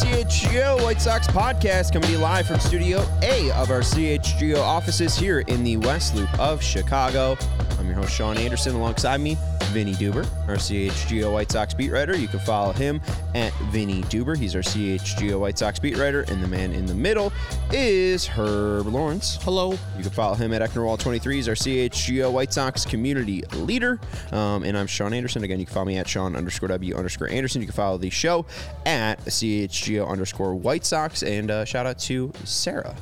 CHGO 0.00 0.82
White 0.82 1.02
Sox 1.02 1.26
podcast, 1.26 1.92
coming 1.92 2.06
to 2.06 2.12
you 2.14 2.18
live 2.18 2.46
from 2.46 2.58
Studio 2.58 3.04
A 3.22 3.50
of 3.50 3.70
our 3.70 3.80
CHGO 3.80 4.58
offices 4.58 5.14
here 5.14 5.40
in 5.40 5.62
the 5.62 5.76
West 5.76 6.14
Loop 6.14 6.32
of 6.40 6.62
Chicago. 6.62 7.36
I'm 7.78 7.86
your 7.86 7.96
host, 7.96 8.14
Sean 8.14 8.38
Anderson. 8.38 8.74
Alongside 8.76 9.20
me, 9.20 9.36
Vinnie 9.72 9.94
Duber, 9.94 10.26
our 10.48 10.56
CHGO 10.56 11.32
White 11.32 11.50
Sox 11.50 11.74
beat 11.74 11.90
writer. 11.92 12.16
You 12.16 12.28
can 12.28 12.40
follow 12.40 12.72
him 12.72 13.00
at 13.34 13.52
Vinnie 13.70 14.02
Duber. 14.02 14.36
He's 14.36 14.56
our 14.56 14.62
CHGO 14.62 15.38
White 15.38 15.58
Sox 15.58 15.78
beat 15.78 15.96
writer. 15.96 16.22
And 16.28 16.42
the 16.42 16.48
man 16.48 16.72
in 16.72 16.86
the 16.86 16.94
middle 16.94 17.32
is 17.70 18.26
Herb 18.26 18.86
Lawrence. 18.86 19.38
Hello. 19.42 19.72
You 19.96 20.02
can 20.02 20.10
follow 20.10 20.34
him 20.34 20.52
at 20.52 20.60
Ecknerwall23. 20.62 21.34
He's 21.34 21.48
our 21.48 21.54
CHGO 21.54 22.32
White 22.32 22.52
Sox 22.52 22.84
community 22.84 23.42
leader. 23.54 24.00
Um, 24.32 24.62
and 24.64 24.76
I'm 24.76 24.86
Sean 24.86 25.12
Anderson. 25.14 25.44
Again, 25.44 25.60
you 25.60 25.66
can 25.66 25.74
follow 25.74 25.86
me 25.86 25.98
at 25.98 26.08
Sean 26.08 26.36
underscore 26.36 26.68
W 26.68 26.96
underscore 26.96 27.28
Anderson. 27.28 27.60
You 27.60 27.68
can 27.68 27.76
follow 27.76 27.96
the 27.96 28.10
show 28.10 28.44
at 28.84 29.24
CHGO 29.24 29.89
underscore 29.98 30.54
White 30.54 30.84
Sox. 30.84 31.22
And 31.22 31.50
uh, 31.50 31.64
shout 31.64 31.86
out 31.86 31.98
to 32.00 32.32
Sarah. 32.44 32.94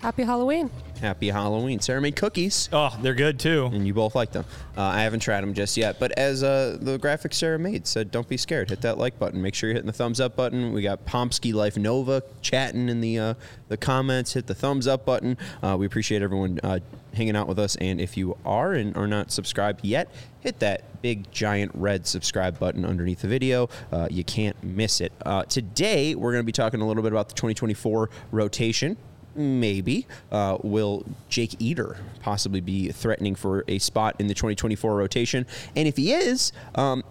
Happy 0.00 0.22
Halloween. 0.22 0.70
Happy 1.00 1.30
Halloween. 1.30 1.80
Sarah 1.80 2.00
made 2.00 2.14
cookies. 2.14 2.68
Oh, 2.72 2.94
they're 3.00 3.14
good 3.14 3.38
too. 3.38 3.70
And 3.72 3.86
you 3.86 3.94
both 3.94 4.14
like 4.14 4.32
them. 4.32 4.44
Uh, 4.76 4.82
I 4.82 5.02
haven't 5.02 5.20
tried 5.20 5.40
them 5.40 5.54
just 5.54 5.76
yet, 5.76 5.98
but 5.98 6.12
as 6.12 6.42
uh, 6.42 6.76
the 6.80 6.98
graphic 6.98 7.32
Sarah 7.32 7.58
made 7.58 7.86
said, 7.86 8.10
don't 8.10 8.28
be 8.28 8.36
scared. 8.36 8.68
Hit 8.68 8.82
that 8.82 8.98
like 8.98 9.18
button. 9.18 9.40
Make 9.40 9.54
sure 9.54 9.70
you're 9.70 9.74
hitting 9.74 9.86
the 9.86 9.94
thumbs 9.94 10.20
up 10.20 10.36
button. 10.36 10.72
We 10.72 10.82
got 10.82 11.06
Pomsky 11.06 11.54
Life 11.54 11.78
Nova 11.78 12.22
chatting 12.42 12.90
in 12.90 13.00
the 13.00 13.18
uh, 13.18 13.34
the 13.68 13.78
comments. 13.78 14.34
Hit 14.34 14.46
the 14.46 14.54
thumbs 14.54 14.86
up 14.86 15.06
button. 15.06 15.38
Uh, 15.62 15.76
we 15.78 15.86
appreciate 15.86 16.20
everyone 16.20 16.60
uh, 16.62 16.80
hanging 17.14 17.34
out 17.34 17.48
with 17.48 17.58
us. 17.58 17.76
And 17.76 17.98
if 17.98 18.18
you 18.18 18.36
are 18.44 18.74
and 18.74 18.94
are 18.94 19.06
not 19.06 19.32
subscribed 19.32 19.84
yet, 19.84 20.12
hit 20.40 20.58
that 20.60 21.00
big 21.00 21.30
giant 21.32 21.72
red 21.74 22.06
subscribe 22.06 22.58
button 22.58 22.84
underneath 22.84 23.22
the 23.22 23.28
video. 23.28 23.70
Uh, 23.90 24.06
you 24.10 24.22
can't 24.22 24.62
miss 24.62 25.00
it. 25.00 25.12
today, 25.48 26.14
we're 26.14 26.32
going 26.32 26.42
to 26.42 26.46
be 26.46 26.52
talking 26.52 26.82
a 26.82 26.86
little 26.86 27.02
bit 27.02 27.12
about 27.12 27.28
the 27.30 27.34
2024 27.34 28.10
rotation. 28.32 28.98
Maybe. 29.34 30.06
Uh, 30.30 30.58
will 30.62 31.04
Jake 31.28 31.60
Eder 31.60 31.98
possibly 32.20 32.60
be 32.60 32.90
threatening 32.90 33.34
for 33.34 33.64
a 33.68 33.78
spot 33.78 34.16
in 34.18 34.26
the 34.26 34.34
2024 34.34 34.96
rotation? 34.96 35.46
And 35.76 35.86
if 35.86 35.96
he 35.96 36.12
is, 36.12 36.52
um, 36.74 37.04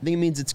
I 0.00 0.04
think 0.04 0.14
it 0.14 0.18
means 0.18 0.40
it's. 0.40 0.54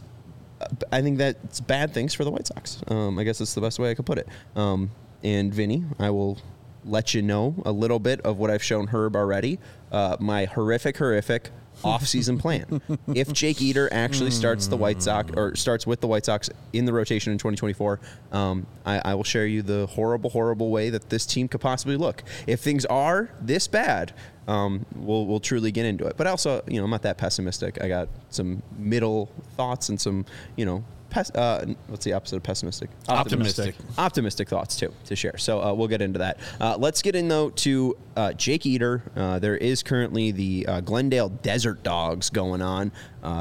I 0.92 1.02
think 1.02 1.18
that's 1.18 1.60
bad 1.60 1.94
things 1.94 2.14
for 2.14 2.24
the 2.24 2.32
White 2.32 2.48
Sox. 2.48 2.82
Um, 2.88 3.20
I 3.20 3.24
guess 3.24 3.40
that's 3.40 3.54
the 3.54 3.62
best 3.62 3.78
way 3.78 3.92
I 3.92 3.94
could 3.94 4.06
put 4.06 4.18
it. 4.18 4.28
Um, 4.56 4.90
and 5.22 5.54
Vinnie, 5.54 5.84
I 6.00 6.10
will 6.12 6.40
let 6.86 7.14
you 7.14 7.22
know 7.22 7.56
a 7.66 7.72
little 7.72 8.00
bit 8.00 8.22
of 8.22 8.38
what 8.38 8.50
I've 8.50 8.64
shown 8.64 8.88
Herb 8.88 9.16
already. 9.16 9.60
Uh, 9.92 10.16
my 10.20 10.46
horrific, 10.46 10.98
horrific 10.98 11.52
offseason 11.84 12.40
plan. 12.40 12.82
if 13.14 13.32
Jake 13.34 13.62
Eder 13.62 13.90
actually 13.92 14.32
starts 14.32 14.68
the 14.68 14.78
White 14.78 15.02
Sox 15.02 15.32
or 15.36 15.56
starts 15.56 15.86
with 15.86 16.02
the 16.02 16.08
White 16.08 16.26
Sox 16.26 16.50
in 16.74 16.86
the 16.86 16.94
rotation 16.94 17.32
in 17.32 17.38
2024, 17.38 18.00
um, 18.32 18.66
I, 18.86 19.02
I, 19.04 19.16
will 19.16 19.24
share 19.24 19.46
you 19.46 19.62
the 19.62 19.86
horrible, 19.88 20.30
horrible 20.30 20.70
way 20.72 20.90
that 20.90 21.10
this 21.10 21.26
team 21.26 21.48
could 21.48 21.62
possibly 21.62 21.98
look. 21.98 22.24
If 22.48 22.60
things 22.62 22.86
are 22.86 23.30
this 23.42 23.68
bad, 23.68 24.14
um, 24.48 24.86
we'll 24.96 25.26
we'll 25.26 25.40
truly 25.40 25.72
get 25.72 25.86
into 25.86 26.06
it. 26.06 26.18
But 26.18 26.28
also, 26.28 26.64
you 26.68 26.78
know, 26.78 26.86
I'm 26.86 26.92
not 26.92 27.02
that 27.04 27.18
pessimistic. 27.18 27.82
I 27.82 27.88
got 27.88 28.10
some 28.30 28.62
middle 28.78 29.30
thoughts 29.56 29.90
and 29.90 30.00
some, 30.00 30.26
you 30.56 30.66
know, 30.66 30.84
pes- 31.16 31.32
uh, 31.32 31.66
what's 31.88 32.04
the 32.04 32.14
opposite 32.14 32.36
of 32.36 32.44
pessimistic? 32.44 32.90
Optimistic. 33.08 33.76
Optimistic 33.98 34.50
thoughts 34.50 34.76
too 34.76 34.94
to 35.06 35.16
share. 35.16 35.38
So 35.38 35.62
uh, 35.62 35.74
we'll 35.74 35.88
get 35.88 36.02
into 36.02 36.20
that. 36.20 36.40
Uh, 36.60 36.76
let's 36.78 37.02
get 37.02 37.16
in 37.16 37.28
though 37.30 37.50
to 37.52 37.98
uh, 38.16 38.34
Jake 38.34 38.66
Eder. 38.66 39.02
Uh, 39.16 39.40
there 39.40 39.56
is 39.56 39.82
currently 39.82 40.32
the 40.32 40.66
uh, 40.68 40.82
Glendale 40.82 41.30
Desert 41.30 41.84
Dogs 41.84 42.30
going 42.30 42.62
on. 42.62 42.92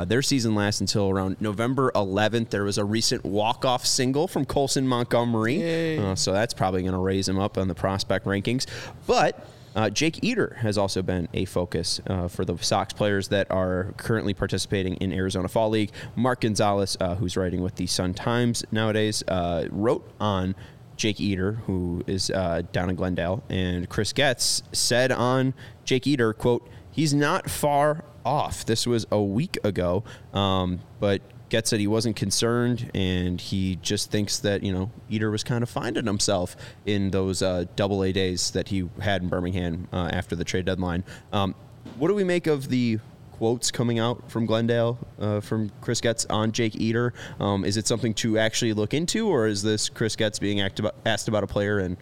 their 0.06 0.22
season 0.22 0.54
lasts 0.54 0.80
until 0.80 1.10
around 1.10 1.36
November 1.40 1.90
11th. 1.94 2.50
There 2.50 2.64
was 2.64 2.78
a 2.78 2.84
recent 2.84 3.24
walk-off 3.24 3.84
single 3.84 4.28
from 4.28 4.44
Colson 4.44 4.86
Montgomery, 4.86 6.14
so 6.14 6.32
that's 6.32 6.54
probably 6.54 6.82
going 6.82 6.94
to 6.94 6.98
raise 6.98 7.28
him 7.28 7.38
up 7.38 7.58
on 7.58 7.68
the 7.68 7.74
prospect 7.74 8.24
rankings. 8.24 8.66
But 9.06 9.46
uh, 9.74 9.90
Jake 9.90 10.22
Eder 10.22 10.56
has 10.60 10.78
also 10.78 11.02
been 11.02 11.28
a 11.34 11.44
focus 11.44 12.00
uh, 12.06 12.28
for 12.28 12.44
the 12.44 12.56
Sox 12.58 12.92
players 12.92 13.28
that 13.28 13.50
are 13.50 13.94
currently 13.96 14.34
participating 14.34 14.94
in 14.96 15.12
Arizona 15.12 15.48
Fall 15.48 15.70
League. 15.70 15.90
Mark 16.16 16.42
Gonzales, 16.42 16.96
uh, 17.00 17.16
who's 17.16 17.36
writing 17.36 17.62
with 17.62 17.76
the 17.76 17.86
Sun 17.86 18.14
Times 18.14 18.64
nowadays, 18.70 19.22
uh, 19.28 19.66
wrote 19.70 20.08
on 20.20 20.54
Jake 20.96 21.20
Eder, 21.20 21.52
who 21.66 22.04
is 22.06 22.30
uh, 22.30 22.62
down 22.72 22.88
in 22.88 22.96
Glendale, 22.96 23.42
and 23.48 23.88
Chris 23.88 24.12
Getz 24.12 24.62
said 24.72 25.10
on 25.10 25.54
Jake 25.84 26.06
Eder, 26.06 26.32
"quote 26.32 26.68
He's 26.90 27.12
not 27.12 27.50
far 27.50 28.04
off. 28.24 28.64
This 28.64 28.86
was 28.86 29.04
a 29.10 29.20
week 29.20 29.58
ago, 29.64 30.04
um, 30.32 30.80
but 31.00 31.20
Getz 31.54 31.70
said 31.70 31.78
he 31.78 31.86
wasn't 31.86 32.16
concerned, 32.16 32.90
and 32.96 33.40
he 33.40 33.76
just 33.76 34.10
thinks 34.10 34.40
that 34.40 34.64
you 34.64 34.72
know 34.72 34.90
Eder 35.08 35.30
was 35.30 35.44
kind 35.44 35.62
of 35.62 35.70
finding 35.70 36.04
himself 36.04 36.56
in 36.84 37.12
those 37.12 37.42
uh, 37.42 37.66
double 37.76 38.02
A 38.02 38.10
days 38.10 38.50
that 38.50 38.66
he 38.68 38.88
had 39.00 39.22
in 39.22 39.28
Birmingham 39.28 39.86
uh, 39.92 40.10
after 40.12 40.34
the 40.34 40.42
trade 40.42 40.64
deadline. 40.64 41.04
Um, 41.32 41.54
what 41.96 42.08
do 42.08 42.14
we 42.14 42.24
make 42.24 42.48
of 42.48 42.68
the 42.68 42.98
quotes 43.30 43.70
coming 43.70 44.00
out 44.00 44.30
from 44.30 44.46
Glendale 44.46 44.98
uh, 45.20 45.40
from 45.40 45.70
Chris 45.80 46.00
Getz 46.00 46.24
on 46.26 46.50
Jake 46.50 46.80
Eder. 46.80 47.12
Um, 47.38 47.64
is 47.64 47.76
it 47.76 47.86
something 47.86 48.14
to 48.14 48.38
actually 48.38 48.72
look 48.72 48.94
into, 48.94 49.28
or 49.28 49.46
is 49.46 49.62
this 49.62 49.88
Chris 49.88 50.16
Getz 50.16 50.38
being 50.38 50.60
asked 50.60 51.28
about 51.28 51.44
a 51.44 51.46
player 51.46 51.78
and 51.78 51.96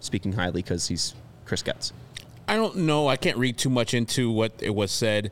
speaking 0.00 0.32
highly 0.32 0.62
because 0.62 0.88
he's 0.88 1.14
Chris 1.44 1.62
Getz? 1.62 1.92
I 2.48 2.56
don't 2.56 2.78
know. 2.78 3.08
I 3.08 3.16
can't 3.16 3.36
read 3.36 3.58
too 3.58 3.70
much 3.70 3.94
into 3.94 4.30
what 4.30 4.52
it 4.60 4.74
was 4.74 4.90
said 4.90 5.30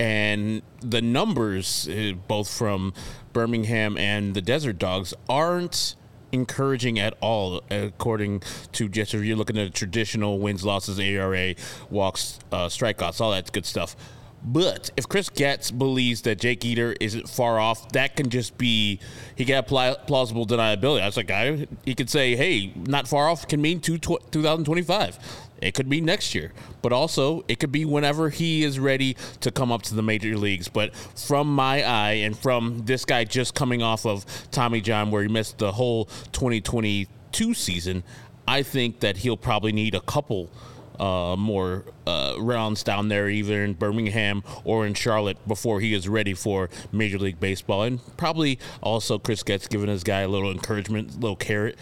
and 0.00 0.62
the 0.80 1.02
numbers, 1.02 1.88
uh, 1.88 2.12
both 2.28 2.48
from 2.48 2.92
Birmingham 3.32 3.98
and 3.98 4.34
the 4.34 4.42
Desert 4.42 4.78
Dogs, 4.78 5.14
aren't 5.28 5.96
encouraging 6.30 6.98
at 6.98 7.16
all, 7.20 7.62
according 7.70 8.42
to 8.72 8.88
just 8.88 9.14
if 9.14 9.24
you're 9.24 9.36
looking 9.36 9.58
at 9.58 9.74
traditional 9.74 10.38
wins, 10.38 10.64
losses, 10.64 10.98
ERA, 10.98 11.54
walks, 11.90 12.38
uh, 12.52 12.66
strikeouts, 12.66 13.20
all 13.20 13.30
that 13.32 13.50
good 13.50 13.66
stuff. 13.66 13.96
But 14.44 14.90
if 14.96 15.08
Chris 15.08 15.28
Getz 15.28 15.72
believes 15.72 16.22
that 16.22 16.38
Jake 16.38 16.64
Eder 16.64 16.94
isn't 17.00 17.28
far 17.28 17.58
off, 17.58 17.90
that 17.90 18.14
can 18.14 18.30
just 18.30 18.56
be 18.56 19.00
he 19.34 19.44
can 19.44 19.56
have 19.56 19.66
plausible 19.66 20.46
deniability. 20.46 21.00
That's 21.00 21.16
like 21.16 21.30
I 21.32 21.66
he 21.84 21.96
could 21.96 22.08
say, 22.08 22.36
"Hey, 22.36 22.72
not 22.76 23.08
far 23.08 23.28
off" 23.28 23.48
can 23.48 23.60
mean 23.60 23.80
two, 23.80 23.98
2025. 23.98 25.18
It 25.60 25.74
could 25.74 25.88
be 25.88 26.00
next 26.00 26.34
year, 26.34 26.52
but 26.82 26.92
also 26.92 27.44
it 27.48 27.58
could 27.58 27.72
be 27.72 27.84
whenever 27.84 28.30
he 28.30 28.62
is 28.64 28.78
ready 28.78 29.16
to 29.40 29.50
come 29.50 29.72
up 29.72 29.82
to 29.82 29.94
the 29.94 30.02
major 30.02 30.36
leagues. 30.36 30.68
But 30.68 30.94
from 30.94 31.52
my 31.54 31.82
eye 31.82 32.12
and 32.12 32.38
from 32.38 32.84
this 32.84 33.04
guy 33.04 33.24
just 33.24 33.54
coming 33.54 33.82
off 33.82 34.06
of 34.06 34.24
Tommy 34.50 34.80
John, 34.80 35.10
where 35.10 35.22
he 35.22 35.28
missed 35.28 35.58
the 35.58 35.72
whole 35.72 36.04
2022 36.32 37.54
season, 37.54 38.04
I 38.46 38.62
think 38.62 39.00
that 39.00 39.18
he'll 39.18 39.36
probably 39.36 39.72
need 39.72 39.94
a 39.94 40.00
couple 40.00 40.50
uh, 40.98 41.36
more 41.36 41.84
uh, 42.06 42.34
rounds 42.38 42.82
down 42.82 43.08
there, 43.08 43.28
either 43.28 43.64
in 43.64 43.74
Birmingham 43.74 44.42
or 44.64 44.86
in 44.86 44.94
Charlotte, 44.94 45.36
before 45.46 45.80
he 45.80 45.94
is 45.94 46.08
ready 46.08 46.34
for 46.34 46.70
Major 46.92 47.18
League 47.18 47.40
Baseball. 47.40 47.82
And 47.82 48.00
probably 48.16 48.58
also 48.82 49.18
Chris 49.18 49.42
Getz 49.42 49.68
giving 49.68 49.88
his 49.88 50.02
guy 50.02 50.20
a 50.20 50.28
little 50.28 50.50
encouragement, 50.50 51.14
a 51.14 51.18
little 51.18 51.36
carrot, 51.36 51.78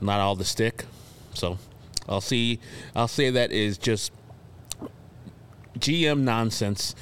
not 0.00 0.20
all 0.20 0.36
the 0.36 0.44
stick. 0.44 0.84
So 1.34 1.58
I'll 2.08 2.20
see. 2.20 2.60
I'll 2.94 3.08
say 3.08 3.30
that 3.30 3.52
is 3.52 3.78
just 3.78 4.12
GM 5.78 6.20
nonsense 6.20 6.94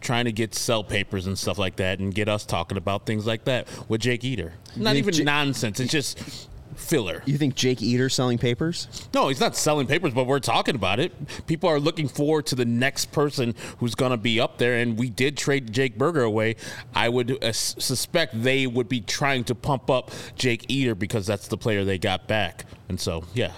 trying 0.00 0.26
to 0.26 0.32
get 0.32 0.54
sell 0.54 0.84
papers 0.84 1.26
and 1.26 1.38
stuff 1.38 1.58
like 1.58 1.76
that 1.76 1.98
and 1.98 2.14
get 2.14 2.28
us 2.28 2.44
talking 2.44 2.76
about 2.76 3.06
things 3.06 3.26
like 3.26 3.44
that 3.44 3.66
with 3.88 4.02
Jake 4.02 4.24
Eder. 4.24 4.52
Not 4.76 4.96
even 4.96 5.14
J- 5.14 5.24
nonsense. 5.24 5.80
It's 5.80 5.90
just 5.90 6.48
filler. 6.76 7.22
You 7.24 7.38
think 7.38 7.54
Jake 7.54 7.82
Eder 7.82 8.08
selling 8.08 8.38
papers? 8.38 9.08
No, 9.14 9.28
he's 9.28 9.40
not 9.40 9.56
selling 9.56 9.86
papers, 9.86 10.12
but 10.12 10.26
we're 10.26 10.40
talking 10.40 10.74
about 10.74 11.00
it. 11.00 11.12
People 11.46 11.70
are 11.70 11.80
looking 11.80 12.08
forward 12.08 12.46
to 12.46 12.54
the 12.54 12.64
next 12.64 13.12
person 13.12 13.54
who's 13.78 13.94
going 13.94 14.10
to 14.10 14.16
be 14.16 14.40
up 14.40 14.58
there, 14.58 14.74
and 14.74 14.98
we 14.98 15.08
did 15.08 15.36
trade 15.36 15.72
Jake 15.72 15.96
Burger 15.96 16.22
away. 16.22 16.56
I 16.94 17.08
would 17.08 17.42
uh, 17.42 17.52
suspect 17.52 18.42
they 18.42 18.66
would 18.66 18.88
be 18.88 19.00
trying 19.00 19.44
to 19.44 19.54
pump 19.54 19.90
up 19.90 20.10
Jake 20.36 20.66
Eder 20.70 20.94
because 20.94 21.26
that's 21.26 21.48
the 21.48 21.56
player 21.56 21.84
they 21.84 21.98
got 21.98 22.28
back. 22.28 22.66
And 22.88 23.00
so, 23.00 23.24
yeah. 23.34 23.52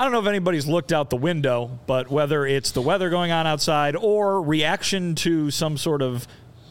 I 0.00 0.04
don't 0.04 0.12
know 0.12 0.20
if 0.20 0.26
anybody's 0.26 0.68
looked 0.68 0.92
out 0.92 1.10
the 1.10 1.16
window, 1.16 1.80
but 1.86 2.08
whether 2.08 2.46
it's 2.46 2.70
the 2.70 2.80
weather 2.80 3.10
going 3.10 3.32
on 3.32 3.48
outside 3.48 3.96
or 3.96 4.40
reaction 4.40 5.16
to 5.16 5.50
some 5.50 5.76
sort 5.76 6.02
of 6.02 6.28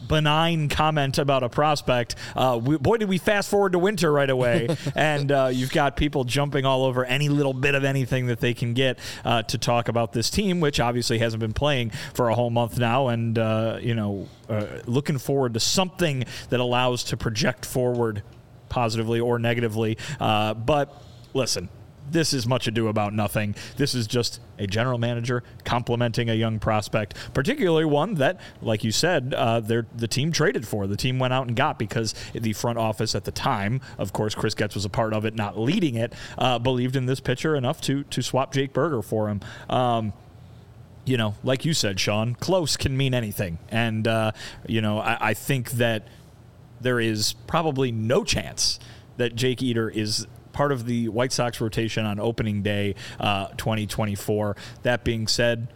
benign 0.08 0.70
comment 0.70 1.18
about 1.18 1.42
a 1.42 1.50
prospect, 1.50 2.14
uh, 2.34 2.58
we, 2.62 2.78
boy, 2.78 2.96
did 2.96 3.06
we 3.06 3.18
fast 3.18 3.50
forward 3.50 3.72
to 3.72 3.78
winter 3.78 4.10
right 4.10 4.30
away. 4.30 4.74
and 4.94 5.30
uh, 5.30 5.50
you've 5.52 5.72
got 5.72 5.94
people 5.94 6.24
jumping 6.24 6.64
all 6.64 6.84
over 6.84 7.04
any 7.04 7.28
little 7.28 7.52
bit 7.52 7.74
of 7.74 7.84
anything 7.84 8.28
that 8.28 8.40
they 8.40 8.54
can 8.54 8.72
get 8.72 8.98
uh, 9.26 9.42
to 9.42 9.58
talk 9.58 9.88
about 9.88 10.14
this 10.14 10.30
team, 10.30 10.60
which 10.60 10.80
obviously 10.80 11.18
hasn't 11.18 11.40
been 11.40 11.52
playing 11.52 11.90
for 12.14 12.30
a 12.30 12.34
whole 12.34 12.48
month 12.48 12.78
now. 12.78 13.08
And, 13.08 13.38
uh, 13.38 13.78
you 13.82 13.94
know, 13.94 14.26
uh, 14.48 14.64
looking 14.86 15.18
forward 15.18 15.52
to 15.52 15.60
something 15.60 16.24
that 16.48 16.60
allows 16.60 17.04
to 17.04 17.18
project 17.18 17.66
forward 17.66 18.22
positively 18.70 19.20
or 19.20 19.38
negatively. 19.38 19.98
Uh, 20.18 20.54
but 20.54 21.02
listen, 21.34 21.68
this 22.10 22.32
is 22.32 22.46
much 22.46 22.66
ado 22.66 22.88
about 22.88 23.12
nothing. 23.12 23.54
This 23.76 23.94
is 23.94 24.06
just 24.06 24.40
a 24.58 24.66
general 24.66 24.98
manager 24.98 25.42
complimenting 25.64 26.28
a 26.30 26.34
young 26.34 26.58
prospect, 26.58 27.14
particularly 27.34 27.84
one 27.84 28.14
that, 28.14 28.40
like 28.60 28.84
you 28.84 28.92
said, 28.92 29.34
uh, 29.36 29.60
the 29.60 30.08
team 30.08 30.32
traded 30.32 30.66
for. 30.66 30.86
The 30.86 30.96
team 30.96 31.18
went 31.18 31.32
out 31.32 31.46
and 31.46 31.56
got 31.56 31.78
because 31.78 32.14
the 32.32 32.52
front 32.52 32.78
office 32.78 33.14
at 33.14 33.24
the 33.24 33.32
time, 33.32 33.80
of 33.98 34.12
course, 34.12 34.34
Chris 34.34 34.54
Getz 34.54 34.74
was 34.74 34.84
a 34.84 34.90
part 34.90 35.12
of 35.12 35.24
it, 35.24 35.34
not 35.34 35.58
leading 35.58 35.94
it, 35.94 36.12
uh, 36.36 36.58
believed 36.58 36.96
in 36.96 37.06
this 37.06 37.20
pitcher 37.20 37.54
enough 37.54 37.80
to 37.82 38.04
to 38.04 38.22
swap 38.22 38.52
Jake 38.52 38.72
Burger 38.72 39.02
for 39.02 39.28
him. 39.28 39.40
Um, 39.68 40.12
you 41.04 41.16
know, 41.16 41.34
like 41.42 41.64
you 41.64 41.72
said, 41.72 41.98
Sean, 41.98 42.34
close 42.34 42.76
can 42.76 42.96
mean 42.96 43.14
anything. 43.14 43.58
And, 43.70 44.06
uh, 44.06 44.32
you 44.66 44.82
know, 44.82 44.98
I, 44.98 45.30
I 45.30 45.34
think 45.34 45.72
that 45.72 46.06
there 46.80 47.00
is 47.00 47.32
probably 47.46 47.90
no 47.90 48.24
chance 48.24 48.78
that 49.16 49.34
Jake 49.34 49.62
Eder 49.62 49.88
is 49.88 50.26
part 50.52 50.72
of 50.72 50.86
the 50.86 51.08
White 51.08 51.32
Sox 51.32 51.60
rotation 51.60 52.04
on 52.04 52.18
opening 52.18 52.62
day 52.62 52.94
uh, 53.20 53.48
2024. 53.56 54.56
That 54.82 55.04
being 55.04 55.26
said, 55.26 55.68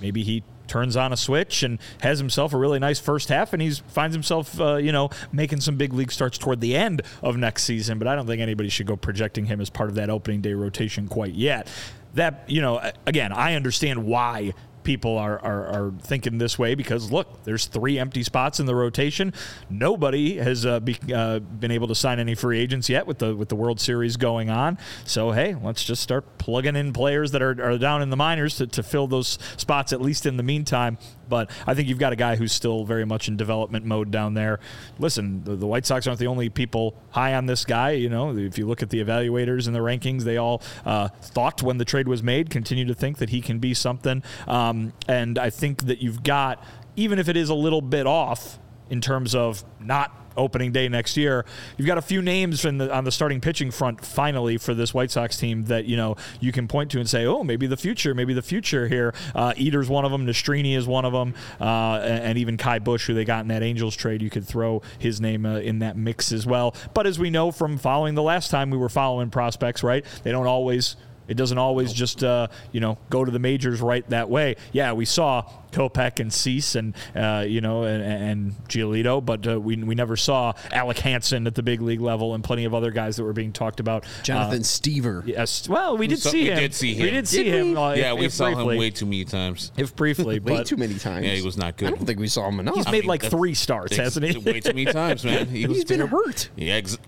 maybe 0.00 0.22
he 0.22 0.42
turns 0.66 0.96
on 0.96 1.12
a 1.12 1.16
switch 1.16 1.62
and 1.62 1.78
has 2.00 2.18
himself 2.18 2.52
a 2.52 2.56
really 2.56 2.78
nice 2.78 2.98
first 2.98 3.28
half 3.28 3.52
and 3.52 3.60
he 3.60 3.70
finds 3.70 4.14
himself 4.14 4.58
uh, 4.60 4.76
you 4.76 4.92
know 4.92 5.10
making 5.30 5.60
some 5.60 5.76
big 5.76 5.92
league 5.92 6.10
starts 6.10 6.38
toward 6.38 6.60
the 6.60 6.74
end 6.74 7.02
of 7.22 7.36
next 7.36 7.64
season 7.64 7.98
but 7.98 8.08
i 8.08 8.14
don't 8.14 8.26
think 8.26 8.40
anybody 8.40 8.70
should 8.70 8.86
go 8.86 8.96
projecting 8.96 9.44
him 9.44 9.60
as 9.60 9.68
part 9.68 9.90
of 9.90 9.94
that 9.94 10.08
opening 10.08 10.40
day 10.40 10.54
rotation 10.54 11.06
quite 11.06 11.34
yet 11.34 11.68
that 12.14 12.44
you 12.46 12.62
know 12.62 12.80
again 13.06 13.30
i 13.30 13.54
understand 13.54 14.04
why 14.06 14.54
people 14.84 15.18
are, 15.18 15.38
are, 15.40 15.66
are, 15.66 15.92
thinking 16.02 16.38
this 16.38 16.58
way 16.58 16.74
because 16.74 17.10
look, 17.10 17.42
there's 17.44 17.66
three 17.66 17.98
empty 17.98 18.22
spots 18.22 18.60
in 18.60 18.66
the 18.66 18.74
rotation. 18.74 19.32
Nobody 19.68 20.36
has 20.36 20.64
uh, 20.64 20.80
be, 20.80 20.96
uh, 21.12 21.40
been 21.40 21.70
able 21.70 21.88
to 21.88 21.94
sign 21.94 22.20
any 22.20 22.34
free 22.34 22.60
agents 22.60 22.88
yet 22.88 23.06
with 23.06 23.18
the 23.18 23.34
with 23.34 23.48
the 23.48 23.56
World 23.56 23.80
Series 23.80 24.16
going 24.16 24.50
on. 24.50 24.78
So 25.04 25.32
hey, 25.32 25.54
let's 25.54 25.82
just 25.82 26.02
start 26.02 26.38
plugging 26.38 26.76
in 26.76 26.92
players 26.92 27.32
that 27.32 27.42
are, 27.42 27.60
are 27.62 27.78
down 27.78 28.02
in 28.02 28.10
the 28.10 28.16
minors 28.16 28.56
to, 28.58 28.66
to 28.68 28.82
fill 28.82 29.06
those 29.06 29.38
spots 29.56 29.92
at 29.92 30.00
least 30.00 30.26
in 30.26 30.36
the 30.36 30.42
meantime. 30.42 30.98
But 31.28 31.50
I 31.66 31.74
think 31.74 31.88
you've 31.88 31.98
got 31.98 32.12
a 32.12 32.16
guy 32.16 32.36
who's 32.36 32.52
still 32.52 32.84
very 32.84 33.04
much 33.04 33.28
in 33.28 33.36
development 33.36 33.84
mode 33.84 34.10
down 34.10 34.34
there. 34.34 34.60
Listen, 34.98 35.42
the, 35.44 35.56
the 35.56 35.66
White 35.66 35.86
Sox 35.86 36.06
aren't 36.06 36.18
the 36.18 36.26
only 36.26 36.48
people 36.48 36.94
high 37.10 37.34
on 37.34 37.46
this 37.46 37.64
guy. 37.64 37.90
You 37.90 38.08
know, 38.08 38.36
if 38.36 38.58
you 38.58 38.66
look 38.66 38.82
at 38.82 38.90
the 38.90 39.02
evaluators 39.02 39.66
and 39.66 39.74
the 39.74 39.80
rankings, 39.80 40.22
they 40.22 40.36
all 40.36 40.62
uh, 40.84 41.08
thought 41.08 41.62
when 41.62 41.78
the 41.78 41.84
trade 41.84 42.08
was 42.08 42.22
made, 42.22 42.50
continue 42.50 42.84
to 42.86 42.94
think 42.94 43.18
that 43.18 43.30
he 43.30 43.40
can 43.40 43.58
be 43.58 43.74
something. 43.74 44.22
Um, 44.46 44.92
and 45.08 45.38
I 45.38 45.50
think 45.50 45.84
that 45.86 46.00
you've 46.00 46.22
got, 46.22 46.62
even 46.96 47.18
if 47.18 47.28
it 47.28 47.36
is 47.36 47.48
a 47.48 47.54
little 47.54 47.82
bit 47.82 48.06
off 48.06 48.58
in 48.90 49.00
terms 49.00 49.34
of 49.34 49.64
not 49.80 50.23
opening 50.36 50.72
day 50.72 50.88
next 50.88 51.16
year. 51.16 51.44
You've 51.76 51.86
got 51.86 51.98
a 51.98 52.02
few 52.02 52.22
names 52.22 52.62
the, 52.62 52.92
on 52.94 53.04
the 53.04 53.12
starting 53.12 53.40
pitching 53.40 53.70
front 53.70 54.04
finally 54.04 54.56
for 54.58 54.74
this 54.74 54.94
White 54.94 55.10
Sox 55.10 55.36
team 55.36 55.64
that 55.64 55.84
you 55.84 55.96
know 55.96 56.16
you 56.40 56.52
can 56.52 56.68
point 56.68 56.90
to 56.92 56.98
and 56.98 57.08
say, 57.08 57.26
oh, 57.26 57.44
maybe 57.44 57.66
the 57.66 57.76
future, 57.76 58.14
maybe 58.14 58.34
the 58.34 58.42
future 58.42 58.88
here. 58.88 59.14
Uh, 59.34 59.52
Eder's 59.56 59.88
one 59.88 60.04
of 60.04 60.12
them. 60.12 60.26
Nastrini 60.26 60.76
is 60.76 60.86
one 60.86 61.04
of 61.04 61.12
them, 61.12 61.34
uh, 61.60 62.00
and 62.02 62.38
even 62.38 62.56
Ky 62.56 62.78
Bush, 62.78 63.06
who 63.06 63.14
they 63.14 63.24
got 63.24 63.40
in 63.40 63.48
that 63.48 63.62
Angels 63.62 63.96
trade, 63.96 64.22
you 64.22 64.30
could 64.30 64.46
throw 64.46 64.82
his 64.98 65.20
name 65.20 65.46
uh, 65.46 65.58
in 65.58 65.80
that 65.80 65.96
mix 65.96 66.32
as 66.32 66.46
well. 66.46 66.74
But 66.94 67.06
as 67.06 67.18
we 67.18 67.30
know 67.30 67.50
from 67.50 67.78
following 67.78 68.14
the 68.14 68.22
last 68.22 68.50
time 68.50 68.70
we 68.70 68.78
were 68.78 68.88
following 68.88 69.30
prospects, 69.30 69.82
right? 69.82 70.04
They 70.22 70.32
don't 70.32 70.46
always 70.46 70.96
it 71.28 71.34
doesn't 71.34 71.58
always 71.58 71.92
just 71.92 72.22
uh, 72.24 72.48
you 72.72 72.80
know 72.80 72.98
go 73.10 73.24
to 73.24 73.30
the 73.30 73.38
majors 73.38 73.80
right 73.80 74.08
that 74.10 74.28
way. 74.30 74.56
Yeah, 74.72 74.92
we 74.92 75.04
saw 75.04 75.48
Kopech 75.72 76.20
and 76.20 76.32
Cease 76.32 76.74
and 76.76 76.94
uh, 77.16 77.44
you 77.46 77.60
know 77.60 77.82
and, 77.84 78.02
and 78.02 78.52
Giolito, 78.68 79.24
but 79.24 79.46
uh, 79.46 79.60
we, 79.60 79.76
we 79.76 79.94
never 79.94 80.16
saw 80.16 80.52
Alec 80.72 80.98
Hansen 80.98 81.46
at 81.46 81.54
the 81.54 81.62
big 81.62 81.80
league 81.80 82.00
level 82.00 82.34
and 82.34 82.44
plenty 82.44 82.64
of 82.64 82.74
other 82.74 82.90
guys 82.90 83.16
that 83.16 83.24
were 83.24 83.32
being 83.32 83.52
talked 83.52 83.80
about. 83.80 84.04
Jonathan 84.22 84.60
Stiever. 84.60 85.26
Yes, 85.26 85.68
well, 85.68 85.96
we 85.96 86.06
did 86.06 86.18
saw- 86.20 86.30
see 86.30 86.44
we 86.44 86.50
him. 86.50 86.58
did 86.58 86.74
see 86.74 86.94
him. 86.94 87.02
We 87.02 87.10
did 87.10 87.28
see 87.28 87.44
Did 87.44 87.54
him. 87.54 87.70
we? 87.72 87.76
uh, 87.76 87.94
yeah, 87.94 88.12
if- 88.12 88.18
we 88.20 88.26
if 88.26 88.32
saw 88.32 88.46
briefly, 88.46 88.74
him 88.74 88.78
way 88.80 88.90
too 88.90 89.06
many 89.06 89.24
times. 89.24 89.72
if 89.76 89.96
briefly, 89.96 90.38
Way 90.40 90.56
but 90.58 90.66
too 90.66 90.76
many 90.76 90.94
times. 90.94 91.26
Yeah, 91.26 91.34
he 91.34 91.42
was 91.42 91.56
not 91.56 91.76
good. 91.76 91.86
I 91.86 91.90
good. 91.90 91.96
don't 91.98 92.06
think 92.06 92.20
we 92.20 92.28
saw 92.28 92.48
him 92.48 92.60
enough. 92.60 92.74
He's 92.76 92.86
I 92.86 92.90
made 92.92 93.00
mean, 93.00 93.08
like 93.08 93.22
three 93.22 93.54
starts, 93.54 93.96
hasn't 93.96 94.24
he? 94.26 94.38
Way 94.52 94.60
too 94.60 94.74
many 94.74 94.84
times, 94.86 95.24
man. 95.24 95.46
He 95.46 95.66
was 95.66 95.78
He's 95.78 95.84
been 95.84 95.98
terrible. 95.98 96.18
hurt. 96.24 96.50
Yeah, 96.56 96.74
ex- 96.74 96.98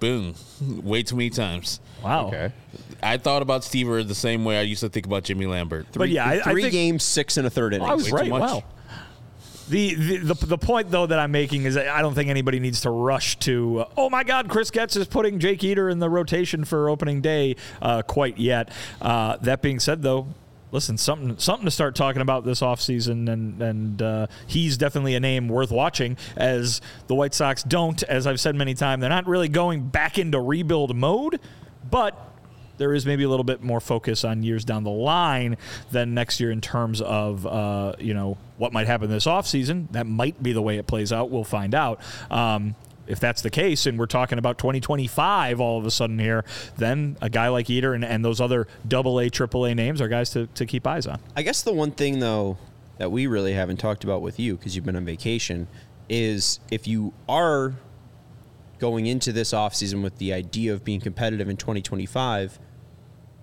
boom. 0.00 0.34
Way 0.60 1.02
too 1.04 1.16
many 1.16 1.30
times. 1.30 1.80
wow. 2.02 2.26
Okay. 2.28 2.52
I 3.02 3.16
thought 3.16 3.42
about 3.42 3.62
Stiever 3.62 4.06
the 4.06 4.14
same 4.14 4.44
way 4.44 4.58
I 4.58 4.62
used 4.62 4.80
to 4.80 4.88
think 4.88 5.06
about 5.06 5.24
Jimmy 5.24 5.46
Lambert. 5.46 5.86
But 5.92 6.08
yeah, 6.08 6.24
I, 6.24 6.34
I 6.34 6.52
Three 6.52 6.62
think, 6.62 6.72
games, 6.72 7.02
six 7.02 7.36
and 7.36 7.46
a 7.46 7.50
third 7.50 7.74
innings. 7.74 7.90
I 7.90 7.94
was 7.94 8.12
Way 8.12 8.22
right. 8.22 8.30
much. 8.30 8.40
Wow. 8.42 8.64
The, 9.68 9.94
the, 9.94 10.16
the 10.18 10.46
the 10.46 10.58
point 10.58 10.90
though 10.90 11.06
that 11.06 11.18
I'm 11.18 11.30
making 11.30 11.64
is 11.64 11.74
that 11.74 11.88
I 11.88 12.02
don't 12.02 12.14
think 12.14 12.28
anybody 12.28 12.58
needs 12.58 12.82
to 12.82 12.90
rush 12.90 13.38
to 13.40 13.80
uh, 13.80 13.88
oh 13.96 14.10
my 14.10 14.24
God 14.24 14.48
Chris 14.48 14.70
Getz 14.70 14.96
is 14.96 15.06
putting 15.06 15.38
Jake 15.38 15.62
Eder 15.62 15.88
in 15.88 15.98
the 16.00 16.10
rotation 16.10 16.64
for 16.64 16.90
opening 16.90 17.20
day 17.20 17.56
uh, 17.80 18.02
quite 18.02 18.38
yet. 18.38 18.70
Uh, 19.00 19.36
that 19.38 19.62
being 19.62 19.78
said 19.78 20.02
though, 20.02 20.26
listen 20.72 20.98
something 20.98 21.38
something 21.38 21.64
to 21.64 21.70
start 21.70 21.94
talking 21.94 22.20
about 22.20 22.44
this 22.44 22.60
offseason 22.60 23.32
and 23.32 23.62
and 23.62 24.02
uh, 24.02 24.26
he's 24.48 24.76
definitely 24.76 25.14
a 25.14 25.20
name 25.20 25.48
worth 25.48 25.70
watching 25.70 26.16
as 26.36 26.80
the 27.06 27.14
White 27.14 27.32
Sox 27.32 27.62
don't 27.62 28.02
as 28.02 28.26
I've 28.26 28.40
said 28.40 28.56
many 28.56 28.74
times 28.74 29.00
they're 29.00 29.10
not 29.10 29.28
really 29.28 29.48
going 29.48 29.86
back 29.86 30.18
into 30.18 30.40
rebuild 30.40 30.94
mode, 30.96 31.40
but 31.88 32.31
there 32.78 32.94
is 32.94 33.06
maybe 33.06 33.24
a 33.24 33.28
little 33.28 33.44
bit 33.44 33.62
more 33.62 33.80
focus 33.80 34.24
on 34.24 34.42
years 34.42 34.64
down 34.64 34.84
the 34.84 34.90
line 34.90 35.56
than 35.90 36.14
next 36.14 36.40
year 36.40 36.50
in 36.50 36.60
terms 36.60 37.00
of 37.00 37.46
uh, 37.46 37.94
you 37.98 38.14
know 38.14 38.36
what 38.58 38.72
might 38.72 38.86
happen 38.86 39.10
this 39.10 39.26
offseason. 39.26 39.90
That 39.92 40.06
might 40.06 40.42
be 40.42 40.52
the 40.52 40.62
way 40.62 40.78
it 40.78 40.86
plays 40.86 41.12
out. 41.12 41.30
We'll 41.30 41.44
find 41.44 41.74
out. 41.74 42.00
Um, 42.30 42.74
if 43.06 43.18
that's 43.18 43.42
the 43.42 43.50
case, 43.50 43.86
and 43.86 43.98
we're 43.98 44.06
talking 44.06 44.38
about 44.38 44.58
2025 44.58 45.60
all 45.60 45.78
of 45.78 45.84
a 45.84 45.90
sudden 45.90 46.18
here, 46.18 46.44
then 46.78 47.16
a 47.20 47.28
guy 47.28 47.48
like 47.48 47.68
Eder 47.68 47.94
and, 47.94 48.04
and 48.04 48.24
those 48.24 48.40
other 48.40 48.68
double 48.86 49.18
A, 49.18 49.28
triple 49.28 49.64
A 49.64 49.74
names 49.74 50.00
are 50.00 50.08
guys 50.08 50.30
to, 50.30 50.46
to 50.46 50.64
keep 50.64 50.86
eyes 50.86 51.06
on. 51.06 51.18
I 51.36 51.42
guess 51.42 51.62
the 51.62 51.72
one 51.72 51.90
thing 51.90 52.20
though 52.20 52.58
that 52.98 53.10
we 53.10 53.26
really 53.26 53.54
haven't 53.54 53.78
talked 53.78 54.04
about 54.04 54.22
with 54.22 54.38
you 54.38 54.56
because 54.56 54.76
you've 54.76 54.84
been 54.84 54.96
on 54.96 55.04
vacation 55.04 55.66
is 56.08 56.60
if 56.70 56.86
you 56.86 57.12
are 57.28 57.74
going 58.82 59.06
into 59.06 59.30
this 59.30 59.52
offseason 59.52 60.02
with 60.02 60.18
the 60.18 60.32
idea 60.32 60.72
of 60.72 60.82
being 60.82 61.00
competitive 61.00 61.48
in 61.48 61.56
2025 61.56 62.58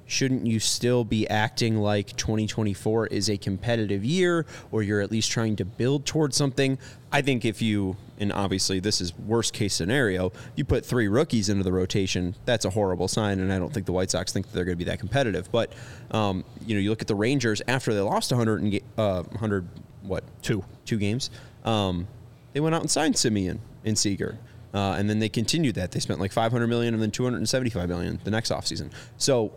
shouldn't 0.05 0.45
you 0.45 0.59
still 0.59 1.05
be 1.05 1.25
acting 1.29 1.77
like 1.77 2.13
2024 2.17 3.07
is 3.07 3.29
a 3.29 3.37
competitive 3.37 4.03
year 4.03 4.45
or 4.69 4.83
you're 4.83 4.99
at 4.99 5.09
least 5.09 5.31
trying 5.31 5.55
to 5.55 5.63
build 5.63 6.05
towards 6.05 6.35
something? 6.35 6.77
I 7.09 7.21
think 7.21 7.45
if 7.45 7.61
you 7.61 7.95
and 8.19 8.33
obviously 8.33 8.81
this 8.81 8.99
is 8.99 9.17
worst 9.17 9.53
case 9.53 9.73
scenario 9.73 10.33
you 10.57 10.65
put 10.65 10.85
three 10.85 11.07
rookies 11.07 11.47
into 11.47 11.63
the 11.63 11.71
rotation 11.71 12.35
that's 12.43 12.65
a 12.65 12.69
horrible 12.71 13.07
sign 13.07 13.39
and 13.39 13.53
i 13.53 13.57
don't 13.57 13.73
think 13.73 13.85
the 13.85 13.93
white 13.93 14.11
sox 14.11 14.33
think 14.33 14.45
that 14.45 14.53
they're 14.53 14.65
going 14.65 14.77
to 14.77 14.83
be 14.83 14.91
that 14.91 14.99
competitive. 14.99 15.49
But 15.53 15.71
um, 16.11 16.43
you 16.65 16.75
know 16.75 16.81
you 16.81 16.89
look 16.89 17.01
at 17.01 17.07
the 17.07 17.15
rangers 17.15 17.61
after 17.65 17.93
they 17.93 18.01
lost 18.01 18.29
100 18.31 18.61
and, 18.61 18.79
uh, 18.97 19.23
100 19.23 19.69
what? 20.01 20.25
Two. 20.41 20.65
two 20.83 20.97
games. 20.97 21.29
Um, 21.63 22.09
they 22.51 22.59
went 22.59 22.75
out 22.75 22.81
and 22.81 22.91
signed 22.91 23.15
Semien 23.15 23.59
and 23.85 23.97
seager 23.97 24.37
uh, 24.73 24.95
and 24.97 25.09
then 25.09 25.19
they 25.19 25.29
continued 25.29 25.75
that. 25.75 25.91
They 25.91 25.99
spent 25.99 26.19
like 26.19 26.31
500 26.31 26.67
million 26.67 26.93
and 26.93 27.01
then 27.01 27.11
275 27.11 27.89
million 27.89 28.19
the 28.23 28.31
next 28.31 28.51
offseason. 28.51 28.91
So 29.17 29.53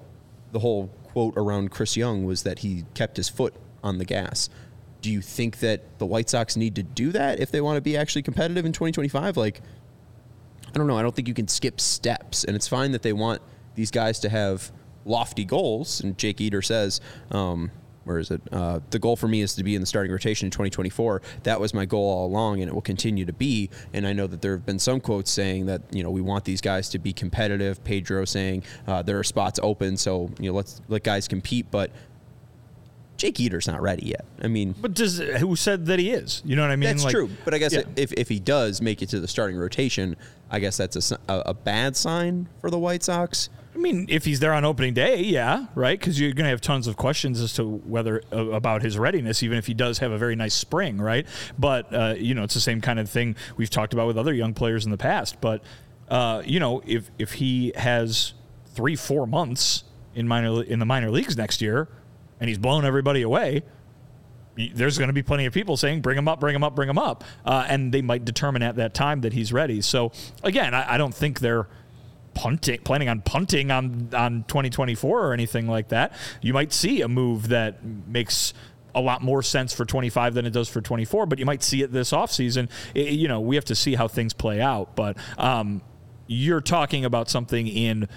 the 0.53 0.59
whole 0.59 0.89
quote 1.05 1.35
around 1.37 1.71
Chris 1.71 1.97
Young 1.97 2.25
was 2.25 2.43
that 2.45 2.61
he 2.61 2.85
kept 2.95 3.17
his 3.17 3.29
foot 3.29 3.55
on 3.83 3.99
the 3.99 4.05
gas. 4.05 4.49
Do 5.01 5.11
you 5.11 5.21
think 5.21 5.59
that 5.59 5.99
the 5.99 6.07
White 6.07 6.31
Sox 6.31 6.57
need 6.57 6.77
to 6.77 6.83
do 6.83 7.11
that 7.13 7.41
if 7.41 7.51
they 7.51 7.61
want 7.61 7.77
to 7.77 7.81
be 7.81 7.97
actually 7.97 8.23
competitive 8.23 8.65
in 8.65 8.73
2025? 8.73 9.37
Like, 9.37 9.61
I 10.69 10.79
don't 10.79 10.87
know. 10.87 10.97
I 10.97 11.03
don't 11.03 11.15
think 11.15 11.29
you 11.29 11.35
can 11.35 11.49
skip 11.49 11.81
steps. 11.81 12.45
And 12.45 12.55
it's 12.55 12.69
fine 12.69 12.93
that 12.93 13.03
they 13.03 13.13
want 13.13 13.43
these 13.75 13.91
guys 13.91 14.21
to 14.21 14.29
have 14.29 14.71
lofty 15.05 15.45
goals. 15.45 16.01
And 16.01 16.17
Jake 16.17 16.41
Eder 16.41 16.63
says, 16.63 17.01
um, 17.31 17.71
where 18.05 18.19
is 18.19 18.31
it? 18.31 18.41
Uh, 18.51 18.81
the 18.91 18.99
goal 18.99 19.17
for 19.17 19.29
me 19.29 19.41
is 19.43 19.55
to 19.55 19.65
be 19.65 19.75
in 19.75 19.81
the 19.81 19.87
starting 19.87 20.11
rotation 20.13 20.47
in 20.47 20.51
2024. 20.51 21.23
That 21.45 21.61
was 21.61 21.73
my 21.73 21.85
goal 21.85 22.09
all 22.09 22.27
along, 22.27 22.61
and 22.61 22.69
it 22.69 22.75
will 22.75 22.83
continue 22.83 23.25
to 23.25 23.33
be. 23.33 23.71
And 23.93 24.07
I 24.07 24.13
know 24.13 24.27
that 24.27 24.43
there 24.43 24.53
have 24.53 24.67
been 24.67 24.79
some 24.79 25.01
quotes 25.01 25.31
saying 25.31 25.67
that 25.67 25.83
you 25.91 26.03
know 26.03 26.11
we 26.11 26.21
want 26.21 26.45
these 26.45 26.61
guys 26.61 26.89
to 26.91 26.99
be 26.99 27.13
competitive. 27.13 27.83
Pedro 27.85 28.25
saying 28.25 28.65
uh, 28.87 29.03
there 29.03 29.19
are 29.19 29.25
spots 29.25 29.61
open, 29.63 29.97
so 29.97 30.31
you 30.39 30.51
know 30.51 30.57
let's 30.57 30.81
let 30.89 31.05
guys 31.05 31.29
compete. 31.29 31.67
But 31.71 31.91
Jake 33.17 33.39
Eder's 33.41 33.69
not 33.69 33.81
ready 33.81 34.07
yet. 34.07 34.25
I 34.43 34.49
mean, 34.49 34.75
But 34.81 34.95
does 34.95 35.19
who 35.19 35.55
said 35.55 35.87
that 35.87 35.99
he 35.99 36.11
is? 36.11 36.43
You 36.45 36.57
know 36.57 36.63
what 36.63 36.73
I 36.73 36.77
mean? 36.77 36.89
that's 36.89 37.05
Like, 37.05 37.13
true. 37.13 37.31
But 37.45 37.55
I 37.55 37.59
guess 37.59 37.73
yeah. 37.73 37.83
if, 37.95 38.13
if 38.15 38.29
he 38.29 38.41
does 38.41 38.83
make 38.83 39.01
it 39.01 39.11
to 39.11 39.21
the 39.21 39.29
starting 39.29 39.57
rotation, 39.57 40.17
I 40.51 40.59
guess 40.59 40.77
that's 40.77 41.13
a 41.13 41.19
a 41.29 41.55
bad 41.55 41.97
sign 41.97 42.49
for 42.61 42.71
the 42.71 42.79
White 42.79 43.03
Sox. 43.05 43.49
I 43.75 43.79
mean, 43.79 44.07
if 44.11 44.25
he's 44.25 44.41
there 44.41 44.53
on 44.53 44.65
opening 44.65 44.93
day, 44.93 45.23
yeah, 45.23 45.67
right? 45.75 45.99
Because 45.99 46.21
you're 46.21 46.33
going 46.33 46.45
to 46.45 46.51
have 46.51 46.61
tons 46.61 46.87
of 46.87 46.97
questions 46.97 47.41
as 47.41 47.55
to 47.55 47.65
whether 47.65 48.23
uh, 48.31 48.51
about 48.51 48.83
his 48.83 48.99
readiness, 48.99 49.43
even 49.43 49.57
if 49.57 49.67
he 49.67 49.73
does 49.73 49.99
have 49.99 50.13
a 50.13 50.19
very 50.19 50.37
nice 50.37 50.55
spring, 50.55 50.99
right? 50.99 51.27
But 51.59 51.93
uh, 51.93 52.15
you 52.19 52.35
know, 52.35 52.43
it's 52.43 52.55
the 52.55 52.61
same 52.61 52.83
kind 52.83 52.99
of 52.99 53.09
thing 53.09 53.35
we've 53.57 53.71
talked 53.71 53.95
about 53.95 54.07
with 54.07 54.19
other 54.19 54.35
young 54.35 54.53
players 54.53 54.85
in 54.85 54.91
the 54.91 54.99
past. 54.99 55.41
But 55.41 55.63
uh, 56.09 56.43
you 56.45 56.61
know, 56.61 56.83
if 56.87 57.11
if 57.19 57.35
he 57.35 57.73
has 57.77 58.35
three, 58.67 58.95
four 58.95 59.27
months 59.27 59.85
in 60.15 60.29
minor 60.29 60.63
in 60.63 60.79
the 60.79 60.87
minor 60.87 61.11
leagues 61.11 61.37
next 61.37 61.63
year, 61.63 61.89
and 62.41 62.49
he's 62.49 62.59
blown 62.59 62.85
everybody 62.85 63.23
away, 63.23 63.63
there's 64.75 64.99
going 64.99 65.09
to 65.09 65.15
be 65.15 65.23
plenty 65.23 65.47
of 65.47 65.55
people 65.55 65.79
saying, 65.79 66.03
"Bring 66.03 66.19
him 66.19 66.29
up, 66.29 66.41
bring 66.41 66.55
him 66.55 66.63
up, 66.63 66.75
bring 66.75 66.91
him 66.91 66.99
up," 66.99 67.25
uh, 67.47 67.65
and 67.69 67.93
they 67.93 68.03
might 68.03 68.27
determine 68.27 68.63
at 68.63 68.77
that 68.77 68.93
time 68.93 69.23
that 69.23 69.33
he's 69.33 69.51
ready. 69.51 69.81
So 69.81 70.13
again, 70.43 70.75
I, 70.75 70.95
I 70.95 70.99
don't 70.99 71.15
think 71.15 71.41
they're 71.41 71.69
punting, 72.35 72.81
planning 72.81 73.09
on 73.09 73.21
punting 73.21 73.71
on 73.71 74.11
on 74.15 74.45
2024 74.45 75.27
or 75.27 75.33
anything 75.33 75.67
like 75.67 75.89
that. 75.89 76.13
You 76.41 76.53
might 76.53 76.73
see 76.73 77.03
a 77.03 77.09
move 77.09 77.49
that 77.49 77.85
makes 77.85 78.55
a 78.95 79.01
lot 79.01 79.23
more 79.23 79.43
sense 79.43 79.73
for 79.73 79.85
25 79.85 80.35
than 80.35 80.47
it 80.47 80.51
does 80.51 80.69
for 80.69 80.81
24, 80.81 81.27
but 81.27 81.39
you 81.39 81.47
might 81.47 81.63
see 81.63 81.83
it 81.83 81.93
this 81.93 82.13
offseason. 82.13 82.69
You 82.95 83.29
know, 83.29 83.41
we 83.41 83.57
have 83.57 83.65
to 83.67 83.75
see 83.75 83.95
how 83.95 84.09
things 84.09 84.33
play 84.33 84.61
out, 84.61 84.95
but 84.95 85.17
um, 85.39 85.83
you're 86.27 86.61
talking 86.61 87.05
about 87.05 87.31
something 87.31 87.67
in 87.67 88.09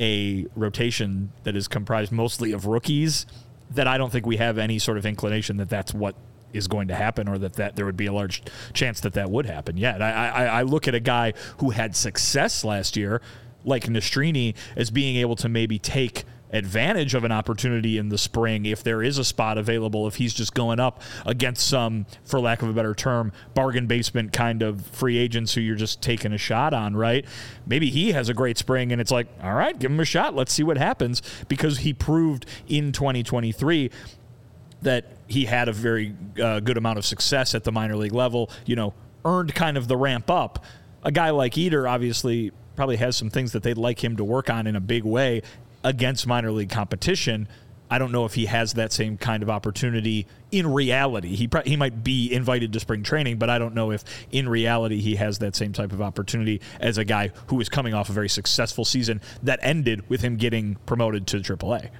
a 0.00 0.46
rotation 0.56 1.32
that 1.44 1.54
is 1.54 1.68
comprised 1.68 2.10
mostly 2.10 2.52
of 2.52 2.66
rookies 2.66 3.26
that 3.70 3.86
I 3.86 3.96
don't 3.96 4.10
think 4.10 4.26
we 4.26 4.36
have 4.38 4.58
any 4.58 4.78
sort 4.78 4.98
of 4.98 5.06
inclination 5.06 5.56
that 5.58 5.68
that's 5.68 5.94
what 5.94 6.16
is 6.52 6.68
going 6.68 6.88
to 6.88 6.94
happen 6.94 7.28
or 7.28 7.36
that, 7.38 7.54
that 7.54 7.76
there 7.76 7.84
would 7.84 7.96
be 7.96 8.06
a 8.06 8.12
large 8.12 8.42
chance 8.72 9.00
that 9.00 9.14
that 9.14 9.30
would 9.30 9.46
happen 9.46 9.76
yet. 9.76 10.00
I, 10.00 10.28
I, 10.28 10.44
I 10.44 10.62
look 10.62 10.86
at 10.86 10.94
a 10.94 11.00
guy 11.00 11.34
who 11.58 11.70
had 11.70 11.96
success 11.96 12.64
last 12.64 12.96
year, 12.96 13.20
like 13.64 13.84
Nastrini, 13.84 14.54
as 14.76 14.90
being 14.90 15.16
able 15.16 15.36
to 15.36 15.48
maybe 15.48 15.78
take 15.78 16.24
advantage 16.54 17.14
of 17.14 17.24
an 17.24 17.32
opportunity 17.32 17.98
in 17.98 18.10
the 18.10 18.18
spring 18.18 18.64
if 18.64 18.84
there 18.84 19.02
is 19.02 19.18
a 19.18 19.24
spot 19.24 19.58
available 19.58 20.06
if 20.06 20.16
he's 20.16 20.32
just 20.32 20.54
going 20.54 20.78
up 20.78 21.02
against 21.26 21.66
some 21.66 22.06
for 22.24 22.38
lack 22.38 22.62
of 22.62 22.68
a 22.68 22.72
better 22.72 22.94
term 22.94 23.32
bargain 23.54 23.88
basement 23.88 24.32
kind 24.32 24.62
of 24.62 24.86
free 24.86 25.18
agents 25.18 25.52
who 25.54 25.60
you're 25.60 25.74
just 25.74 26.00
taking 26.00 26.32
a 26.32 26.38
shot 26.38 26.72
on 26.72 26.94
right? 26.94 27.24
Maybe 27.66 27.90
he 27.90 28.12
has 28.12 28.28
a 28.28 28.34
great 28.34 28.56
spring 28.56 28.92
and 28.92 29.00
it's 29.00 29.10
like 29.10 29.26
all 29.42 29.54
right 29.54 29.76
give 29.76 29.90
him 29.90 29.98
a 29.98 30.04
shot. 30.04 30.36
Let's 30.36 30.52
see 30.52 30.62
what 30.62 30.78
happens. 30.78 31.22
Because 31.48 31.78
he 31.78 31.92
proved 31.92 32.46
in 32.68 32.92
2023 32.92 33.90
that 34.82 35.06
he 35.26 35.46
had 35.46 35.68
a 35.68 35.72
very 35.72 36.14
uh, 36.40 36.60
good 36.60 36.76
amount 36.76 36.98
of 36.98 37.04
success 37.04 37.54
at 37.54 37.64
the 37.64 37.72
minor 37.72 37.96
league 37.96 38.12
level, 38.12 38.48
you 38.64 38.76
know, 38.76 38.94
earned 39.24 39.54
kind 39.54 39.76
of 39.76 39.88
the 39.88 39.96
ramp 39.96 40.30
up. 40.30 40.64
A 41.02 41.10
guy 41.10 41.30
like 41.30 41.58
Eder 41.58 41.88
obviously 41.88 42.52
probably 42.76 42.96
has 42.96 43.16
some 43.16 43.30
things 43.30 43.52
that 43.52 43.62
they'd 43.62 43.78
like 43.78 44.02
him 44.02 44.16
to 44.16 44.24
work 44.24 44.50
on 44.50 44.66
in 44.66 44.76
a 44.76 44.80
big 44.80 45.04
way 45.04 45.42
against 45.82 46.26
minor 46.26 46.50
league 46.50 46.70
competition. 46.70 47.48
I 47.90 47.98
don't 47.98 48.12
know 48.12 48.24
if 48.24 48.34
he 48.34 48.46
has 48.46 48.74
that 48.74 48.92
same 48.92 49.18
kind 49.18 49.42
of 49.42 49.50
opportunity 49.50 50.26
in 50.50 50.72
reality. 50.72 51.36
He 51.36 51.46
pro- 51.46 51.62
he 51.62 51.76
might 51.76 52.02
be 52.02 52.32
invited 52.32 52.72
to 52.72 52.80
spring 52.80 53.02
training, 53.02 53.38
but 53.38 53.50
I 53.50 53.58
don't 53.58 53.74
know 53.74 53.92
if 53.92 54.02
in 54.32 54.48
reality 54.48 55.00
he 55.00 55.16
has 55.16 55.38
that 55.38 55.54
same 55.54 55.72
type 55.72 55.92
of 55.92 56.00
opportunity 56.00 56.60
as 56.80 56.98
a 56.98 57.04
guy 57.04 57.30
who 57.48 57.60
is 57.60 57.68
coming 57.68 57.94
off 57.94 58.08
a 58.08 58.12
very 58.12 58.28
successful 58.28 58.84
season 58.84 59.20
that 59.42 59.60
ended 59.62 60.08
with 60.08 60.22
him 60.22 60.36
getting 60.36 60.76
promoted 60.86 61.26
to 61.28 61.38
AAA. 61.38 61.90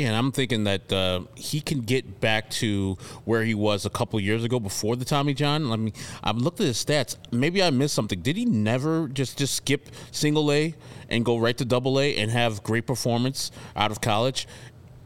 Yeah, 0.00 0.06
and 0.08 0.16
I'm 0.16 0.32
thinking 0.32 0.64
that 0.64 0.90
uh, 0.90 1.20
he 1.34 1.60
can 1.60 1.80
get 1.80 2.20
back 2.22 2.48
to 2.52 2.96
where 3.26 3.42
he 3.44 3.52
was 3.52 3.84
a 3.84 3.90
couple 3.90 4.18
years 4.18 4.44
ago 4.44 4.58
before 4.58 4.96
the 4.96 5.04
Tommy 5.04 5.34
John. 5.34 5.68
Let 5.68 5.78
me. 5.78 5.92
I've 6.24 6.38
looked 6.38 6.58
at 6.58 6.66
his 6.66 6.82
stats. 6.82 7.16
Maybe 7.30 7.62
I 7.62 7.68
missed 7.68 7.94
something. 7.94 8.22
Did 8.22 8.38
he 8.38 8.46
never 8.46 9.08
just 9.08 9.36
just 9.36 9.54
skip 9.56 9.90
single 10.10 10.50
A 10.52 10.74
and 11.10 11.22
go 11.22 11.36
right 11.36 11.56
to 11.58 11.66
double 11.66 12.00
A 12.00 12.16
and 12.16 12.30
have 12.30 12.62
great 12.62 12.86
performance 12.86 13.50
out 13.76 13.90
of 13.90 14.00
college? 14.00 14.48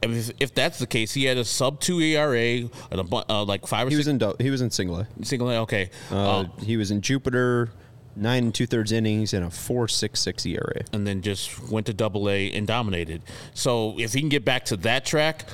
If, 0.01 0.31
if 0.39 0.55
that's 0.55 0.79
the 0.79 0.87
case, 0.87 1.13
he 1.13 1.25
had 1.25 1.39
a 1.39 1.45
sub 1.45 1.81
two 1.81 1.99
ERA 1.99 2.69
and 2.93 3.01
a 3.01 3.33
uh, 3.33 3.45
like 3.45 3.67
five 3.67 3.89
or 3.89 3.91
He 3.91 3.97
was 3.97 4.07
in 4.07 4.21
he 4.39 4.51
was 4.51 4.61
in 4.61 4.71
single 4.71 5.01
A. 5.01 5.09
single 5.23 5.51
A. 5.51 5.57
Okay, 5.63 5.91
Uh, 6.13 6.41
Uh, 6.43 6.45
he 6.63 6.77
was 6.77 6.93
in 6.93 7.01
Jupiter, 7.01 7.71
nine 8.17 8.45
and 8.45 8.55
two 8.55 8.67
thirds 8.67 8.93
innings 8.93 9.33
and 9.35 9.45
a 9.45 9.51
four 9.51 9.89
six 9.89 10.21
six 10.21 10.45
ERA. 10.47 10.83
and 10.93 11.07
then 11.07 11.23
just 11.23 11.63
went 11.69 11.87
to 11.87 11.95
double 11.95 12.29
A 12.29 12.51
and 12.53 12.67
dominated. 12.67 13.23
So 13.55 13.99
if 13.99 14.13
he 14.13 14.21
can 14.21 14.29
get 14.29 14.45
back 14.45 14.65
to 14.67 14.77
that 14.79 15.05
track, 15.05 15.45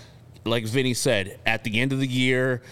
like 0.45 0.65
Vinnie 0.67 0.95
said, 0.95 1.39
at 1.47 1.65
the 1.65 1.81
end 1.81 1.93
of 1.93 1.99
the 2.01 2.07
year, 2.07 2.63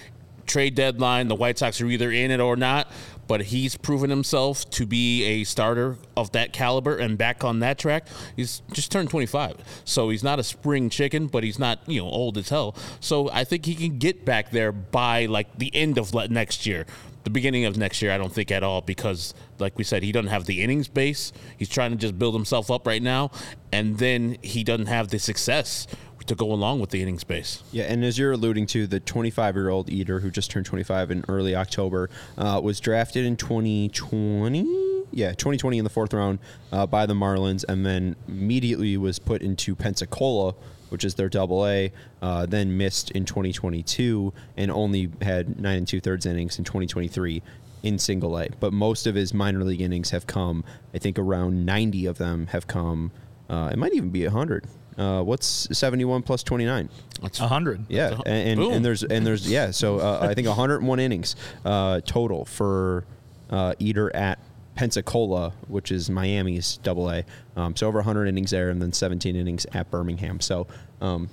trade 0.46 0.74
deadline, 0.74 1.28
the 1.28 1.34
White 1.34 1.58
Sox 1.58 1.80
are 1.80 1.86
either 1.86 2.10
in 2.10 2.30
it 2.30 2.40
or 2.40 2.56
not. 2.56 2.90
But 3.26 3.42
he's 3.42 3.76
proven 3.76 4.08
himself 4.08 4.68
to 4.70 4.86
be 4.86 5.22
a 5.24 5.44
starter 5.44 5.98
of 6.16 6.32
that 6.32 6.54
caliber 6.54 6.96
and 6.96 7.18
back 7.18 7.44
on 7.44 7.58
that 7.58 7.78
track. 7.78 8.06
He's 8.36 8.62
just 8.72 8.90
turned 8.90 9.10
25. 9.10 9.82
So 9.84 10.08
he's 10.08 10.24
not 10.24 10.38
a 10.38 10.42
spring 10.42 10.88
chicken, 10.88 11.26
but 11.26 11.44
he's 11.44 11.58
not, 11.58 11.80
you 11.86 12.00
know, 12.00 12.08
old 12.08 12.38
as 12.38 12.48
hell. 12.48 12.74
So 13.00 13.28
I 13.30 13.44
think 13.44 13.66
he 13.66 13.74
can 13.74 13.98
get 13.98 14.24
back 14.24 14.50
there 14.50 14.72
by 14.72 15.26
like 15.26 15.58
the 15.58 15.70
end 15.76 15.98
of 15.98 16.14
next 16.30 16.64
year. 16.64 16.86
The 17.28 17.32
beginning 17.32 17.66
of 17.66 17.76
next 17.76 18.00
year, 18.00 18.10
I 18.10 18.16
don't 18.16 18.32
think 18.32 18.50
at 18.50 18.62
all 18.62 18.80
because, 18.80 19.34
like 19.58 19.76
we 19.76 19.84
said, 19.84 20.02
he 20.02 20.12
doesn't 20.12 20.30
have 20.30 20.46
the 20.46 20.62
innings 20.62 20.88
base. 20.88 21.30
He's 21.58 21.68
trying 21.68 21.90
to 21.90 21.98
just 21.98 22.18
build 22.18 22.32
himself 22.32 22.70
up 22.70 22.86
right 22.86 23.02
now, 23.02 23.32
and 23.70 23.98
then 23.98 24.38
he 24.40 24.64
doesn't 24.64 24.86
have 24.86 25.08
the 25.08 25.18
success 25.18 25.86
to 26.24 26.34
go 26.34 26.50
along 26.50 26.80
with 26.80 26.88
the 26.88 27.02
innings 27.02 27.24
base. 27.24 27.62
Yeah, 27.70 27.84
and 27.84 28.02
as 28.02 28.18
you're 28.18 28.32
alluding 28.32 28.64
to, 28.68 28.86
the 28.86 28.98
25 28.98 29.56
year 29.56 29.68
old 29.68 29.90
Eder 29.90 30.20
who 30.20 30.30
just 30.30 30.50
turned 30.50 30.64
25 30.64 31.10
in 31.10 31.22
early 31.28 31.54
October 31.54 32.08
uh, 32.38 32.62
was 32.64 32.80
drafted 32.80 33.26
in 33.26 33.36
2020. 33.36 35.04
Yeah, 35.10 35.32
2020 35.32 35.76
in 35.76 35.84
the 35.84 35.90
fourth 35.90 36.14
round 36.14 36.38
uh, 36.72 36.86
by 36.86 37.04
the 37.04 37.12
Marlins, 37.12 37.62
and 37.68 37.84
then 37.84 38.16
immediately 38.26 38.96
was 38.96 39.18
put 39.18 39.42
into 39.42 39.76
Pensacola, 39.76 40.54
which 40.90 41.04
is 41.04 41.14
their 41.14 41.28
double 41.28 41.66
A. 41.66 41.92
Uh, 42.22 42.46
then 42.46 42.76
missed 42.76 43.10
in 43.12 43.24
2022 43.24 44.32
and 44.56 44.70
only 44.70 45.10
had 45.22 45.60
nine 45.60 45.78
and 45.78 45.88
two 45.88 46.00
thirds 46.00 46.26
innings 46.26 46.58
in 46.58 46.64
2023 46.64 47.42
in 47.82 47.98
single 47.98 48.36
A. 48.38 48.48
But 48.60 48.72
most 48.72 49.06
of 49.06 49.14
his 49.14 49.32
minor 49.32 49.62
league 49.64 49.80
innings 49.80 50.10
have 50.10 50.26
come, 50.26 50.64
I 50.94 50.98
think 50.98 51.18
around 51.18 51.64
90 51.64 52.06
of 52.06 52.18
them 52.18 52.46
have 52.48 52.66
come. 52.66 53.12
Uh, 53.48 53.70
it 53.72 53.78
might 53.78 53.94
even 53.94 54.10
be 54.10 54.24
100. 54.24 54.66
Uh, 54.96 55.22
what's 55.22 55.68
71 55.76 56.22
plus 56.22 56.42
29? 56.42 56.88
That's 57.22 57.38
100. 57.40 57.86
Yeah, 57.88 58.08
That's 58.10 58.20
a- 58.22 58.28
and, 58.28 58.48
and, 58.48 58.60
boom. 58.60 58.72
and 58.72 58.84
there's 58.84 59.04
and 59.04 59.24
there's 59.24 59.48
yeah. 59.48 59.70
So 59.70 59.98
uh, 60.00 60.18
I 60.28 60.34
think 60.34 60.48
101 60.48 60.98
innings 60.98 61.36
uh, 61.64 62.00
total 62.04 62.44
for 62.44 63.04
uh, 63.48 63.74
Eder 63.80 64.14
at 64.14 64.40
Pensacola, 64.78 65.54
which 65.66 65.90
is 65.90 66.08
Miami's 66.08 66.76
Double 66.84 67.10
A. 67.10 67.24
Um, 67.56 67.74
so 67.74 67.88
over 67.88 67.98
100 67.98 68.28
innings 68.28 68.52
there, 68.52 68.70
and 68.70 68.80
then 68.80 68.92
17 68.92 69.34
innings 69.34 69.66
at 69.72 69.90
Birmingham. 69.90 70.38
So, 70.38 70.68
um, 71.00 71.30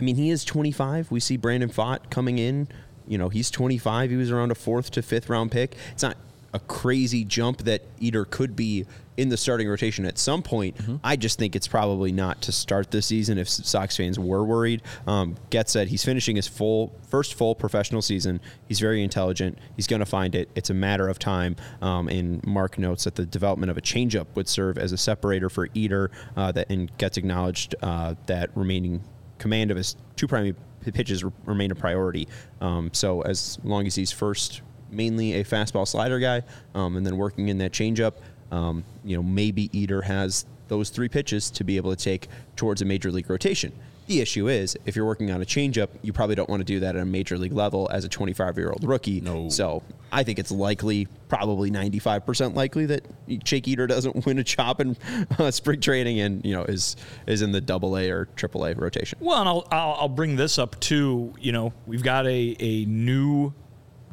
I 0.00 0.02
mean, 0.02 0.16
he 0.16 0.30
is 0.30 0.42
25. 0.42 1.10
We 1.10 1.20
see 1.20 1.36
Brandon 1.36 1.68
Pfaadt 1.68 2.08
coming 2.08 2.38
in. 2.38 2.68
You 3.06 3.18
know, 3.18 3.28
he's 3.28 3.50
25. 3.50 4.08
He 4.08 4.16
was 4.16 4.30
around 4.30 4.52
a 4.52 4.54
fourth 4.54 4.90
to 4.92 5.02
fifth 5.02 5.28
round 5.28 5.52
pick. 5.52 5.76
It's 5.92 6.02
not 6.02 6.16
a 6.56 6.58
crazy 6.60 7.22
jump 7.22 7.58
that 7.58 7.82
Eder 8.00 8.24
could 8.24 8.56
be 8.56 8.86
in 9.18 9.28
the 9.28 9.36
starting 9.36 9.68
rotation 9.68 10.06
at 10.06 10.16
some 10.18 10.42
point. 10.42 10.74
I 11.04 11.16
just 11.16 11.38
think 11.38 11.54
it's 11.54 11.68
probably 11.68 12.12
not 12.12 12.40
to 12.42 12.52
start 12.52 12.90
this 12.90 13.06
season 13.06 13.36
if 13.36 13.46
Sox 13.48 13.94
fans 13.94 14.18
were 14.18 14.42
worried. 14.42 14.80
Um, 15.06 15.36
Getz 15.50 15.72
said 15.72 15.88
he's 15.88 16.02
finishing 16.02 16.36
his 16.36 16.46
full 16.46 16.94
first 17.08 17.34
full 17.34 17.54
professional 17.54 18.00
season. 18.00 18.40
He's 18.68 18.80
very 18.80 19.02
intelligent. 19.02 19.58
He's 19.76 19.86
going 19.86 20.00
to 20.00 20.06
find 20.06 20.34
it. 20.34 20.48
It's 20.54 20.70
a 20.70 20.74
matter 20.74 21.08
of 21.08 21.18
time. 21.18 21.56
Um, 21.82 22.08
and 22.08 22.42
Mark 22.46 22.78
notes 22.78 23.04
that 23.04 23.16
the 23.16 23.26
development 23.26 23.70
of 23.70 23.76
a 23.76 23.82
changeup 23.82 24.26
would 24.34 24.48
serve 24.48 24.78
as 24.78 24.92
a 24.92 24.98
separator 24.98 25.50
for 25.50 25.68
Eder. 25.74 26.10
Uh, 26.36 26.52
that 26.52 26.70
and 26.70 26.90
Getz 26.96 27.18
acknowledged 27.18 27.74
uh, 27.82 28.14
that 28.26 28.48
remaining 28.54 29.02
command 29.38 29.70
of 29.70 29.76
his 29.76 29.96
two 30.16 30.26
primary 30.26 30.54
pitches 30.80 31.22
remain 31.44 31.70
a 31.70 31.74
priority. 31.74 32.28
Um, 32.60 32.90
so 32.92 33.20
as 33.22 33.58
long 33.62 33.86
as 33.86 33.94
he's 33.94 34.12
first 34.12 34.62
mainly 34.90 35.34
a 35.34 35.44
fastball 35.44 35.86
slider 35.86 36.18
guy, 36.18 36.42
um, 36.74 36.96
and 36.96 37.06
then 37.06 37.16
working 37.16 37.48
in 37.48 37.58
that 37.58 37.72
changeup, 37.72 38.14
um, 38.50 38.84
you 39.04 39.16
know 39.16 39.22
maybe 39.22 39.70
Eder 39.74 40.02
has 40.02 40.46
those 40.68 40.90
three 40.90 41.08
pitches 41.08 41.50
to 41.52 41.64
be 41.64 41.76
able 41.76 41.94
to 41.94 42.02
take 42.02 42.28
towards 42.56 42.82
a 42.82 42.84
major 42.84 43.10
league 43.10 43.30
rotation. 43.30 43.72
The 44.06 44.20
issue 44.20 44.48
is, 44.48 44.76
if 44.86 44.94
you're 44.94 45.04
working 45.04 45.32
on 45.32 45.42
a 45.42 45.44
changeup, 45.44 45.88
you 46.00 46.12
probably 46.12 46.36
don't 46.36 46.48
want 46.48 46.60
to 46.60 46.64
do 46.64 46.78
that 46.80 46.94
at 46.94 47.02
a 47.02 47.04
major 47.04 47.36
league 47.36 47.52
level 47.52 47.88
as 47.92 48.04
a 48.04 48.08
25 48.08 48.56
year 48.56 48.70
old 48.70 48.84
rookie. 48.84 49.20
No. 49.20 49.48
So 49.48 49.82
I 50.12 50.22
think 50.22 50.38
it's 50.38 50.52
likely, 50.52 51.08
probably 51.28 51.72
95% 51.72 52.54
likely 52.54 52.86
that 52.86 53.04
Jake 53.42 53.66
Eder 53.66 53.88
doesn't 53.88 54.24
win 54.26 54.38
a 54.38 54.44
chop 54.44 54.80
in 54.80 54.96
uh, 55.38 55.50
spring 55.50 55.80
training 55.80 56.20
and 56.20 56.44
you 56.44 56.54
know 56.54 56.62
is 56.62 56.94
is 57.26 57.42
in 57.42 57.50
the 57.50 57.60
Double 57.60 57.98
A 57.98 58.08
or 58.10 58.26
Triple 58.36 58.64
A 58.66 58.74
rotation. 58.74 59.18
Well, 59.20 59.40
and 59.40 59.48
I'll, 59.48 59.66
I'll 59.72 59.96
I'll 60.02 60.08
bring 60.08 60.36
this 60.36 60.56
up 60.56 60.78
too. 60.78 61.34
You 61.40 61.50
know, 61.50 61.72
we've 61.86 62.04
got 62.04 62.26
a 62.26 62.56
a 62.60 62.84
new 62.84 63.52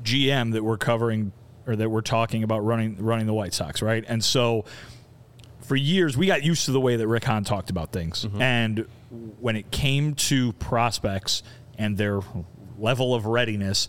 GM 0.03 0.53
that 0.53 0.63
we're 0.63 0.77
covering 0.77 1.31
or 1.65 1.75
that 1.75 1.89
we're 1.89 2.01
talking 2.01 2.43
about 2.43 2.59
running 2.59 2.97
running 2.97 3.25
the 3.25 3.33
White 3.33 3.53
Sox, 3.53 3.81
right? 3.81 4.03
And 4.07 4.23
so 4.23 4.65
for 5.61 5.75
years 5.75 6.17
we 6.17 6.27
got 6.27 6.43
used 6.43 6.65
to 6.65 6.71
the 6.71 6.81
way 6.81 6.95
that 6.95 7.07
Rick 7.07 7.23
Hahn 7.23 7.43
talked 7.43 7.69
about 7.69 7.91
things, 7.91 8.25
mm-hmm. 8.25 8.41
and 8.41 8.87
when 9.39 9.55
it 9.55 9.71
came 9.71 10.15
to 10.15 10.53
prospects 10.53 11.43
and 11.77 11.97
their 11.97 12.21
level 12.77 13.15
of 13.15 13.25
readiness, 13.25 13.87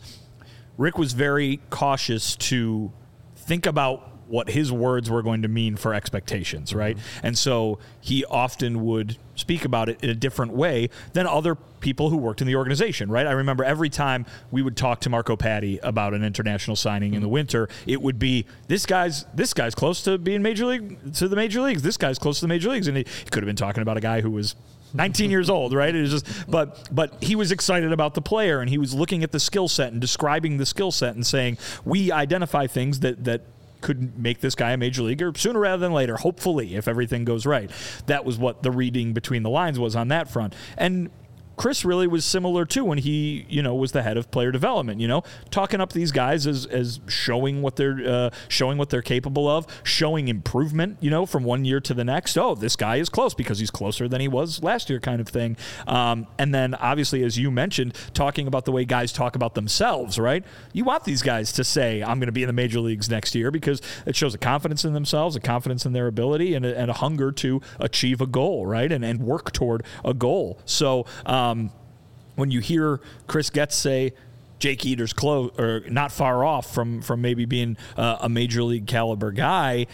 Rick 0.77 0.99
was 0.99 1.13
very 1.13 1.61
cautious 1.71 2.37
to 2.37 2.93
think 3.37 3.67
about 3.67 4.14
what 4.29 4.51
his 4.51 4.73
words 4.73 5.11
were 5.11 5.23
going 5.23 5.43
to 5.43 5.49
mean 5.49 5.77
for 5.77 5.95
expectations, 5.95 6.71
mm-hmm. 6.71 6.79
right? 6.79 6.99
And 7.23 7.37
so 7.37 7.79
he 8.01 8.25
often 8.25 8.85
would 8.85 9.19
speak 9.37 9.65
about 9.65 9.89
it 9.89 10.03
in 10.03 10.11
a 10.11 10.15
different 10.15 10.53
way 10.53 10.89
than 11.13 11.27
other 11.27 11.57
people 11.81 12.09
who 12.11 12.17
worked 12.17 12.41
in 12.41 12.47
the 12.47 12.57
organization, 12.57 13.11
right? 13.11 13.27
I 13.27 13.33
remember 13.33 13.65
every 13.65 13.91
time 13.91 14.27
we 14.51 14.63
would 14.63 14.77
talk 14.77 15.01
to 15.01 15.11
Marco 15.11 15.37
Paddy 15.37 15.79
about 15.83 16.15
an 16.15 16.25
international 16.25 16.77
signing 16.77 17.15
in 17.15 17.21
the 17.21 17.27
mm-hmm. 17.27 17.35
winter, 17.35 17.69
it 17.87 18.01
would 18.01 18.19
be 18.19 18.47
this 18.69 18.87
guy's 18.87 19.25
this 19.35 19.53
guy's 19.53 19.75
close 19.75 20.03
to 20.03 20.19
being 20.19 20.43
major 20.43 20.67
league 20.67 21.15
to 21.15 21.29
the 21.29 21.37
major 21.37 21.61
leagues. 21.61 21.83
This 21.83 21.97
guy's 21.97 22.19
close 22.19 22.41
to 22.41 22.45
the 22.45 22.49
major 22.49 22.71
leagues, 22.71 22.89
and 22.89 22.97
he, 22.97 23.05
he 23.05 23.31
could 23.31 23.43
have 23.43 23.47
been 23.47 23.57
talking 23.57 23.83
about 23.83 23.97
a 23.97 24.01
guy 24.01 24.21
who 24.21 24.31
was 24.31 24.55
19 24.95 25.31
years 25.31 25.51
old, 25.51 25.75
right? 25.75 25.95
It 25.95 26.01
was 26.01 26.23
just, 26.23 26.51
but 26.51 26.89
but 26.93 27.23
he 27.23 27.37
was 27.37 27.53
excited 27.53 27.93
about 27.93 28.15
the 28.15 28.23
player, 28.23 28.61
and 28.61 28.71
he 28.71 28.79
was 28.79 28.95
looking 28.95 29.23
at 29.23 29.33
the 29.33 29.41
skill 29.41 29.69
set 29.69 29.93
and 29.93 30.01
describing 30.01 30.57
the 30.57 30.67
skill 30.67 30.93
set 30.93 31.15
and 31.17 31.27
saying, 31.27 31.59
we 31.85 32.13
identify 32.13 32.67
things 32.67 33.01
that 33.01 33.25
that 33.25 33.43
could 33.85 34.19
make 34.19 34.41
this 34.41 34.55
guy 34.57 34.73
a 34.73 34.77
major 34.77 35.03
leaguer 35.03 35.33
sooner 35.37 35.61
rather 35.61 35.81
than 35.81 35.93
later. 35.93 36.17
Hopefully, 36.17 36.75
if 36.75 36.89
everything 36.89 37.25
goes 37.25 37.47
right, 37.47 37.71
that 38.07 38.25
was 38.25 38.39
what 38.39 38.63
the 38.65 38.73
reading 38.73 39.13
between 39.13 39.45
the 39.45 39.51
lines 39.51 39.79
was 39.79 39.95
on 39.95 40.09
that 40.09 40.29
front, 40.29 40.55
and. 40.77 41.11
Chris 41.57 41.85
really 41.85 42.07
was 42.07 42.25
similar 42.25 42.65
too 42.65 42.85
when 42.85 42.99
he, 42.99 43.47
you 43.49 43.63
know, 43.63 43.75
was 43.75 43.93
the 43.93 44.03
head 44.03 44.17
of 44.17 44.31
player 44.31 44.51
development. 44.51 45.01
You 45.01 45.09
know, 45.09 45.23
talking 45.51 45.81
up 45.81 45.93
these 45.93 46.13
guys 46.13 46.47
as 46.47 46.67
as 46.67 47.01
showing 47.07 47.63
what 47.63 47.77
they're 47.77 48.01
uh, 48.07 48.31
showing 48.49 48.79
what 48.79 48.91
they're 48.91 49.03
capable 49.03 49.49
of, 49.49 49.67
showing 49.83 50.29
improvement. 50.29 50.99
You 51.01 51.11
know, 51.11 51.27
from 51.27 51.45
one 51.45 51.65
year 51.65 51.81
to 51.81 51.95
the 51.95 52.05
next. 52.05 52.37
Oh, 52.37 52.55
this 52.55 52.77
guy 52.77 52.97
is 52.97 53.09
close 53.09 53.35
because 53.35 53.59
he's 53.59 53.71
closer 53.71 54.09
than 54.09 54.21
he 54.21 54.29
was 54.29 54.63
last 54.63 54.91
year, 54.91 55.01
kind 55.01 55.21
of 55.21 55.29
thing. 55.29 55.57
Um, 55.87 56.27
and 56.39 56.55
then 56.55 56.75
obviously, 56.75 57.23
as 57.23 57.39
you 57.39 57.51
mentioned, 57.51 57.95
talking 58.15 58.47
about 58.47 58.65
the 58.65 58.73
way 58.73 58.85
guys 58.85 59.13
talk 59.13 59.37
about 59.37 59.55
themselves. 59.55 60.19
Right? 60.19 60.45
You 60.73 60.85
want 60.85 61.05
these 61.05 61.23
guys 61.23 61.53
to 61.53 61.65
say, 61.65 62.03
"I'm 62.03 62.19
going 62.19 62.27
to 62.27 62.33
be 62.33 62.43
in 62.43 62.49
the 62.49 62.53
major 62.53 62.81
leagues 62.81 63.09
next 63.09 63.35
year," 63.35 63.51
because 63.51 63.81
it 64.07 64.17
shows 64.17 64.35
a 64.35 64.39
confidence 64.39 64.85
in 64.85 64.93
themselves, 64.93 65.37
a 65.37 65.41
confidence 65.41 65.87
in 65.87 65.93
their 65.93 66.07
ability, 66.07 66.55
and 66.55 66.67
a, 66.67 66.77
and 66.77 66.91
a 66.91 66.95
hunger 66.95 67.31
to 67.33 67.61
achieve 67.79 68.21
a 68.21 68.27
goal. 68.27 68.67
Right? 68.67 68.91
And 68.91 69.05
and 69.05 69.21
work 69.21 69.53
toward 69.53 69.85
a 70.05 70.15
goal. 70.15 70.59
So. 70.65 71.07
Um, 71.27 71.44
when 72.37 72.51
you 72.51 72.61
hear 72.61 73.01
Chris 73.27 73.51
Getz 73.51 73.77
say 73.77 74.13
Jake 74.59 74.87
Eder's 74.87 75.13
close 75.13 75.51
or 75.59 75.81
not 75.89 76.13
far 76.13 76.45
off 76.45 76.73
from 76.73 77.03
from 77.03 77.21
maybe 77.21 77.45
being 77.45 77.77
uh, 77.97 78.19
a 78.21 78.29
major 78.29 78.63
league 78.63 78.87
caliber 78.87 79.31
guy, 79.31 79.87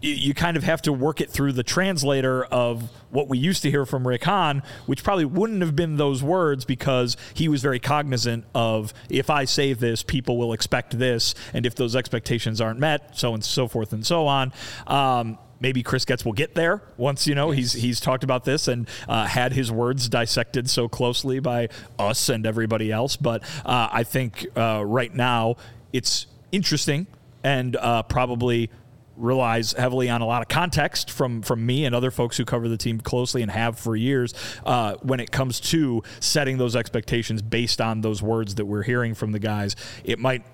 you, 0.00 0.12
you 0.12 0.34
kind 0.34 0.56
of 0.56 0.64
have 0.64 0.82
to 0.82 0.92
work 0.92 1.20
it 1.20 1.30
through 1.30 1.52
the 1.52 1.62
translator 1.62 2.44
of 2.44 2.90
what 3.10 3.28
we 3.28 3.38
used 3.38 3.62
to 3.62 3.70
hear 3.70 3.86
from 3.86 4.06
Rick 4.06 4.24
Hahn, 4.24 4.62
which 4.86 5.02
probably 5.02 5.24
wouldn't 5.24 5.62
have 5.62 5.74
been 5.74 5.96
those 5.96 6.22
words 6.22 6.64
because 6.64 7.16
he 7.34 7.48
was 7.48 7.62
very 7.62 7.80
cognizant 7.80 8.44
of 8.54 8.92
if 9.08 9.30
I 9.30 9.44
say 9.44 9.72
this, 9.72 10.02
people 10.02 10.36
will 10.36 10.52
expect 10.52 10.98
this, 10.98 11.34
and 11.52 11.64
if 11.64 11.74
those 11.74 11.96
expectations 11.96 12.60
aren't 12.60 12.78
met, 12.78 13.16
so 13.18 13.34
and 13.34 13.44
so 13.44 13.68
forth 13.68 13.92
and 13.92 14.04
so 14.04 14.26
on. 14.26 14.52
Um, 14.86 15.38
maybe 15.60 15.82
Chris 15.82 16.04
Getz 16.04 16.24
will 16.24 16.32
get 16.32 16.54
there 16.54 16.82
once 16.96 17.26
you 17.26 17.34
know 17.34 17.50
he's 17.50 17.72
he's 17.72 18.00
talked 18.00 18.24
about 18.24 18.44
this 18.44 18.68
and 18.68 18.88
uh, 19.08 19.26
had 19.26 19.52
his 19.52 19.70
words 19.70 20.08
dissected 20.08 20.68
so 20.68 20.88
closely 20.88 21.40
by 21.40 21.68
us 21.98 22.28
and 22.28 22.46
everybody 22.46 22.92
else. 22.92 23.16
But 23.16 23.42
uh, 23.64 23.88
I 23.90 24.04
think 24.04 24.46
uh, 24.56 24.84
right 24.84 25.14
now 25.14 25.56
it's 25.92 26.26
interesting 26.52 27.06
and 27.42 27.76
uh, 27.76 28.02
probably 28.04 28.70
relies 29.16 29.72
heavily 29.72 30.10
on 30.10 30.20
a 30.20 30.26
lot 30.26 30.42
of 30.42 30.48
context 30.48 31.10
from 31.10 31.40
from 31.40 31.64
me 31.64 31.84
and 31.84 31.94
other 31.94 32.10
folks 32.10 32.36
who 32.36 32.44
cover 32.44 32.68
the 32.68 32.76
team 32.76 33.00
closely 33.00 33.42
and 33.42 33.50
have 33.50 33.78
for 33.78 33.96
years 33.96 34.34
uh, 34.64 34.94
when 35.02 35.20
it 35.20 35.30
comes 35.30 35.58
to 35.58 36.02
setting 36.20 36.58
those 36.58 36.76
expectations 36.76 37.40
based 37.40 37.80
on 37.80 38.02
those 38.02 38.22
words 38.22 38.56
that 38.56 38.66
we're 38.66 38.82
hearing 38.82 39.14
from 39.14 39.32
the 39.32 39.38
guys. 39.38 39.74
It 40.04 40.18
might 40.18 40.44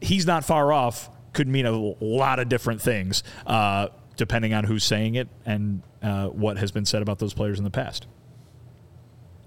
he's 0.00 0.26
not 0.26 0.44
far 0.44 0.72
off 0.72 1.08
could 1.36 1.46
mean 1.46 1.66
a 1.66 1.72
lot 2.02 2.38
of 2.38 2.48
different 2.48 2.80
things 2.80 3.22
uh, 3.46 3.88
depending 4.16 4.54
on 4.54 4.64
who's 4.64 4.84
saying 4.84 5.16
it 5.16 5.28
and 5.44 5.82
uh, 6.02 6.28
what 6.28 6.56
has 6.56 6.72
been 6.72 6.86
said 6.86 7.02
about 7.02 7.18
those 7.18 7.34
players 7.34 7.58
in 7.58 7.64
the 7.64 7.70
past. 7.70 8.06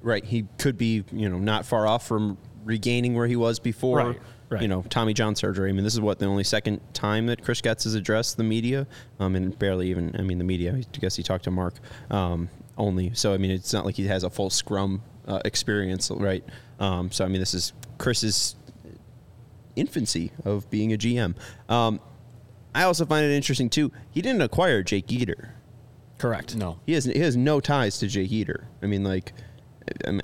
Right. 0.04 0.23
He 0.23 0.45
could 0.60 0.78
be, 0.78 1.04
you 1.12 1.28
know, 1.28 1.39
not 1.39 1.65
far 1.65 1.88
off 1.88 2.08
from 2.08 2.38
regaining 2.63 3.15
where 3.15 3.25
he 3.25 3.36
was 3.36 3.58
before. 3.58 3.97
Right, 3.97 4.21
right. 4.49 4.62
You 4.62 4.67
know, 4.67 4.84
Tommy 4.88 5.15
John 5.15 5.36
surgery. 5.36 5.71
I 5.71 5.73
mean, 5.73 5.84
this 5.84 5.95
is 5.95 5.99
what 5.99 6.19
the 6.19 6.28
only 6.28 6.43
second 6.43 6.80
time 6.93 7.25
that 7.25 7.43
Chris 7.43 7.60
Getz 7.60 7.86
has 7.86 7.95
addressed 7.95 8.38
the 8.38 8.43
media, 8.43 8.86
um, 9.19 9.36
and 9.36 9.58
barely 9.58 9.89
even. 9.89 10.15
I 10.17 10.21
mean, 10.21 10.38
the 10.38 10.43
media. 10.43 10.75
I 10.75 10.84
guess 10.99 11.15
he 11.15 11.23
talked 11.23 11.45
to 11.45 11.52
Mark 11.52 11.73
um, 12.12 12.49
only. 12.78 13.15
So 13.15 13.34
I 13.34 13.38
mean, 13.38 13.49
it's 13.49 13.73
not 13.73 13.84
like 13.84 13.95
he 13.95 14.06
has 14.06 14.23
a 14.23 14.30
full 14.30 14.52
scrum 14.52 15.02
uh, 15.28 15.41
experience, 15.43 16.12
right? 16.12 16.43
Um, 16.80 17.12
so 17.12 17.25
I 17.25 17.30
mean, 17.30 17.39
this 17.39 17.56
is 17.56 17.73
Chris's 17.97 18.56
infancy 19.80 20.32
of 20.46 20.70
being 20.70 20.94
a 20.94 20.98
GM. 20.98 21.36
Um, 21.70 22.00
I 22.76 22.84
also 22.84 23.06
find 23.06 23.26
it 23.26 23.32
interesting 23.34 23.70
too. 23.70 23.92
He 24.12 24.22
didn't 24.22 24.42
acquire 24.42 24.84
Jake 24.84 25.12
Eder. 25.12 25.56
Correct. 26.18 26.56
No. 26.56 26.80
He 26.86 26.94
has 26.94 27.06
he 27.06 27.20
has 27.20 27.36
no 27.38 27.60
ties 27.60 27.98
to 28.00 28.08
Jake 28.08 28.32
Eder. 28.32 28.68
I 28.84 28.86
mean, 28.88 29.04
like, 29.04 29.34
I, 30.06 30.12
mean, 30.12 30.22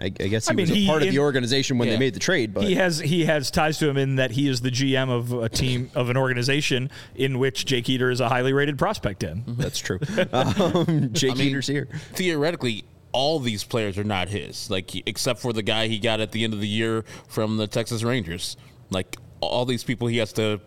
I, 0.00 0.04
I 0.04 0.08
guess 0.10 0.46
he 0.46 0.52
I 0.52 0.54
mean, 0.54 0.62
was 0.64 0.70
a 0.70 0.74
he- 0.74 0.86
part 0.86 1.02
of 1.02 1.08
in- 1.08 1.14
the 1.14 1.20
organization 1.20 1.78
when 1.78 1.88
Yeah. 1.88 1.94
they 1.94 1.98
made 2.00 2.14
the 2.14 2.20
trade. 2.20 2.54
But 2.54 2.64
He 2.64 2.76
has 2.76 2.98
he 3.00 3.24
has 3.26 3.50
ties 3.50 3.78
to 3.80 3.88
him 3.88 3.96
in 3.96 4.16
that 4.16 4.30
he 4.30 4.48
is 4.48 4.60
the 4.60 4.70
GM 4.70 5.10
of 5.10 5.32
a 5.32 5.48
team 5.48 5.90
of 5.94 6.08
an 6.10 6.16
organization 6.16 6.90
in 7.16 7.38
which 7.38 7.66
Jake 7.66 7.88
Eder 7.90 8.10
is 8.10 8.20
a 8.20 8.28
highly 8.28 8.52
rated 8.52 8.78
prospect 8.78 9.22
in. 9.24 9.42
that's 9.58 9.78
true. 9.80 9.98
um, 10.32 11.10
Jake 11.12 11.32
I 11.32 11.34
mean, 11.34 11.48
Eder's 11.48 11.66
here. 11.66 11.88
Theoretically, 12.14 12.84
all 13.12 13.40
these 13.40 13.64
players 13.64 13.98
are 13.98 14.04
not 14.04 14.28
his, 14.28 14.70
like 14.70 14.94
except 15.08 15.40
for 15.40 15.52
the 15.52 15.62
guy 15.62 15.88
he 15.88 15.98
got 15.98 16.20
at 16.20 16.30
the 16.32 16.44
end 16.44 16.52
of 16.54 16.60
the 16.60 16.68
year 16.68 17.04
from 17.28 17.56
the 17.56 17.66
Texas 17.66 18.02
Rangers. 18.04 18.56
Like 18.90 19.16
all 19.40 19.64
these 19.64 19.84
people, 19.84 20.08
he 20.08 20.18
has 20.18 20.32
to 20.34 20.60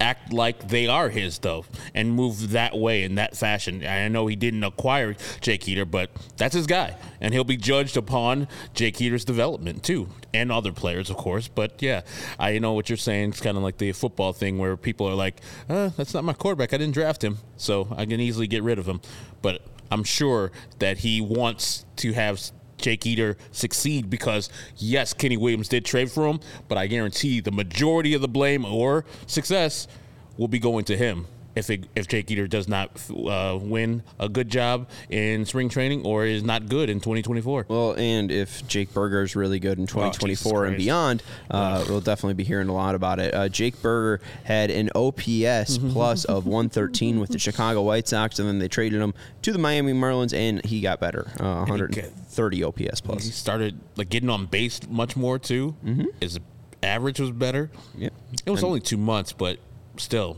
act 0.00 0.32
like 0.32 0.68
they 0.68 0.86
are 0.86 1.08
his 1.08 1.38
though 1.38 1.64
and 1.94 2.12
move 2.12 2.50
that 2.50 2.76
way 2.76 3.02
in 3.02 3.14
that 3.16 3.36
fashion. 3.36 3.84
I 3.84 4.08
know 4.08 4.26
he 4.26 4.36
didn't 4.36 4.62
acquire 4.64 5.16
Jake 5.40 5.64
Heater, 5.64 5.84
but 5.84 6.10
that's 6.36 6.54
his 6.54 6.66
guy, 6.66 6.96
and 7.20 7.32
he'll 7.32 7.44
be 7.44 7.56
judged 7.56 7.96
upon 7.96 8.48
Jake 8.74 8.96
Heater's 8.96 9.24
development 9.24 9.82
too, 9.82 10.08
and 10.34 10.52
other 10.52 10.72
players, 10.72 11.10
of 11.10 11.16
course. 11.16 11.48
But 11.48 11.80
yeah, 11.82 12.02
I 12.38 12.58
know 12.58 12.72
what 12.72 12.88
you're 12.88 12.96
saying. 12.96 13.30
It's 13.30 13.40
kind 13.40 13.56
of 13.56 13.62
like 13.62 13.78
the 13.78 13.92
football 13.92 14.32
thing 14.32 14.58
where 14.58 14.76
people 14.76 15.08
are 15.08 15.14
like, 15.14 15.40
uh, 15.68 15.90
"That's 15.96 16.14
not 16.14 16.24
my 16.24 16.34
quarterback. 16.34 16.74
I 16.74 16.76
didn't 16.76 16.94
draft 16.94 17.24
him, 17.24 17.38
so 17.56 17.88
I 17.96 18.04
can 18.06 18.20
easily 18.20 18.46
get 18.46 18.62
rid 18.62 18.78
of 18.78 18.86
him." 18.86 19.00
But 19.42 19.62
I'm 19.90 20.04
sure 20.04 20.50
that 20.78 20.98
he 20.98 21.20
wants 21.20 21.84
to 21.96 22.12
have 22.12 22.40
Jake 22.78 23.06
Eder 23.06 23.36
succeed 23.52 24.10
because 24.10 24.48
yes, 24.76 25.12
Kenny 25.12 25.36
Williams 25.36 25.68
did 25.68 25.84
trade 25.84 26.10
for 26.10 26.26
him, 26.26 26.40
but 26.68 26.78
I 26.78 26.86
guarantee 26.86 27.40
the 27.40 27.52
majority 27.52 28.14
of 28.14 28.20
the 28.20 28.28
blame 28.28 28.64
or 28.64 29.04
success 29.26 29.88
will 30.36 30.48
be 30.48 30.58
going 30.58 30.84
to 30.84 30.96
him 30.96 31.26
if 31.56 31.70
it, 31.70 31.86
if 31.96 32.06
Jake 32.06 32.30
Eder 32.30 32.46
does 32.46 32.68
not 32.68 32.90
uh, 33.10 33.58
win 33.60 34.02
a 34.20 34.28
good 34.28 34.48
job 34.48 34.88
in 35.10 35.44
spring 35.46 35.68
training 35.68 36.04
or 36.06 36.24
is 36.26 36.44
not 36.44 36.68
good 36.68 36.88
in 36.90 37.00
2024. 37.00 37.66
Well, 37.68 37.94
and 37.96 38.30
if 38.30 38.66
Jake 38.68 38.92
Burger 38.92 39.22
is 39.22 39.34
really 39.34 39.58
good 39.58 39.78
in 39.78 39.86
2024 39.86 40.66
and 40.66 40.76
beyond, 40.76 41.22
uh, 41.50 41.84
we'll 41.88 42.00
definitely 42.00 42.34
be 42.34 42.44
hearing 42.44 42.68
a 42.68 42.74
lot 42.74 42.94
about 42.94 43.18
it. 43.18 43.34
Uh, 43.34 43.48
Jake 43.48 43.80
Burger 43.82 44.22
had 44.44 44.70
an 44.70 44.90
OPS 44.94 45.78
plus 45.92 46.24
of 46.26 46.46
113 46.46 47.18
with 47.18 47.30
the 47.30 47.38
Chicago 47.38 47.82
White 47.82 48.06
Sox, 48.06 48.38
and 48.38 48.46
then 48.48 48.58
they 48.58 48.68
traded 48.68 49.00
him 49.00 49.14
to 49.42 49.52
the 49.52 49.58
Miami 49.58 49.92
Marlins, 49.94 50.34
and 50.34 50.64
he 50.64 50.80
got 50.80 51.00
better, 51.00 51.26
uh, 51.40 51.64
130 51.64 52.62
OPS 52.64 53.00
plus. 53.00 53.24
He 53.24 53.30
started 53.30 53.80
like 53.96 54.08
getting 54.10 54.28
on 54.30 54.46
base 54.46 54.80
much 54.88 55.16
more 55.16 55.38
too. 55.38 55.74
His 56.20 56.38
average 56.82 57.18
was 57.18 57.30
better. 57.30 57.70
Yeah, 57.96 58.10
It 58.44 58.50
was 58.50 58.62
only 58.62 58.80
two 58.80 58.98
months, 58.98 59.32
but 59.32 59.58
still, 59.96 60.36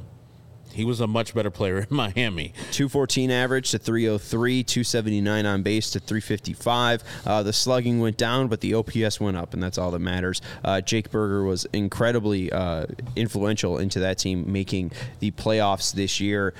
he 0.78 0.84
was 0.84 1.00
a 1.00 1.06
much 1.08 1.34
better 1.34 1.50
player 1.50 1.78
in 1.90 1.94
Miami. 1.94 2.54
214 2.70 3.30
average 3.32 3.72
to 3.72 3.78
303, 3.78 4.62
279 4.62 5.44
on 5.44 5.62
base 5.62 5.90
to 5.90 5.98
355. 5.98 7.02
Uh, 7.26 7.42
the 7.42 7.52
slugging 7.52 7.98
went 7.98 8.16
down, 8.16 8.46
but 8.46 8.60
the 8.60 8.74
OPS 8.74 9.20
went 9.20 9.36
up, 9.36 9.52
and 9.54 9.62
that's 9.62 9.76
all 9.76 9.90
that 9.90 9.98
matters. 9.98 10.40
Uh, 10.64 10.80
Jake 10.80 11.10
Burger 11.10 11.42
was 11.42 11.66
incredibly 11.72 12.52
uh, 12.52 12.86
influential 13.16 13.78
into 13.78 13.98
that 14.00 14.18
team 14.18 14.50
making 14.50 14.92
the 15.18 15.32
playoffs 15.32 15.92
this 15.92 16.20
year. 16.20 16.54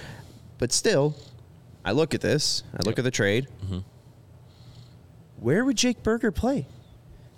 But 0.59 0.73
still, 0.73 1.15
I 1.85 1.93
look 1.93 2.13
at 2.13 2.21
this, 2.21 2.65
I 2.75 2.83
look 2.85 2.99
at 2.99 3.05
the 3.05 3.13
trade. 3.13 3.47
where 5.39 5.65
would 5.65 5.77
Jake 5.77 6.03
Burger 6.03 6.33
play? 6.33 6.67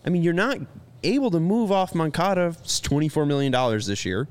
I 0.05 0.09
mean, 0.09 0.23
you're 0.23 0.33
not 0.33 0.57
able 1.03 1.31
to 1.31 1.41
move 1.41 1.71
off 1.71 1.95
Moncada 1.95 2.57
$24 2.65 3.27
million 3.27 3.53
this 3.81 4.07
year. 4.07 4.29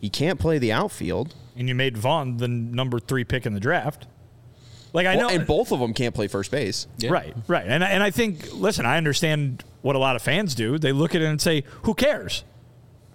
He 0.00 0.08
can't 0.08 0.38
play 0.38 0.58
the 0.58 0.70
outfield. 0.70 1.34
And 1.56 1.68
you 1.68 1.74
made 1.74 1.96
Vaughn 1.96 2.36
the 2.38 2.48
number 2.48 2.98
three 2.98 3.24
pick 3.24 3.46
in 3.46 3.54
the 3.54 3.60
draft. 3.60 4.06
Like 4.92 5.06
I 5.06 5.16
Well, 5.16 5.28
know, 5.28 5.34
and 5.34 5.46
both 5.46 5.72
of 5.72 5.80
them 5.80 5.92
can't 5.94 6.14
play 6.14 6.28
first 6.28 6.50
base. 6.50 6.86
Right, 7.10 7.34
right. 7.48 7.66
And, 7.66 7.82
I- 7.84 7.88
and 7.90 8.02
I 8.02 8.10
think, 8.10 8.52
listen, 8.52 8.86
I 8.86 8.96
understand 8.96 9.64
what 9.82 9.96
a 9.96 9.98
lot 9.98 10.14
of 10.16 10.22
fans 10.22 10.54
do. 10.54 10.78
They 10.78 10.92
look 10.92 11.14
at 11.14 11.22
it 11.22 11.26
and 11.26 11.40
say, 11.40 11.64
who 11.82 11.94
cares? 11.94 12.44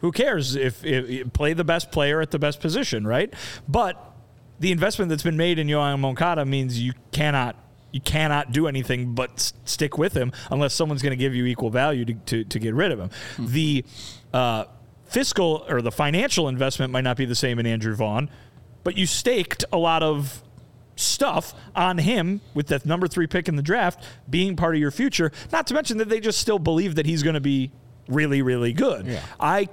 Who 0.02 0.12
cares 0.12 0.56
if, 0.56 0.84
if 0.86 1.32
play 1.34 1.54
the 1.54 1.64
best 1.64 1.92
player 1.92 2.22
at 2.22 2.32
the 2.32 2.40
best 2.40 2.60
position, 2.62 3.06
right? 3.08 3.34
But 3.68 4.02
the 4.60 4.72
investment 4.72 5.10
that's 5.10 5.24
been 5.24 5.38
made 5.38 5.58
in 5.60 5.68
Yoán 5.68 6.00
Moncada 6.00 6.46
means 6.46 6.80
you 6.80 6.94
cannot 7.12 7.56
you 7.92 8.00
cannot 8.02 8.52
do 8.52 8.68
anything 8.68 9.16
but 9.16 9.32
s- 9.32 9.52
stick 9.66 9.98
with 9.98 10.14
him 10.14 10.32
unless 10.52 10.76
someone's 10.76 11.02
going 11.02 11.10
to 11.12 11.18
give 11.18 11.34
you 11.34 11.46
equal 11.48 11.72
value 11.72 12.06
to, 12.06 12.14
to, 12.14 12.44
to 12.44 12.60
get 12.60 12.76
rid 12.76 12.92
of 12.92 13.00
him. 13.00 13.10
The 13.40 13.84
uh, 14.32 14.66
fiscal 15.10 15.66
or 15.68 15.82
the 15.82 15.92
financial 15.92 16.48
investment 16.48 16.92
might 16.92 17.04
not 17.04 17.18
be 17.18 17.26
the 17.26 17.36
same 17.36 17.60
in 17.60 17.66
Andrew 17.66 17.96
Vaughn, 17.96 18.30
but 18.84 18.98
you 18.98 19.06
staked 19.06 19.66
a 19.72 19.78
lot 19.78 20.04
of 20.04 20.44
stuff 20.96 21.54
on 21.76 21.98
him 21.98 22.42
with 22.54 22.68
that 22.68 22.86
number 22.86 23.08
three 23.08 23.26
pick 23.26 23.48
in 23.48 23.56
the 23.56 23.62
draft 23.62 24.04
being 24.30 24.56
part 24.56 24.76
of 24.76 24.82
your 24.82 24.92
future. 24.92 25.32
Not 25.52 25.68
to 25.68 25.74
mention 25.74 25.98
that 25.98 26.10
they 26.10 26.20
just 26.20 26.40
still 26.40 26.60
believe 26.60 26.96
that 26.96 27.06
he's 27.06 27.24
going 27.24 27.36
to 27.36 27.42
be 27.42 27.72
really, 28.08 28.42
really 28.42 28.74
good. 28.74 29.06
I 29.40 29.70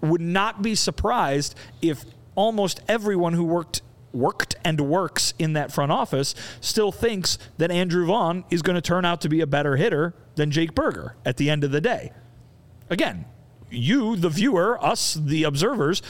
would 0.00 0.20
not 0.20 0.62
be 0.62 0.74
surprised 0.74 1.54
if 1.82 2.04
almost 2.34 2.80
everyone 2.88 3.32
who 3.32 3.44
worked 3.44 3.82
worked 4.12 4.56
and 4.64 4.80
works 4.80 5.34
in 5.38 5.52
that 5.52 5.70
front 5.70 5.92
office 5.92 6.34
still 6.60 6.90
thinks 6.90 7.36
that 7.58 7.70
Andrew 7.70 8.06
Vaughn 8.06 8.42
is 8.50 8.62
going 8.62 8.74
to 8.74 8.80
turn 8.80 9.04
out 9.04 9.20
to 9.20 9.28
be 9.28 9.40
a 9.42 9.46
better 9.46 9.76
hitter 9.76 10.14
than 10.34 10.50
Jake 10.50 10.74
Burger 10.74 11.14
at 11.26 11.36
the 11.36 11.50
end 11.50 11.62
of 11.62 11.72
the 11.72 11.80
day. 11.80 12.12
Again, 12.88 13.26
you, 13.70 14.16
the 14.16 14.28
viewer, 14.28 14.82
us, 14.84 15.14
the 15.14 15.44
observers, 15.44 16.02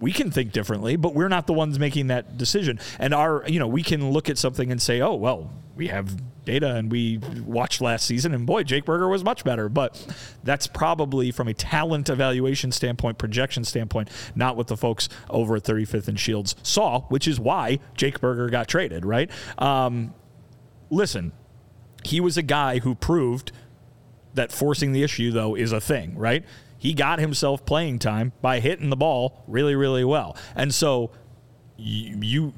we 0.00 0.12
can 0.12 0.30
think 0.30 0.52
differently, 0.52 0.96
but 0.96 1.14
we're 1.14 1.28
not 1.28 1.46
the 1.46 1.52
ones 1.52 1.78
making 1.78 2.08
that 2.08 2.36
decision. 2.36 2.78
And 2.98 3.14
our, 3.14 3.44
you 3.46 3.58
know, 3.58 3.66
we 3.66 3.82
can 3.82 4.10
look 4.10 4.28
at 4.28 4.38
something 4.38 4.70
and 4.70 4.80
say, 4.80 5.00
oh, 5.00 5.14
well, 5.14 5.50
we 5.74 5.88
have 5.88 6.16
data 6.44 6.74
and 6.74 6.90
we 6.90 7.18
watched 7.44 7.80
last 7.80 8.06
season, 8.06 8.32
and 8.32 8.46
boy, 8.46 8.62
Jake 8.62 8.84
Burger 8.84 9.08
was 9.08 9.24
much 9.24 9.44
better. 9.44 9.68
But 9.68 10.02
that's 10.44 10.66
probably 10.66 11.30
from 11.30 11.48
a 11.48 11.54
talent 11.54 12.08
evaluation 12.08 12.72
standpoint, 12.72 13.18
projection 13.18 13.64
standpoint, 13.64 14.08
not 14.34 14.56
what 14.56 14.68
the 14.68 14.76
folks 14.76 15.08
over 15.28 15.56
at 15.56 15.64
35th 15.64 16.08
and 16.08 16.18
Shields 16.18 16.56
saw, 16.62 17.02
which 17.02 17.26
is 17.28 17.38
why 17.40 17.78
Jake 17.94 18.20
Burger 18.20 18.48
got 18.48 18.68
traded, 18.68 19.04
right? 19.04 19.30
Um, 19.58 20.14
listen, 20.90 21.32
he 22.04 22.20
was 22.20 22.36
a 22.36 22.42
guy 22.42 22.78
who 22.78 22.94
proved 22.94 23.52
that 24.34 24.52
forcing 24.52 24.92
the 24.92 25.02
issue, 25.02 25.30
though, 25.32 25.54
is 25.54 25.72
a 25.72 25.80
thing, 25.80 26.16
right? 26.16 26.44
He 26.78 26.94
got 26.94 27.18
himself 27.18 27.64
playing 27.64 27.98
time 27.98 28.32
by 28.42 28.60
hitting 28.60 28.90
the 28.90 28.96
ball 28.96 29.44
really, 29.46 29.74
really 29.74 30.04
well. 30.04 30.36
And 30.54 30.74
so 30.74 31.10
you, 31.76 32.52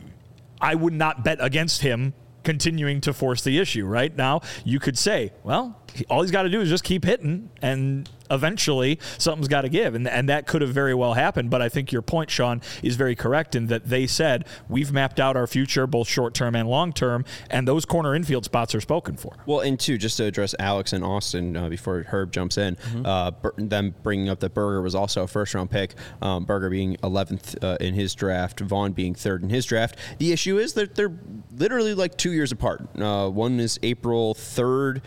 I 0.60 0.74
would 0.74 0.92
not 0.92 1.24
bet 1.24 1.38
against 1.40 1.82
him 1.82 2.14
continuing 2.44 3.00
to 3.02 3.12
force 3.12 3.42
the 3.42 3.58
issue, 3.58 3.84
right? 3.84 4.16
Now, 4.16 4.40
you 4.64 4.80
could 4.80 4.96
say, 4.96 5.32
well, 5.42 5.80
all 6.08 6.22
he's 6.22 6.30
got 6.30 6.42
to 6.42 6.48
do 6.50 6.60
is 6.60 6.68
just 6.68 6.84
keep 6.84 7.04
hitting 7.04 7.50
and 7.62 8.08
eventually 8.30 8.98
something's 9.18 9.48
got 9.48 9.62
to 9.62 9.68
give. 9.68 9.94
And, 9.94 10.08
and 10.08 10.28
that 10.28 10.46
could 10.46 10.62
have 10.62 10.70
very 10.70 10.94
well 10.94 11.14
happened. 11.14 11.50
But 11.50 11.62
I 11.62 11.68
think 11.68 11.92
your 11.92 12.02
point, 12.02 12.30
Sean, 12.30 12.60
is 12.82 12.96
very 12.96 13.14
correct 13.14 13.54
in 13.54 13.66
that 13.66 13.88
they 13.88 14.06
said, 14.06 14.46
we've 14.68 14.92
mapped 14.92 15.20
out 15.20 15.36
our 15.36 15.46
future, 15.46 15.86
both 15.86 16.08
short 16.08 16.34
term 16.34 16.54
and 16.54 16.68
long 16.68 16.92
term, 16.92 17.24
and 17.50 17.66
those 17.66 17.84
corner 17.84 18.14
infield 18.14 18.44
spots 18.44 18.74
are 18.74 18.80
spoken 18.80 19.16
for. 19.16 19.36
Well, 19.46 19.60
and 19.60 19.78
two, 19.78 19.98
just 19.98 20.16
to 20.18 20.24
address 20.24 20.54
Alex 20.58 20.92
and 20.92 21.04
Austin 21.04 21.56
uh, 21.56 21.68
before 21.68 22.02
Herb 22.02 22.32
jumps 22.32 22.58
in, 22.58 22.76
uh, 23.04 23.32
them 23.56 23.94
bringing 24.02 24.28
up 24.28 24.40
that 24.40 24.54
Burger 24.54 24.82
was 24.82 24.94
also 24.94 25.22
a 25.22 25.26
first 25.26 25.54
round 25.54 25.70
pick, 25.70 25.94
um, 26.22 26.44
Burger 26.44 26.70
being 26.70 26.96
11th 26.96 27.62
uh, 27.62 27.76
in 27.80 27.94
his 27.94 28.14
draft, 28.14 28.60
Vaughn 28.60 28.92
being 28.92 29.14
third 29.14 29.42
in 29.42 29.50
his 29.50 29.64
draft. 29.64 29.96
The 30.18 30.32
issue 30.32 30.58
is 30.58 30.74
that 30.74 30.94
they're 30.94 31.16
literally 31.56 31.94
like 31.94 32.16
two 32.16 32.32
years 32.32 32.52
apart. 32.52 32.88
Uh, 32.98 33.28
one 33.28 33.60
is 33.60 33.78
April 33.82 34.34
3rd, 34.34 35.02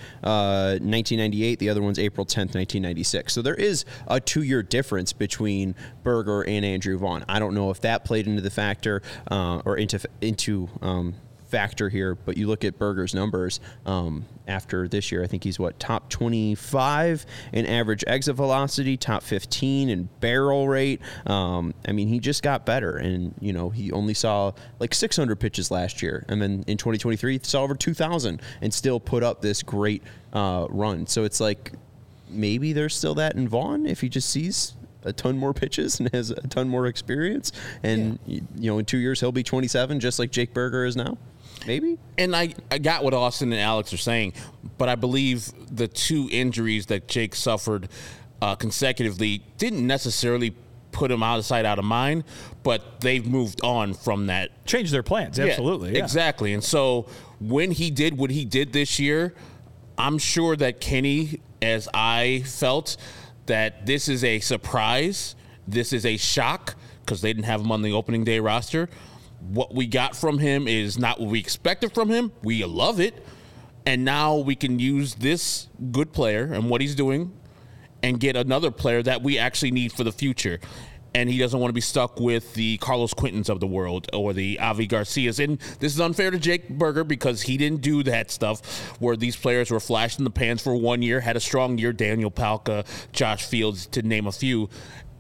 uh, 0.71 0.79
1998, 0.79 1.59
the 1.59 1.69
other 1.69 1.81
one's 1.81 1.99
April 1.99 2.25
10th, 2.25 2.55
1996. 2.55 3.33
So 3.33 3.41
there 3.41 3.55
is 3.55 3.85
a 4.07 4.19
two 4.19 4.43
year 4.43 4.63
difference 4.63 5.13
between 5.13 5.75
Burger 6.03 6.41
and 6.41 6.65
Andrew 6.65 6.97
Vaughn. 6.97 7.25
I 7.27 7.39
don't 7.39 7.53
know 7.53 7.69
if 7.69 7.81
that 7.81 8.05
played 8.05 8.27
into 8.27 8.41
the 8.41 8.49
factor 8.49 9.01
uh, 9.29 9.61
or 9.65 9.77
into, 9.77 9.99
into, 10.21 10.69
um, 10.81 11.15
factor 11.51 11.89
here, 11.89 12.15
but 12.15 12.37
you 12.37 12.47
look 12.47 12.63
at 12.63 12.79
Burger's 12.79 13.13
numbers 13.13 13.59
um, 13.85 14.25
after 14.47 14.87
this 14.87 15.11
year. 15.11 15.21
I 15.23 15.27
think 15.27 15.43
he's 15.43 15.59
what 15.59 15.79
top 15.79 16.09
25 16.09 17.25
in 17.51 17.65
average 17.65 18.03
exit 18.07 18.35
velocity, 18.35 18.97
top 18.97 19.21
15 19.21 19.89
in 19.89 20.09
barrel 20.21 20.67
rate. 20.67 21.01
Um, 21.27 21.73
I 21.87 21.91
mean, 21.91 22.07
he 22.07 22.19
just 22.19 22.41
got 22.41 22.65
better, 22.65 22.97
and 22.97 23.35
you 23.41 23.53
know 23.53 23.69
he 23.69 23.91
only 23.91 24.13
saw 24.13 24.53
like 24.79 24.93
600 24.93 25.35
pitches 25.35 25.69
last 25.69 26.01
year, 26.01 26.25
and 26.29 26.41
then 26.41 26.63
in 26.67 26.77
2023 26.77 27.33
he 27.33 27.39
saw 27.43 27.63
over 27.63 27.75
2,000 27.75 28.41
and 28.61 28.73
still 28.73 28.99
put 28.99 29.21
up 29.21 29.41
this 29.41 29.61
great 29.61 30.01
uh, 30.33 30.65
run. 30.69 31.05
So 31.05 31.25
it's 31.25 31.39
like 31.39 31.73
maybe 32.29 32.71
there's 32.71 32.95
still 32.95 33.15
that 33.15 33.35
in 33.35 33.47
Vaughn 33.47 33.85
if 33.85 33.99
he 33.99 34.07
just 34.07 34.29
sees 34.29 34.73
a 35.03 35.11
ton 35.11 35.37
more 35.37 35.53
pitches 35.53 35.99
and 35.99 36.09
has 36.13 36.29
a 36.31 36.47
ton 36.47 36.69
more 36.69 36.87
experience. 36.87 37.51
And, 37.83 38.19
y 38.27 38.41
you 38.55 38.71
know, 38.71 38.77
in 38.77 38.85
two 38.85 38.97
years, 38.97 39.19
he'll 39.19 39.31
be 39.31 39.43
27, 39.43 39.99
just 39.99 40.19
like 40.19 40.31
Jake 40.31 40.53
Burger 40.53 40.85
is 40.85 40.95
now. 40.95 41.17
Maybe. 41.67 41.97
And 42.17 42.35
I, 42.35 42.53
I 42.69 42.77
got 42.77 43.03
what 43.03 43.13
Austin 43.13 43.51
and 43.51 43.61
Alex 43.61 43.93
are 43.93 43.97
saying, 43.97 44.33
but 44.77 44.89
I 44.89 44.95
believe 44.95 45.51
the 45.75 45.87
two 45.87 46.27
injuries 46.31 46.87
that 46.87 47.07
Jake 47.07 47.35
suffered 47.35 47.89
uh, 48.41 48.55
consecutively 48.55 49.43
didn't 49.57 49.85
necessarily 49.85 50.55
put 50.91 51.11
him 51.11 51.23
out 51.23 51.39
of 51.39 51.45
sight, 51.45 51.63
out 51.65 51.79
of 51.79 51.85
mind, 51.85 52.23
but 52.63 52.99
they've 53.01 53.25
moved 53.25 53.61
on 53.63 53.93
from 53.93 54.27
that 54.27 54.65
Change 54.65 54.91
their 54.91 55.03
plans, 55.03 55.37
Yeah, 55.37 55.45
absolutely. 55.45 55.93
yeah. 55.95 56.03
Exactly. 56.03 56.53
And 56.53 56.63
so 56.63 57.07
when 57.39 57.71
he 57.71 57.91
did 57.91 58.17
what 58.17 58.29
he 58.31 58.43
did 58.45 58.73
this 58.73 58.99
year, 58.99 59.33
I'm 59.97 60.17
sure 60.17 60.55
that 60.57 60.81
Kenny, 60.81 61.41
as 61.61 61.87
I 61.93 62.43
felt, 62.45 62.97
that 63.45 63.85
this 63.85 64.09
is 64.09 64.23
a 64.23 64.39
surprise. 64.39 65.35
This 65.67 65.93
is 65.93 66.05
a 66.05 66.17
shock 66.17 66.75
because 67.05 67.21
they 67.21 67.31
didn't 67.33 67.45
have 67.45 67.61
him 67.61 67.71
on 67.71 67.81
the 67.81 67.91
opening 67.93 68.23
day 68.23 68.39
roster. 68.39 68.89
What 69.49 69.73
we 69.73 69.87
got 69.87 70.15
from 70.15 70.39
him 70.39 70.67
is 70.67 70.97
not 70.97 71.19
what 71.19 71.29
we 71.29 71.39
expected 71.39 71.93
from 71.93 72.09
him. 72.09 72.31
We 72.43 72.63
love 72.65 72.99
it. 72.99 73.25
And 73.85 74.05
now 74.05 74.37
we 74.37 74.55
can 74.55 74.79
use 74.79 75.15
this 75.15 75.67
good 75.91 76.13
player 76.13 76.53
and 76.53 76.69
what 76.69 76.81
he's 76.81 76.95
doing 76.95 77.33
and 78.03 78.19
get 78.19 78.35
another 78.35 78.71
player 78.71 79.01
that 79.03 79.21
we 79.21 79.37
actually 79.37 79.71
need 79.71 79.91
for 79.91 80.03
the 80.03 80.11
future. 80.11 80.59
And 81.13 81.29
he 81.29 81.37
doesn't 81.37 81.59
want 81.59 81.69
to 81.69 81.73
be 81.73 81.81
stuck 81.81 82.21
with 82.21 82.53
the 82.53 82.77
Carlos 82.77 83.13
Quentins 83.13 83.49
of 83.49 83.59
the 83.59 83.67
world 83.67 84.07
or 84.13 84.31
the 84.31 84.57
Avi 84.59 84.87
Garcias. 84.87 85.39
And 85.39 85.59
this 85.79 85.93
is 85.93 85.99
unfair 85.99 86.31
to 86.31 86.39
Jake 86.39 86.69
Burger 86.69 87.03
because 87.03 87.41
he 87.41 87.57
didn't 87.57 87.81
do 87.81 88.01
that 88.03 88.31
stuff 88.31 88.95
where 89.01 89.17
these 89.17 89.35
players 89.35 89.71
were 89.71 89.81
flashed 89.81 90.19
in 90.19 90.23
the 90.23 90.31
pans 90.31 90.61
for 90.61 90.73
one 90.73 91.01
year, 91.01 91.19
had 91.19 91.35
a 91.35 91.41
strong 91.41 91.77
year, 91.77 91.91
Daniel 91.91 92.31
Palka, 92.31 92.85
Josh 93.11 93.45
Fields, 93.45 93.87
to 93.87 94.01
name 94.03 94.25
a 94.25 94.31
few. 94.31 94.69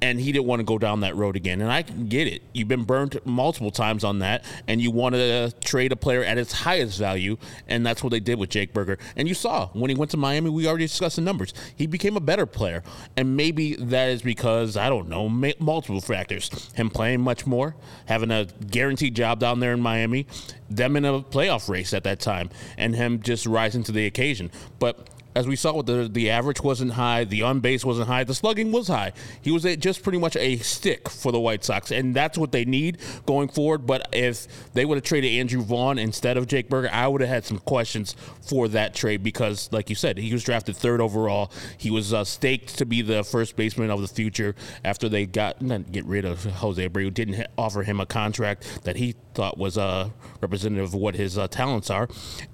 And 0.01 0.19
he 0.19 0.31
didn't 0.31 0.45
want 0.45 0.59
to 0.59 0.63
go 0.63 0.79
down 0.79 1.01
that 1.01 1.15
road 1.15 1.35
again. 1.35 1.61
And 1.61 1.71
I 1.71 1.83
can 1.83 2.07
get 2.07 2.27
it. 2.27 2.41
You've 2.53 2.67
been 2.67 2.85
burned 2.85 3.19
multiple 3.23 3.69
times 3.69 4.03
on 4.03 4.19
that, 4.19 4.43
and 4.67 4.81
you 4.81 4.89
want 4.89 5.13
to 5.15 5.53
trade 5.63 5.91
a 5.91 5.95
player 5.95 6.23
at 6.23 6.39
its 6.39 6.51
highest 6.51 6.97
value. 6.97 7.37
And 7.67 7.85
that's 7.85 8.03
what 8.03 8.09
they 8.09 8.19
did 8.19 8.39
with 8.39 8.49
Jake 8.49 8.73
Burger. 8.73 8.97
And 9.15 9.27
you 9.27 9.35
saw 9.35 9.67
when 9.73 9.89
he 9.89 9.95
went 9.95 10.11
to 10.11 10.17
Miami, 10.17 10.49
we 10.49 10.67
already 10.67 10.85
discussed 10.85 11.17
the 11.17 11.21
numbers. 11.21 11.53
He 11.75 11.85
became 11.85 12.17
a 12.17 12.21
better 12.21 12.45
player. 12.47 12.83
And 13.15 13.37
maybe 13.37 13.75
that 13.75 14.09
is 14.09 14.21
because, 14.21 14.75
I 14.75 14.89
don't 14.89 15.07
know, 15.07 15.29
multiple 15.29 16.01
factors. 16.01 16.71
Him 16.73 16.89
playing 16.89 17.21
much 17.21 17.45
more, 17.45 17.75
having 18.05 18.31
a 18.31 18.47
guaranteed 18.69 19.15
job 19.15 19.39
down 19.39 19.59
there 19.59 19.73
in 19.73 19.81
Miami, 19.81 20.25
them 20.69 20.95
in 20.95 21.05
a 21.05 21.21
playoff 21.21 21.69
race 21.69 21.93
at 21.93 22.03
that 22.05 22.19
time, 22.19 22.49
and 22.77 22.95
him 22.95 23.21
just 23.21 23.45
rising 23.45 23.83
to 23.83 23.91
the 23.91 24.05
occasion. 24.05 24.49
But 24.79 25.09
as 25.35 25.47
we 25.47 25.55
saw, 25.55 25.81
the 25.81 26.09
the 26.11 26.29
average 26.29 26.61
wasn't 26.61 26.91
high, 26.93 27.23
the 27.23 27.41
on 27.43 27.59
base 27.59 27.85
wasn't 27.85 28.07
high, 28.07 28.23
the 28.23 28.33
slugging 28.33 28.71
was 28.71 28.87
high. 28.87 29.13
He 29.41 29.51
was 29.51 29.65
a, 29.65 29.75
just 29.77 30.03
pretty 30.03 30.17
much 30.17 30.35
a 30.35 30.57
stick 30.57 31.09
for 31.09 31.31
the 31.31 31.39
White 31.39 31.63
Sox, 31.63 31.91
and 31.91 32.13
that's 32.13 32.37
what 32.37 32.51
they 32.51 32.65
need 32.65 32.97
going 33.25 33.47
forward. 33.47 33.85
But 33.85 34.09
if 34.11 34.47
they 34.73 34.85
would 34.85 34.95
have 34.95 35.03
traded 35.03 35.31
Andrew 35.31 35.61
Vaughn 35.61 35.97
instead 35.97 36.37
of 36.37 36.47
Jake 36.47 36.69
Burger, 36.69 36.89
I 36.91 37.07
would 37.07 37.21
have 37.21 37.29
had 37.29 37.45
some 37.45 37.59
questions 37.59 38.15
for 38.41 38.67
that 38.69 38.93
trade 38.93 39.23
because, 39.23 39.69
like 39.71 39.89
you 39.89 39.95
said, 39.95 40.17
he 40.17 40.33
was 40.33 40.43
drafted 40.43 40.75
third 40.75 40.99
overall. 40.99 41.51
He 41.77 41.91
was 41.91 42.13
uh, 42.13 42.23
staked 42.23 42.77
to 42.79 42.85
be 42.85 43.01
the 43.01 43.23
first 43.23 43.55
baseman 43.55 43.89
of 43.89 44.01
the 44.01 44.07
future 44.07 44.55
after 44.83 45.07
they 45.07 45.25
got 45.25 45.61
not 45.61 45.91
get 45.91 46.05
rid 46.05 46.25
of 46.25 46.43
Jose 46.43 46.89
Abreu, 46.89 47.13
didn't 47.13 47.45
offer 47.57 47.83
him 47.83 47.99
a 47.99 48.05
contract 48.05 48.83
that 48.83 48.97
he 48.97 49.15
thought 49.33 49.57
was 49.57 49.77
uh, 49.77 50.09
representative 50.41 50.85
of 50.85 50.93
what 50.93 51.15
his 51.15 51.37
uh, 51.37 51.47
talents 51.47 51.89
are, 51.89 52.09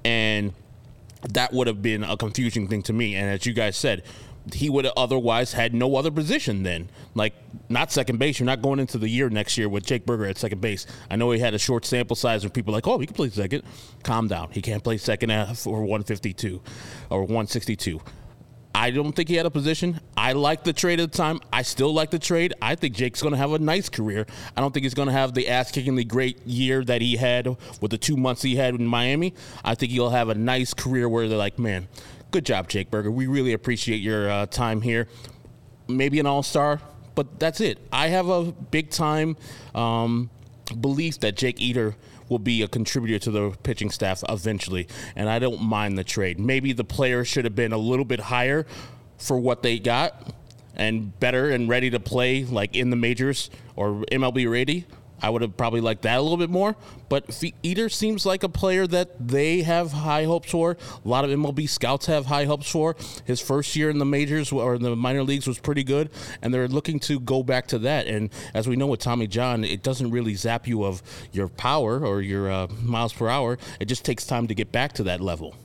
and 0.05 0.53
that 1.21 1.53
would 1.53 1.67
have 1.67 1.81
been 1.81 2.03
a 2.03 2.17
confusing 2.17 2.67
thing 2.67 2.81
to 2.83 2.93
me. 2.93 3.15
And 3.15 3.29
as 3.29 3.45
you 3.45 3.53
guys 3.53 3.77
said, 3.77 4.03
he 4.53 4.69
would 4.69 4.85
have 4.85 4.93
otherwise 4.95 5.53
had 5.53 5.73
no 5.73 5.95
other 5.95 6.11
position 6.11 6.63
then. 6.63 6.89
Like, 7.15 7.33
not 7.69 7.91
second 7.91 8.17
base. 8.17 8.39
You're 8.39 8.45
not 8.45 8.61
going 8.61 8.79
into 8.79 8.97
the 8.97 9.09
year 9.09 9.29
next 9.29 9.57
year 9.57 9.67
with 9.67 9.85
Jake 9.85 10.05
Burger 10.05 10.25
at 10.25 10.37
second 10.37 10.61
base. 10.61 10.85
I 11.09 11.15
know 11.15 11.31
he 11.31 11.39
had 11.39 11.53
a 11.53 11.59
short 11.59 11.85
sample 11.85 12.15
size 12.15 12.43
when 12.43 12.51
people 12.51 12.73
like, 12.73 12.87
oh, 12.87 12.97
he 12.99 13.05
can 13.05 13.15
play 13.15 13.29
second. 13.29 13.63
Calm 14.03 14.27
down. 14.27 14.49
He 14.51 14.61
can't 14.61 14.83
play 14.83 14.97
second 14.97 15.31
half 15.31 15.67
or 15.67 15.81
152 15.81 16.61
or 17.09 17.21
162. 17.21 17.99
I 18.75 18.91
don't 18.91 19.13
think 19.13 19.29
he 19.29 19.35
had 19.35 19.45
a 19.45 19.51
position. 19.51 19.99
I 20.15 20.33
like 20.33 20.63
the 20.63 20.73
trade 20.73 20.99
at 20.99 21.11
the 21.11 21.17
time. 21.17 21.39
I 21.51 21.63
still 21.63 21.93
like 21.93 22.11
the 22.11 22.19
trade. 22.19 22.53
I 22.61 22.75
think 22.75 22.95
Jake's 22.95 23.21
going 23.21 23.31
to 23.33 23.37
have 23.37 23.51
a 23.51 23.59
nice 23.59 23.89
career. 23.89 24.27
I 24.55 24.61
don't 24.61 24.71
think 24.71 24.83
he's 24.83 24.93
going 24.93 25.07
to 25.07 25.13
have 25.13 25.33
the 25.33 25.49
ass 25.49 25.71
kickingly 25.71 26.07
great 26.07 26.45
year 26.45 26.83
that 26.85 27.01
he 27.01 27.17
had 27.17 27.47
with 27.81 27.91
the 27.91 27.97
two 27.97 28.15
months 28.15 28.43
he 28.43 28.55
had 28.55 28.75
in 28.75 28.85
Miami. 28.85 29.33
I 29.63 29.75
think 29.75 29.91
he'll 29.91 30.11
have 30.11 30.29
a 30.29 30.35
nice 30.35 30.73
career 30.73 31.09
where 31.09 31.27
they're 31.27 31.37
like, 31.37 31.57
man, 31.57 31.87
good 32.31 32.45
job, 32.45 32.69
Jake 32.69 32.91
Burger. 32.91 33.09
We 33.09 33.27
really 33.27 33.53
appreciate 33.53 33.97
your 33.97 34.29
uh, 34.29 34.45
time 34.45 34.81
here. 34.81 35.07
Maybe 35.87 36.19
an 36.19 36.27
all 36.27 36.43
star, 36.43 36.79
but 37.15 37.39
that's 37.39 37.61
it. 37.61 37.79
I 37.91 38.09
have 38.09 38.29
a 38.29 38.51
big 38.51 38.91
time 38.91 39.37
um, 39.73 40.29
belief 40.75 41.19
that 41.19 41.35
Jake 41.35 41.61
Eder 41.61 41.95
will 42.29 42.39
be 42.39 42.61
a 42.61 42.67
contributor 42.67 43.19
to 43.19 43.31
the 43.31 43.51
pitching 43.63 43.89
staff 43.89 44.23
eventually, 44.27 44.87
and 45.15 45.29
I 45.29 45.39
don't 45.39 45.61
mind 45.61 45.97
the 45.97 46.03
trade. 46.03 46.39
Maybe 46.39 46.73
the 46.73 46.83
player 46.83 47.23
should 47.23 47.45
have 47.45 47.55
been 47.55 47.73
a 47.73 47.77
little 47.77 48.05
bit 48.05 48.19
higher 48.19 48.65
for 49.17 49.37
what 49.37 49.63
they 49.63 49.79
got 49.79 50.33
and 50.75 51.17
better 51.19 51.49
and 51.49 51.67
ready 51.67 51.89
to 51.89 51.99
play 51.99 52.43
like 52.45 52.75
in 52.75 52.89
the 52.89 52.95
majors 52.95 53.49
or 53.75 54.03
MLB 54.11 54.49
ready. 54.49 54.85
I 55.21 55.29
would 55.29 55.41
have 55.41 55.57
probably 55.57 55.81
liked 55.81 56.03
that 56.03 56.17
a 56.17 56.21
little 56.21 56.37
bit 56.37 56.49
more. 56.49 56.75
But 57.09 57.43
Eder 57.63 57.89
seems 57.89 58.25
like 58.25 58.43
a 58.43 58.49
player 58.49 58.85
that 58.87 59.27
they 59.27 59.61
have 59.61 59.91
high 59.91 60.25
hopes 60.25 60.51
for. 60.51 60.77
A 61.03 61.07
lot 61.07 61.23
of 61.23 61.31
MLB 61.31 61.67
scouts 61.69 62.05
have 62.07 62.25
high 62.25 62.45
hopes 62.45 62.69
for. 62.69 62.95
His 63.25 63.39
first 63.39 63.75
year 63.75 63.89
in 63.89 63.97
the 63.97 64.05
majors 64.05 64.51
or 64.51 64.75
in 64.75 64.83
the 64.83 64.95
minor 64.95 65.23
leagues 65.23 65.47
was 65.47 65.59
pretty 65.59 65.83
good, 65.83 66.09
and 66.41 66.53
they're 66.53 66.67
looking 66.67 66.99
to 67.01 67.19
go 67.19 67.43
back 67.43 67.67
to 67.67 67.79
that. 67.79 68.07
And 68.07 68.29
as 68.53 68.67
we 68.67 68.75
know 68.75 68.87
with 68.87 68.99
Tommy 68.99 69.27
John, 69.27 69.63
it 69.63 69.83
doesn't 69.83 70.11
really 70.11 70.35
zap 70.35 70.67
you 70.67 70.83
of 70.83 71.01
your 71.31 71.47
power 71.47 72.05
or 72.05 72.21
your 72.21 72.51
uh, 72.51 72.67
miles 72.81 73.13
per 73.13 73.29
hour. 73.29 73.57
It 73.79 73.85
just 73.85 74.05
takes 74.05 74.25
time 74.25 74.47
to 74.47 74.55
get 74.55 74.71
back 74.71 74.93
to 74.93 75.03
that 75.03 75.21
level. 75.21 75.55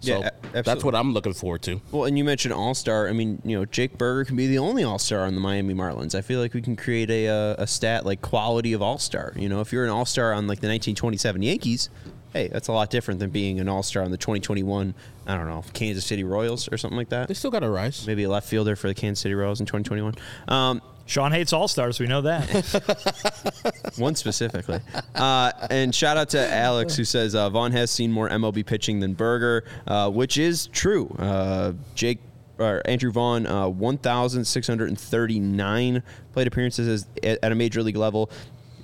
So 0.00 0.20
Yeah, 0.20 0.30
a- 0.54 0.62
that's 0.62 0.84
what 0.84 0.94
I'm 0.94 1.12
looking 1.12 1.32
forward 1.32 1.62
to. 1.62 1.80
Well, 1.92 2.04
and 2.04 2.16
you 2.18 2.24
mentioned 2.24 2.54
All 2.54 2.74
Star. 2.74 3.08
I 3.08 3.12
mean, 3.12 3.40
you 3.44 3.58
know, 3.58 3.64
Jake 3.64 3.98
Burger 3.98 4.24
can 4.24 4.36
be 4.36 4.46
the 4.46 4.58
only 4.58 4.84
All 4.84 4.98
Star 4.98 5.20
on 5.24 5.34
the 5.34 5.40
Miami 5.40 5.74
Marlins. 5.74 6.14
I 6.14 6.20
feel 6.20 6.40
like 6.40 6.54
we 6.54 6.62
can 6.62 6.76
create 6.76 7.10
a 7.10 7.28
uh, 7.28 7.54
a 7.58 7.66
stat 7.66 8.04
like 8.06 8.20
quality 8.22 8.72
of 8.72 8.82
All 8.82 8.98
Star. 8.98 9.32
You 9.36 9.48
know, 9.48 9.60
if 9.60 9.72
you're 9.72 9.84
an 9.84 9.90
All 9.90 10.04
Star 10.06 10.32
on 10.32 10.46
like 10.46 10.60
the 10.60 10.68
1927 10.68 11.42
Yankees, 11.42 11.90
hey, 12.32 12.48
that's 12.48 12.68
a 12.68 12.72
lot 12.72 12.90
different 12.90 13.20
than 13.20 13.30
being 13.30 13.60
an 13.60 13.68
All 13.68 13.82
Star 13.82 14.02
on 14.02 14.10
the 14.10 14.16
2021. 14.18 14.94
I 15.26 15.36
don't 15.36 15.46
know, 15.48 15.64
Kansas 15.72 16.04
City 16.06 16.22
Royals 16.24 16.68
or 16.70 16.78
something 16.78 16.96
like 16.96 17.08
that. 17.08 17.28
They 17.28 17.34
still 17.34 17.50
got 17.50 17.60
to 17.60 17.70
rise. 17.70 18.06
Maybe 18.06 18.22
a 18.24 18.28
left 18.30 18.48
fielder 18.48 18.76
for 18.76 18.86
the 18.88 18.94
Kansas 18.94 19.20
City 19.22 19.34
Royals 19.34 19.58
in 19.60 19.66
2021. 19.66 20.14
Um, 20.48 20.80
Sean 21.06 21.32
hates 21.32 21.52
all 21.52 21.68
stars. 21.68 22.00
We 22.00 22.06
know 22.06 22.22
that. 22.22 23.92
one 23.96 24.16
specifically. 24.16 24.80
Uh, 25.14 25.52
and 25.70 25.94
shout 25.94 26.16
out 26.16 26.30
to 26.30 26.52
Alex 26.52 26.96
who 26.96 27.04
says 27.04 27.36
uh, 27.36 27.48
Vaughn 27.48 27.70
has 27.72 27.92
seen 27.92 28.12
more 28.12 28.28
MLB 28.28 28.66
pitching 28.66 29.00
than 29.00 29.14
Burger, 29.14 29.64
uh, 29.86 30.10
which 30.10 30.36
is 30.36 30.66
true. 30.68 31.14
Uh, 31.18 31.72
Jake 31.94 32.18
or 32.58 32.80
Andrew 32.86 33.12
Vaughn, 33.12 33.46
uh, 33.46 33.68
1,639 33.68 36.02
plate 36.32 36.46
appearances 36.46 36.88
as, 36.88 37.06
at, 37.22 37.38
at 37.42 37.52
a 37.52 37.54
major 37.54 37.82
league 37.82 37.96
level. 37.96 38.30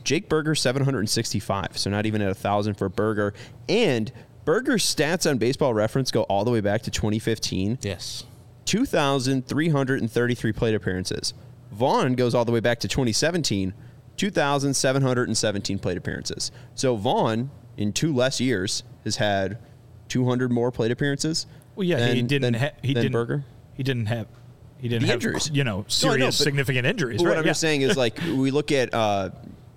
Jake 0.04 0.28
Burger 0.28 0.54
765, 0.54 1.78
so 1.78 1.88
not 1.90 2.04
even 2.06 2.22
at 2.22 2.30
a 2.30 2.34
thousand 2.34 2.74
for 2.74 2.88
Burger. 2.88 3.34
And 3.68 4.12
Burger's 4.44 4.84
stats 4.84 5.28
on 5.30 5.38
Baseball 5.38 5.74
Reference 5.74 6.10
go 6.10 6.22
all 6.24 6.44
the 6.44 6.50
way 6.50 6.60
back 6.60 6.82
to 6.82 6.90
2015. 6.90 7.78
Yes. 7.82 8.24
2,333 8.64 10.52
plate 10.52 10.74
appearances. 10.74 11.34
Vaughn 11.72 12.14
goes 12.14 12.34
all 12.34 12.44
the 12.44 12.52
way 12.52 12.60
back 12.60 12.78
to 12.80 12.88
2017, 12.88 13.72
2,717 14.16 15.78
plate 15.78 15.96
appearances. 15.96 16.50
So 16.74 16.96
Vaughn, 16.96 17.50
in 17.76 17.92
two 17.92 18.14
less 18.14 18.40
years, 18.40 18.82
has 19.04 19.16
had 19.16 19.58
200 20.08 20.50
more 20.52 20.70
plate 20.70 20.90
appearances. 20.90 21.46
Well, 21.74 21.84
yeah, 21.86 22.06
he 22.12 22.22
didn't. 22.22 22.42
than- 22.42 22.54
ha- 22.54 22.70
he 22.82 22.92
than 22.94 23.02
didn't. 23.04 23.12
Serious, 23.12 23.44
He 23.74 23.82
didn't 23.82 24.06
have. 24.06 24.26
He 24.78 24.88
didn't 24.88 25.02
The 25.02 25.06
have 25.08 25.14
injuries. 25.24 25.50
you 25.52 25.64
know 25.64 25.70
No, 25.70 25.78
know, 25.78 25.84
serious, 25.88 26.38
but- 26.38 26.44
significant 26.44 26.86
injuries. 26.86 27.18
But 27.22 27.26
right? 27.26 27.30
what 27.32 27.38
I'm 27.38 27.44
yeah. 27.44 27.50
just 27.50 27.60
saying 27.60 27.82
is, 27.82 27.96
like, 27.96 28.18
we 28.36 28.50
look 28.50 28.72
at 28.72 28.92
uh, 28.92 29.30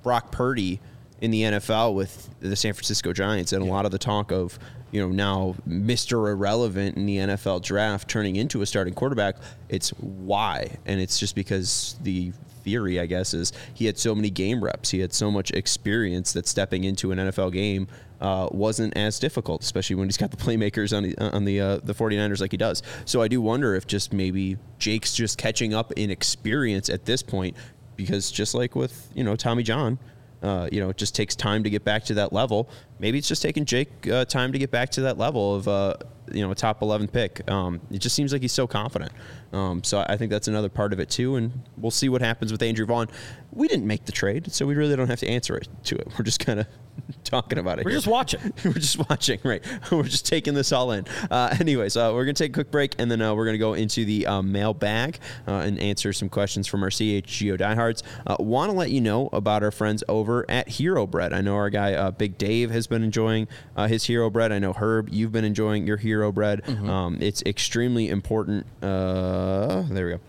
Brock 0.04 0.32
Purdy 0.32 0.82
in 1.22 1.32
the 1.32 1.42
NFL 1.44 1.94
with 1.94 2.30
the 2.40 2.56
San 2.56 2.74
Francisco 2.74 3.14
Giants, 3.14 3.54
and 3.54 3.64
a 3.64 3.66
lot 3.66 3.86
of 3.86 3.92
the 3.92 3.98
talk 3.98 4.32
of, 4.32 4.60
you 4.92 5.02
know, 5.02 5.10
now 5.10 5.56
Mr. 5.68 6.30
Irrelevant 6.30 6.98
in 6.98 7.06
the 7.06 7.18
NFL 7.18 7.64
draft 7.64 8.10
turning 8.10 8.36
into 8.36 8.62
a 8.62 8.66
starting 8.66 8.94
quarterback. 8.94 9.38
It's 9.70 9.90
why, 9.92 10.78
and 10.86 11.00
it's 11.00 11.20
just 11.20 11.36
because 11.36 11.96
the 12.02 12.32
theory, 12.66 13.00
I 13.00 13.06
guess, 13.06 13.34
is 13.34 13.54
he 13.74 13.86
had 13.86 13.98
so 13.98 14.14
many 14.14 14.30
game 14.30 14.64
reps, 14.64 14.90
he 14.90 15.00
had 15.00 15.14
so 15.14 15.32
much 15.32 15.52
experience 15.52 16.34
that 16.34 16.48
stepping 16.48 16.84
into 16.84 17.12
an 17.12 17.20
NFL 17.20 17.54
game 17.54 17.88
uh, 18.20 18.50
wasn't 18.52 18.98
as 18.98 19.20
difficult, 19.20 19.64
especially 19.64 19.96
when 19.96 20.08
he's 20.08 20.18
got 20.18 20.32
the 20.32 20.38
playmakers 20.38 20.96
on 20.96 21.04
the 21.04 21.18
on 21.18 21.46
the 21.46 21.62
uh, 21.62 21.78
the 21.78 21.94
49ers 21.94 22.42
like 22.42 22.52
he 22.52 22.58
does. 22.58 22.82
So 23.06 23.22
I 23.22 23.28
do 23.28 23.42
wonder 23.42 23.76
if 23.76 23.88
just 23.88 24.12
maybe 24.12 24.58
Jake's 24.80 25.14
just 25.14 25.38
catching 25.38 25.74
up 25.74 25.92
in 25.94 26.10
experience 26.10 26.90
at 26.90 27.06
this 27.06 27.22
point, 27.22 27.56
because 27.96 28.32
just 28.32 28.56
like 28.56 28.76
with 28.76 29.10
you 29.14 29.24
know 29.24 29.36
Tommy 29.36 29.64
John. 29.64 30.00
Uh, 30.46 30.70
you 30.72 30.80
know, 30.80 30.90
it 30.90 30.98
just 30.98 31.16
takes 31.16 31.36
time 31.36 31.64
to 31.64 31.72
get 31.72 31.84
back 31.84 32.04
to 32.06 32.14
that 32.14 32.32
level. 32.32 32.70
Maybe 33.00 33.18
it's 33.18 33.28
just 33.28 33.42
taking 33.42 33.66
Jake 33.66 34.08
uh, 34.08 34.26
time 34.26 34.52
to 34.52 34.60
get 34.60 34.70
back 34.70 34.92
to 34.92 35.02
that 35.02 35.18
level 35.18 35.56
of, 35.56 35.68
uh, 35.68 35.96
you 36.32 36.42
know, 36.44 36.52
a 36.52 36.56
top 36.56 36.82
11 36.82 37.08
pick. 37.08 37.50
Um, 37.50 37.82
it 37.92 38.00
just 38.00 38.16
seems 38.16 38.34
like 38.34 38.42
he's 38.42 38.52
so 38.52 38.68
confident. 38.68 39.12
Um, 39.54 39.84
so 39.84 40.06
I 40.08 40.18
think 40.18 40.32
that's 40.32 40.48
another 40.48 40.70
part 40.70 40.94
of 40.94 41.00
it 41.00 41.10
too. 41.10 41.36
And 41.36 41.64
we'll 41.78 41.92
see 41.92 42.10
what 42.10 42.22
happens 42.22 42.52
with 42.52 42.62
Andrew 42.62 42.86
Vaughn. 42.86 43.08
We 43.52 43.68
didn't 43.68 43.88
make 43.88 44.06
the 44.06 44.12
trade, 44.12 44.52
so 44.52 44.66
we 44.66 44.76
really 44.76 44.96
don't 44.96 45.08
have 45.08 45.20
to 45.20 45.28
answer 45.28 45.56
it 45.56 45.68
to 45.86 45.96
it. 45.96 46.08
We're 46.18 46.26
just 46.26 46.40
kind 46.40 46.60
of 46.60 46.68
talking 47.24 47.58
about 47.58 47.80
it. 47.80 47.86
We're 47.86 47.92
here. 47.92 47.98
just 47.98 48.08
watching. 48.08 48.40
we're 48.66 48.74
just 48.74 48.98
watching, 49.10 49.40
right? 49.44 49.64
We're 49.92 50.04
just 50.04 50.26
taking 50.26 50.54
this 50.54 50.72
all 50.72 50.92
in. 50.92 51.06
Uh, 51.30 51.56
anyways, 51.60 51.98
uh, 51.98 52.12
we're 52.14 52.26
gonna 52.26 52.34
take 52.34 52.52
a 52.52 52.54
quick 52.54 52.72
break, 52.72 52.96
and 53.00 53.10
then 53.10 53.22
uh, 53.22 53.34
we're 53.34 53.46
gonna 53.46 53.58
go 53.58 53.74
into 53.74 54.06
the 54.06 54.26
uh, 54.28 54.42
mail 54.42 54.74
bag 54.74 55.20
uh, 55.48 55.56
and 55.56 55.80
answer 55.80 56.14
some 56.14 56.30
questions 56.30 56.68
from 56.68 56.84
our 56.84 56.90
CHGO 56.90 57.58
diehards. 57.58 58.04
Uh, 58.26 58.38
Want 58.40 58.72
to 58.72 58.78
let 58.78 58.92
you 58.92 59.02
know 59.02 59.30
about 59.34 59.64
our 59.64 59.72
friends 59.72 60.04
over 60.08 60.46
at 60.50 60.70
Hero 60.70 61.06
Bread. 61.06 61.34
I 61.34 61.42
know 61.42 61.56
our 61.56 61.70
guy 61.70 61.94
uh, 61.94 62.12
Big 62.12 62.38
Dave 62.38 62.72
has 62.72 62.88
been 62.88 63.04
enjoying 63.04 63.48
uh, 63.76 63.88
his 63.88 64.06
Hero 64.06 64.30
Bread. 64.30 64.52
I 64.52 64.60
know 64.60 64.74
Herb, 64.74 65.10
you've 65.12 65.32
been 65.32 65.46
enjoying 65.46 65.86
your 65.86 65.98
Hero 65.98 66.15
Bread. 66.32 66.68
Um, 66.68 67.18
it's 67.22 67.42
extremely 67.46 68.10
important. 68.10 68.66
Uh, 68.82 69.84
there 69.90 70.06
we 70.08 70.12
go. 70.14 70.20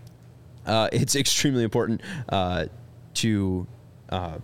Uh, 0.67 0.89
it's 0.93 1.15
extremely 1.17 1.63
important 1.63 2.01
uh, 2.29 2.67
to. 3.15 3.67
Uh, 4.09 4.39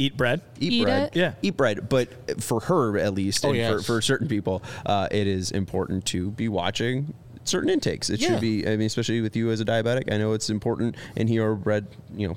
Eat 0.00 0.16
bread. 0.16 0.42
eat, 0.60 0.72
Eat 0.72 0.82
bread. 0.84 1.02
it? 1.08 1.16
Yeah. 1.16 1.34
Eat 1.42 1.56
bread. 1.56 1.88
But 1.88 2.40
for 2.40 2.60
her, 2.60 2.98
at 2.98 3.14
least, 3.14 3.44
Oh, 3.44 3.48
and 3.48 3.56
yes. 3.58 3.72
for, 3.72 3.82
for 3.82 4.00
certain 4.00 4.28
people, 4.28 4.62
uh, 4.86 5.08
it 5.10 5.26
is 5.26 5.50
important 5.50 6.04
to 6.06 6.30
be 6.30 6.48
watching 6.48 7.14
certain 7.42 7.68
intakes. 7.68 8.08
It 8.08 8.20
Yeah. 8.20 8.28
should 8.28 8.40
be, 8.40 8.64
I 8.64 8.76
mean, 8.76 8.86
especially 8.86 9.20
with 9.20 9.34
you 9.34 9.50
as 9.50 9.60
a 9.60 9.64
diabetic, 9.64 10.12
I 10.12 10.16
know 10.18 10.34
it's 10.34 10.50
important. 10.50 10.94
And 11.16 11.28
Hero 11.28 11.56
Bread, 11.56 11.86
you 12.14 12.28
know, 12.28 12.36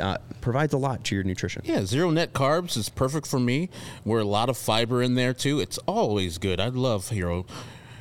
uh, 0.00 0.18
provides 0.40 0.72
a 0.72 0.78
lot 0.78 1.04
to 1.04 1.14
your 1.14 1.24
nutrition. 1.24 1.62
Yeah, 1.64 1.84
zero 1.84 2.10
net 2.10 2.32
carbs 2.32 2.76
is 2.76 2.88
perfect 2.88 3.26
for 3.26 3.38
me. 3.38 3.68
We're 4.04 4.20
a 4.20 4.24
lot 4.24 4.48
of 4.48 4.56
fiber 4.56 5.02
in 5.02 5.14
there 5.14 5.34
too. 5.34 5.60
It's 5.60 5.78
always 5.86 6.38
good. 6.38 6.60
I 6.60 6.68
love 6.68 7.08
Hero 7.10 7.46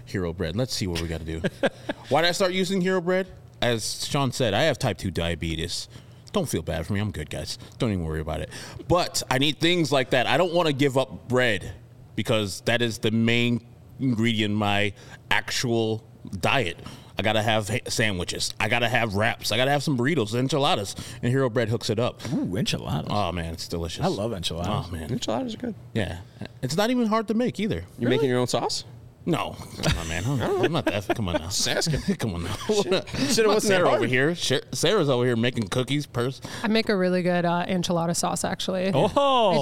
Hero 0.05 0.33
bread. 0.33 0.55
Let's 0.55 0.73
see 0.73 0.87
what 0.87 1.01
we 1.01 1.07
got 1.07 1.19
to 1.19 1.25
do. 1.25 1.41
Why 2.09 2.21
did 2.21 2.29
I 2.29 2.31
start 2.31 2.53
using 2.53 2.81
Hero 2.81 3.01
bread? 3.01 3.27
As 3.61 4.05
Sean 4.07 4.31
said, 4.31 4.53
I 4.53 4.63
have 4.63 4.79
type 4.79 4.97
2 4.97 5.11
diabetes. 5.11 5.87
Don't 6.31 6.47
feel 6.47 6.61
bad 6.61 6.85
for 6.85 6.93
me. 6.93 6.99
I'm 6.99 7.11
good, 7.11 7.29
guys. 7.29 7.57
Don't 7.77 7.91
even 7.91 8.05
worry 8.05 8.21
about 8.21 8.41
it. 8.41 8.49
But 8.87 9.21
I 9.29 9.37
need 9.37 9.59
things 9.59 9.91
like 9.91 10.11
that. 10.11 10.27
I 10.27 10.37
don't 10.37 10.53
want 10.53 10.67
to 10.67 10.73
give 10.73 10.97
up 10.97 11.27
bread 11.27 11.73
because 12.15 12.61
that 12.61 12.81
is 12.81 12.99
the 12.99 13.11
main 13.11 13.61
ingredient 13.99 14.51
in 14.51 14.57
my 14.57 14.93
actual 15.31 16.03
diet. 16.39 16.77
I 17.19 17.21
gotta 17.21 17.41
have 17.41 17.67
ha- 17.67 17.79
sandwiches. 17.89 18.53
I 18.61 18.69
gotta 18.69 18.87
have 18.87 19.15
wraps. 19.15 19.51
I 19.51 19.57
gotta 19.57 19.71
have 19.71 19.83
some 19.83 19.97
burritos, 19.97 20.33
enchiladas, 20.33 20.95
and 21.21 21.29
Hero 21.29 21.49
Bread 21.49 21.67
hooks 21.67 21.89
it 21.89 21.99
up. 21.99 22.21
Ooh, 22.33 22.55
enchiladas. 22.55 23.09
Oh 23.11 23.33
man, 23.33 23.51
it's 23.53 23.67
delicious. 23.67 24.05
I 24.05 24.07
love 24.07 24.31
enchiladas. 24.31 24.85
Oh 24.87 24.89
man, 24.89 25.11
Enchiladas 25.11 25.53
are 25.55 25.57
good. 25.57 25.75
yeah, 25.93 26.19
it's 26.61 26.77
not 26.77 26.91
even 26.91 27.07
hard 27.07 27.27
to 27.27 27.33
make 27.33 27.59
either. 27.59 27.83
you're 27.97 28.09
making 28.09 28.29
your 28.29 28.39
own 28.39 28.47
sauce? 28.47 28.85
No, 29.25 29.57
come 29.83 29.97
on, 29.97 30.07
man. 30.07 30.23
I'm, 30.25 30.41
I'm 30.63 30.71
not 30.71 30.85
that. 30.85 31.05
Come 31.13 31.27
on 31.27 31.33
now. 31.35 31.47
asking. 31.47 31.99
come 32.17 32.35
on 32.35 32.43
now. 32.45 32.55
said 32.55 32.87
it 32.87 33.03
wasn't 33.05 33.45
that 33.45 33.61
Sarah 33.61 33.87
hard. 33.89 33.97
over 33.99 34.07
here. 34.07 34.33
Sarah's 34.33 35.09
over 35.09 35.25
here 35.25 35.35
making 35.35 35.67
cookies. 35.67 36.05
Purse. 36.05 36.39
I 36.63 36.69
make 36.69 36.87
a 36.87 36.95
really 36.95 37.21
good 37.21 37.43
uh, 37.43 37.65
enchilada 37.67 38.15
sauce, 38.15 38.45
actually. 38.45 38.91
Oh, 38.93 39.59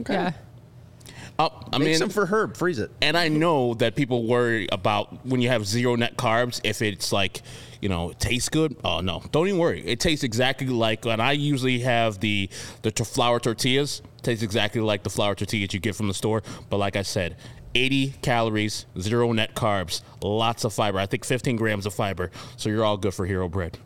do. 0.00 0.12
Yeah. 0.12 0.32
Oh, 1.38 1.50
I 1.72 1.78
Make 1.78 1.86
mean, 1.88 1.96
some 1.98 2.10
for 2.10 2.26
Herb. 2.26 2.56
Freeze 2.56 2.78
it. 2.78 2.92
and 3.02 3.16
I 3.16 3.28
know 3.28 3.74
that 3.74 3.96
people 3.96 4.24
worry 4.26 4.68
about 4.70 5.26
when 5.26 5.40
you 5.40 5.48
have 5.48 5.66
zero 5.66 5.96
net 5.96 6.16
carbs 6.16 6.60
if 6.62 6.80
it's 6.80 7.10
like, 7.12 7.42
you 7.80 7.88
know, 7.88 8.10
it 8.10 8.20
tastes 8.20 8.48
good. 8.48 8.76
Oh 8.84 9.00
no, 9.00 9.20
don't 9.32 9.48
even 9.48 9.58
worry. 9.58 9.84
It 9.84 9.98
tastes 9.98 10.22
exactly 10.22 10.68
like 10.68 11.04
when 11.04 11.20
I 11.20 11.32
usually 11.32 11.80
have 11.80 12.20
the 12.20 12.48
the 12.82 12.92
t- 12.92 13.02
flour 13.04 13.40
tortillas. 13.40 14.00
Tastes 14.22 14.44
exactly 14.44 14.80
like 14.80 15.02
the 15.02 15.10
flour 15.10 15.34
tortillas 15.34 15.74
you 15.74 15.80
get 15.80 15.96
from 15.96 16.06
the 16.08 16.14
store. 16.14 16.42
But 16.70 16.78
like 16.78 16.94
I 16.94 17.02
said, 17.02 17.36
80 17.74 18.14
calories, 18.22 18.86
zero 19.00 19.32
net 19.32 19.54
carbs, 19.56 20.02
lots 20.22 20.64
of 20.64 20.72
fiber. 20.72 20.98
I 21.00 21.06
think 21.06 21.24
15 21.24 21.56
grams 21.56 21.84
of 21.84 21.92
fiber. 21.94 22.30
So 22.56 22.68
you're 22.70 22.84
all 22.84 22.96
good 22.96 23.12
for 23.12 23.26
Hero 23.26 23.48
Bread. 23.48 23.76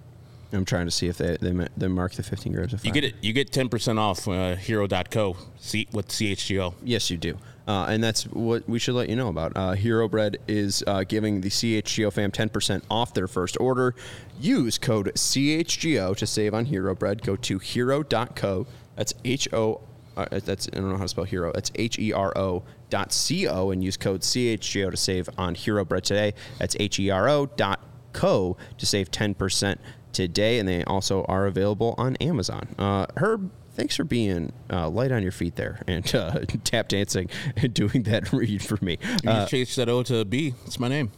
I'm 0.52 0.64
trying 0.64 0.87
to 0.87 0.90
see 0.90 1.08
if 1.08 1.18
they 1.18 1.37
they, 1.40 1.68
they 1.76 1.88
mark 1.88 2.12
the 2.12 2.22
15 2.22 2.52
grams 2.52 2.72
of 2.72 2.84
You 2.84 2.92
get 2.92 3.04
it. 3.04 3.14
You 3.20 3.32
get 3.32 3.50
10% 3.50 3.98
off 3.98 4.26
uh, 4.26 4.56
hero.co 4.56 5.37
C, 5.58 5.87
with 5.92 6.08
CHGO. 6.08 6.74
Yes, 6.82 7.11
you 7.11 7.16
do. 7.16 7.37
Uh, 7.66 7.84
and 7.90 8.02
that's 8.02 8.24
what 8.24 8.66
we 8.66 8.78
should 8.78 8.94
let 8.94 9.11
you 9.11 9.16
know 9.16 9.28
about. 9.28 9.52
Uh, 9.54 9.72
Hero 9.72 10.08
Bread 10.08 10.38
is 10.48 10.82
uh, 10.87 11.04
giving 11.04 11.42
the 11.42 11.50
CHGO 11.50 12.11
fam 12.11 12.32
10% 12.32 12.82
off 12.90 13.12
their 13.12 13.28
first 13.28 13.58
order. 13.61 13.94
Use 14.40 14.78
code 14.78 15.12
CHGO 15.14 16.16
to 16.16 16.26
save 16.26 16.54
on 16.54 16.64
Hero 16.64 16.94
Bread. 16.94 17.22
Go 17.22 17.37
to 17.37 17.58
hero.co. 17.58 18.66
That's 18.96 19.12
H 19.22 19.52
O. 19.52 19.82
Uh, 20.16 20.26
that's 20.44 20.68
I 20.72 20.76
don't 20.76 20.88
know 20.88 20.96
how 20.96 21.02
to 21.02 21.08
spell 21.08 21.24
hero. 21.24 21.52
That's 21.52 21.70
H 21.74 21.98
E 21.98 22.12
R 22.12 22.37
O 22.37 22.64
dot 22.88 23.12
C 23.12 23.46
O 23.46 23.70
and 23.70 23.84
use 23.84 23.98
code 23.98 24.22
CHGO 24.22 24.90
to 24.90 24.96
save 24.96 25.28
on 25.37 25.54
Hero 25.54 25.84
Bread 25.84 26.04
today. 26.04 26.32
That's 26.58 26.74
H 26.80 26.98
E 26.98 27.11
R 27.11 27.28
O 27.28 27.46
dot 27.46 27.80
co 28.14 28.56
to 28.78 28.87
save 28.87 29.11
10% 29.11 29.76
today. 30.12 30.58
And 30.58 30.68
they 30.68 30.84
also 30.84 31.24
are 31.24 31.46
available 31.46 31.94
on 31.98 32.16
Amazon. 32.16 32.68
Uh, 32.78 33.06
Herb, 33.16 33.50
thanks 33.74 33.96
for 33.96 34.04
being 34.04 34.52
uh, 34.70 34.88
light 34.88 35.12
on 35.12 35.22
your 35.22 35.32
feet 35.32 35.56
there 35.56 35.82
and 35.86 36.12
uh, 36.14 36.40
tap 36.64 36.88
dancing 36.88 37.28
and 37.56 37.72
doing 37.74 38.02
that 38.04 38.32
read 38.32 38.62
for 38.62 38.78
me. 38.82 38.98
You 39.22 39.30
Uh, 39.30 39.40
just 39.40 39.50
changed 39.50 39.76
that 39.76 39.88
O 39.88 40.02
to 40.04 40.24
B. 40.24 40.54
It's 40.66 40.78
my 40.80 40.88
name. 40.88 41.10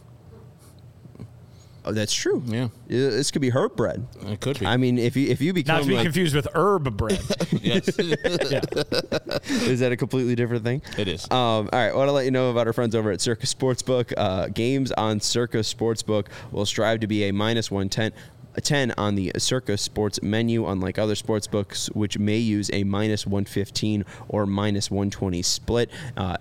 oh, 1.83 1.91
that's 1.91 2.13
true. 2.13 2.43
Yeah. 2.45 2.67
This 2.87 3.31
could 3.31 3.41
be 3.41 3.49
herb 3.49 3.75
bread. 3.75 4.05
It 4.27 4.39
could 4.39 4.59
be. 4.59 4.67
I 4.67 4.77
mean, 4.77 4.99
if 4.99 5.15
you 5.15 5.29
if 5.29 5.41
you 5.41 5.51
become 5.53 5.77
Not 5.77 5.81
to 5.83 5.87
be 5.89 5.95
like, 5.95 6.03
confused 6.03 6.35
with 6.35 6.47
herb 6.53 6.95
bread. 6.95 7.19
yes, 7.61 7.87
is 9.49 9.79
that 9.79 9.91
a 9.91 9.97
completely 9.97 10.35
different 10.35 10.63
thing? 10.63 10.81
it 10.97 11.07
is. 11.07 11.25
Um, 11.31 11.37
all 11.37 11.69
right, 11.73 11.87
I 11.89 11.95
want 11.95 12.07
to 12.09 12.11
let 12.11 12.25
you 12.25 12.31
know 12.31 12.51
about 12.51 12.67
our 12.67 12.73
friends 12.73 12.93
over 12.95 13.11
at 13.11 13.21
Circus 13.21 13.53
Sportsbook. 13.53 14.13
Uh, 14.15 14.47
games 14.49 14.91
on 14.91 15.19
Circus 15.19 15.73
Sportsbook 15.73 16.27
will 16.51 16.65
strive 16.65 16.99
to 16.99 17.07
be 17.07 17.23
a 17.23 17.31
minus 17.31 17.71
110. 17.71 18.11
A 18.55 18.61
10 18.61 18.93
on 18.97 19.15
the 19.15 19.31
Circa 19.37 19.77
Sports 19.77 20.21
menu, 20.21 20.67
unlike 20.67 20.99
other 20.99 21.15
sports 21.15 21.47
books, 21.47 21.87
which 21.91 22.17
may 22.17 22.37
use 22.37 22.69
a 22.73 22.83
minus 22.83 23.25
115 23.25 24.05
or 24.27 24.45
minus 24.45 24.91
120 24.91 25.41
split. 25.41 25.89
Uh, 26.17 26.35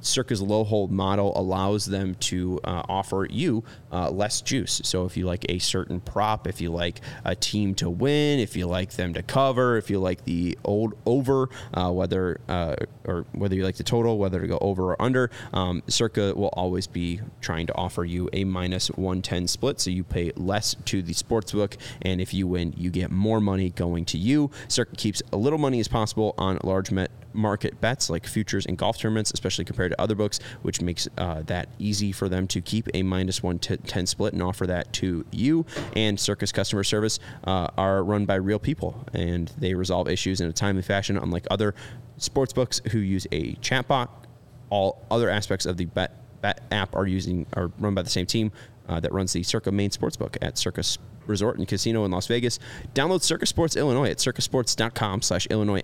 Circa's 0.00 0.42
low 0.42 0.64
hold 0.64 0.90
model 0.90 1.32
allows 1.38 1.86
them 1.86 2.14
to 2.16 2.60
uh, 2.64 2.82
offer 2.88 3.26
you 3.30 3.64
uh, 3.92 4.10
less 4.10 4.40
juice. 4.40 4.80
So 4.84 5.04
if 5.04 5.16
you 5.16 5.26
like 5.26 5.46
a 5.48 5.58
certain 5.58 6.00
prop, 6.00 6.46
if 6.46 6.60
you 6.60 6.70
like 6.70 7.00
a 7.24 7.34
team 7.34 7.74
to 7.76 7.90
win, 7.90 8.38
if 8.38 8.56
you 8.56 8.66
like 8.66 8.92
them 8.92 9.14
to 9.14 9.22
cover, 9.22 9.76
if 9.76 9.90
you 9.90 9.98
like 9.98 10.24
the 10.24 10.58
old 10.64 10.94
over, 11.06 11.48
uh, 11.74 11.90
whether 11.90 12.40
uh, 12.48 12.76
or 13.04 13.24
whether 13.32 13.54
you 13.54 13.64
like 13.64 13.76
the 13.76 13.84
total, 13.84 14.18
whether 14.18 14.40
to 14.40 14.46
go 14.46 14.58
over 14.60 14.92
or 14.92 15.02
under, 15.02 15.30
um, 15.52 15.82
Circa 15.88 16.34
will 16.34 16.48
always 16.52 16.86
be 16.86 17.20
trying 17.40 17.66
to 17.66 17.74
offer 17.74 18.04
you 18.04 18.28
a 18.32 18.44
minus 18.44 18.88
110 18.88 19.48
split. 19.48 19.80
So 19.80 19.90
you 19.90 20.04
pay 20.04 20.32
less 20.36 20.76
to 20.86 21.02
the 21.02 21.12
sports 21.12 21.37
book, 21.46 21.76
and 22.02 22.20
if 22.20 22.34
you 22.34 22.46
win, 22.46 22.74
you 22.76 22.90
get 22.90 23.10
more 23.10 23.40
money 23.40 23.70
going 23.70 24.04
to 24.06 24.18
you. 24.18 24.50
Circa 24.68 24.96
keeps 24.96 25.22
a 25.32 25.36
little 25.36 25.58
money 25.58 25.80
as 25.80 25.88
possible 25.88 26.34
on 26.38 26.58
large 26.62 26.90
met 26.90 27.10
market 27.32 27.80
bets 27.80 28.10
like 28.10 28.26
futures 28.26 28.66
and 28.66 28.76
golf 28.76 28.98
tournaments, 28.98 29.30
especially 29.32 29.64
compared 29.64 29.92
to 29.92 30.00
other 30.00 30.14
books, 30.14 30.40
which 30.62 30.80
makes 30.80 31.08
uh, 31.18 31.42
that 31.46 31.68
easy 31.78 32.12
for 32.12 32.28
them 32.28 32.46
to 32.48 32.60
keep 32.60 32.88
a 32.94 33.02
minus 33.02 33.42
110 33.42 34.06
split 34.06 34.32
and 34.32 34.42
offer 34.42 34.66
that 34.66 34.92
to 34.94 35.24
you. 35.30 35.64
And 35.96 36.18
Circa's 36.18 36.52
customer 36.52 36.84
service 36.84 37.18
uh, 37.44 37.68
are 37.76 38.02
run 38.02 38.26
by 38.26 38.36
real 38.36 38.58
people, 38.58 39.04
and 39.14 39.48
they 39.58 39.74
resolve 39.74 40.08
issues 40.08 40.40
in 40.40 40.48
a 40.48 40.52
timely 40.52 40.82
fashion, 40.82 41.16
unlike 41.16 41.46
other 41.50 41.74
sports 42.18 42.52
books 42.52 42.80
who 42.90 42.98
use 42.98 43.26
a 43.32 43.54
chatbot. 43.56 44.08
All 44.70 45.06
other 45.10 45.30
aspects 45.30 45.64
of 45.64 45.78
the 45.78 45.86
bet, 45.86 46.12
bet 46.42 46.60
app 46.70 46.94
are 46.94 47.06
using 47.06 47.46
are 47.54 47.70
run 47.78 47.94
by 47.94 48.02
the 48.02 48.10
same 48.10 48.26
team 48.26 48.52
uh, 48.88 49.00
that 49.00 49.12
runs 49.12 49.32
the 49.32 49.42
Circa 49.42 49.72
main 49.72 49.90
sportsbook 49.90 50.36
at 50.40 50.58
Circa 50.58 50.82
Resort 51.26 51.58
and 51.58 51.68
Casino 51.68 52.04
in 52.04 52.10
Las 52.10 52.26
Vegas. 52.26 52.58
Download 52.94 53.22
Circa 53.22 53.46
Sports 53.46 53.76
Illinois 53.76 54.10
at 54.10 54.18
circasports.com 54.18 55.22
slash 55.22 55.46
Illinois 55.46 55.82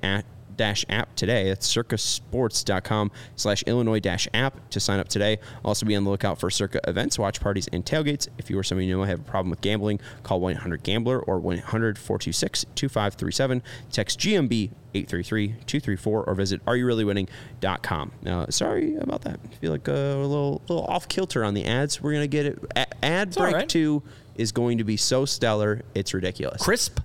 dash 0.56 0.84
app 0.88 1.14
today. 1.16 1.48
That's 1.48 1.66
circasports.com 1.72 3.10
slash 3.36 3.62
Illinois 3.64 4.00
dash 4.00 4.26
app 4.34 4.68
to 4.70 4.80
sign 4.80 4.98
up 5.00 5.08
today. 5.08 5.38
Also 5.64 5.86
be 5.86 5.96
on 5.96 6.04
the 6.04 6.10
lookout 6.10 6.38
for 6.38 6.50
Circa 6.50 6.80
events, 6.86 7.18
watch 7.18 7.40
parties, 7.40 7.66
and 7.72 7.82
tailgates. 7.84 8.28
If 8.38 8.50
you 8.50 8.58
or 8.58 8.62
somebody 8.62 8.86
you 8.86 8.96
know 8.96 9.02
have 9.04 9.20
a 9.20 9.24
problem 9.24 9.50
with 9.50 9.60
gambling, 9.60 10.00
call 10.22 10.40
1-800-GAMBLER 10.40 11.20
or 11.20 11.40
1-800-426-2537. 11.40 13.62
Text 13.90 14.18
GMB 14.18 14.70
833-234 14.94 16.06
or 16.06 16.34
visit 16.34 16.64
areyoureallywinning.com. 16.66 18.12
Now, 18.22 18.46
sorry 18.48 18.96
about 18.96 19.22
that. 19.22 19.40
I 19.44 19.54
feel 19.56 19.72
like 19.72 19.88
a 19.88 19.92
little, 19.92 20.62
little 20.68 20.86
off 20.86 21.08
kilter 21.08 21.44
on 21.44 21.54
the 21.54 21.64
ads. 21.64 22.00
We're 22.00 22.12
going 22.12 22.22
to 22.22 22.28
get 22.28 22.46
it. 22.46 22.58
A- 23.04 23.12
ad 23.12 23.36
all 23.36 23.42
break 23.44 23.54
right. 23.56 23.68
2 23.68 24.02
is 24.36 24.52
going 24.52 24.78
to 24.78 24.84
be 24.84 24.96
so 24.96 25.24
stellar, 25.24 25.82
it's 25.94 26.12
ridiculous. 26.14 26.62
Crisp? 26.62 26.98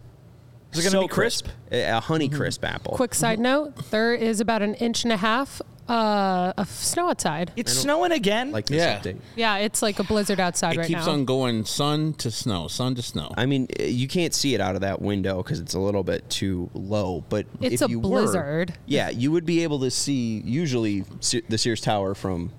Is 0.73 0.79
it 0.79 0.81
going 0.83 0.91
to 0.91 0.97
So 0.97 1.01
be 1.01 1.07
crisp? 1.07 1.47
A 1.71 1.83
a 1.83 1.99
honey 1.99 2.29
crisp 2.29 2.63
apple. 2.63 2.93
Quick 2.95 3.15
side 3.15 3.39
note: 3.39 3.89
there 3.89 4.13
is 4.13 4.39
about 4.39 4.61
an 4.61 4.75
inch 4.75 5.03
and 5.03 5.11
a 5.11 5.17
half 5.17 5.61
uh, 5.87 6.53
of 6.57 6.69
snow 6.69 7.09
outside. 7.09 7.51
It's 7.55 7.73
snowing 7.73 8.11
again. 8.11 8.51
Like 8.51 8.67
this 8.67 8.77
Yeah. 8.77 8.99
update. 8.99 9.17
Yeah, 9.35 9.57
it's 9.57 9.81
like 9.81 9.97
a 9.97 10.03
blizzard 10.03 10.39
outside 10.39 10.75
it 10.75 10.77
right 10.81 10.89
now. 10.91 10.97
It 10.97 10.99
keeps 11.01 11.07
on 11.07 11.25
going 11.25 11.65
sun 11.65 12.13
to 12.19 12.29
snow, 12.29 12.67
sun 12.67 12.93
to 12.93 13.01
snow. 13.01 13.31
I 13.35 13.47
mean, 13.47 13.67
uh, 13.79 13.83
you 13.83 14.07
can't 14.07 14.31
see 14.35 14.53
it 14.53 14.61
out 14.61 14.75
of 14.75 14.81
that 14.81 15.01
window 15.01 15.37
because 15.41 15.59
it's 15.59 15.73
a 15.73 15.79
little 15.79 16.03
bit 16.03 16.29
too 16.29 16.69
low. 16.75 17.23
But 17.29 17.47
It's 17.61 17.81
if 17.81 17.87
a 17.87 17.91
you 17.91 17.99
blizzard. 18.01 18.69
Were, 18.69 18.75
yeah, 18.85 19.09
you 19.09 19.31
would 19.31 19.47
be 19.47 19.63
able 19.63 19.79
to 19.79 19.89
see 19.89 20.43
usually 20.45 21.03
the 21.49 21.57
Sears 21.57 21.81
Tower 21.81 22.13
from 22.13 22.51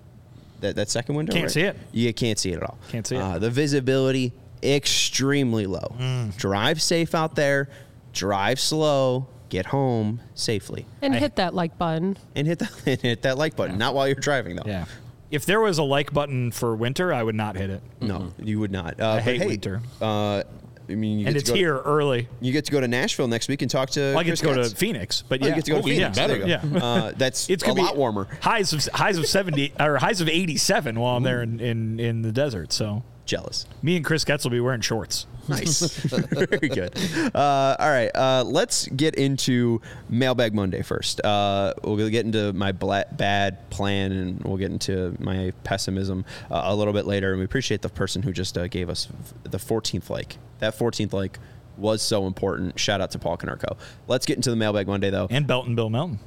that, 0.61 0.77
that 0.77 0.91
second 0.91 1.15
window. 1.15 1.33
Can't 1.33 1.45
right? 1.45 1.51
see 1.51 1.63
it. 1.63 1.77
You 1.93 2.13
can't 2.13 2.39
see 2.39 2.53
it 2.53 2.57
at 2.57 2.63
all. 2.63 2.79
Can't 2.89 3.07
see 3.07 3.17
it. 3.17 3.21
Mm. 3.21 3.35
Uh, 3.35 3.39
the 3.39 3.51
visibility 3.51 4.33
extremely 4.63 5.67
low. 5.67 5.95
Drive 6.37 6.83
safe 6.83 7.15
out 7.15 7.35
there. 7.35 7.69
Drive 8.13 8.61
slow. 8.61 9.29
Get 9.49 9.67
home 9.67 10.21
safely, 10.37 10.87
and 11.03 11.13
hit 11.13 11.35
that 11.37 11.55
like 11.55 11.77
button. 11.77 12.17
and 12.37 12.47
hit 12.47 12.61
the 12.61 12.71
and 12.87 13.01
hit 13.01 13.23
that 13.23 13.37
like 13.37 13.57
button. 13.57 13.79
Not 13.79 13.97
while 13.97 14.07
you're 14.07 14.15
driving 14.15 14.55
though. 14.55 14.63
yeah. 14.65 14.85
If 15.33 15.45
there 15.45 15.61
was 15.61 15.79
a 15.79 15.83
like 15.83 16.13
button 16.13 16.53
for 16.53 16.75
winter, 16.77 17.13
I 17.13 17.23
would 17.23 17.35
not 17.35 17.57
hit 17.57 17.69
it. 17.71 17.83
No, 18.01 18.33
you 18.39 18.61
would 18.61 18.71
not. 18.71 18.95
Uh, 19.01 19.17
but 19.17 19.23
hate 19.23 19.41
hey, 19.41 19.47
winter. 19.49 19.83
Uh, 20.01 20.45
I 20.91 20.95
mean, 20.95 21.19
you 21.21 21.27
And 21.27 21.35
get 21.35 21.41
it's 21.43 21.51
to 21.51 21.57
here 21.57 21.79
early. 21.79 22.29
You 22.41 22.53
get 22.53 22.65
to 22.67 22.73
go 22.73 22.81
to 22.81 22.89
Nashville 22.89 23.29
next 23.29 23.49
week 23.49 23.63
and 23.63 23.71
talk 23.71 23.91
to. 23.91 24.01
Well, 24.01 24.19
I 24.19 24.23
get 24.25 24.31
Chris 24.31 24.41
to 24.41 24.47
go 24.47 24.55
Getz. 24.57 24.71
to 24.71 24.77
Phoenix, 24.77 25.23
but 25.29 25.43
Oh, 25.43 25.47
yeah, 25.47 25.49
you 25.51 25.55
get 25.57 25.65
to 25.67 25.71
go 25.71 25.77
Oh, 25.79 25.81
to 25.83 25.87
Phoenix. 25.89 26.19
better. 26.19 26.39
There. 26.39 26.49
Yeah. 26.49 26.85
Uh, 26.85 27.13
that's 27.17 27.49
it's 27.49 27.65
a 27.65 27.73
lot 27.73 27.97
warmer. 27.97 28.27
Highs 28.41 28.73
of 28.73 28.85
highs 28.95 29.17
of 29.19 29.27
seventy 29.27 29.73
or 29.79 29.99
highs 29.99 30.21
of 30.21 30.29
eighty 30.29 30.57
seven 30.57 30.99
while 31.01 31.17
I'm 31.17 31.23
there 31.23 31.43
in, 31.43 31.61
in, 31.61 32.01
in 32.01 32.23
the 32.23 32.33
desert. 32.33 32.73
So 32.73 33.03
Jealous. 33.27 33.65
me 33.81 33.95
and 33.95 34.05
Chris 34.05 34.25
Getz 34.25 34.43
will 34.45 34.51
be 34.51 34.59
wearing 34.59 34.81
shorts. 34.81 35.27
Nice. 35.47 35.81
Very 36.05 36.69
good. 36.69 36.97
Uh, 37.35 37.77
all 37.79 37.89
right. 37.89 38.11
Uh, 38.15 38.43
let's 38.45 38.87
get 38.89 39.15
into 39.15 39.81
Mailbag 40.09 40.53
Monday 40.53 40.83
first. 40.83 41.21
Uh, 41.25 41.73
we'll 41.85 42.09
get 42.09 42.25
into 42.27 42.53
my 42.53 42.73
bla- 42.73 43.05
bad 43.13 43.69
plan 43.71 44.11
and 44.13 44.43
we'll 44.43 44.57
get 44.57 44.71
into 44.73 45.17
my 45.21 45.53
pessimism 45.65 46.25
uh, 46.51 46.63
a 46.65 46.75
little 46.75 46.93
bit 46.93 47.07
later. 47.07 47.31
And 47.31 47.39
we 47.39 47.45
appreciate 47.45 47.83
the 47.83 47.89
person 47.89 48.23
who 48.23 48.33
just 48.33 48.59
uh, 48.59 48.67
gave 48.67 48.91
us 48.91 49.07
the 49.45 49.59
14th 49.59 50.11
like. 50.11 50.37
That 50.61 50.79
14th 50.79 51.13
like 51.13 51.39
was 51.77 52.03
so 52.03 52.27
important. 52.27 52.79
Shout 52.79 53.01
out 53.01 53.11
to 53.13 53.19
Paul 53.19 53.37
Konerko. 53.37 53.77
Let's 54.07 54.27
get 54.27 54.37
into 54.37 54.51
the 54.51 54.57
Mailbag 54.57 54.87
Monday, 54.87 55.11
though. 55.11 55.27
And 55.31 55.47
Belton 55.47 55.75
Bill 55.75 55.91
Melton. 55.91 56.19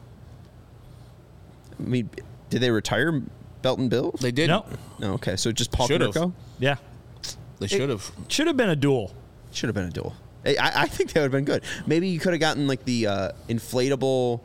I 1.79 1.83
mean, 1.83 2.09
did 2.49 2.61
they 2.61 2.71
retire 2.71 3.21
Belton 3.61 3.89
Bill? 3.89 4.11
they 4.19 4.31
did. 4.31 4.47
No. 4.47 4.65
No, 4.99 5.13
okay. 5.13 5.35
So 5.35 5.51
just 5.51 5.71
Paul 5.71 5.87
Should've. 5.87 6.13
Konerko? 6.13 6.33
Yeah. 6.59 6.75
They 7.59 7.67
should 7.67 7.89
have. 7.89 8.11
Should 8.27 8.47
have 8.47 8.57
been 8.57 8.69
a 8.69 8.75
duel. 8.75 9.13
Should 9.51 9.67
have 9.67 9.75
been 9.75 9.87
a 9.87 9.91
duel. 9.91 10.15
I, 10.45 10.55
I 10.59 10.71
I 10.81 10.87
think 10.87 11.13
that 11.13 11.21
would 11.21 11.25
have 11.25 11.31
been 11.31 11.45
good. 11.45 11.63
Maybe 11.85 12.09
you 12.09 12.19
could 12.19 12.33
have 12.33 12.39
gotten 12.39 12.67
like 12.67 12.83
the 12.83 13.07
uh, 13.07 13.31
inflatable, 13.47 14.41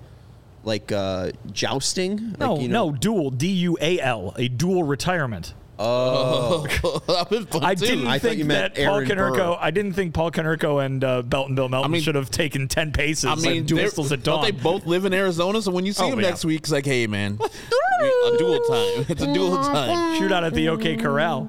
like 0.63 0.93
uh, 0.93 1.33
jousting. 1.51 2.37
No, 2.39 2.55
like, 2.55 2.63
you 2.63 2.69
know, 2.69 2.91
no, 2.91 2.97
dual. 2.97 3.31
D 3.31 3.49
U 3.49 3.79
A 3.81 3.99
L. 4.01 4.35
A 4.37 4.49
dual 4.49 4.85
retirement. 4.85 5.55
that 5.79 7.29
was 7.31 7.47
I 7.63 7.75
didn't 7.75 8.07
I 8.09 8.19
think 8.19 8.39
you 8.39 8.45
that 8.47 8.75
Paul 8.75 8.85
Aaron 8.97 9.09
Konerko. 9.09 9.57
I 9.61 9.71
didn't 9.71 9.93
think 9.93 10.13
Paul 10.13 10.31
Konerko 10.33 10.85
and 10.85 11.05
uh, 11.05 11.23
Belton 11.23 11.55
Bill 11.55 11.69
Melton 11.69 11.89
I 11.89 11.93
mean- 11.93 12.03
should 12.03 12.17
have 12.17 12.31
taken 12.31 12.67
ten 12.67 12.93
paces. 12.93 13.27
I 13.27 13.37
mean, 13.37 13.45
like 13.59 13.67
dual 13.67 13.77
they're- 13.79 13.87
pistols 13.87 14.11
at 14.11 14.23
don't 14.25 14.43
they 14.43 14.51
both 14.51 14.87
live 14.87 15.05
in 15.05 15.13
Arizona? 15.15 15.63
So 15.63 15.71
when 15.71 15.87
you 15.87 15.93
see 15.93 16.03
Oh, 16.05 16.11
them 16.11 16.21
yeah. 16.21 16.31
next 16.31 16.45
week, 16.45 16.63
it's 16.63 16.73
like, 16.73 16.85
hey, 16.85 17.07
man, 17.07 17.39
a 17.41 18.37
dual 18.39 18.59
time. 18.69 19.07
It's 19.09 19.23
a 19.23 19.33
dual 19.33 19.57
time. 19.57 20.19
shoot 20.19 20.33
out 20.33 20.43
at 20.45 20.53
the 20.55 20.69
OK 20.71 20.97
Corral? 20.97 21.49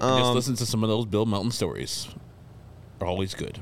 Just 0.00 0.32
listen 0.34 0.56
to 0.56 0.66
some 0.66 0.82
of 0.82 0.88
those 0.88 1.04
Bill 1.06 1.26
Melton 1.26 1.50
stories. 1.52 2.08
Are 3.00 3.06
always 3.06 3.34
good. 3.34 3.60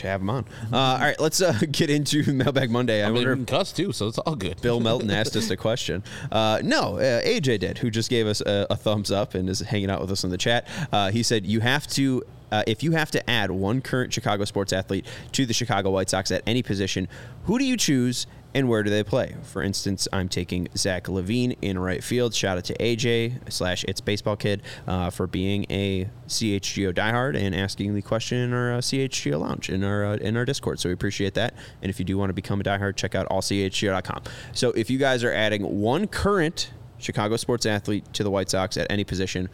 Have 0.00 0.20
him 0.20 0.30
on. 0.30 0.44
Uh, 0.72 0.76
all 0.76 0.98
right, 0.98 1.20
let's 1.20 1.40
uh, 1.40 1.58
get 1.70 1.90
into 1.90 2.32
Mailbag 2.32 2.70
Monday. 2.70 3.02
I, 3.02 3.06
I 3.06 3.08
mean, 3.08 3.26
wonder 3.26 3.32
if 3.32 3.46
cuss 3.46 3.72
too, 3.72 3.92
so 3.92 4.08
it's 4.08 4.18
all 4.18 4.34
good. 4.34 4.60
Bill 4.60 4.80
Melton 4.88 5.10
asked 5.10 5.36
us 5.36 5.50
a 5.50 5.56
question. 5.56 6.02
Uh, 6.30 6.60
no, 6.62 6.96
uh, 6.96 7.22
AJ 7.22 7.60
did, 7.60 7.78
who 7.78 7.90
just 7.90 8.10
gave 8.10 8.26
us 8.26 8.40
a, 8.40 8.66
a 8.70 8.76
thumbs 8.76 9.10
up 9.10 9.34
and 9.34 9.48
is 9.48 9.60
hanging 9.60 9.90
out 9.90 10.00
with 10.00 10.10
us 10.10 10.24
in 10.24 10.30
the 10.30 10.38
chat. 10.38 10.66
Uh, 10.90 11.10
he 11.10 11.22
said, 11.22 11.46
You 11.46 11.60
have 11.60 11.86
to 11.88 12.22
Uh, 12.52 12.62
if 12.66 12.82
you 12.82 12.92
have 12.92 13.10
to 13.10 13.30
add 13.30 13.50
one 13.50 13.80
current 13.80 14.12
Chicago 14.12 14.44
sports 14.44 14.72
athlete 14.72 15.06
to 15.32 15.46
the 15.46 15.54
Chicago 15.54 15.90
White 15.90 16.10
Sox 16.10 16.30
at 16.30 16.42
any 16.46 16.62
position, 16.62 17.08
who 17.44 17.58
do 17.58 17.64
you 17.64 17.76
choose 17.76 18.26
and 18.54 18.68
where 18.68 18.82
do 18.82 18.90
they 18.90 19.02
play? 19.02 19.34
For 19.42 19.62
instance, 19.62 20.06
I'm 20.12 20.28
taking 20.28 20.68
Zach 20.76 21.04
LaVine 21.04 21.56
in 21.62 21.78
right 21.78 22.04
field. 22.04 22.34
Shout 22.34 22.58
out 22.58 22.64
to 22.64 22.74
AJ 22.74 23.50
slash 23.50 23.84
It's 23.88 24.00
Baseball 24.00 24.36
Kid 24.36 24.62
uh, 24.86 25.10
for 25.10 25.26
being 25.26 25.64
a 25.70 26.08
CHGO 26.28 26.92
diehard 26.92 27.36
and 27.36 27.54
asking 27.54 27.94
the 27.94 28.02
question 28.02 28.38
in 28.38 28.52
our 28.52 28.74
uh, 28.74 28.78
CHGO 28.78 29.40
lounge 29.40 29.70
in 29.70 29.82
our 29.84 30.04
uh, 30.04 30.16
in 30.16 30.36
our 30.36 30.44
Discord. 30.44 30.80
So 30.80 30.88
we 30.88 30.92
appreciate 30.92 31.34
that. 31.34 31.54
And 31.80 31.88
if 31.88 31.98
you 31.98 32.04
do 32.04 32.18
want 32.18 32.30
to 32.30 32.34
become 32.34 32.60
a 32.60 32.64
diehard, 32.64 32.96
check 32.96 33.14
out 33.14 33.28
allchgo.com. 33.30 34.22
So 34.52 34.70
if 34.72 34.90
you 34.90 34.98
guys 34.98 35.24
are 35.24 35.32
adding 35.32 35.80
one 35.80 36.06
current 36.06 36.72
Chicago 36.98 37.36
sports 37.36 37.66
athlete 37.66 38.12
to 38.12 38.22
the 38.22 38.30
White 38.30 38.50
Sox 38.50 38.76
at 38.76 38.86
any 38.90 39.04
position, 39.04 39.48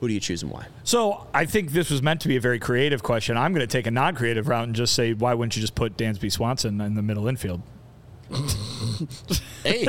who 0.00 0.08
do 0.08 0.14
you 0.14 0.20
choose 0.20 0.42
and 0.42 0.52
why? 0.52 0.66
So 0.84 1.26
I 1.34 1.44
think 1.44 1.72
this 1.72 1.90
was 1.90 2.02
meant 2.02 2.20
to 2.22 2.28
be 2.28 2.36
a 2.36 2.40
very 2.40 2.58
creative 2.58 3.02
question. 3.02 3.36
I'm 3.36 3.52
going 3.52 3.66
to 3.66 3.72
take 3.72 3.86
a 3.86 3.90
non-creative 3.90 4.48
route 4.48 4.64
and 4.64 4.74
just 4.74 4.94
say, 4.94 5.12
why 5.12 5.34
wouldn't 5.34 5.56
you 5.56 5.60
just 5.60 5.74
put 5.74 5.96
Dansby 5.96 6.30
Swanson 6.30 6.80
in 6.80 6.94
the 6.94 7.02
middle 7.02 7.26
infield? 7.26 7.62
Hey, 9.64 9.86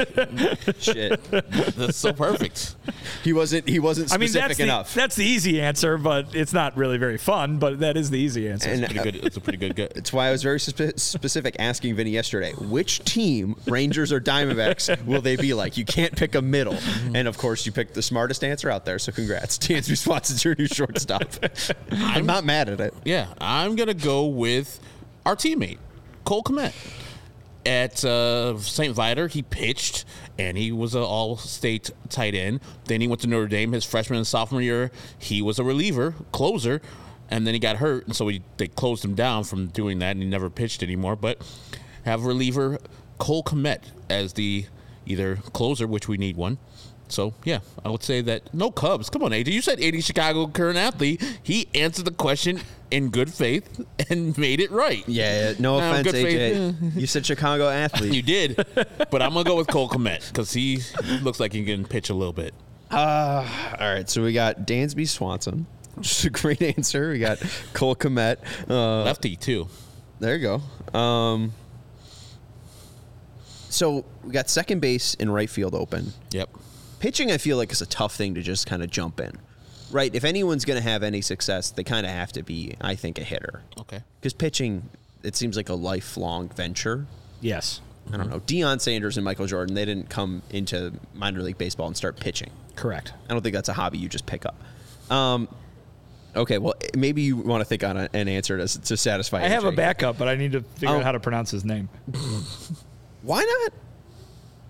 Shit, 0.80 1.24
that's 1.32 1.98
so 1.98 2.14
perfect. 2.14 2.76
he 3.24 3.34
wasn't 3.34 3.68
he 3.68 3.80
wasn't 3.80 4.14
I 4.14 4.18
mean, 4.18 4.30
specific 4.30 4.48
that's 4.50 4.58
the, 4.58 4.64
enough. 4.64 4.94
that's 4.94 5.16
the 5.16 5.26
easy 5.26 5.62
answer, 5.62 5.98
but 5.98 6.34
it's 6.36 6.54
not 6.54 6.76
really 6.78 6.98
very 6.98 7.18
fun. 7.18 7.58
But 7.58 7.80
that 7.80 7.98
is 7.98 8.10
the 8.10 8.18
easy 8.20 8.50
answer. 8.50 8.70
And, 8.70 8.86
Pretty 8.86 9.12
good. 9.12 9.16
It's 9.26 9.38
a 9.38 9.42
pretty 9.42 9.58
good 9.58 9.76
gut. 9.76 9.94
It's 9.96 10.14
why 10.14 10.28
I 10.28 10.32
was 10.32 10.42
very 10.44 10.60
spe- 10.60 10.98
specific 10.98 11.56
asking 11.60 11.96
Vinny 11.96 12.12
yesterday, 12.12 12.54
which 12.54 13.00
team, 13.00 13.56
Rangers 13.68 14.12
or 14.12 14.20
Diamondbacks, 14.22 15.04
will 15.06 15.22
they 15.22 15.36
be 15.36 15.54
like? 15.54 15.78
You 15.78 15.86
can't 15.86 16.16
pick 16.16 16.36
a 16.36 16.42
middle. 16.42 16.78
And 17.14 17.28
of 17.28 17.38
course, 17.38 17.66
you 17.66 17.72
picked 17.72 17.94
the 17.94 18.02
smartest 18.02 18.44
answer 18.44 18.70
out 18.70 18.86
there, 18.86 19.00
so 19.00 19.12
congrats. 19.12 19.58
Dansby 19.60 19.98
Swanson's 19.98 20.44
your 20.46 20.56
new 20.58 20.68
shortstop. 20.68 21.24
I'm 21.92 22.26
not 22.26 22.44
mad 22.46 22.70
at 22.70 22.80
it. 22.80 22.94
Yeah, 23.06 23.28
I'm 23.40 23.76
gonna 23.76 23.94
go 23.94 24.26
with 24.28 24.80
our 25.26 25.36
teammate 25.36 25.78
Cole 26.26 26.44
Kmet 26.44 26.74
at 27.70 28.04
uh, 28.04 28.58
St. 28.58 28.96
Viator. 28.96 29.28
He 29.28 29.44
pitched 29.44 30.04
and 30.40 30.58
he 30.58 30.72
was 30.72 30.96
an 30.96 31.04
all-state 31.04 31.92
tight 32.10 32.34
end. 32.34 32.62
Then 32.86 33.00
he 33.00 33.08
went 33.08 33.22
to 33.22 33.28
Notre 33.28 33.48
Dame 33.48 33.74
his 33.74 33.86
freshman 33.86 34.18
and 34.18 34.26
sophomore 34.26 34.62
year. 34.62 34.92
He 35.20 35.44
was 35.44 35.60
a 35.60 35.64
reliever, 35.64 36.16
closer, 36.32 36.82
and 37.30 37.46
then 37.46 37.54
he 37.54 37.60
got 37.60 37.76
hurt, 37.76 38.08
and 38.08 38.16
so 38.16 38.28
he, 38.28 38.42
they 38.58 38.68
closed 38.68 39.06
him 39.06 39.14
down 39.14 39.44
from 39.44 39.68
doing 39.68 40.00
that, 40.00 40.12
and 40.12 40.24
he 40.24 40.28
never 40.28 40.50
pitched 40.50 40.82
anymore. 40.82 41.16
But 41.16 41.46
have 42.06 42.26
reliever 42.26 42.80
Cole 43.20 43.44
Kmet 43.44 43.84
as 44.10 44.34
the 44.34 44.66
either 45.06 45.36
closer, 45.54 45.86
which 45.86 46.08
we 46.08 46.18
need 46.18 46.38
one. 46.38 46.58
So 47.08 47.34
yeah, 47.44 47.60
I 47.86 47.90
would 47.90 48.04
say 48.04 48.22
that 48.22 48.52
no 48.52 48.72
Cubs. 48.72 49.12
Come 49.12 49.22
on, 49.24 49.32
AJ. 49.32 49.48
You 49.48 49.62
said 49.62 49.80
80 49.80 50.02
Chicago 50.02 50.48
current 50.48 50.78
athlete. 50.78 51.22
He 51.44 51.68
answered 51.76 52.06
the 52.06 52.12
question 52.12 52.62
in 52.92 53.10
good 53.10 53.34
faith 53.34 53.84
and 54.10 54.38
made 54.38 54.60
it 54.60 54.72
right. 54.72 55.04
Yeah, 55.08 55.50
yeah, 55.50 55.54
no 55.60 55.80
No, 55.80 55.90
offense, 55.92 56.04
good 56.12 56.14
faith. 56.14 56.76
AJ. 56.82 56.96
You 57.00 57.08
said 57.08 57.26
Chicago 57.26 57.70
athlete. 57.70 58.14
You 58.14 58.22
did, 58.22 58.56
but 59.12 59.22
I'm 59.22 59.34
gonna 59.34 59.44
go 59.44 59.56
with 59.56 59.68
Cole 59.68 59.90
Kmet 59.90 60.28
because 60.30 60.54
he 60.54 60.80
looks 61.22 61.40
like 61.40 61.54
he 61.54 61.64
can 61.66 61.86
pitch 61.86 62.10
a 62.10 62.14
little 62.14 62.34
bit. 62.34 62.54
All 62.92 63.46
right, 63.80 64.10
so 64.10 64.24
we 64.24 64.34
got 64.34 64.62
Dansby 64.66 65.08
Swanson. 65.08 65.68
Just 66.00 66.26
a 66.26 66.30
great 66.30 66.62
answer. 66.78 67.12
We 67.12 67.20
got 67.20 67.40
Cole 67.74 67.96
Kmet. 67.96 68.38
Uh, 68.70 69.04
Lefty 69.04 69.36
too. 69.36 69.68
There 70.20 70.36
you 70.36 70.60
go. 70.94 71.00
Um, 71.00 71.54
so 73.70 74.06
we 74.24 74.32
got 74.32 74.50
second 74.50 74.80
base 74.80 75.16
and 75.20 75.34
right 75.34 75.50
field 75.50 75.76
open. 75.76 76.14
Yep. 76.32 76.50
Pitching, 77.00 77.32
I 77.32 77.38
feel 77.38 77.58
like, 77.58 77.72
is 77.72 77.82
a 77.82 77.86
tough 77.86 78.16
thing 78.16 78.36
to 78.36 78.42
just 78.42 78.66
kind 78.68 78.84
of 78.84 78.90
jump 78.90 79.20
in. 79.20 79.32
Right? 79.92 80.14
If 80.14 80.24
anyone's 80.24 80.66
going 80.66 80.82
to 80.82 80.88
have 80.88 81.02
any 81.04 81.22
success, 81.22 81.72
they 81.72 81.84
kind 81.84 82.06
of 82.06 82.12
have 82.12 82.32
to 82.34 82.44
be, 82.44 82.76
I 82.82 82.96
think, 82.96 83.18
a 83.20 83.24
hitter. 83.24 83.62
Okay. 83.80 84.02
Because 84.20 84.34
pitching, 84.34 84.90
it 85.24 85.36
seems 85.36 85.58
like 85.58 85.70
a 85.70 85.74
lifelong 85.74 86.50
venture. 86.50 87.08
yes, 87.42 87.82
I 88.12 88.18
don't 88.18 88.30
know. 88.30 88.40
Deion 88.40 88.82
Sanders 88.82 89.18
and 89.18 89.24
Michael 89.26 89.46
Jordan, 89.46 89.76
they 89.76 89.86
didn't 89.86 90.10
come 90.10 90.42
into 90.50 90.94
minor 91.14 91.42
league 91.44 91.58
baseball 91.60 91.86
and 91.88 91.96
start 91.96 92.20
pitching. 92.20 92.50
correct. 92.76 93.14
I 93.30 93.34
don't 93.34 93.42
think 93.44 93.54
that's 93.54 93.70
a 93.70 93.74
hobby 93.74 94.00
you 94.00 94.10
just 94.10 94.26
pick 94.26 94.46
up. 94.48 94.56
Um, 95.12 95.48
okay, 96.36 96.58
well, 96.58 96.74
maybe 96.98 97.22
you 97.22 97.38
want 97.38 97.62
to 97.62 97.66
think 97.66 97.84
on 97.84 97.98
a, 97.98 98.10
an 98.14 98.28
answer 98.28 98.58
to, 98.58 98.82
to 98.82 98.98
satisfy. 98.98 99.44
I 99.44 99.48
have 99.50 99.64
a 99.66 99.72
backup, 99.72 100.18
but 100.18 100.28
I 100.28 100.36
need 100.36 100.54
to 100.54 100.62
figure 100.62 100.90
Oh. 100.96 100.98
out 101.00 101.04
how 101.04 101.12
to 101.12 101.20
pronounce 101.20 101.52
his 101.52 101.64
name. 101.66 101.88
Why 103.22 103.44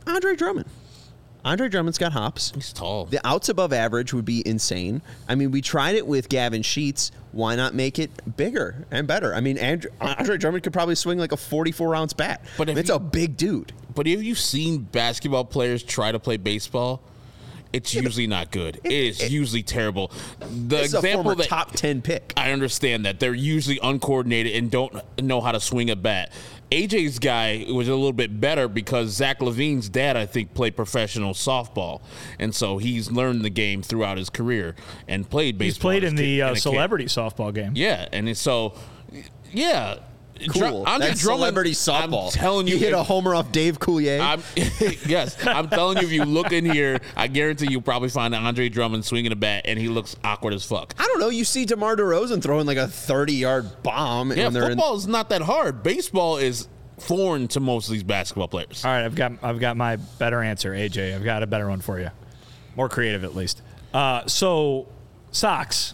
not? 0.06 0.16
Andre 0.16 0.36
Drummond. 0.36 0.66
Andre 1.46 1.70
Drummond's 1.70 1.98
got 1.98 2.12
hops. 2.12 2.52
He's 2.54 2.74
tall. 2.74 3.06
The 3.06 3.26
outs 3.26 3.48
above 3.50 3.72
average 3.72 4.14
would 4.14 4.26
be 4.26 4.46
insane. 4.48 5.02
I 5.28 5.36
mean, 5.36 5.52
we 5.52 5.62
tried 5.62 5.96
it 5.96 6.06
with 6.06 6.28
Gavin 6.30 6.62
Sheets. 6.64 7.12
Why 7.32 7.56
not 7.56 7.74
make 7.74 7.98
it 7.98 8.12
bigger 8.36 8.86
and 8.92 9.08
better? 9.08 9.34
I 9.34 9.40
mean, 9.40 9.58
Andre, 9.58 9.90
Andre 10.02 10.38
Drummond 10.38 10.64
could 10.64 10.74
probably 10.74 10.96
swing 10.96 11.18
like 11.18 11.32
a 11.32 11.38
44 11.38 11.96
ounce 11.96 12.14
bat. 12.14 12.44
But 12.58 12.70
it's 12.70 12.90
you- 12.90 12.96
a 12.96 13.00
big 13.00 13.38
dude. 13.38 13.72
But 13.96 14.06
have 14.08 14.22
you 14.24 14.36
seen 14.36 14.80
basketball 14.80 15.46
players 15.46 15.82
try 15.84 16.12
to 16.12 16.20
play 16.20 16.38
baseball? 16.38 17.02
It's 17.72 17.94
usually 17.94 18.26
not 18.26 18.50
good. 18.50 18.80
It 18.84 18.92
is 18.92 19.32
usually 19.32 19.62
terrible. 19.62 20.12
The 20.40 20.48
This 20.78 20.88
is 20.88 20.94
a 20.96 20.98
example 20.98 21.36
that 21.36 21.48
top 21.48 21.72
10 21.74 22.02
pick. 22.02 22.34
I 22.36 22.52
understand 22.52 23.06
that 23.06 23.20
they're 23.20 23.34
usually 23.36 23.80
uncoordinated 23.84 24.56
and 24.56 24.72
don't 24.72 24.96
know 25.22 25.40
how 25.40 25.52
to 25.52 25.60
swing 25.60 25.92
a 25.92 25.96
bat. 25.96 26.32
AJ's 26.72 27.20
guy 27.20 27.66
was 27.68 27.88
a 27.88 27.96
little 27.96 28.14
bit 28.14 28.40
better 28.40 28.68
because 28.68 29.10
Zach 29.10 29.40
LaVine's 29.40 29.90
dad, 29.90 30.16
I 30.16 30.26
think, 30.26 30.54
played 30.54 30.76
professional 30.76 31.34
softball, 31.34 32.02
and 32.38 32.54
so 32.54 32.78
he's 32.78 33.10
learned 33.12 33.44
the 33.44 33.50
game 33.50 33.82
throughout 33.82 34.18
his 34.18 34.30
career 34.30 34.76
and 35.08 35.28
played 35.30 35.58
baseball. 35.58 35.92
He's 35.92 36.00
played 36.02 36.04
in 36.04 36.16
the 36.16 36.38
kid- 36.38 36.42
uh, 36.42 36.52
a 36.52 36.54
kid. 36.54 36.60
celebrity 36.62 37.06
softball 37.06 37.54
game. 37.54 37.72
Yeah, 37.76 38.08
and 38.12 38.38
so, 38.38 38.76
yeah. 39.52 39.96
Cool. 40.48 40.84
Andre 40.88 41.08
That's 41.08 41.22
Drummond, 41.22 41.40
celebrity 41.42 41.72
softball. 41.72 42.26
I'm 42.28 42.32
telling 42.32 42.68
you, 42.68 42.76
he 42.78 42.80
hit 42.80 42.94
if- 42.94 43.00
a 43.00 43.04
homer 43.04 43.36
off 43.36 43.52
Dave 43.52 43.80
Coulier. 43.80 44.20
I'm, 44.20 44.42
yes, 45.08 45.36
I'm 45.46 45.70
telling 45.70 45.98
you, 45.98 46.04
if 46.04 46.12
you 46.12 46.24
look 46.26 46.52
in 46.52 46.66
here, 46.66 47.00
I 47.16 47.28
guarantee 47.28 47.68
you'll 47.70 47.82
probably 47.82 48.10
find 48.10 48.34
Andre 48.34 48.70
Drummond 48.70 49.06
swinging 49.06 49.32
a 49.32 49.36
bat, 49.36 49.64
and 49.66 49.78
he 49.78 49.88
looks 49.88 50.16
awkward 50.24 50.54
as 50.54 50.64
fuck. 50.66 50.94
I 50.98 51.06
don't 51.06 51.20
know. 51.20 51.30
You 51.30 51.44
see 51.44 51.66
DeMar 51.66 51.96
DeRozan 51.98 52.42
throwing 52.42 52.66
like 52.66 52.78
a 52.78 52.88
30 52.88 53.34
yard 53.34 53.84
bomb. 53.84 54.32
Yeah, 54.32 54.46
when 54.46 54.54
they're 54.54 54.64
in- 54.64 54.70
football 54.78 54.96
is 54.96 55.08
not 55.08 55.30
that 55.30 55.42
hard. 55.42 55.84
Baseball 55.84 56.38
is 56.38 56.68
foreign 57.00 57.48
to 57.50 57.60
most 57.60 57.88
of 57.88 57.94
these 57.94 58.04
basketball 58.04 58.48
players. 58.48 58.84
All 58.84 58.92
right, 58.92 59.06
I've 59.06 59.16
got 59.16 59.34
I've 59.42 59.60
got 59.60 59.78
my 59.78 59.96
better 59.96 60.42
answer, 60.42 60.72
AJ. 60.74 61.16
I've 61.16 61.24
got 61.24 61.44
a 61.44 61.48
better 61.48 61.68
one 61.70 61.82
for 61.82 62.00
you, 62.00 62.10
more 62.76 62.90
creative 62.90 63.24
at 63.24 63.36
least. 63.36 63.62
Uh, 63.94 64.26
so, 64.28 64.88
socks. 65.32 65.94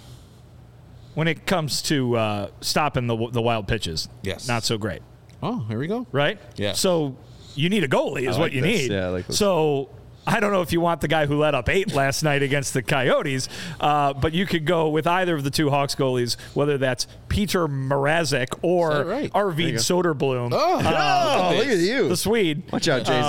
When 1.16 1.28
it 1.28 1.46
comes 1.46 1.82
to 1.84 2.16
uh, 2.18 2.50
stopping 2.62 3.08
the 3.08 3.16
the 3.32 3.42
wild 3.42 3.68
pitches, 3.68 4.08
Yes. 4.22 4.48
not 4.48 4.64
so 4.64 4.78
great, 4.78 5.02
Oh, 5.42 5.66
here 5.68 5.80
we 5.80 5.88
go. 5.88 6.06
right? 6.12 6.40
Yeah. 6.58 6.74
So 6.74 7.16
you 7.56 7.70
need 7.70 7.84
a 7.84 7.88
goalie, 7.88 8.30
is 8.30 8.38
what 8.38 8.52
you 8.52 8.62
this. 8.62 8.82
need. 8.82 8.92
Yeah, 8.92 9.08
I 9.08 9.10
like 9.10 9.28
this. 9.28 9.38
So. 9.38 9.90
I 10.28 10.40
don't 10.40 10.52
know 10.52 10.62
if 10.62 10.72
you 10.74 10.82
want 10.82 11.02
the 11.02 11.08
guy 11.08 11.26
who 11.26 11.38
let 11.38 11.54
up 11.56 11.70
eight 11.70 11.94
last 11.94 12.24
night 12.24 12.42
against 12.42 12.74
the 12.74 12.82
Coyotes, 12.82 13.48
uh, 13.80 14.14
but 14.14 14.34
you 14.34 14.46
could 14.46 14.66
go 14.66 14.90
with 14.90 15.06
either 15.08 15.36
of 15.36 15.44
the 15.44 15.52
two 15.52 15.70
Hawks 15.70 15.96
goalies, 15.96 16.36
whether 16.56 16.78
that's 16.78 17.08
Peter 17.30 17.68
Mrazek 17.68 18.48
or 18.62 19.04
right? 19.04 19.32
Arvid 19.34 19.76
Soderblom, 19.76 20.50
Oh, 20.54 20.82
Oh, 20.84 21.56
look 21.58 21.68
at 21.68 21.78
you. 21.78 22.10
the 22.10 22.18
Swede. 22.18 22.64
Watch 22.72 22.88
out, 22.88 23.06
Jay 23.06 23.20
Um, 23.20 23.24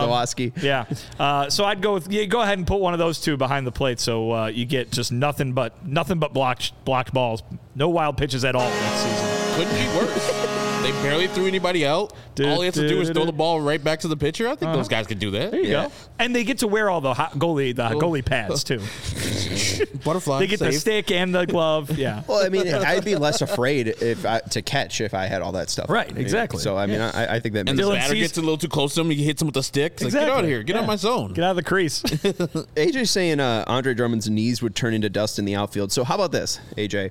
Yeah. 0.62 0.84
Uh, 1.18 1.50
so 1.50 1.64
I'd 1.64 1.82
go 1.82 1.94
with 1.94 2.10
yeah, 2.10 2.24
go 2.24 2.40
ahead 2.40 2.58
and 2.58 2.66
put 2.66 2.80
one 2.80 2.92
of 2.92 2.98
those 2.98 3.20
two 3.20 3.36
behind 3.36 3.66
the 3.66 3.72
plate, 3.72 4.00
so 4.00 4.32
uh, 4.32 4.46
you 4.46 4.64
get 4.64 4.90
just 4.90 5.12
nothing 5.12 5.52
but 5.52 5.86
nothing 5.86 6.18
but 6.18 6.32
blocked 6.32 6.72
blocked 6.84 7.12
balls, 7.12 7.42
no 7.74 7.88
wild 7.88 8.16
pitches 8.16 8.44
at 8.44 8.54
all 8.56 8.68
next 8.70 8.96
season. 9.02 9.54
Couldn't 9.56 9.74
be 9.74 9.98
worse. 9.98 10.45
They 10.82 10.92
barely 11.02 11.26
threw 11.28 11.46
anybody 11.46 11.84
out. 11.86 12.12
All 12.44 12.60
he 12.60 12.66
has 12.66 12.74
to 12.74 12.86
do 12.88 13.00
is 13.00 13.08
throw 13.10 13.24
the 13.24 13.32
ball 13.32 13.60
right 13.60 13.82
back 13.82 14.00
to 14.00 14.08
the 14.08 14.16
pitcher. 14.16 14.46
I 14.48 14.54
think 14.56 14.72
those 14.74 14.88
guys 14.88 15.06
could 15.06 15.18
do 15.18 15.30
that. 15.32 15.50
There 15.50 15.60
you 15.60 15.70
Yeah. 15.70 15.86
go. 15.86 15.92
And 16.18 16.34
they 16.36 16.44
get 16.44 16.58
to 16.58 16.66
wear 16.68 16.90
all 16.90 17.00
the 17.00 17.14
hot 17.14 17.32
goalie 17.38 17.74
the 17.74 17.88
goalie 17.90 18.24
pads 18.24 18.62
too. 18.62 18.78
Butterfly. 20.04 20.40
They 20.40 20.46
get 20.46 20.58
the 20.58 20.72
save. 20.72 20.80
stick 20.80 21.10
and 21.10 21.34
the 21.34 21.46
glove. 21.46 21.96
Yeah. 21.98 22.22
Well, 22.28 22.44
I 22.44 22.48
mean, 22.48 22.66
I'd 22.68 23.04
be 23.04 23.14
less 23.16 23.40
afraid 23.40 23.88
if 23.88 24.26
I, 24.26 24.40
to 24.40 24.60
catch 24.62 25.00
if 25.00 25.14
I 25.14 25.26
had 25.26 25.42
all 25.42 25.52
that 25.52 25.70
stuff. 25.70 25.88
Right, 25.88 26.08
You 26.08 26.14
know, 26.16 26.20
exactly. 26.20 26.60
So 26.60 26.76
I 26.76 26.86
mean, 26.86 27.00
I, 27.00 27.36
I 27.36 27.40
think 27.40 27.54
that 27.54 27.68
And 27.68 27.76
makes 27.76 27.78
the 27.78 27.82
Dylan 27.92 27.94
batter 27.96 28.12
sees- 28.14 28.22
gets 28.22 28.38
a 28.38 28.40
little 28.40 28.58
too 28.58 28.68
close 28.68 28.94
to 28.94 29.00
him. 29.02 29.10
He 29.10 29.24
hits 29.24 29.40
him 29.42 29.46
with 29.46 29.56
a 29.56 29.62
stick. 29.62 29.94
It's 29.94 30.02
like, 30.04 30.12
get 30.12 30.28
out 30.28 30.44
of 30.44 30.50
here. 30.50 30.62
Get 30.62 30.76
out 30.76 30.80
of 30.80 30.84
Yeah. 30.84 30.86
my 30.88 30.96
zone. 30.96 31.32
Get 31.32 31.44
out 31.44 31.50
of 31.50 31.56
the 31.56 31.62
crease. 31.62 32.02
AJ 32.02 33.08
saying 33.08 33.40
uh, 33.40 33.64
Andre 33.66 33.94
Drummond's 33.94 34.28
knees 34.28 34.60
would 34.62 34.74
turn 34.74 34.92
into 34.94 35.08
dust 35.08 35.38
in 35.38 35.44
the 35.44 35.54
outfield. 35.54 35.92
So 35.92 36.04
how 36.04 36.16
about 36.16 36.32
this, 36.32 36.58
AJ? 36.76 37.10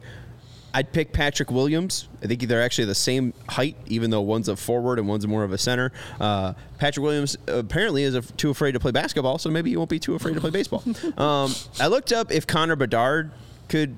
I'd 0.75 0.91
pick 0.91 1.13
Patrick 1.13 1.49
Williams. 1.51 2.09
I 2.21 2.27
think 2.27 2.41
they're 2.41 2.61
actually 2.61 2.85
the 2.85 2.95
same 2.95 3.33
height, 3.47 3.77
even 3.87 4.09
though 4.09 4.19
one's 4.21 4.49
a 4.49 4.55
forward 4.57 4.99
and 4.99 5.07
one's 5.07 5.25
more 5.25 5.43
of 5.45 5.53
a 5.53 5.57
center. 5.57 5.91
Uh, 6.19 6.51
Patrick 6.79 7.01
Williams 7.03 7.37
apparently 7.47 8.03
is 8.03 8.13
af- 8.13 8.35
too 8.35 8.49
afraid 8.49 8.73
to 8.73 8.79
play 8.81 8.91
basketball, 8.91 9.37
so 9.37 9.49
maybe 9.49 9.69
he 9.69 9.77
won't 9.77 9.89
be 9.89 9.99
too 9.99 10.15
afraid 10.15 10.33
to 10.35 10.41
play 10.41 10.49
baseball. 10.49 10.83
Um, 11.17 11.53
I 11.79 11.87
looked 11.87 12.11
up 12.11 12.31
if 12.31 12.45
Connor 12.45 12.75
Bedard 12.75 13.31
could, 13.69 13.95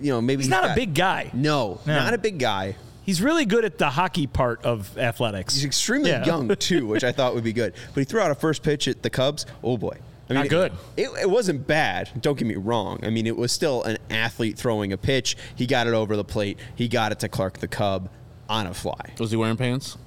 you 0.00 0.10
know, 0.12 0.20
maybe 0.20 0.42
He's 0.42 0.50
not 0.50 0.64
a 0.64 0.68
got- 0.68 0.76
big 0.76 0.94
guy. 0.94 1.30
No, 1.32 1.78
No. 1.86 1.94
not 1.94 2.14
a 2.14 2.18
big 2.18 2.38
guy. 2.38 2.74
He's 3.04 3.22
really 3.22 3.44
good 3.44 3.64
at 3.64 3.78
the 3.78 3.90
hockey 3.90 4.26
part 4.26 4.64
of 4.64 4.96
athletics. 4.98 5.54
He's 5.54 5.64
extremely 5.64 6.10
Yeah. 6.10 6.24
young 6.24 6.54
too, 6.56 6.86
which 6.88 7.04
I 7.04 7.12
thought 7.16 7.34
would 7.34 7.44
be 7.44 7.52
good. 7.52 7.74
But 7.94 8.00
he 8.00 8.04
threw 8.04 8.20
out 8.20 8.30
a 8.30 8.34
first 8.34 8.62
pitch 8.62 8.88
at 8.88 9.02
the 9.02 9.10
Cubs. 9.10 9.46
Oh 9.62 9.76
boy, 9.76 9.96
I 10.30 10.34
mean, 10.34 10.42
Not 10.42 10.48
good. 10.48 10.72
It, 10.96 11.10
it 11.20 11.28
wasn't 11.30 11.66
bad. 11.66 12.10
Don't 12.20 12.38
get 12.38 12.46
me 12.46 12.54
wrong. 12.56 13.00
I 13.02 13.10
mean, 13.10 13.26
it 13.26 13.36
was 13.36 13.52
still 13.52 13.82
an 13.82 13.98
athlete 14.10 14.56
throwing 14.56 14.92
a 14.92 14.96
pitch. 14.96 15.36
He 15.54 15.66
got 15.66 15.86
it 15.86 15.94
over 15.94 16.16
the 16.16 16.24
plate. 16.24 16.58
He 16.74 16.88
got 16.88 17.12
it 17.12 17.18
to 17.20 17.28
Clark 17.28 17.58
the 17.58 17.68
Cub 17.68 18.08
on 18.48 18.66
a 18.66 18.72
fly. 18.74 19.12
Was 19.18 19.30
he 19.30 19.36
wearing 19.36 19.56
pants? 19.56 19.98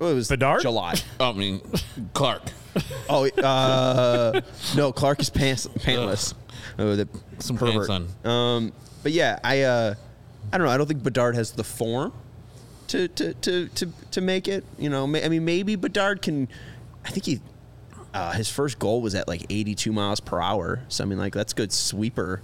It 0.00 0.04
was 0.04 0.28
Bedard? 0.28 0.62
July. 0.62 0.94
Oh, 1.20 1.30
I 1.30 1.32
mean, 1.32 1.60
Clark. 2.14 2.42
Oh, 3.08 3.26
uh, 3.26 4.40
no, 4.76 4.92
Clark 4.92 5.20
is 5.20 5.30
pants, 5.30 5.66
pantless. 5.66 6.34
Oh, 6.78 6.94
the 6.94 7.08
Some 7.40 7.56
pervert. 7.58 7.88
pants 7.88 8.14
on. 8.24 8.30
Um, 8.30 8.72
but 9.02 9.10
yeah, 9.10 9.40
I, 9.42 9.62
uh, 9.62 9.94
I 10.52 10.58
don't 10.58 10.66
know. 10.66 10.72
I 10.72 10.76
don't 10.76 10.86
think 10.86 11.02
Bedard 11.02 11.34
has 11.34 11.50
the 11.52 11.64
form 11.64 12.12
to 12.88 13.08
to 13.08 13.34
to 13.34 13.68
to, 13.68 13.92
to 14.12 14.20
make 14.20 14.46
it. 14.46 14.64
You 14.78 14.90
know, 14.90 15.06
ma- 15.08 15.18
I 15.18 15.28
mean, 15.28 15.44
maybe 15.44 15.74
Bedard 15.74 16.22
can. 16.22 16.46
I 17.04 17.10
think 17.10 17.24
he. 17.26 17.40
Uh, 18.18 18.32
his 18.32 18.50
first 18.50 18.78
goal 18.78 19.00
was 19.00 19.14
at 19.14 19.28
like 19.28 19.46
82 19.48 19.92
miles 19.92 20.20
per 20.20 20.40
hour. 20.40 20.80
So 20.88 21.04
I 21.04 21.06
mean, 21.06 21.18
like 21.18 21.32
that's 21.32 21.52
good 21.52 21.72
sweeper. 21.72 22.42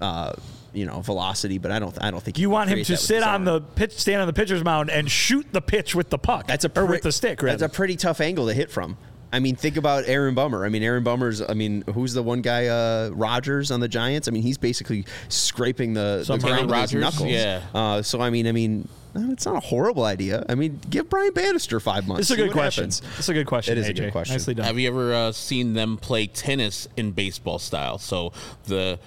Uh, 0.00 0.32
you 0.72 0.84
know, 0.84 1.00
velocity, 1.00 1.56
but 1.56 1.72
I 1.72 1.78
don't. 1.78 1.96
I 2.02 2.10
don't 2.10 2.22
think 2.22 2.38
You 2.38 2.50
want 2.50 2.68
him 2.68 2.84
to 2.84 2.96
sit 2.98 3.22
on 3.22 3.44
the 3.44 3.60
pitch, 3.60 3.98
stand 3.98 4.20
on 4.20 4.26
the 4.26 4.34
pitcher's 4.34 4.62
mound, 4.62 4.90
and 4.90 5.10
shoot 5.10 5.46
the 5.50 5.62
pitch 5.62 5.94
with 5.94 6.10
the 6.10 6.18
puck. 6.18 6.46
That's 6.46 6.66
a 6.66 6.78
or 6.78 6.84
with 6.84 7.02
the 7.02 7.12
stick. 7.12 7.40
That's 7.40 7.62
a 7.62 7.68
pretty 7.68 7.96
tough 7.96 8.20
angle 8.20 8.46
to 8.46 8.52
hit 8.54 8.70
from. 8.70 8.98
I 9.32 9.40
mean, 9.40 9.56
think 9.56 9.76
about 9.76 10.04
Aaron 10.06 10.34
Bummer. 10.34 10.64
I 10.64 10.68
mean, 10.68 10.82
Aaron 10.82 11.02
Bummer's. 11.02 11.42
I 11.42 11.54
mean, 11.54 11.82
who's 11.92 12.12
the 12.12 12.22
one 12.22 12.42
guy? 12.42 12.66
Uh, 12.66 13.10
Rogers 13.12 13.70
on 13.70 13.80
the 13.80 13.88
Giants. 13.88 14.28
I 14.28 14.30
mean, 14.30 14.42
he's 14.42 14.58
basically 14.58 15.04
scraping 15.28 15.94
the, 15.94 16.24
the 16.26 16.38
ground 16.38 16.70
with 16.70 16.90
his 16.90 16.94
knuckles. 16.94 17.28
Yeah. 17.30 17.62
Uh, 17.74 18.02
so 18.02 18.20
I 18.20 18.30
mean, 18.30 18.46
I 18.46 18.52
mean, 18.52 18.88
it's 19.32 19.46
not 19.46 19.56
a 19.56 19.60
horrible 19.60 20.04
idea. 20.04 20.44
I 20.48 20.54
mean, 20.54 20.80
give 20.88 21.08
Brian 21.08 21.32
Bannister 21.32 21.80
five 21.80 22.06
months. 22.06 22.30
It's 22.30 22.30
a 22.30 22.42
good 22.42 22.52
question. 22.52 22.84
happens. 22.84 23.02
It's 23.18 23.28
a 23.28 23.34
good 23.34 23.46
question. 23.46 23.76
It 23.76 23.80
is 23.80 23.88
a 23.88 23.94
good 23.94 24.12
question. 24.12 24.34
Nicely 24.34 24.54
done. 24.54 24.66
Have 24.66 24.78
you 24.78 24.88
ever 24.88 25.14
uh, 25.14 25.32
seen 25.32 25.74
them 25.74 25.96
play 25.96 26.26
tennis 26.26 26.88
in 26.96 27.12
baseball 27.12 27.58
style? 27.58 27.98
So 27.98 28.32
the 28.64 28.98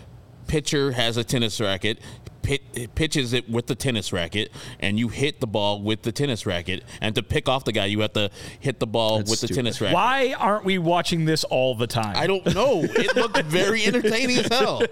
pitcher 0.50 0.92
has 0.92 1.16
a 1.16 1.24
tennis 1.24 1.62
racket, 1.62 2.00
pit, 2.42 2.62
pitches 2.96 3.34
it 3.34 3.48
with 3.50 3.68
the 3.68 3.76
tennis 3.76 4.12
racket, 4.12 4.52
and 4.80 4.98
you 4.98 5.08
hit 5.10 5.40
the 5.40 5.46
ball 5.48 5.82
with 5.82 6.02
the 6.02 6.12
tennis 6.12 6.46
racket. 6.46 6.84
And 7.00 7.14
to 7.16 7.22
pick 7.24 7.48
off 7.48 7.64
the 7.66 7.72
guy, 7.72 7.86
you 7.86 8.00
have 8.02 8.14
to 8.14 8.32
hit 8.60 8.80
the 8.80 8.88
ball 8.88 9.20
That's 9.20 9.30
with 9.30 9.42
the 9.42 9.48
tennis 9.50 9.80
racket. 9.80 9.94
Why 9.94 10.34
aren't 10.38 10.66
we 10.66 10.78
watching 10.80 11.26
this 11.26 11.44
all 11.44 11.76
the 11.76 11.86
time? 11.88 12.16
I 12.18 12.26
don't 12.28 12.46
know. 12.56 12.82
It 12.84 13.16
looked 13.16 13.42
very 13.44 13.86
entertaining 13.86 14.40
as 14.40 14.48
hell. 14.48 14.82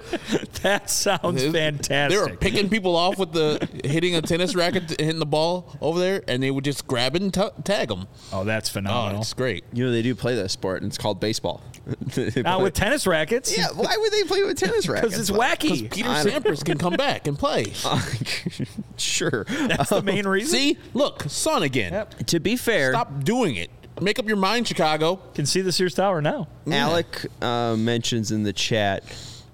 That 0.63 0.89
sounds 0.89 1.43
fantastic. 1.45 2.09
They 2.09 2.31
were 2.31 2.35
picking 2.37 2.67
people 2.69 2.95
off 2.95 3.17
with 3.17 3.31
the 3.31 3.67
hitting 3.85 4.15
a 4.15 4.21
tennis 4.21 4.53
racket, 4.55 4.89
hitting 4.99 5.19
the 5.19 5.25
ball 5.25 5.75
over 5.81 5.99
there, 5.99 6.23
and 6.27 6.41
they 6.43 6.51
would 6.51 6.63
just 6.63 6.87
grab 6.87 7.15
it 7.15 7.21
and 7.21 7.33
t- 7.33 7.41
tag 7.63 7.87
them. 7.89 8.07
oh, 8.33 8.43
that's 8.43 8.69
Oh, 8.69 8.73
phenomenal. 8.73 9.21
it's 9.21 9.33
great. 9.33 9.63
You 9.71 9.85
know, 9.85 9.91
they 9.91 10.01
do 10.01 10.13
play 10.15 10.35
this 10.35 10.51
sport, 10.53 10.81
and 10.81 10.89
it's 10.91 10.97
called 10.97 11.19
baseball. 11.19 11.61
They 12.15 12.41
Not 12.41 12.61
with 12.61 12.73
tennis 12.73 13.07
rackets. 13.07 13.57
Yeah, 13.57 13.67
why 13.73 13.95
would 13.97 14.11
they 14.11 14.23
play 14.23 14.43
with 14.43 14.57
tennis 14.57 14.87
rackets? 14.89 15.15
because 15.15 15.29
it's 15.29 15.37
wacky. 15.37 15.91
Peter 15.91 16.09
Sampras 16.09 16.63
can 16.65 16.77
come 16.77 16.93
back 16.93 17.27
and 17.27 17.37
play. 17.37 17.73
sure. 18.97 19.45
That's 19.49 19.89
the 19.89 20.01
main 20.01 20.27
reason. 20.27 20.57
See, 20.59 20.77
look, 20.93 21.23
son 21.27 21.63
again. 21.63 22.05
To 22.25 22.39
be 22.39 22.55
fair, 22.55 22.91
Stop 22.91 23.23
doing 23.23 23.55
it. 23.55 23.69
Make 24.01 24.19
up 24.19 24.27
your 24.27 24.37
mind, 24.37 24.67
Chicago. 24.67 25.15
Can 25.33 25.45
see 25.45 25.61
the 25.61 25.71
Sears 25.71 25.95
Tower 25.95 26.21
now. 26.21 26.47
Alec 26.69 27.25
uh, 27.41 27.75
mentions 27.77 28.31
in 28.31 28.43
the 28.43 28.53
chat 28.53 29.03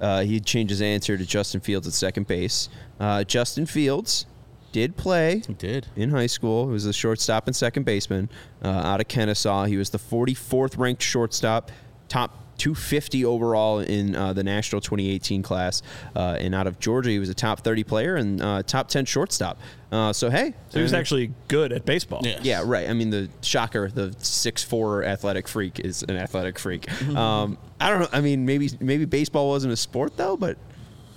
uh, 0.02 0.22
he 0.22 0.40
changed 0.42 0.70
his 0.70 0.82
answer 0.82 1.18
to 1.18 1.26
Justin 1.26 1.62
Fields 1.62 1.88
at 1.88 1.94
second 1.94 2.28
base. 2.28 2.68
Uh, 3.00 3.24
Justin 3.24 3.66
Fields 3.66 4.26
did 4.74 4.98
play 4.98 5.42
He 5.48 5.54
did. 5.54 5.88
in 5.96 6.10
high 6.10 6.26
school. 6.28 6.66
He 6.68 6.74
was 6.74 6.86
a 6.86 6.92
shortstop 6.92 7.48
and 7.48 7.56
second 7.56 7.84
baseman 7.86 8.28
uh, 8.64 8.68
out 8.68 9.00
of 9.00 9.08
Kennesaw. 9.08 9.64
He 9.66 9.78
was 9.78 9.92
the 9.92 10.00
44th 10.00 10.78
ranked 10.78 11.02
shortstop, 11.04 11.72
top 12.14 12.38
250 12.60 13.26
overall 13.26 13.80
in 13.80 14.16
uh, 14.16 14.32
the 14.34 14.44
national 14.44 14.80
2018 14.80 15.42
class. 15.42 15.82
Uh, 16.16 16.38
and 16.40 16.54
out 16.54 16.68
of 16.68 16.80
Georgia, 16.80 17.10
he 17.10 17.18
was 17.18 17.30
a 17.30 17.34
top 17.34 17.62
30 17.62 17.84
player 17.84 18.16
and 18.16 18.40
uh, 18.40 18.62
top 18.62 18.88
10 18.88 19.06
shortstop. 19.06 19.58
Uh, 19.92 20.14
so 20.14 20.30
hey, 20.30 20.54
So 20.70 20.78
he 20.78 20.84
was 20.84 20.94
actually 20.94 21.34
good 21.48 21.72
at 21.72 21.86
baseball. 21.86 22.22
Yeah. 22.24 22.40
yeah, 22.44 22.62
right. 22.64 22.88
I 22.88 22.94
mean, 22.94 23.10
the 23.10 23.30
shocker, 23.42 23.90
the 23.90 24.16
six 24.20 24.64
four 24.64 25.04
athletic 25.04 25.48
freak 25.48 25.80
is 25.80 26.04
an 26.04 26.16
athletic 26.16 26.60
freak. 26.60 26.90
Um, 27.14 27.58
I 27.80 27.90
don't 27.90 28.02
know. 28.02 28.08
I 28.12 28.22
mean, 28.22 28.46
maybe 28.46 28.70
maybe 28.80 29.06
baseball 29.06 29.50
wasn't 29.50 29.74
a 29.74 29.78
sport 29.78 30.16
though, 30.18 30.38
but 30.38 30.58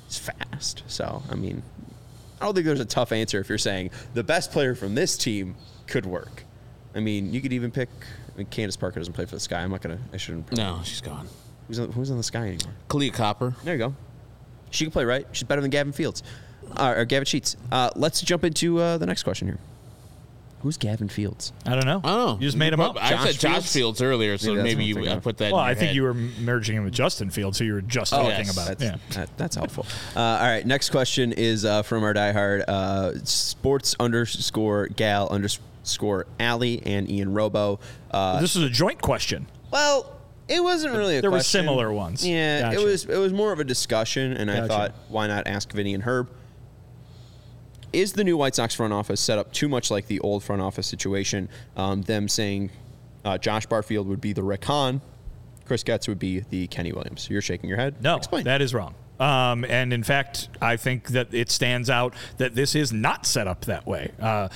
it's 0.07 0.19
fast. 0.19 0.83
So 0.89 1.23
I 1.31 1.35
mean, 1.35 1.63
I 2.41 2.45
don't 2.47 2.55
think 2.55 2.67
there's 2.67 2.81
a 2.81 2.85
tough 2.85 3.13
answer 3.13 3.39
if 3.41 3.49
you're 3.49 3.59
saying 3.59 3.91
the 4.15 4.25
best 4.25 4.51
player 4.51 4.75
from 4.75 4.95
this 4.95 5.17
team 5.17 5.57
could 5.87 6.07
work. 6.07 6.45
I 6.95 7.01
mean, 7.01 7.33
you 7.33 7.41
could 7.41 7.53
even 7.53 7.71
pick. 7.71 7.89
I 8.37 8.41
mean, 8.41 8.47
Candace 8.49 8.77
Parker 8.77 9.01
doesn't 9.01 9.15
play 9.15 9.25
for 9.25 9.35
the 9.35 9.41
Sky. 9.41 9.63
I'm 9.63 9.71
not 9.71 9.81
gonna. 9.81 9.99
I 10.13 10.19
shouldn't. 10.19 10.53
No, 10.57 10.81
she's 10.85 11.01
gone. 11.01 11.27
Who's 11.69 11.79
on, 11.81 11.91
who's 11.93 12.11
on 12.11 12.19
the 12.19 12.23
Sky 12.23 12.41
anymore? 12.49 12.75
Kahleah 12.89 13.13
Copper. 13.15 13.55
There 13.65 13.75
you 13.75 13.79
go. 13.79 13.95
She 14.71 14.85
can 14.85 14.93
play, 14.93 15.05
right? 15.07 15.27
She's 15.33 15.45
better 15.45 15.63
than 15.63 15.71
Gavin 15.71 15.93
Fields, 15.93 16.23
uh, 16.77 16.95
or 16.99 17.05
Gavin 17.07 17.25
Sheets. 17.25 17.57
Uh, 17.73 17.91
let's 17.97 18.21
jump 18.21 18.45
into 18.45 18.79
uh, 18.79 18.99
the 18.99 19.07
next 19.07 19.23
question 19.23 19.49
here. 19.49 19.59
Who's 20.61 20.77
Gavin 20.77 21.09
Fields? 21.09 21.53
I 21.65 21.71
don't 21.71 21.85
know. 21.87 22.01
I 22.03 22.09
don't 22.09 22.27
know. 22.27 22.35
You 22.41 22.47
just 22.49 22.57
made 22.57 22.73
him 22.73 22.81
up. 22.81 22.97
I 23.01 23.11
Josh 23.11 23.23
said 23.25 23.35
Josh 23.35 23.53
Fields? 23.55 23.73
Fields, 23.73 24.03
earlier, 24.03 24.37
so 24.37 24.49
Maybe 24.55 24.57
that's 24.57 24.65
maybe, 24.65 24.75
what 24.77 24.81
I'm 24.83 24.89
you 24.89 24.95
thinking 24.95 25.13
I 25.13 25.17
of. 25.17 25.23
put 25.23 25.37
that. 25.39 25.53
Well, 25.53 25.61
in 25.61 25.67
I 25.67 25.69
your 25.71 25.75
think 25.77 25.87
head. 25.89 25.95
you 25.97 26.03
were 26.03 26.15
merging 26.15 26.77
him 26.77 26.85
with 26.85 26.93
Justin 26.95 27.31
Fields, 27.31 27.59
so 27.59 27.65
you 27.65 27.75
were 27.75 27.81
just 27.83 28.13
Oh, 28.13 28.17
talking 28.19 28.31
yes. 28.47 28.53
about. 28.53 28.67
That's, 28.79 28.83
Yeah. 28.83 28.97
that- 29.11 29.37
that's 29.39 29.57
helpful. 29.57 29.87
Uh, 30.15 30.21
all 30.21 30.39
right, 30.47 30.67
next 30.67 30.91
question 30.91 31.33
is 31.33 31.65
uh, 31.65 31.83
from 31.83 32.03
our 32.05 32.13
diehard 32.15 32.65
uh, 32.69 33.13
sports 33.25 33.95
underscore 34.01 34.89
gal 34.89 35.29
underscore 35.31 35.65
Allie 36.41 36.83
and 36.85 37.11
Ian 37.11 37.33
Robo. 37.35 37.81
Uh, 38.11 38.41
This 38.41 38.57
is 38.57 38.63
a 38.63 38.69
joint 38.71 39.01
question. 39.01 39.47
well, 39.71 40.13
it 40.49 40.63
wasn't 40.63 40.95
really 40.95 41.17
a 41.17 41.21
question. 41.21 41.23
There 41.23 41.31
were 41.33 41.43
similar 41.43 41.93
ones. 41.93 42.25
Yeah, 42.25 42.61
Gotcha. 42.61 42.81
it 42.81 42.85
was 42.85 43.05
it 43.07 43.17
was 43.19 43.33
more 43.33 43.51
of 43.53 43.59
a 43.59 43.65
discussion, 43.65 44.33
and 44.35 44.49
I 44.51 44.67
thought, 44.69 44.95
why 45.09 45.27
not 45.27 45.47
ask 45.49 45.73
Vinny 45.73 45.93
and 45.93 46.05
Herb? 46.05 46.31
Is 47.93 48.13
the 48.13 48.25
new 48.25 48.37
White 48.37 48.55
Sox 48.55 48.75
front 48.75 48.93
office 48.93 49.21
set 49.21 49.39
up 49.39 49.53
too 49.53 49.69
much 49.69 49.91
like 49.91 50.07
the 50.07 50.21
old 50.21 50.45
front 50.45 50.61
office 50.63 50.87
situation? 50.87 51.49
Um, 51.77 52.03
them 52.03 52.29
saying 52.29 52.71
uh, 53.25 53.39
Josh 53.39 53.67
Barfield 53.67 54.07
would 54.07 54.21
be 54.21 54.33
the 54.33 54.43
Rick 54.43 54.65
Hahn, 54.67 55.01
Chris 55.65 55.83
Getz 55.83 56.07
would 56.07 56.19
be 56.19 56.41
the 56.41 56.67
Kenny 56.69 56.93
Williams. 56.93 57.29
You're 57.31 57.41
shaking 57.43 57.69
your 57.69 57.79
head. 57.79 58.03
No, 58.03 58.17
Explain. 58.17 58.45
that 58.45 58.61
is 58.63 58.75
wrong. 58.75 58.95
Um, 59.19 59.65
and 59.65 59.93
in 59.93 60.03
fact, 60.03 60.49
I 60.61 60.77
think 60.77 61.09
that 61.09 61.33
it 61.33 61.51
stands 61.51 61.89
out 61.89 62.13
that 62.37 62.55
this 62.55 62.75
is 62.75 62.93
not 62.93 63.25
set 63.25 63.47
up 63.49 63.65
that 63.65 63.87
way. 63.87 64.13
Uh, 64.21 64.49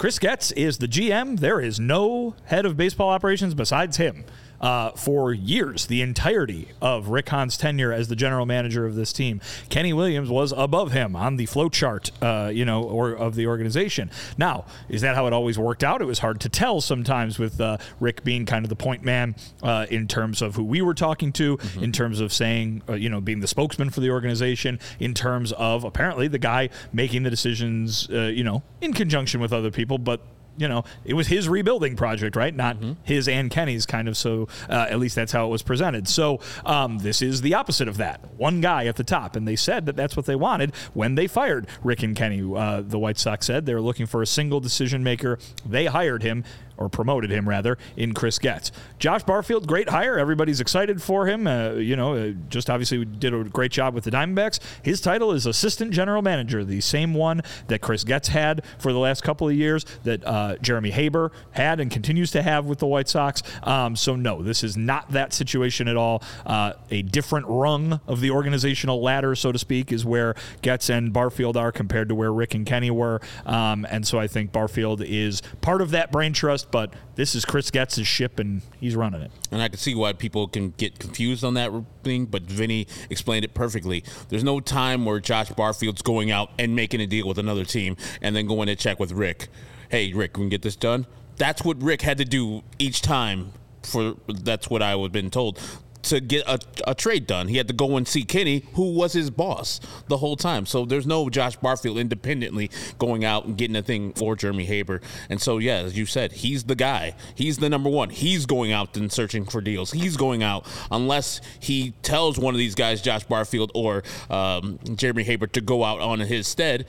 Chris 0.00 0.18
Getz 0.18 0.50
is 0.52 0.78
the 0.78 0.88
GM. 0.88 1.40
There 1.40 1.60
is 1.60 1.78
no 1.78 2.34
head 2.46 2.64
of 2.64 2.74
baseball 2.74 3.10
operations 3.10 3.52
besides 3.52 3.98
him. 3.98 4.24
Uh, 4.60 4.90
for 4.90 5.32
years, 5.32 5.86
the 5.86 6.02
entirety 6.02 6.68
of 6.82 7.08
Rick 7.08 7.30
Hahn's 7.30 7.56
tenure 7.56 7.92
as 7.92 8.08
the 8.08 8.16
general 8.16 8.46
manager 8.46 8.86
of 8.86 8.94
this 8.94 9.12
team, 9.12 9.40
Kenny 9.68 9.92
Williams 9.92 10.28
was 10.28 10.52
above 10.56 10.92
him 10.92 11.16
on 11.16 11.36
the 11.36 11.46
flow 11.46 11.68
chart, 11.68 12.10
uh, 12.20 12.50
you 12.52 12.64
know, 12.64 12.82
or 12.82 13.12
of 13.12 13.34
the 13.34 13.46
organization. 13.46 14.10
Now, 14.36 14.66
is 14.88 15.00
that 15.00 15.14
how 15.14 15.26
it 15.26 15.32
always 15.32 15.58
worked 15.58 15.82
out? 15.82 16.02
It 16.02 16.06
was 16.06 16.18
hard 16.18 16.40
to 16.40 16.48
tell 16.48 16.80
sometimes 16.80 17.38
with 17.38 17.60
uh, 17.60 17.78
Rick 18.00 18.22
being 18.24 18.46
kind 18.46 18.64
of 18.64 18.68
the 18.68 18.76
point 18.76 19.02
man 19.02 19.34
uh, 19.62 19.86
in 19.90 20.06
terms 20.06 20.42
of 20.42 20.56
who 20.56 20.64
we 20.64 20.82
were 20.82 20.94
talking 20.94 21.32
to, 21.32 21.58
in 21.80 21.92
terms 21.92 22.20
of 22.20 22.32
saying, 22.32 22.82
uh, 22.88 22.94
you 22.94 23.08
know, 23.08 23.20
being 23.20 23.40
the 23.40 23.46
spokesman 23.46 23.90
for 23.90 24.00
the 24.00 24.10
organization, 24.10 24.78
in 24.98 25.14
terms 25.14 25.52
of 25.52 25.84
apparently 25.84 26.28
the 26.28 26.38
guy 26.38 26.68
making 26.92 27.22
the 27.22 27.30
decisions, 27.30 28.08
uh, 28.10 28.22
you 28.22 28.44
know, 28.44 28.62
in 28.80 28.92
conjunction 28.92 29.40
with 29.40 29.52
other 29.52 29.70
people, 29.70 29.98
but 29.98 30.20
you 30.56 30.68
know, 30.68 30.84
it 31.04 31.14
was 31.14 31.28
his 31.28 31.48
rebuilding 31.48 31.96
project, 31.96 32.36
right? 32.36 32.54
Not 32.54 32.76
his 33.02 33.28
and 33.28 33.50
Kenny's 33.50 33.86
kind 33.86 34.08
of. 34.08 34.16
So 34.16 34.48
uh, 34.68 34.86
at 34.90 34.98
least 34.98 35.14
that's 35.14 35.32
how 35.32 35.46
it 35.46 35.50
was 35.50 35.62
presented. 35.62 36.08
So 36.08 36.40
um, 36.64 36.98
this 36.98 37.22
is 37.22 37.40
the 37.40 37.54
opposite 37.54 37.88
of 37.88 37.96
that. 37.96 38.20
One 38.36 38.60
guy 38.60 38.86
at 38.86 38.96
the 38.96 39.04
top, 39.04 39.36
and 39.36 39.46
they 39.46 39.56
said 39.56 39.86
that 39.86 39.96
that's 39.96 40.16
what 40.16 40.26
they 40.26 40.36
wanted 40.36 40.74
when 40.92 41.14
they 41.14 41.26
fired 41.26 41.66
Rick 41.82 42.02
and 42.02 42.14
Kenny. 42.16 42.42
Uh, 42.42 42.82
the 42.82 42.98
White 42.98 43.18
Sox 43.18 43.46
said 43.46 43.66
they 43.66 43.74
were 43.74 43.80
looking 43.80 44.06
for 44.06 44.22
a 44.22 44.26
single 44.26 44.60
decision 44.60 45.02
maker. 45.02 45.38
They 45.64 45.86
hired 45.86 46.22
him 46.22 46.44
or 46.80 46.88
promoted 46.88 47.30
him 47.30 47.48
rather 47.48 47.78
in 47.96 48.14
Chris 48.14 48.38
Getz. 48.38 48.72
Josh 48.98 49.22
Barfield, 49.22 49.68
great 49.68 49.90
hire. 49.90 50.18
Everybody's 50.18 50.60
excited 50.60 51.00
for 51.02 51.26
him. 51.26 51.46
Uh, 51.46 51.72
you 51.72 51.94
know, 51.94 52.14
uh, 52.14 52.32
just 52.48 52.68
obviously 52.70 53.04
did 53.04 53.34
a 53.34 53.44
great 53.44 53.70
job 53.70 53.94
with 53.94 54.04
the 54.04 54.10
Diamondbacks. 54.10 54.58
His 54.82 55.00
title 55.00 55.32
is 55.32 55.46
assistant 55.46 55.92
general 55.92 56.22
manager, 56.22 56.64
the 56.64 56.80
same 56.80 57.14
one 57.14 57.42
that 57.68 57.80
Chris 57.80 58.02
Getz 58.02 58.28
had 58.28 58.64
for 58.78 58.92
the 58.92 58.98
last 58.98 59.22
couple 59.22 59.48
of 59.48 59.54
years, 59.54 59.84
that 60.04 60.26
uh, 60.26 60.56
Jeremy 60.62 60.90
Haber 60.90 61.30
had 61.52 61.80
and 61.80 61.90
continues 61.90 62.30
to 62.32 62.42
have 62.42 62.64
with 62.64 62.78
the 62.78 62.86
White 62.86 63.08
Sox. 63.08 63.42
Um, 63.62 63.94
so 63.94 64.16
no, 64.16 64.42
this 64.42 64.64
is 64.64 64.76
not 64.76 65.10
that 65.12 65.32
situation 65.32 65.86
at 65.86 65.96
all. 65.96 66.22
Uh, 66.46 66.72
a 66.90 67.02
different 67.02 67.46
rung 67.48 68.00
of 68.06 68.20
the 68.20 68.30
organizational 68.30 69.02
ladder, 69.02 69.34
so 69.34 69.52
to 69.52 69.58
speak, 69.58 69.92
is 69.92 70.04
where 70.04 70.34
Getz 70.62 70.88
and 70.88 71.12
Barfield 71.12 71.56
are 71.56 71.72
compared 71.72 72.08
to 72.08 72.14
where 72.14 72.32
Rick 72.32 72.54
and 72.54 72.64
Kenny 72.64 72.90
were. 72.90 73.20
Um, 73.44 73.86
and 73.90 74.06
so 74.06 74.18
I 74.18 74.26
think 74.26 74.52
Barfield 74.52 75.02
is 75.02 75.42
part 75.60 75.82
of 75.82 75.90
that 75.90 76.10
brain 76.10 76.32
trust, 76.32 76.69
but 76.70 76.92
this 77.14 77.34
is 77.34 77.44
Chris 77.44 77.70
Getz's 77.70 78.06
ship 78.06 78.38
and 78.38 78.62
he's 78.78 78.96
running 78.96 79.22
it. 79.22 79.30
And 79.50 79.62
I 79.62 79.68
can 79.68 79.78
see 79.78 79.94
why 79.94 80.12
people 80.12 80.48
can 80.48 80.70
get 80.70 80.98
confused 80.98 81.44
on 81.44 81.54
that 81.54 81.72
thing, 82.02 82.26
but 82.26 82.42
Vinny 82.42 82.86
explained 83.08 83.44
it 83.44 83.54
perfectly. 83.54 84.04
There's 84.28 84.44
no 84.44 84.60
time 84.60 85.04
where 85.04 85.20
Josh 85.20 85.50
Barfield's 85.50 86.02
going 86.02 86.30
out 86.30 86.50
and 86.58 86.74
making 86.74 87.00
a 87.00 87.06
deal 87.06 87.26
with 87.26 87.38
another 87.38 87.64
team 87.64 87.96
and 88.22 88.34
then 88.34 88.46
going 88.46 88.66
to 88.68 88.76
check 88.76 89.00
with 89.00 89.12
Rick. 89.12 89.48
Hey, 89.90 90.12
Rick, 90.12 90.34
can 90.34 90.42
we 90.42 90.44
can 90.44 90.50
get 90.50 90.62
this 90.62 90.76
done. 90.76 91.06
That's 91.36 91.64
what 91.64 91.82
Rick 91.82 92.02
had 92.02 92.18
to 92.18 92.24
do 92.24 92.62
each 92.78 93.02
time. 93.02 93.52
For 93.82 94.14
that's 94.28 94.68
what 94.68 94.82
I 94.82 94.94
was 94.94 95.10
been 95.10 95.30
told. 95.30 95.58
To 96.02 96.20
get 96.20 96.46
a, 96.46 96.58
a 96.86 96.94
trade 96.94 97.26
done. 97.26 97.48
He 97.48 97.56
had 97.56 97.68
to 97.68 97.74
go 97.74 97.96
and 97.96 98.06
see 98.06 98.24
Kenny, 98.24 98.64
who 98.74 98.92
was 98.92 99.12
his 99.12 99.30
boss 99.30 99.80
the 100.08 100.18
whole 100.18 100.36
time. 100.36 100.66
So 100.66 100.84
there's 100.84 101.06
no 101.06 101.28
Josh 101.30 101.56
Barfield 101.56 101.98
independently 101.98 102.70
going 102.98 103.24
out 103.24 103.44
and 103.44 103.56
getting 103.56 103.76
a 103.76 103.82
thing 103.82 104.12
for 104.12 104.36
Jeremy 104.36 104.64
Haber. 104.64 105.00
And 105.28 105.40
so, 105.40 105.58
yeah, 105.58 105.76
as 105.76 105.96
you 105.96 106.06
said, 106.06 106.32
he's 106.32 106.64
the 106.64 106.74
guy. 106.74 107.14
He's 107.34 107.58
the 107.58 107.68
number 107.68 107.90
one. 107.90 108.10
He's 108.10 108.46
going 108.46 108.72
out 108.72 108.96
and 108.96 109.12
searching 109.12 109.44
for 109.44 109.60
deals. 109.60 109.92
He's 109.92 110.16
going 110.16 110.42
out 110.42 110.66
unless 110.90 111.40
he 111.58 111.92
tells 112.02 112.38
one 112.38 112.54
of 112.54 112.58
these 112.58 112.74
guys, 112.74 113.02
Josh 113.02 113.24
Barfield 113.24 113.70
or 113.74 114.02
um, 114.28 114.78
Jeremy 114.94 115.24
Haber, 115.24 115.46
to 115.48 115.60
go 115.60 115.84
out 115.84 116.00
on 116.00 116.20
his 116.20 116.46
stead 116.46 116.86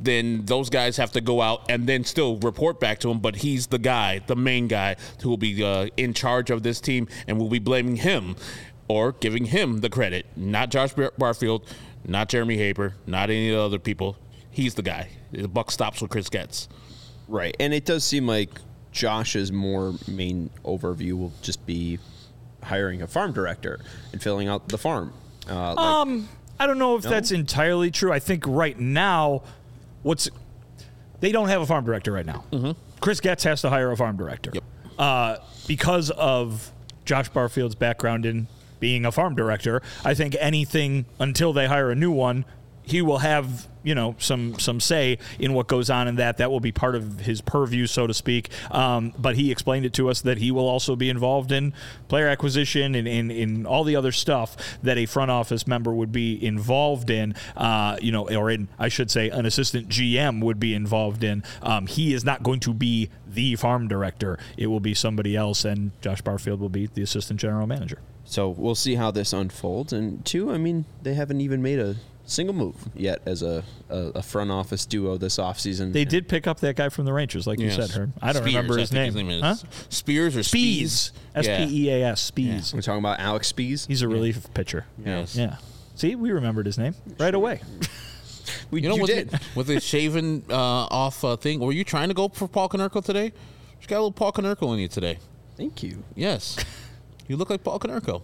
then 0.00 0.44
those 0.44 0.70
guys 0.70 0.96
have 0.96 1.12
to 1.12 1.20
go 1.20 1.40
out 1.40 1.62
and 1.68 1.86
then 1.86 2.04
still 2.04 2.36
report 2.38 2.80
back 2.80 2.98
to 3.00 3.10
him. 3.10 3.18
But 3.20 3.36
he's 3.36 3.66
the 3.68 3.78
guy, 3.78 4.20
the 4.26 4.36
main 4.36 4.68
guy, 4.68 4.96
who 5.22 5.28
will 5.28 5.36
be 5.36 5.62
uh, 5.62 5.88
in 5.96 6.14
charge 6.14 6.50
of 6.50 6.62
this 6.62 6.80
team 6.80 7.08
and 7.26 7.38
will 7.38 7.48
be 7.48 7.58
blaming 7.58 7.96
him 7.96 8.36
or 8.88 9.12
giving 9.12 9.46
him 9.46 9.80
the 9.80 9.90
credit, 9.90 10.26
not 10.36 10.70
Josh 10.70 10.94
Bar- 10.94 11.12
Barfield, 11.18 11.64
not 12.06 12.28
Jeremy 12.28 12.56
Haber, 12.56 12.94
not 13.06 13.28
any 13.30 13.50
of 13.50 13.56
the 13.56 13.62
other 13.62 13.78
people. 13.78 14.16
He's 14.50 14.74
the 14.74 14.82
guy. 14.82 15.10
The 15.30 15.46
buck 15.48 15.70
stops 15.70 16.00
with 16.00 16.10
Chris 16.10 16.28
Getz. 16.28 16.68
Right, 17.28 17.54
and 17.60 17.74
it 17.74 17.84
does 17.84 18.02
seem 18.04 18.26
like 18.26 18.48
Josh's 18.92 19.52
more 19.52 19.94
main 20.08 20.48
overview 20.64 21.12
will 21.12 21.32
just 21.42 21.64
be 21.66 21.98
hiring 22.62 23.02
a 23.02 23.06
farm 23.06 23.32
director 23.32 23.78
and 24.12 24.22
filling 24.22 24.48
out 24.48 24.68
the 24.68 24.78
farm. 24.78 25.12
Uh, 25.48 25.74
like, 25.74 25.78
Um, 25.78 26.28
I 26.58 26.66
don't 26.66 26.78
know 26.78 26.96
if 26.96 27.02
that's 27.02 27.30
entirely 27.30 27.90
true. 27.90 28.10
I 28.12 28.18
think 28.18 28.44
right 28.46 28.78
now, 28.80 29.42
what's 30.02 30.28
they 31.20 31.32
don't 31.32 31.48
have 31.48 31.60
a 31.60 31.66
farm 31.66 31.84
director 31.84 32.12
right 32.12 32.26
now. 32.26 32.44
Chris 33.00 33.20
Getz 33.20 33.44
has 33.44 33.60
to 33.62 33.70
hire 33.70 33.90
a 33.90 33.96
farm 33.96 34.16
director. 34.16 34.50
Yep. 34.54 34.64
Uh, 34.98 35.36
because 35.66 36.10
of 36.10 36.72
Josh 37.04 37.28
Barfield's 37.28 37.74
background 37.74 38.26
in 38.26 38.48
being 38.80 39.04
a 39.04 39.12
farm 39.12 39.34
director, 39.34 39.82
I 40.04 40.14
think 40.14 40.36
anything 40.38 41.06
until 41.18 41.52
they 41.52 41.66
hire 41.66 41.90
a 41.90 41.94
new 41.94 42.10
one, 42.10 42.44
he 42.82 43.02
will 43.02 43.18
have 43.18 43.68
you 43.88 43.94
know 43.94 44.14
some 44.18 44.58
some 44.58 44.80
say 44.80 45.16
in 45.38 45.54
what 45.54 45.66
goes 45.66 45.88
on 45.88 46.08
in 46.08 46.16
that. 46.16 46.36
That 46.36 46.50
will 46.50 46.60
be 46.60 46.72
part 46.72 46.94
of 46.94 47.20
his 47.20 47.40
purview, 47.40 47.86
so 47.86 48.06
to 48.06 48.12
speak. 48.12 48.50
Um, 48.70 49.14
but 49.18 49.36
he 49.36 49.50
explained 49.50 49.86
it 49.86 49.94
to 49.94 50.10
us 50.10 50.20
that 50.20 50.36
he 50.36 50.50
will 50.50 50.68
also 50.68 50.94
be 50.94 51.08
involved 51.08 51.50
in 51.52 51.72
player 52.08 52.28
acquisition 52.28 52.94
and 52.94 53.08
in, 53.08 53.30
in 53.30 53.64
all 53.64 53.84
the 53.84 53.96
other 53.96 54.12
stuff 54.12 54.78
that 54.82 54.98
a 54.98 55.06
front 55.06 55.30
office 55.30 55.66
member 55.66 55.94
would 55.94 56.12
be 56.12 56.44
involved 56.44 57.08
in. 57.08 57.34
Uh, 57.56 57.96
you 58.02 58.12
know, 58.12 58.28
or 58.28 58.50
in 58.50 58.68
I 58.78 58.88
should 58.88 59.10
say, 59.10 59.30
an 59.30 59.46
assistant 59.46 59.88
GM 59.88 60.42
would 60.42 60.60
be 60.60 60.74
involved 60.74 61.24
in. 61.24 61.42
Um, 61.62 61.86
he 61.86 62.12
is 62.12 62.24
not 62.24 62.42
going 62.42 62.60
to 62.60 62.74
be 62.74 63.08
the 63.26 63.56
farm 63.56 63.88
director. 63.88 64.38
It 64.58 64.66
will 64.66 64.80
be 64.80 64.92
somebody 64.92 65.34
else, 65.34 65.64
and 65.64 65.92
Josh 66.02 66.20
Barfield 66.20 66.60
will 66.60 66.68
be 66.68 66.88
the 66.88 67.00
assistant 67.00 67.40
general 67.40 67.66
manager. 67.66 68.00
So 68.26 68.50
we'll 68.50 68.74
see 68.74 68.96
how 68.96 69.10
this 69.10 69.32
unfolds. 69.32 69.94
And 69.94 70.22
two, 70.26 70.50
I 70.50 70.58
mean, 70.58 70.84
they 71.02 71.14
haven't 71.14 71.40
even 71.40 71.62
made 71.62 71.78
a 71.78 71.96
single 72.28 72.54
move 72.54 72.76
yet 72.94 73.20
as 73.26 73.42
a, 73.42 73.64
a, 73.88 73.96
a 74.16 74.22
front 74.22 74.50
office 74.50 74.86
duo 74.86 75.16
this 75.16 75.38
offseason. 75.38 75.92
They 75.92 76.04
did 76.04 76.28
pick 76.28 76.46
up 76.46 76.60
that 76.60 76.76
guy 76.76 76.88
from 76.90 77.04
the 77.06 77.12
Rangers, 77.12 77.46
like 77.46 77.58
you 77.58 77.70
said, 77.70 77.90
Herm. 77.90 78.12
I 78.22 78.32
don't 78.32 78.42
Spears, 78.42 78.54
remember 78.54 78.76
I 78.76 78.80
his 78.80 78.92
name. 78.92 79.30
is. 79.30 79.42
Huh? 79.42 79.54
Spears 79.88 80.36
or 80.36 80.40
Speas. 80.40 81.12
S 81.34 81.46
Yeah. 81.46 81.66
P 81.66 81.86
E 81.86 81.90
A 81.90 82.04
S. 82.10 82.30
Speas. 82.30 82.74
We're 82.74 82.82
talking 82.82 83.00
about 83.00 83.18
Alex 83.18 83.52
Speas. 83.52 83.86
He's 83.86 84.02
a 84.02 84.08
relief 84.08 84.52
pitcher. 84.54 84.86
Yes. 85.04 85.34
Yeah. 85.34 85.56
See, 85.94 86.14
we 86.14 86.30
remembered 86.30 86.66
his 86.66 86.78
name 86.78 86.94
right 87.18 87.34
away. 87.34 87.60
We, 88.70 88.80
You 88.80 88.88
know, 88.88 88.94
you 88.96 89.02
with, 89.02 89.10
did. 89.10 89.30
The, 89.30 89.40
with 89.54 89.66
the 89.66 89.78
shaven 89.80 90.42
uh, 90.48 90.54
off 90.54 91.22
uh, 91.22 91.36
thing, 91.36 91.60
were 91.60 91.72
you 91.72 91.84
trying 91.84 92.08
to 92.08 92.14
go 92.14 92.28
for 92.28 92.48
Paul 92.48 92.70
Konerko 92.70 93.04
today? 93.04 93.26
You 93.26 93.86
got 93.88 93.96
a 93.96 94.00
little 94.00 94.12
Paul 94.12 94.32
Konerko 94.32 94.72
in 94.72 94.78
you 94.78 94.88
today. 94.88 95.18
Thank 95.56 95.82
you. 95.82 96.02
Yes. 96.14 96.56
you 97.28 97.36
look 97.36 97.50
like 97.50 97.62
Paul 97.62 97.78
Konerko, 97.78 98.22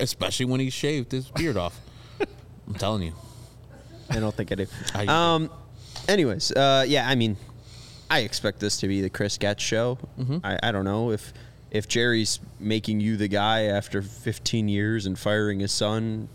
especially 0.00 0.46
when 0.46 0.60
he 0.60 0.70
shaved 0.70 1.12
his 1.12 1.28
beard 1.30 1.56
off. 1.58 1.78
I'm 2.66 2.74
telling 2.74 3.02
you. 3.02 3.12
I 4.10 4.20
don't 4.20 4.34
think 4.34 4.52
I 4.52 4.54
do. 4.56 4.66
I- 4.94 5.06
Um. 5.06 5.50
Anyways, 6.08 6.52
uh, 6.52 6.84
yeah. 6.86 7.08
I 7.08 7.14
mean, 7.16 7.36
I 8.10 8.20
expect 8.20 8.60
this 8.60 8.76
to 8.78 8.88
be 8.88 9.00
the 9.00 9.10
Chris 9.10 9.38
Getz 9.38 9.62
show. 9.62 9.98
Mm-hmm. 10.18 10.38
I, 10.44 10.58
I 10.62 10.72
don't 10.72 10.84
know 10.84 11.10
if 11.10 11.32
if 11.70 11.88
Jerry's 11.88 12.38
making 12.60 13.00
you 13.00 13.16
the 13.16 13.28
guy 13.28 13.64
after 13.64 14.00
15 14.02 14.68
years 14.68 15.06
and 15.06 15.18
firing 15.18 15.60
his 15.60 15.72
son. 15.72 16.28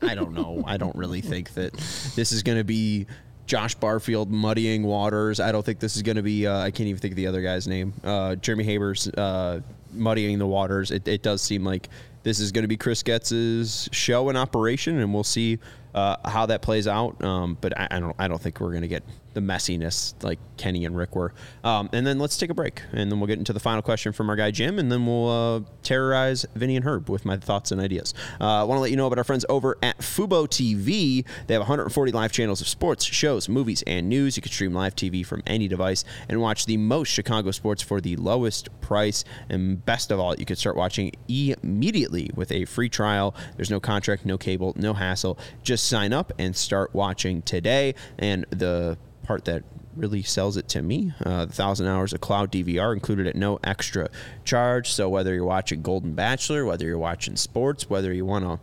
I 0.00 0.14
don't 0.14 0.32
know. 0.32 0.62
I 0.66 0.76
don't 0.76 0.94
really 0.96 1.20
think 1.20 1.52
that 1.54 1.72
this 2.14 2.32
is 2.32 2.42
going 2.42 2.58
to 2.58 2.64
be 2.64 3.06
Josh 3.46 3.74
Barfield 3.74 4.30
muddying 4.30 4.84
waters. 4.84 5.40
I 5.40 5.50
don't 5.52 5.64
think 5.66 5.80
this 5.80 5.96
is 5.96 6.02
going 6.02 6.16
to 6.16 6.22
be. 6.22 6.46
Uh, 6.46 6.58
I 6.60 6.70
can't 6.70 6.88
even 6.88 7.00
think 7.00 7.12
of 7.12 7.16
the 7.16 7.26
other 7.26 7.42
guy's 7.42 7.66
name. 7.66 7.92
Uh, 8.04 8.36
Jeremy 8.36 8.64
Haber's 8.64 9.08
uh, 9.08 9.60
muddying 9.92 10.38
the 10.38 10.46
waters. 10.46 10.90
It, 10.90 11.08
it 11.08 11.22
does 11.22 11.42
seem 11.42 11.64
like 11.64 11.88
this 12.28 12.40
is 12.40 12.52
going 12.52 12.62
to 12.62 12.68
be 12.68 12.76
Chris 12.76 13.02
Getz's 13.02 13.88
show 13.90 14.28
in 14.28 14.36
operation, 14.36 14.98
and 14.98 15.14
we'll 15.14 15.24
see 15.24 15.58
uh, 15.94 16.16
how 16.28 16.44
that 16.46 16.60
plays 16.60 16.86
out. 16.86 17.22
Um, 17.24 17.56
but 17.58 17.78
I, 17.78 17.88
I 17.90 18.00
don't. 18.00 18.14
I 18.18 18.28
don't 18.28 18.40
think 18.40 18.60
we're 18.60 18.70
going 18.70 18.82
to 18.82 18.88
get 18.88 19.02
the 19.38 19.52
messiness 19.52 20.14
like 20.22 20.38
Kenny 20.56 20.84
and 20.84 20.96
Rick 20.96 21.14
were. 21.14 21.32
Um, 21.62 21.88
and 21.92 22.06
then 22.06 22.18
let's 22.18 22.36
take 22.36 22.50
a 22.50 22.54
break, 22.54 22.82
and 22.92 23.10
then 23.10 23.20
we'll 23.20 23.28
get 23.28 23.38
into 23.38 23.52
the 23.52 23.60
final 23.60 23.82
question 23.82 24.12
from 24.12 24.28
our 24.28 24.36
guy 24.36 24.50
Jim, 24.50 24.78
and 24.78 24.90
then 24.90 25.06
we'll 25.06 25.28
uh, 25.28 25.60
terrorize 25.82 26.44
Vinny 26.54 26.76
and 26.76 26.84
Herb 26.84 27.08
with 27.08 27.24
my 27.24 27.36
thoughts 27.36 27.70
and 27.70 27.80
ideas. 27.80 28.12
Uh, 28.40 28.60
I 28.60 28.62
want 28.64 28.78
to 28.78 28.82
let 28.82 28.90
you 28.90 28.96
know 28.96 29.06
about 29.06 29.18
our 29.18 29.24
friends 29.24 29.46
over 29.48 29.78
at 29.82 29.98
Fubo 29.98 30.48
TV. 30.48 31.24
They 31.46 31.54
have 31.54 31.60
140 31.60 32.12
live 32.12 32.32
channels 32.32 32.60
of 32.60 32.68
sports, 32.68 33.04
shows, 33.04 33.48
movies, 33.48 33.82
and 33.86 34.08
news. 34.08 34.36
You 34.36 34.42
can 34.42 34.50
stream 34.50 34.74
live 34.74 34.96
TV 34.96 35.24
from 35.24 35.42
any 35.46 35.68
device 35.68 36.04
and 36.28 36.40
watch 36.40 36.66
the 36.66 36.76
most 36.76 37.08
Chicago 37.08 37.52
sports 37.52 37.82
for 37.82 38.00
the 38.00 38.16
lowest 38.16 38.68
price. 38.80 39.24
And 39.48 39.84
best 39.84 40.10
of 40.10 40.18
all, 40.18 40.34
you 40.34 40.44
can 40.44 40.56
start 40.56 40.76
watching 40.76 41.12
immediately 41.28 42.30
with 42.34 42.50
a 42.50 42.64
free 42.64 42.88
trial. 42.88 43.34
There's 43.56 43.70
no 43.70 43.78
contract, 43.80 44.26
no 44.26 44.36
cable, 44.36 44.72
no 44.76 44.94
hassle. 44.94 45.38
Just 45.62 45.86
sign 45.86 46.12
up 46.12 46.32
and 46.38 46.56
start 46.56 46.94
watching 46.94 47.42
today. 47.42 47.94
And 48.18 48.44
the 48.50 48.98
part 49.28 49.44
that 49.44 49.62
really 49.94 50.22
sells 50.22 50.56
it 50.56 50.68
to 50.70 50.80
me. 50.82 51.12
Uh, 51.24 51.44
the 51.44 51.52
thousand 51.52 51.86
hours 51.86 52.12
of 52.14 52.20
cloud 52.20 52.50
DVR 52.50 52.94
included 52.94 53.26
at 53.26 53.36
no 53.36 53.58
extra 53.62 54.08
charge. 54.44 54.90
So 54.90 55.08
whether 55.08 55.34
you're 55.34 55.44
watching 55.44 55.82
Golden 55.82 56.14
Bachelor, 56.14 56.64
whether 56.64 56.84
you're 56.86 56.98
watching 56.98 57.36
sports, 57.36 57.90
whether 57.90 58.12
you 58.12 58.24
want 58.24 58.44
to 58.46 58.58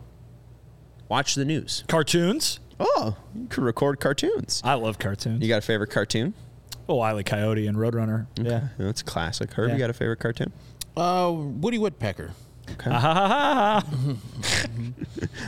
watch 1.08 1.36
the 1.36 1.44
news, 1.44 1.84
Cartoons. 1.88 2.58
oh, 2.80 3.16
you 3.34 3.46
can 3.46 3.62
record 3.64 4.00
cartoons. 4.00 4.60
I 4.64 4.74
love 4.74 4.98
cartoons. 4.98 5.40
You 5.40 5.48
got 5.48 5.58
a 5.58 5.62
favorite 5.62 5.90
cartoon? 5.90 6.34
oh, 6.88 6.96
Wile 6.96 7.18
E. 7.20 7.24
Coyote 7.24 7.66
and 7.66 7.76
Roadrunner. 7.76 8.26
Yeah. 8.36 8.68
that's 8.78 9.02
classic. 9.02 9.52
Herb, 9.54 9.68
Yeah. 9.68 9.74
you 9.74 9.78
got 9.80 9.90
a 9.90 9.94
favorite 9.94 10.18
cartoon? 10.20 10.52
Uh, 10.96 11.32
Woody 11.34 11.78
Woodpecker. 11.78 12.30
Okay. 12.72 12.90
Ha 12.90 12.98
ha 12.98 13.14
ha 13.14 13.80
ha. 13.80 13.86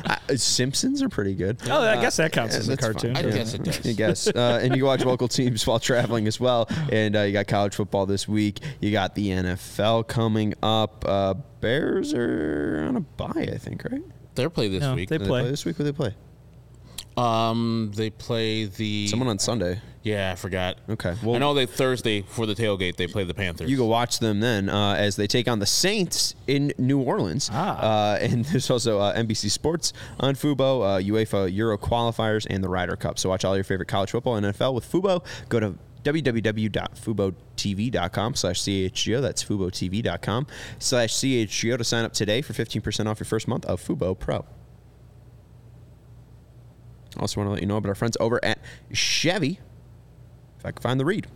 Uh, 0.05 0.37
Simpsons 0.37 1.03
are 1.03 1.09
pretty 1.09 1.35
good. 1.35 1.59
Oh, 1.69 1.83
I 1.83 2.01
guess 2.01 2.17
that 2.17 2.33
counts 2.33 2.55
Yeah, 2.55 2.61
as 2.61 2.69
a 2.69 2.71
that's 2.71 2.85
fine. 2.85 2.93
cartoon. 2.95 3.17
I 3.17 3.21
Yeah. 3.21 3.31
guess 3.31 3.55
it 3.55 3.63
does. 3.63 3.87
I 3.87 3.93
guess. 3.93 4.27
Uh, 4.29 4.61
and 4.63 4.73
you 4.75 4.81
can 4.83 4.87
watch 4.87 5.05
local 5.05 5.29
teams 5.29 5.67
while 5.67 5.79
traveling 5.79 6.27
as 6.27 6.39
well. 6.41 6.69
And 6.91 7.17
uh, 7.17 7.21
you 7.23 7.33
got 7.33 7.47
college 7.47 7.75
football 7.75 8.07
this 8.07 8.27
week. 8.29 8.61
You 8.81 8.91
got 8.93 9.15
the 9.15 9.29
NFL 9.29 10.07
coming 10.09 10.55
up. 10.63 11.05
Uh, 11.07 11.35
Bears 11.61 12.15
are 12.15 12.85
on 12.89 12.97
a 12.97 13.01
bye, 13.01 13.49
I 13.53 13.59
think, 13.59 13.85
right? 13.91 14.03
They're 14.35 14.51
play 14.51 14.69
this 14.69 14.81
No, 14.83 14.95
week. 14.95 15.09
they 15.09 15.19
Do 15.19 15.25
play. 15.27 15.45
this 15.49 15.65
week. 15.65 15.77
Who 15.77 15.85
they 15.85 15.93
play? 15.93 16.15
Um, 17.19 17.91
they 17.95 18.11
play 18.11 18.65
the. 18.67 19.07
Someone 19.09 19.29
on 19.29 19.39
Sunday. 19.39 19.81
Yeah, 20.03 20.33
I 20.33 20.37
forgot. 20.37 20.79
Okay, 20.89 21.15
well- 21.23 21.35
I 21.35 21.39
know 21.39 21.53
they 21.55 21.67
Thursday 21.67 22.23
for 22.23 22.47
the 22.47 22.55
tailgate. 22.55 22.97
They 22.97 23.07
play 23.09 23.25
the 23.25 23.35
Panthers. 23.35 23.71
You 23.71 23.77
go 23.77 23.85
watch 23.85 24.21
them 24.21 24.41
then 24.41 24.71
uh, 24.71 24.95
as 24.95 25.17
they 25.17 25.27
take 25.27 25.49
on 25.49 25.59
the 25.59 25.67
Saints 25.67 26.35
in 26.47 26.73
New 26.79 27.01
Orleans. 27.01 27.51
Ah. 27.53 28.13
Uh, 28.15 28.19
and 28.21 28.45
there's 28.47 28.71
also 28.71 29.01
uh, 29.01 29.15
NBC 29.15 29.51
Sports 29.51 29.93
on 30.21 30.35
Fubo, 30.35 30.83
uh, 30.83 30.99
UEFA 31.03 31.53
Euro 31.55 31.77
qualifiers, 31.77 32.47
and 32.49 32.63
the 32.65 32.69
Ryder 32.69 32.97
Cup. 32.97 33.19
So 33.19 33.29
watch 33.29 33.45
all 33.45 33.55
your 33.57 33.65
favorite 33.65 33.89
college 33.89 34.13
football 34.13 34.37
and 34.37 34.47
NFL 34.47 34.73
with 34.75 34.91
Fubo. 34.91 35.23
Go 35.49 35.61
to 35.61 35.75
www.fubotv.com 36.05 38.35
slash 38.35 38.61
chgo. 38.61 39.21
That's 39.21 39.45
fubotv.com 39.45 40.47
slash 40.79 41.13
chgo 41.13 41.77
to 41.77 41.85
sign 41.85 42.05
up 42.05 42.13
today 42.13 42.41
for 42.41 42.53
15% 42.55 43.07
off 43.07 43.19
your 43.21 43.27
first 43.27 43.49
month 43.49 43.67
of 43.67 43.83
Fubo 43.85 44.17
Pro. 44.19 44.47
Also 47.19 47.41
want 47.41 47.49
to 47.49 47.53
let 47.53 47.61
you 47.61 47.67
know 47.67 47.77
about 47.77 47.89
our 47.89 47.95
friends 47.95 48.17
over 48.21 48.43
at 48.45 48.59
Chevy. 48.93 49.61
If 50.59 50.67
I 50.67 50.73
can 50.73 50.83
find 50.83 50.99
the 50.99 51.05
read. 51.05 51.27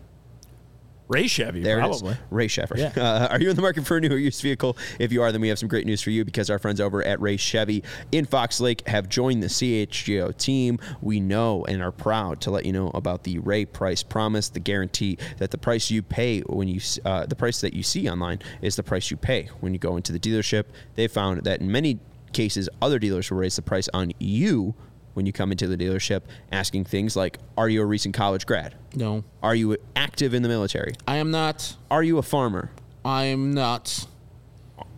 Ray 1.12 1.26
Chevy, 1.26 1.62
There 1.62 1.78
probably. 1.78 2.16
Ray 2.30 2.48
Sheffer. 2.48 2.76
Yeah. 2.76 2.92
Uh, 3.02 3.26
are 3.30 3.40
you 3.40 3.50
in 3.50 3.56
the 3.56 3.62
market 3.62 3.84
for 3.84 3.96
a 3.96 4.00
new 4.00 4.08
or 4.10 4.16
used 4.16 4.40
vehicle? 4.42 4.76
If 4.98 5.12
you 5.12 5.22
are, 5.22 5.32
then 5.32 5.40
we 5.40 5.48
have 5.48 5.58
some 5.58 5.68
great 5.68 5.86
news 5.86 6.00
for 6.00 6.10
you 6.10 6.24
because 6.24 6.48
our 6.50 6.58
friends 6.58 6.80
over 6.80 7.02
at 7.02 7.20
Ray 7.20 7.36
Chevy 7.36 7.82
in 8.12 8.26
Fox 8.26 8.60
Lake 8.60 8.86
have 8.86 9.08
joined 9.08 9.42
the 9.42 9.48
CHGO 9.48 10.36
team. 10.36 10.78
We 11.00 11.18
know 11.18 11.64
and 11.64 11.82
are 11.82 11.90
proud 11.90 12.40
to 12.42 12.50
let 12.50 12.64
you 12.64 12.72
know 12.72 12.90
about 12.94 13.24
the 13.24 13.38
Ray 13.40 13.64
Price 13.64 14.02
Promise, 14.02 14.50
the 14.50 14.60
guarantee 14.60 15.18
that 15.38 15.50
the 15.50 15.58
price 15.58 15.90
you 15.90 16.00
pay 16.02 16.40
when 16.42 16.68
you 16.68 16.80
uh, 17.04 17.26
the 17.26 17.34
price 17.36 17.60
that 17.60 17.74
you 17.74 17.82
see 17.82 18.08
online 18.08 18.38
is 18.62 18.76
the 18.76 18.82
price 18.84 19.10
you 19.10 19.16
pay 19.16 19.50
when 19.60 19.72
you 19.72 19.78
go 19.78 19.96
into 19.96 20.12
the 20.12 20.20
dealership. 20.20 20.66
They 20.94 21.08
found 21.08 21.42
that 21.42 21.60
in 21.60 21.72
many 21.72 21.98
cases, 22.32 22.68
other 22.80 22.98
dealers 22.98 23.30
will 23.30 23.38
raise 23.38 23.56
the 23.56 23.62
price 23.62 23.88
on 23.92 24.12
you 24.18 24.74
when 25.14 25.26
you 25.26 25.32
come 25.32 25.50
into 25.52 25.66
the 25.66 25.76
dealership, 25.76 26.22
asking 26.50 26.84
things 26.84 27.16
like, 27.16 27.38
"Are 27.56 27.68
you 27.68 27.82
a 27.82 27.86
recent 27.86 28.14
college 28.14 28.46
grad? 28.46 28.74
no, 28.94 29.24
Are 29.42 29.54
you 29.54 29.76
active 29.96 30.34
in 30.34 30.42
the 30.42 30.48
military? 30.48 30.94
I 31.06 31.16
am 31.16 31.30
not. 31.30 31.76
Are 31.90 32.02
you 32.02 32.18
a 32.18 32.22
farmer? 32.22 32.70
I 33.04 33.24
am 33.24 33.52
not. 33.52 34.06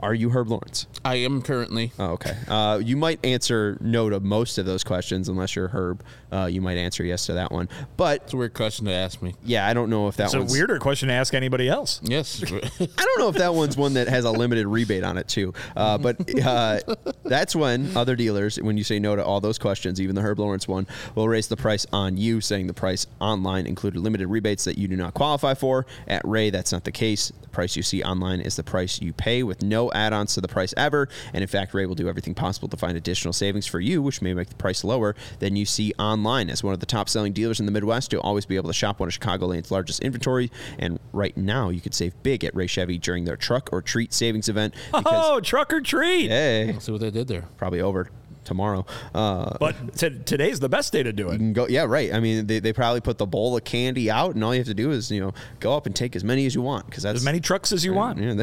Are 0.01 0.15
you 0.15 0.31
Herb 0.31 0.49
Lawrence? 0.49 0.87
I 1.05 1.17
am 1.17 1.41
currently. 1.43 1.93
Oh, 1.99 2.13
okay. 2.13 2.37
Uh, 2.49 2.81
you 2.83 2.97
might 2.97 3.25
answer 3.25 3.79
no 3.81 4.11
to 4.11 4.21
most 4.21 4.59
of 4.59 4.67
those 4.67 4.83
questions 4.85 5.29
unless 5.29 5.55
you're 5.57 5.69
Herb. 5.69 6.03
Uh, 6.33 6.47
you 6.47 6.61
might 6.61 6.77
answer 6.77 7.05
yes 7.05 7.27
to 7.27 7.35
that 7.35 7.53
one. 7.53 7.69
But 7.97 8.23
It's 8.25 8.33
a 8.35 8.37
weird 8.37 8.55
question 8.55 8.87
to 8.87 8.93
ask 8.93 9.23
me. 9.23 9.35
yeah, 9.45 9.67
I 9.67 9.73
don't 9.75 9.89
know 9.91 10.09
if 10.09 10.17
that 10.17 10.25
It's 10.25 10.35
a 10.35 10.39
one's 10.41 10.53
weirder 10.53 10.79
question 10.79 11.09
to 11.09 11.15
ask 11.15 11.33
anybody 11.33 11.69
else. 11.69 12.01
Yes. 12.03 12.43
I 12.53 12.59
don't 12.87 13.19
know 13.19 13.29
if 13.29 13.37
that 13.37 13.55
one's 13.55 13.77
one 13.77 13.95
that 13.95 14.09
has 14.09 14.25
a 14.25 14.31
limited 14.31 14.67
rebate 14.67 15.05
on 15.05 15.17
it 15.17 15.29
too. 15.29 15.55
Uh, 15.77 15.97
but 15.99 16.17
uh, 16.45 16.81
that's 17.23 17.55
when 17.55 17.97
other 17.97 18.17
dealers, 18.17 18.57
when 18.61 18.77
you 18.77 18.85
say 18.85 18.99
no 18.99 19.15
to 19.17 19.25
all 19.25 19.41
those 19.41 19.59
questions, 19.59 20.01
even 20.01 20.15
the 20.17 20.23
Herb 20.23 20.39
Lawrence 20.41 20.67
one, 20.67 20.87
will 21.15 21.29
raise 21.29 21.49
the 21.49 21.57
price 21.57 21.87
on 21.93 22.17
you, 22.17 22.41
saying 22.41 22.67
the 22.67 22.75
price 22.75 23.07
online 23.21 23.67
included 23.67 24.01
limited 24.01 24.27
rebates 24.29 24.65
that 24.65 24.77
you 24.77 24.89
do 24.89 24.97
not 24.97 25.15
qualify 25.15 25.55
for. 25.55 25.87
At 26.09 26.23
Ray, 26.27 26.51
that's 26.51 26.73
not 26.73 26.85
the 26.85 26.93
case. 26.93 27.33
The 27.43 27.49
price 27.49 27.77
you 27.77 27.83
see 27.85 28.03
online 28.03 28.41
is 28.41 28.57
the 28.57 28.65
price 28.65 29.01
you 29.01 29.13
pay 29.13 29.43
with 29.45 29.63
no 29.63 29.91
add-ons 29.95 30.35
to 30.35 30.41
the 30.41 30.49
price 30.49 30.75
ever. 30.77 31.09
And 31.33 31.43
in 31.43 31.49
fact, 31.49 31.73
Ray 31.75 31.87
will 31.87 31.95
do 31.95 32.09
everything 32.09 32.35
possible 32.35 32.69
to 32.69 32.77
find 32.77 32.97
additional 32.97 33.33
savings 33.33 33.67
for 33.67 33.81
you, 33.81 34.03
which 34.03 34.21
may 34.21 34.35
make 34.35 34.49
the 34.49 34.55
price 34.57 34.85
lower 34.85 35.15
than 35.39 35.57
you 35.57 35.65
see 35.65 35.93
online. 35.99 36.51
As 36.51 36.63
one 36.63 36.75
of 36.75 36.81
the 36.81 36.87
top-selling 36.87 37.33
dealers 37.33 37.61
in 37.61 37.67
the 37.67 37.73
Midwest, 37.73 38.13
you'll 38.13 38.23
always 38.23 38.47
be 38.47 38.57
able 38.57 38.69
to 38.69 38.75
shop 38.75 39.01
one 39.01 39.09
of 39.09 39.13
Chicagoland's 39.15 39.71
largest 39.71 40.01
inventory. 40.01 40.51
And 40.79 40.99
right 41.13 41.37
now, 41.37 41.69
you 41.71 41.81
could 41.81 41.95
save 41.95 42.21
big 42.23 42.45
at 42.45 42.55
Ray 42.55 42.67
Chevy 42.67 42.99
during 42.99 43.25
their 43.25 43.37
truck 43.37 43.69
or 43.73 43.81
treat 43.83 44.13
savings 44.13 44.49
event. 44.49 44.75
Because, 44.93 45.05
Oh, 45.07 45.41
truck 45.41 45.73
or 45.73 45.81
treat. 45.81 46.29
hey, 46.29 46.73
I'll 46.73 46.81
See 46.81 46.93
what 46.93 47.01
they 47.01 47.11
did 47.11 47.29
there. 47.29 47.45
probably 47.57 47.81
over 47.81 48.11
tomorrow. 48.45 48.87
Uh, 49.15 49.57
But 49.59 49.97
t- 49.97 50.11
today's 50.25 50.61
the 50.61 50.69
best 50.69 50.93
day 50.93 51.03
to 51.03 51.13
do 51.13 51.25
you 51.25 51.31
it. 51.31 51.37
can 51.39 51.53
go, 51.53 51.67
yeah, 51.69 51.85
right. 51.85 52.13
I 52.13 52.21
mean, 52.21 52.47
they, 52.47 52.59
they 52.61 52.73
probably 52.73 53.01
put 53.01 53.19
the 53.19 53.27
bowl 53.27 53.57
of 53.57 53.65
candy 53.65 54.11
out, 54.11 54.35
and 54.35 54.45
all 54.45 54.55
you 54.55 54.61
have 54.61 54.67
to 54.69 54.75
do 54.75 54.91
is, 54.91 55.11
you 55.11 55.21
know, 55.21 55.33
go 55.61 55.77
up 55.77 55.87
and 55.87 55.95
take 55.95 56.15
as 56.17 56.23
many 56.25 56.47
as 56.47 56.55
you 56.55 56.63
want 56.63 56.87
because 56.87 57.03
that's 57.03 57.17
As 57.19 57.25
many 57.25 57.41
trucks 57.41 57.73
as 57.73 57.85
you 57.85 57.95
want. 57.95 58.19
Yeah, 58.19 58.35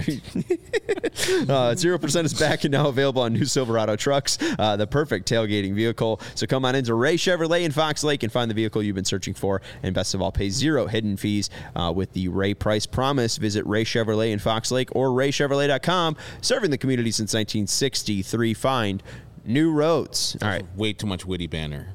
uh, 1.49 1.76
Zero 1.76 1.97
percent 1.97 2.26
is 2.26 2.34
back 2.34 2.64
and 2.64 2.72
now 2.72 2.88
available 2.88 3.22
on 3.22 3.34
new 3.34 3.45
Silverado 3.45 3.95
trucks, 3.95 4.38
uh, 4.60 4.76
the 4.76 4.88
perfect 4.88 5.30
tailgating 5.30 5.74
vehicle. 5.74 6.20
So 6.36 6.45
come 6.47 6.66
on 6.66 6.76
into 6.76 6.93
Ray 6.93 7.18
Chevrolet 7.18 7.64
in 7.64 7.72
Fox 7.72 8.04
Lake 8.04 8.24
and 8.24 8.32
find 8.32 8.49
the 8.49 8.56
vehicle 8.56 8.82
you've 8.84 8.95
been 8.95 9.06
searching 9.06 9.34
for. 9.34 9.62
And 9.84 9.93
best 9.93 10.14
of 10.14 10.22
all, 10.22 10.32
pay 10.32 10.49
zero 10.49 10.88
hidden 10.88 11.18
fees 11.18 11.49
uh, 11.76 11.91
with 11.95 12.14
the 12.14 12.28
Ray 12.28 12.54
Price 12.54 12.86
Promise. 12.86 13.38
Visit 13.38 13.66
Ray 13.66 13.84
Chevrolet 13.84 14.32
in 14.32 14.39
Fox 14.39 14.72
Lake 14.72 14.89
or 14.95 15.10
RayChevrolet.com. 15.10 16.16
Serving 16.41 16.72
the 16.72 16.78
community 16.78 17.12
since 17.12 17.34
1963. 17.34 18.54
Find 18.54 19.04
new 19.45 19.71
roads. 19.71 20.37
All 20.41 20.47
right. 20.47 20.65
Way 20.75 20.93
too 20.93 21.07
much 21.07 21.25
witty 21.25 21.47
banner. 21.47 21.93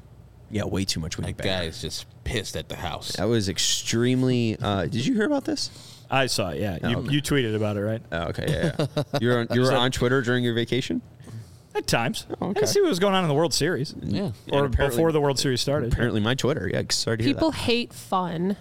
Yeah, 0.50 0.64
way 0.64 0.84
too 0.84 1.00
much. 1.00 1.16
Witty 1.18 1.32
That 1.32 1.42
banner. 1.42 1.62
guy 1.62 1.68
is 1.68 1.80
just 1.80 2.06
pissed 2.24 2.56
at 2.56 2.68
the 2.68 2.76
house. 2.76 3.12
That 3.16 3.24
was 3.24 3.48
extremely. 3.48 4.56
Uh, 4.60 4.82
did 4.82 5.04
you 5.06 5.14
hear 5.14 5.26
about 5.26 5.44
this? 5.44 5.70
I 6.08 6.26
saw 6.26 6.50
it. 6.50 6.60
Yeah, 6.60 6.78
you, 6.88 6.98
okay. 6.98 7.12
you 7.12 7.20
tweeted 7.20 7.56
about 7.56 7.76
it, 7.76 7.80
right? 7.80 8.02
Oh, 8.12 8.28
okay, 8.28 8.44
yeah, 8.48 8.86
yeah. 8.96 9.02
You're 9.20 9.38
on, 9.40 9.48
you 9.50 9.62
were 9.62 9.74
on 9.74 9.90
Twitter 9.90 10.22
during 10.22 10.44
your 10.44 10.54
vacation. 10.54 11.02
At 11.74 11.86
times. 11.88 12.26
Oh, 12.40 12.50
okay. 12.50 12.60
I 12.62 12.64
see 12.64 12.80
what 12.80 12.88
was 12.88 13.00
going 13.00 13.14
on 13.14 13.24
in 13.24 13.28
the 13.28 13.34
World 13.34 13.52
Series, 13.52 13.92
Yeah. 14.02 14.30
or 14.52 14.66
apparently- 14.66 14.86
before 14.96 15.10
the 15.12 15.20
World 15.20 15.38
Series 15.38 15.60
started. 15.60 15.92
Apparently, 15.92 16.20
my 16.20 16.34
Twitter. 16.34 16.70
Yeah, 16.72 16.82
sorry 16.90 17.18
to 17.18 17.24
hear 17.24 17.34
People 17.34 17.50
that. 17.50 17.58
hate 17.58 17.92
fun. 17.92 18.56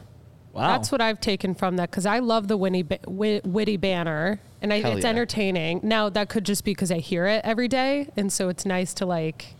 Wow, 0.54 0.68
That's 0.68 0.92
what 0.92 1.02
I've 1.02 1.20
taken 1.22 1.54
from 1.54 1.76
that 1.78 1.92
because 1.92 2.06
I 2.06 2.20
love 2.20 2.48
the 2.48 2.58
Winnie 2.58 2.84
ba- 2.84 3.00
wi- 3.04 3.42
witty 3.46 3.78
banner 3.78 4.40
and 4.66 4.74
I, 4.74 4.80
Hell 4.82 4.94
it's 4.98 5.04
yeah. 5.04 5.12
entertaining. 5.12 5.80
Now 5.84 6.10
that 6.10 6.28
could 6.28 6.44
just 6.44 6.64
be 6.64 6.72
because 6.72 6.92
I 6.92 6.98
hear 6.98 7.28
it 7.28 7.42
every 7.44 7.68
day, 7.68 8.10
and 8.18 8.34
so 8.34 8.50
it's 8.50 8.66
nice 8.66 8.96
to 8.96 9.06
like 9.06 9.54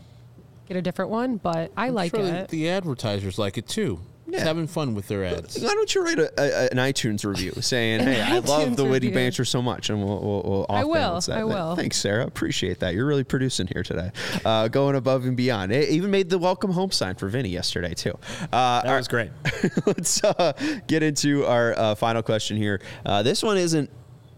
get 0.68 0.78
a 0.78 0.82
different 0.82 1.12
one. 1.12 1.38
But 1.38 1.72
I 1.78 1.90
like 1.90 2.16
Sure, 2.16 2.26
it. 2.26 2.50
The 2.50 2.70
advertisers 2.70 3.38
like 3.38 3.58
it 3.60 3.68
too. 3.68 4.00
Yeah. 4.28 4.44
having 4.44 4.66
fun 4.66 4.96
with 4.96 5.08
their 5.08 5.24
ads. 5.24 5.62
Why 5.62 5.72
don't 5.76 5.94
you 5.94 6.04
write 6.04 6.18
a, 6.18 6.32
a, 6.40 6.70
an 6.72 6.78
iTunes 6.78 7.24
review 7.24 7.52
saying, 7.62 8.00
"Hey, 8.00 8.20
I 8.20 8.40
love 8.40 8.76
the 8.76 8.84
witty 8.84 9.08
review. 9.08 9.12
banter 9.12 9.46
so 9.46 9.62
much," 9.62 9.92
and 9.92 10.04
we'll 10.04 10.20
we'll, 10.20 10.42
we'll 10.44 10.66
I 10.68 10.84
will, 10.84 11.22
that. 11.22 11.38
I 11.38 11.44
will. 11.44 11.76
Thanks, 11.76 11.98
Sarah. 11.98 12.26
Appreciate 12.26 12.80
that. 12.80 12.96
You're 12.96 13.06
really 13.06 13.24
producing 13.24 13.68
here 13.68 13.84
today, 13.84 14.10
uh, 14.44 14.68
going 14.70 14.96
above 14.96 15.26
and 15.26 15.38
beyond. 15.38 15.72
It 15.72 15.90
even 15.90 16.10
made 16.10 16.32
the 16.32 16.40
welcome 16.40 16.72
home 16.72 16.90
sign 16.90 17.14
for 17.14 17.30
Vinny 17.30 17.50
yesterday 17.50 17.94
too. 17.94 18.18
Uh, 18.52 18.82
that 18.82 18.98
was 18.98 19.08
great. 19.08 19.30
let's 19.86 20.24
uh, 20.24 20.54
get 20.88 21.04
into 21.04 21.46
our 21.46 21.78
uh, 21.78 21.94
final 21.94 22.24
question 22.24 22.58
here. 22.58 22.82
Uh, 23.06 23.22
this 23.22 23.44
one 23.44 23.58
isn't 23.58 23.92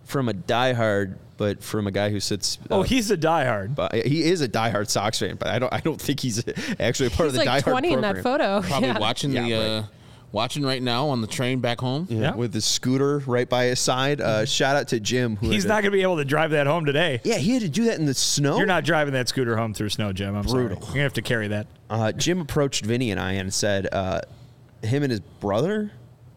from 0.07 0.29
a 0.29 0.33
diehard, 0.33 1.17
but 1.37 1.61
from 1.63 1.85
a 1.85 1.91
guy 1.91 2.09
who 2.09 2.19
sits. 2.19 2.57
Uh, 2.71 2.77
Oh, 2.79 2.81
he's 2.81 3.11
a 3.11 3.17
diehard. 3.17 3.75
but 3.75 3.93
he 3.93 4.23
is 4.23 4.41
a 4.41 4.49
diehard 4.49 4.89
Sox 4.89 5.19
fan, 5.19 5.35
but 5.35 5.47
I 5.49 5.59
don't. 5.59 5.71
I 5.73 5.79
don't 5.81 6.01
think 6.01 6.19
he's 6.21 6.43
actually 6.79 7.07
a 7.07 7.09
part 7.11 7.29
He's 7.29 7.37
of 7.39 7.45
the 7.45 7.45
like 7.45 7.63
diehard 7.63 7.71
20 7.71 7.93
in 7.93 8.01
that 8.01 8.23
photo. 8.23 8.61
Probably 8.61 8.89
Yeah. 8.89 8.99
watching 8.99 9.31
Yeah, 9.31 9.41
the 9.43 9.53
right. 9.53 9.61
uh, 9.65 9.83
watching 10.31 10.63
right 10.63 10.81
now 10.81 11.07
on 11.09 11.21
the 11.21 11.27
train 11.27 11.59
back 11.59 11.79
home. 11.81 12.07
Yeah, 12.09 12.19
Yeah. 12.19 12.35
with 12.35 12.51
the 12.53 12.61
scooter 12.61 13.19
right 13.19 13.47
by 13.47 13.65
his 13.65 13.79
side. 13.79 14.19
Uh, 14.21 14.45
shout 14.45 14.75
out 14.75 14.87
to 14.89 14.99
Jim. 14.99 15.35
Who 15.37 15.49
He's 15.49 15.65
not 15.65 15.83
going 15.83 15.91
to 15.91 15.97
be 15.97 16.01
able 16.01 16.17
to 16.17 16.25
drive 16.25 16.51
that 16.51 16.67
home 16.67 16.85
today. 16.85 17.21
Yeah, 17.23 17.35
he 17.37 17.51
had 17.53 17.61
to 17.61 17.69
do 17.69 17.85
that 17.85 17.99
in 17.99 18.05
the 18.05 18.13
snow. 18.13 18.57
You're 18.57 18.65
not 18.65 18.83
driving 18.83 19.13
that 19.13 19.27
scooter 19.29 19.55
home 19.57 19.73
through 19.73 19.89
snow, 19.89 20.11
Jim. 20.13 20.35
I'm 20.35 20.43
Brutal. 20.43 20.53
sorry. 20.53 20.69
You're 20.85 20.93
gonna 20.93 21.01
have 21.03 21.13
to 21.13 21.21
carry 21.21 21.47
that. 21.49 21.67
Uh, 21.89 22.11
Jim 22.13 22.41
approached 22.41 22.85
Vinny 22.85 23.11
and 23.11 23.19
I 23.19 23.33
and 23.33 23.53
said, 23.53 23.87
uh, 23.91 24.21
him 24.83 25.03
and 25.03 25.11
his 25.11 25.21
brother, 25.21 25.91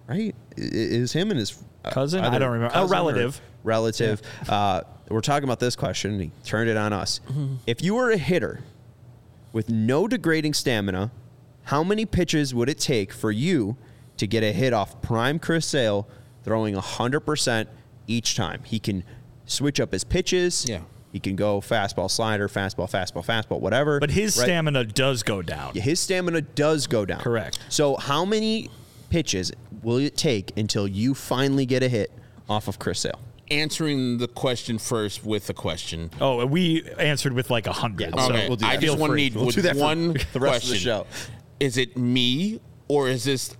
right? 0.08 0.34
Is 0.56 1.12
him 1.12 1.30
and 1.30 1.38
his 1.38 1.58
uh, 1.84 1.90
Cousin? 1.90 2.24
I 2.24 2.38
don't 2.38 2.52
remember. 2.52 2.74
A 2.74 2.86
relative. 2.86 3.38
or 3.38 3.49
relative. 3.64 4.22
Relative. 4.22 4.50
Uh, 4.50 4.82
we're 5.10 5.20
talking 5.20 5.44
about 5.44 5.58
this 5.60 5.74
question, 5.74 6.12
and 6.12 6.20
he 6.20 6.30
turned 6.44 6.70
it 6.70 6.76
on 6.76 6.92
us. 6.92 7.20
Mm-hmm. 7.28 7.56
If 7.66 7.82
you 7.82 7.94
were 7.94 8.10
a 8.10 8.16
hitter 8.16 8.60
with 9.52 9.68
no 9.68 10.06
degrading 10.06 10.54
stamina, 10.54 11.10
how 11.64 11.82
many 11.82 12.06
pitches 12.06 12.54
would 12.54 12.68
it 12.68 12.78
take 12.78 13.12
for 13.12 13.30
you 13.30 13.76
to 14.16 14.26
get 14.26 14.42
a 14.42 14.52
hit 14.52 14.72
off 14.72 15.02
prime 15.02 15.38
Chris 15.38 15.66
Sale 15.66 16.08
throwing 16.44 16.74
100% 16.74 17.66
each 18.06 18.36
time? 18.36 18.62
He 18.64 18.78
can 18.78 19.02
switch 19.46 19.80
up 19.80 19.92
his 19.92 20.04
pitches. 20.04 20.64
Yeah. 20.68 20.82
He 21.12 21.18
can 21.18 21.34
go 21.34 21.60
fastball, 21.60 22.08
slider, 22.08 22.48
fastball, 22.48 22.88
fastball, 22.88 23.24
fastball, 23.24 23.60
whatever. 23.60 23.98
But 23.98 24.10
his 24.10 24.36
right? 24.38 24.44
stamina 24.44 24.84
does 24.84 25.24
go 25.24 25.42
down. 25.42 25.74
his 25.74 25.98
stamina 25.98 26.42
does 26.42 26.86
go 26.86 27.04
down. 27.04 27.20
Correct. 27.20 27.58
So 27.68 27.96
how 27.96 28.24
many 28.24 28.70
pitches 29.08 29.50
will 29.82 29.98
it 29.98 30.16
take 30.16 30.56
until 30.56 30.86
you 30.86 31.14
finally 31.14 31.66
get 31.66 31.82
a 31.82 31.88
hit 31.88 32.12
off 32.48 32.68
of 32.68 32.78
Chris 32.78 33.00
Sale? 33.00 33.18
Answering 33.50 34.18
the 34.18 34.28
question 34.28 34.78
first 34.78 35.24
with 35.24 35.50
a 35.50 35.54
question. 35.54 36.10
Oh, 36.20 36.46
we 36.46 36.84
answered 36.98 37.32
with 37.32 37.50
like 37.50 37.66
a 37.66 37.72
hundred. 37.72 38.14
Yeah, 38.14 38.26
so 38.26 38.32
Okay, 38.32 38.46
we'll 38.48 38.56
do 38.56 38.66
I 38.66 38.74
just 38.76 38.84
Feel 38.84 38.96
want 38.96 39.10
to 39.10 39.14
free. 39.14 39.22
need 39.24 39.34
We'll 39.34 39.46
do 39.48 39.62
that 39.62 39.74
for 39.74 39.80
one 39.82 40.12
the 40.32 40.40
rest 40.40 40.64
of 40.64 40.68
the 40.70 40.74
question. 40.74 40.76
show. 40.76 41.06
Is 41.58 41.76
it 41.76 41.96
me 41.96 42.60
or 42.88 43.08
is 43.08 43.24
this 43.24 43.56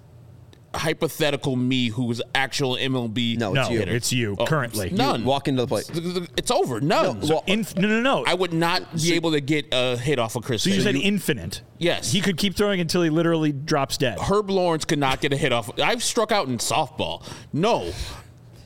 hypothetical 0.72 1.56
me 1.56 1.88
who's 1.88 2.22
actual 2.34 2.76
MLB? 2.76 3.36
No, 3.36 3.52
no, 3.52 3.62
it's 3.62 3.70
you. 3.70 3.80
it's 3.80 4.12
you 4.12 4.36
Oh, 4.38 4.46
currently. 4.46 4.90
None. 4.90 5.24
Walk 5.24 5.48
into 5.48 5.62
the 5.62 5.66
plate. 5.66 5.90
It's 6.36 6.52
over. 6.52 6.80
None. 6.80 7.20
well, 7.22 7.42
Inf- 7.48 7.76
no, 7.76 7.88
no, 7.88 8.00
no. 8.00 8.24
I 8.24 8.34
would 8.34 8.52
not 8.52 8.94
be 8.94 9.14
able 9.14 9.32
to 9.32 9.40
get 9.40 9.66
a 9.72 9.96
hit 9.96 10.20
off 10.20 10.36
of 10.36 10.44
Chris. 10.44 10.62
so 10.62 10.70
you 10.70 10.76
Sale. 10.76 10.84
said 10.84 10.94
infinite. 10.94 11.62
Yes. 11.78 12.12
He 12.12 12.20
could 12.20 12.36
keep 12.36 12.54
throwing 12.54 12.80
until 12.80 13.02
he 13.02 13.10
literally 13.10 13.50
drops 13.50 13.96
dead. 13.96 14.20
Herb 14.20 14.50
Lawrence 14.50 14.84
could 14.84 15.00
not 15.00 15.20
get 15.20 15.32
a 15.32 15.36
hit 15.36 15.52
off. 15.52 15.76
I've 15.80 16.04
struck 16.04 16.30
out 16.30 16.46
in 16.46 16.58
softball. 16.58 17.24
No. 17.52 17.92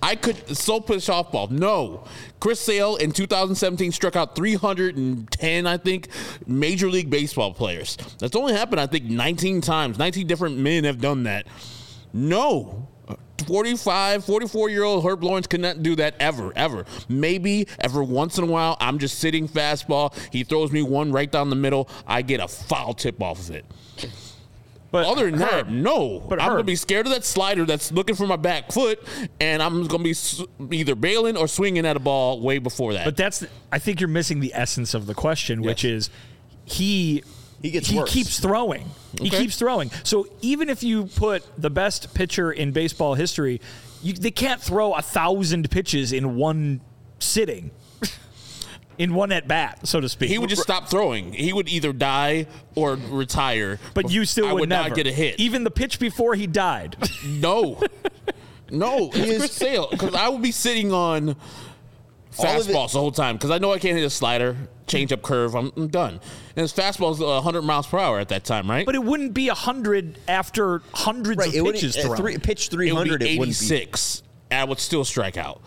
I 0.05 0.17
could 0.17 0.55
so 0.55 0.81
pitch 0.81 0.99
softball. 0.99 1.51
No. 1.51 2.05
Chris 2.39 2.61
Sale 2.61 2.97
in 2.97 3.11
2017 3.11 3.91
struck 3.91 4.17
out 4.17 4.37
310, 4.37 5.67
I 5.67 5.79
think, 5.79 6.09
Major 6.47 6.91
League 6.91 7.09
Baseball 7.09 7.55
players. 7.55 7.97
That's 8.19 8.37
only 8.37 8.53
happened, 8.53 8.81
I 8.81 8.87
think, 8.87 9.05
19 9.05 9.63
times. 9.63 9.99
19 9.99 10.27
different 10.27 10.59
men 10.59 10.85
have 10.85 11.01
done 11.01 11.23
that. 11.23 11.47
No. 12.13 12.87
45, 13.47 14.27
44 14.27 14.69
year 14.69 14.83
old 14.83 15.07
Herb 15.07 15.25
Lawrence 15.25 15.47
cannot 15.47 15.83
do 15.83 15.97
that 15.97 16.17
ever, 16.21 16.53
ever. 16.55 16.85
Maybe 17.09 17.67
every 17.81 18.05
once 18.05 18.37
in 18.37 18.45
a 18.45 18.47
while, 18.47 18.77
I'm 18.81 18.99
just 18.99 19.19
sitting 19.21 19.49
fastball. 19.49 20.15
He 20.31 20.45
throws 20.45 20.71
me 20.71 20.83
one 20.83 21.13
right 21.13 21.33
down 21.33 21.49
the 21.49 21.57
middle. 21.57 21.89
I 22.07 22.21
get 22.21 22.41
a 22.41 22.49
foul 22.49 22.93
tip 22.93 23.23
off 23.23 23.49
of 23.49 23.55
it. 23.55 23.65
But 24.95 25.07
Other 25.07 25.29
than 25.29 25.41
that, 25.41 25.69
no. 25.69 26.21
But 26.21 26.41
I'm 26.41 26.51
gonna 26.53 26.63
be 26.63 26.77
scared 26.77 27.07
of 27.07 27.13
that 27.13 27.25
slider 27.25 27.65
that's 27.65 27.91
looking 27.91 28.15
for 28.15 28.29
my 28.29 28.37
back 28.37 28.71
foot, 28.71 29.01
and 29.41 29.61
I'm 29.61 29.89
gonna 29.89 30.05
be 30.05 30.15
either 30.71 30.95
bailing 30.95 31.37
or 31.37 31.49
swinging 31.49 31.85
at 31.85 31.97
a 31.97 31.99
ball 31.99 32.41
way 32.41 32.59
before 32.59 32.93
that. 32.93 33.05
But 33.05 33.17
that's 33.17 33.45
I 33.73 33.81
think 33.81 33.99
you're 34.01 34.07
missing 34.07 34.39
the 34.39 34.53
essence 34.55 34.95
of 34.95 35.07
the 35.07 35.15
question, 35.15 35.63
which 35.63 35.85
is 35.85 36.11
he 36.65 37.25
He 37.61 37.73
gets 37.73 37.89
he 37.89 37.99
worse. 37.99 38.13
keeps 38.13 38.39
throwing. 38.39 38.89
He 39.21 39.31
keeps 39.31 39.59
throwing. 39.59 39.91
So 40.05 40.29
even 40.43 40.69
if 40.71 40.85
you 40.85 41.07
put 41.07 41.43
the 41.61 41.71
best 41.71 42.15
pitcher 42.15 42.53
in 42.53 42.71
baseball 42.71 43.15
history, 43.15 43.61
you, 44.01 44.13
they 44.13 44.31
can't 44.31 44.61
throw 44.61 44.93
a 44.93 45.03
thousand 45.03 45.73
pitches 45.73 46.13
in 46.13 46.37
one 46.37 46.83
sitting. 47.19 47.73
In 48.99 49.15
one 49.15 49.33
at 49.33 49.49
bat, 49.49 49.87
so 49.87 50.01
to 50.01 50.09
speak. 50.09 50.29
he 50.31 50.39
would 50.39 50.49
just 50.49 50.63
stop 50.63 50.89
throwing. 50.89 51.33
He 51.33 51.53
would 51.53 51.69
either 51.69 51.93
die 51.93 52.47
or 52.75 52.95
retire. 52.95 53.79
but 53.93 54.11
you 54.11 54.25
still 54.25 54.47
I 54.47 54.53
would, 54.53 54.61
would 54.61 54.69
never 54.69 54.89
not 54.91 54.97
get 54.97 55.07
a 55.07 55.13
hit. 55.13 55.41
Even 55.41 55.65
the 55.65 55.71
pitch 55.71 55.99
before 55.99 56.35
he 56.35 56.47
died. 56.47 56.97
no, 57.27 57.81
no, 58.71 59.11
it's 59.13 59.39
Chris 59.39 59.53
Sale 59.57 59.89
because 59.91 60.15
I 60.15 60.29
would 60.29 60.43
be 60.43 60.53
sitting 60.53 60.93
on 60.93 61.31
All 61.31 62.45
fastballs 62.45 62.93
the 62.93 63.01
whole 63.01 63.11
time 63.13 63.37
because 63.37 63.51
I 63.51 63.59
know 63.59 63.73
I 63.73 63.79
can't 63.79 63.97
hit 63.97 64.05
a 64.05 64.11
slider, 64.11 64.57
change 64.87 65.13
up 65.13 65.23
curve. 65.23 65.55
I'm, 65.57 65.73
I'm 65.77 65.89
done. 65.89 66.21
And 66.57 66.63
his 66.63 66.73
fastball 66.73 67.15
fastball's 67.17 67.21
100 67.21 67.63
miles 67.63 67.87
per 67.89 67.99
hour 67.99 68.19
at 68.21 68.29
that 68.29 68.45
time, 68.45 68.71
right? 68.71 68.87
but 68.87 68.95
it 68.95 69.03
wouldn't 69.03 69.35
be 69.35 69.49
a 69.49 69.55
hundred 69.55 70.19
after 70.29 70.83
hundreds 70.93 71.39
Right, 71.39 71.49
of 71.49 71.55
it 71.55 71.61
wouldn't- 71.63 71.81
pitches 71.83 71.97
uh, 71.97 72.03
thrown. 72.03 72.17
three, 72.17 72.39
pitch 72.39 72.67
it 72.69 72.73
would 72.73 72.79
300, 72.79 73.21
be 73.21 73.35
it 73.35 73.39
wouldn't 73.39 73.59
be. 73.59 73.87
and 74.51 74.61
I 74.61 74.65
would 74.65 74.79
still 74.79 75.05
strike 75.05 75.37
out. 75.37 75.61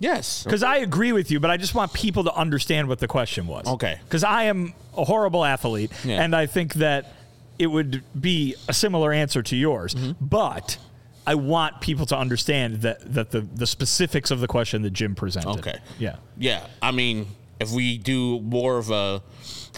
Yes. 0.00 0.44
Because 0.44 0.62
I 0.62 0.76
agree 0.78 1.12
with 1.12 1.30
you, 1.30 1.40
but 1.40 1.50
I 1.50 1.56
just 1.56 1.74
want 1.74 1.92
people 1.92 2.24
to 2.24 2.34
understand 2.34 2.88
what 2.88 2.98
the 2.98 3.08
question 3.08 3.46
was. 3.46 3.66
Okay. 3.66 3.98
Because 4.04 4.24
I 4.24 4.44
am 4.44 4.74
a 4.96 5.04
horrible 5.04 5.44
athlete, 5.44 5.90
Yeah. 6.04 6.22
and 6.22 6.34
I 6.34 6.46
think 6.46 6.74
that 6.74 7.12
it 7.58 7.66
would 7.66 8.02
be 8.18 8.54
a 8.68 8.72
similar 8.72 9.12
answer 9.12 9.42
to 9.42 9.56
yours. 9.56 9.94
Mm-hmm. 9.94 10.24
But 10.24 10.78
I 11.26 11.34
want 11.34 11.80
people 11.80 12.06
to 12.06 12.16
understand 12.16 12.82
that, 12.82 13.12
that 13.14 13.30
the, 13.32 13.40
the 13.40 13.66
specifics 13.66 14.30
of 14.30 14.40
the 14.40 14.46
question 14.46 14.82
that 14.82 14.92
Jim 14.92 15.14
presented. 15.14 15.58
Okay. 15.58 15.78
Yeah. 15.98 16.16
Yeah, 16.38 16.66
I 16.80 16.92
mean, 16.92 17.26
if 17.60 17.70
we 17.72 17.98
do 17.98 18.40
more 18.40 18.78
of 18.78 18.90
a, 18.90 19.20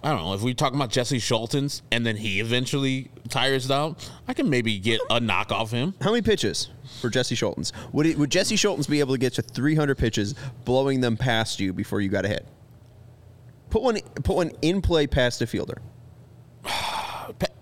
I 0.02 0.10
don't 0.10 0.22
know, 0.24 0.34
if 0.34 0.40
we 0.42 0.54
talk 0.54 0.72
about 0.74 0.90
Jesse 0.90 1.18
Scholtens 1.18 1.82
and 1.92 2.06
then 2.06 2.16
he 2.16 2.40
eventually 2.40 3.10
tires 3.28 3.70
out, 3.70 4.08
I 4.28 4.32
can 4.34 4.48
maybe 4.48 4.78
get 4.78 5.00
a 5.10 5.20
knock 5.20 5.52
off 5.52 5.70
him. 5.70 5.94
How 6.00 6.10
many 6.10 6.22
pitches 6.22 6.68
for 7.00 7.10
Jesse 7.10 7.34
Scholtens? 7.34 7.72
Would, 7.92 8.06
it, 8.06 8.18
would 8.18 8.30
Jesse 8.30 8.56
Scholtens 8.56 8.88
be 8.88 9.00
able 9.00 9.14
to 9.14 9.18
get 9.18 9.34
to 9.34 9.42
300 9.42 9.98
pitches, 9.98 10.34
blowing 10.64 11.00
them 11.00 11.16
past 11.16 11.60
you 11.60 11.72
before 11.72 12.00
you 12.00 12.08
got 12.08 12.24
a 12.24 12.28
hit? 12.28 12.46
Put 13.68 13.82
one, 13.82 13.98
put 14.24 14.36
one 14.36 14.50
in 14.62 14.80
play 14.82 15.06
past 15.06 15.42
a 15.42 15.46
fielder. 15.46 15.80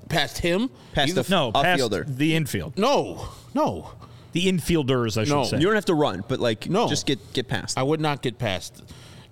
Past 0.08 0.38
him? 0.38 0.70
Past 0.94 1.14
the- 1.14 1.20
a- 1.20 1.30
No, 1.30 1.48
A 1.48 1.62
past 1.62 1.78
fielder. 1.78 2.04
the 2.08 2.34
infield. 2.34 2.78
no, 2.78 3.28
no. 3.54 3.90
The 4.32 4.46
infielders, 4.50 5.18
I 5.20 5.24
should 5.24 5.34
No. 5.34 5.44
say. 5.44 5.58
You 5.58 5.64
don't 5.66 5.74
have 5.74 5.84
to 5.86 5.94
run, 5.94 6.24
but 6.28 6.40
like, 6.40 6.68
No. 6.68 6.88
just 6.88 7.04
get 7.06 7.32
get 7.34 7.46
past. 7.48 7.76
I 7.78 7.82
would 7.82 8.00
not 8.00 8.22
get 8.22 8.38
past. 8.38 8.82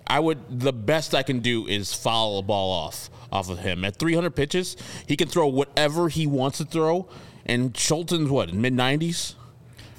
I 0.07 0.19
would. 0.19 0.59
The 0.59 0.73
best 0.73 1.13
I 1.13 1.23
can 1.23 1.39
do 1.39 1.67
is 1.67 1.93
foul 1.93 2.39
a 2.39 2.41
ball 2.41 2.71
off 2.71 3.09
off 3.31 3.49
of 3.49 3.59
him 3.59 3.83
at 3.83 3.97
300 3.97 4.35
pitches. 4.35 4.77
He 5.05 5.17
can 5.17 5.27
throw 5.27 5.47
whatever 5.47 6.09
he 6.09 6.27
wants 6.27 6.57
to 6.59 6.65
throw. 6.65 7.07
And 7.45 7.73
Scholtens 7.73 8.29
what 8.29 8.53
mid 8.53 8.73
90s, 8.73 9.35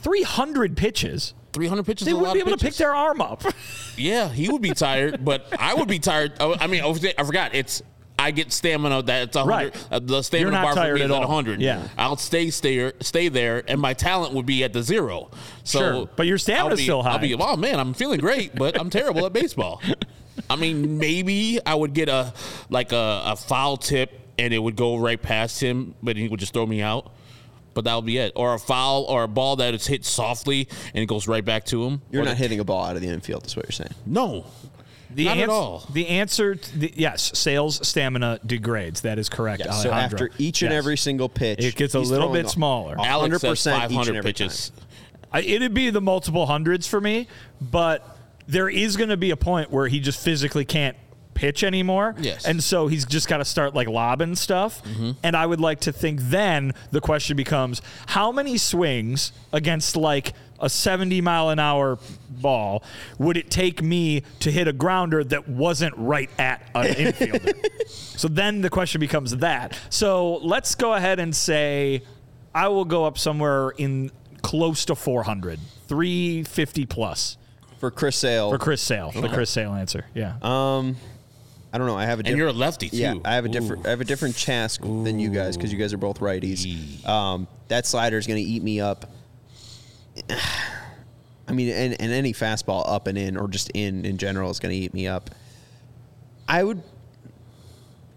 300 0.02 0.76
pitches. 0.76 1.34
300 1.54 1.86
pitches. 1.86 2.06
They 2.06 2.12
wouldn't 2.12 2.34
be 2.34 2.40
able 2.40 2.56
to 2.56 2.64
pick 2.64 2.74
their 2.74 2.94
arm 2.94 3.20
up. 3.20 3.42
Yeah, 3.96 4.28
he 4.28 4.48
would 4.48 4.62
be 4.62 4.70
tired, 4.70 5.24
but 5.24 5.52
I 5.58 5.74
would 5.74 5.88
be 5.88 5.98
tired. 5.98 6.34
Oh, 6.38 6.54
I 6.60 6.68
mean, 6.68 6.84
I 6.84 7.24
forgot. 7.24 7.52
It's 7.52 7.82
I 8.18 8.30
get 8.32 8.52
stamina. 8.52 9.02
That's 9.02 9.36
a 9.36 9.40
hundred. 9.44 9.50
Right. 9.52 9.86
Uh, 9.92 9.98
the 10.00 10.22
stamina 10.22 10.50
not 10.50 10.62
bar 10.64 10.72
for 10.72 10.76
tired 10.80 10.94
me 10.96 11.02
is 11.02 11.10
at 11.10 11.22
at 11.22 11.28
hundred. 11.28 11.60
Yeah. 11.60 11.86
I'll 11.96 12.16
stay 12.16 12.50
stay 12.50 12.92
stay 13.00 13.28
there, 13.28 13.62
and 13.68 13.80
my 13.80 13.94
talent 13.94 14.34
would 14.34 14.46
be 14.46 14.64
at 14.64 14.72
the 14.72 14.82
zero. 14.82 15.30
So, 15.64 15.78
Sure, 15.78 16.10
but 16.16 16.26
your 16.26 16.38
stamina's 16.38 16.72
I'll 16.72 16.76
be- 16.78 16.82
still 16.82 17.02
high. 17.02 17.12
I'll 17.12 17.18
be, 17.20 17.34
oh 17.34 17.56
man, 17.56 17.78
I'm 17.78 17.94
feeling 17.94 18.18
great, 18.20 18.54
but 18.54 18.78
I'm 18.80 18.90
terrible 18.90 19.24
at 19.26 19.32
baseball. 19.32 19.80
I 20.50 20.56
mean, 20.56 20.98
maybe 20.98 21.58
I 21.64 21.74
would 21.74 21.92
get 21.94 22.08
a 22.08 22.32
like 22.70 22.92
a, 22.92 23.22
a 23.26 23.36
foul 23.36 23.76
tip, 23.76 24.10
and 24.38 24.52
it 24.52 24.58
would 24.58 24.76
go 24.76 24.96
right 24.96 25.20
past 25.20 25.60
him, 25.60 25.94
but 26.02 26.16
he 26.16 26.26
would 26.28 26.40
just 26.40 26.52
throw 26.52 26.66
me 26.66 26.82
out. 26.82 27.12
But 27.74 27.84
that 27.84 27.94
would 27.94 28.06
be 28.06 28.18
it, 28.18 28.32
or 28.34 28.54
a 28.54 28.58
foul, 28.58 29.04
or 29.04 29.22
a 29.22 29.28
ball 29.28 29.56
that 29.56 29.72
is 29.74 29.86
hit 29.86 30.04
softly 30.04 30.66
and 30.94 31.00
it 31.02 31.06
goes 31.06 31.28
right 31.28 31.44
back 31.44 31.64
to 31.66 31.84
him. 31.84 32.02
You're 32.10 32.22
Or 32.22 32.24
not 32.24 32.30
the- 32.32 32.36
hitting 32.36 32.58
a 32.58 32.64
ball 32.64 32.84
out 32.84 32.96
of 32.96 33.02
the 33.02 33.08
infield. 33.08 33.46
Is 33.46 33.54
what 33.54 33.66
you're 33.66 33.72
saying. 33.72 33.94
No, 34.04 34.46
The 35.10 35.24
Not 35.24 35.38
at 35.38 35.48
all. 35.48 35.86
The 35.92 36.06
answer, 36.08 36.54
to 36.54 36.78
the, 36.78 36.92
yes, 36.94 37.30
Sale's 37.38 37.86
stamina 37.86 38.40
degrades. 38.44 39.00
That 39.02 39.18
is 39.18 39.28
correct. 39.28 39.62
Yeah, 39.64 39.72
so 39.72 39.90
after 39.90 40.30
each 40.38 40.62
and 40.62 40.70
Yes. 40.70 40.78
every 40.78 40.96
single 40.98 41.28
pitch, 41.28 41.64
It 41.64 41.76
gets 41.76 41.94
a 41.94 42.00
little 42.00 42.32
bit 42.32 42.48
smaller. 42.50 42.96
a 42.96 43.02
Alex 43.04 43.40
says 43.40 43.58
100% 43.66 43.90
each 43.90 43.96
500 43.96 44.22
pitches. 44.22 44.70
I- 45.32 45.40
it'd 45.40 45.72
be 45.74 45.90
the 45.90 46.00
multiple 46.00 46.46
hundreds 46.46 46.86
for 46.86 47.00
me, 47.00 47.26
but 47.60 48.16
there 48.46 48.68
is 48.68 48.96
going 48.96 49.10
to 49.10 49.16
be 49.16 49.30
a 49.30 49.36
point 49.36 49.70
where 49.70 49.88
he 49.88 50.00
just 50.00 50.20
physically 50.20 50.64
can't 50.64 50.96
pitch 51.34 51.62
anymore. 51.62 52.14
Yes. 52.18 52.44
And 52.44 52.62
so 52.64 52.88
he's 52.88 53.04
just 53.04 53.28
got 53.28 53.36
to 53.38 53.44
start 53.44 53.72
like 53.74 53.86
lobbing 53.88 54.34
stuff. 54.34 54.82
Mm-hmm. 54.84 55.12
And 55.22 55.36
I 55.36 55.46
would 55.46 55.60
like 55.60 55.80
to 55.80 55.92
think 55.92 56.20
then 56.20 56.72
the 56.90 57.00
question 57.00 57.36
becomes 57.36 57.80
how 58.06 58.32
many 58.32 58.58
swings 58.58 59.32
against 59.52 59.96
like 59.96 60.32
a 60.60 60.68
70 60.68 61.20
mile 61.20 61.50
an 61.50 61.58
hour 61.58 61.98
ball 62.30 62.82
would 63.18 63.36
it 63.36 63.50
take 63.50 63.82
me 63.82 64.22
to 64.40 64.50
hit 64.50 64.66
a 64.68 64.72
grounder 64.72 65.22
that 65.24 65.48
wasn't 65.48 65.94
right 65.96 66.30
at 66.38 66.62
an 66.74 66.86
infielder? 66.94 67.54
so 67.88 68.28
then 68.28 68.60
the 68.60 68.70
question 68.70 69.00
becomes 69.00 69.36
that. 69.36 69.78
So 69.90 70.36
let's 70.38 70.74
go 70.74 70.94
ahead 70.94 71.20
and 71.20 71.34
say 71.34 72.02
I 72.54 72.68
will 72.68 72.84
go 72.84 73.04
up 73.04 73.18
somewhere 73.18 73.70
in 73.70 74.10
close 74.42 74.84
to 74.86 74.94
400, 74.94 75.58
350 75.88 76.86
plus 76.86 77.36
for 77.78 77.90
Chris 77.90 78.16
Sale. 78.16 78.50
for 78.50 78.58
Chris 78.58 78.80
Sale. 78.82 79.12
For 79.12 79.20
the 79.20 79.28
Chris 79.28 79.50
Sale 79.50 79.72
answer. 79.74 80.04
Yeah. 80.14 80.34
Um, 80.42 80.96
I 81.72 81.78
don't 81.78 81.86
know. 81.86 81.96
I 81.96 82.06
have 82.06 82.18
a 82.18 82.20
And 82.20 82.24
different. 82.24 82.38
you're 82.38 82.48
a 82.48 82.52
lefty 82.52 82.88
too. 82.88 82.96
Yeah, 82.96 83.14
I 83.24 83.34
have 83.34 83.44
a 83.44 83.48
different. 83.48 83.86
I 83.86 83.90
have 83.90 84.00
a 84.00 84.04
different 84.04 84.36
task 84.38 84.80
than 84.80 85.18
you 85.18 85.28
guys 85.30 85.56
because 85.56 85.70
you 85.72 85.78
guys 85.78 85.92
are 85.92 85.98
both 85.98 86.18
righties. 86.20 87.06
Um, 87.06 87.46
that 87.68 87.84
slider 87.86 88.16
is 88.16 88.26
going 88.26 88.42
to 88.42 88.50
eat 88.50 88.62
me 88.62 88.80
up. 88.80 89.10
I 91.48 91.52
mean, 91.52 91.70
and, 91.70 91.98
and 91.98 92.12
any 92.12 92.32
fastball 92.34 92.84
up 92.86 93.06
and 93.06 93.16
in, 93.16 93.36
or 93.36 93.48
just 93.48 93.70
in 93.70 94.04
in 94.04 94.18
general, 94.18 94.50
is 94.50 94.58
going 94.58 94.74
to 94.74 94.78
eat 94.78 94.92
me 94.92 95.06
up. 95.06 95.30
I 96.46 96.62
would. 96.62 96.82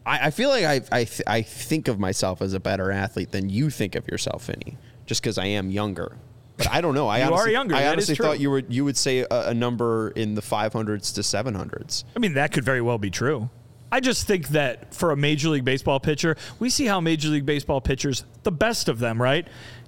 I, 0.06 0.28
I 0.28 0.32
feel 0.32 0.49
like 0.49 0.66
I 0.66 0.82
I, 0.91 1.04
th- 1.06 1.22
I 1.28 1.41
think 1.41 1.88
of 1.88 1.99
myself 1.99 2.41
as 2.41 2.54
a 2.54 2.60
better 2.60 2.91
athlete 2.91 3.32
than 3.32 3.49
you 3.49 3.70
think 3.70 3.95
of 3.95 4.08
yourself, 4.08 4.47
Vinny, 4.47 4.78
just 5.06 5.22
because 5.22 5.38
I 5.38 5.45
am 5.45 5.70
younger. 5.70 6.18
But 6.58 6.70
I 6.70 6.82
don't 6.82 6.93
know. 6.93 7.08
I 7.08 7.20
You 7.20 7.24
are 7.24 7.28
honestly, 7.28 7.52
younger, 7.54 7.76
I 7.76 7.88
honestly 7.88 8.16
thought 8.16 8.39
you 8.39 8.52
would 8.52 8.74
you 8.74 8.84
would 8.84 8.97
say 8.97 9.20
a, 9.20 9.28
a 9.49 9.54
number 9.54 10.10
in 10.12 10.36
the 10.36 10.41
500s 10.41 11.14
to 11.16 11.22
700s. 11.22 12.04
I 12.16 12.20
mean, 12.20 12.34
that 12.34 12.52
could 12.52 12.66
very 12.66 12.82
well 12.82 12.97
be 12.97 13.10
true. 13.10 13.49
I 13.93 13.99
just 13.99 14.28
think 14.28 14.49
that 14.49 14.93
for 14.93 15.12
a 15.12 15.18
Major 15.18 15.49
League 15.49 15.66
Baseball 15.66 15.99
pitcher, 15.99 16.38
we 16.60 16.70
see 16.70 16.86
how 16.86 17.02
Major 17.02 17.30
League 17.30 17.45
Baseball 17.45 17.82
pitchers, 17.82 18.24
the 18.43 18.52
best 18.52 18.88
of 18.89 18.99
them, 18.99 19.22
right, 19.22 19.47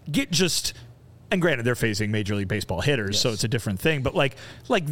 get 0.09 0.31
just. 0.31 0.73
And 1.33 1.41
granted, 1.41 1.65
they're 1.65 1.73
facing 1.73 2.11
Major 2.11 2.35
League 2.35 2.47
Baseball 2.47 2.79
hitters, 2.79 3.19
so 3.19 3.31
it's 3.31 3.43
a 3.43 3.47
different 3.47 3.79
thing. 3.79 4.03
But 4.03 4.13
like, 4.13 4.35
like 4.69 4.83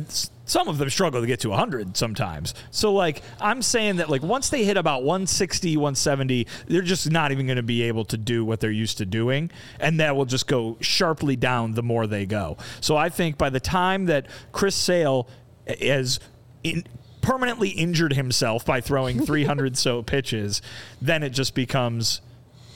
some 0.46 0.68
of 0.68 0.80
them 0.80 0.90
struggle 0.90 1.22
to 1.22 1.28
get 1.28 1.42
to 1.42 1.50
100 1.50 1.96
sometimes. 1.96 2.56
So 2.72 2.94
like, 2.94 3.22
I'm 3.40 3.62
saying 3.62 3.98
that 3.98 4.10
like 4.10 4.24
once 4.24 4.50
they 4.50 4.66
hit 4.66 4.76
about 4.76 5.04
160, 5.04 5.78
170, 5.78 6.48
they're 6.66 6.82
just 6.82 7.12
not 7.12 7.32
even 7.32 7.46
going 7.46 7.58
to 7.58 7.62
be 7.62 7.84
able 7.84 8.06
to 8.06 8.18
do 8.18 8.44
what 8.44 8.60
they're 8.60 8.72
used 8.72 8.98
to 8.98 9.06
doing, 9.06 9.52
and 9.80 10.00
that 10.00 10.16
will 10.16 10.26
just 10.26 10.48
go 10.48 10.78
sharply 10.82 11.36
down 11.36 11.76
the 11.76 11.84
more 11.84 12.08
they 12.08 12.26
go. 12.26 12.58
So 12.80 12.98
I 12.98 13.10
think 13.10 13.38
by 13.38 13.52
the 13.52 13.60
time 13.60 14.08
that 14.08 14.26
Chris 14.52 14.76
Sale 14.76 15.30
is 15.68 16.20
in, 16.64 16.86
permanently 17.22 17.70
injured 17.70 18.14
himself 18.14 18.66
by 18.66 18.82
throwing 18.82 19.24
300 19.28 19.78
so 19.78 20.02
pitches, 20.02 20.64
then 21.00 21.22
it 21.22 21.30
just 21.30 21.54
becomes, 21.54 22.20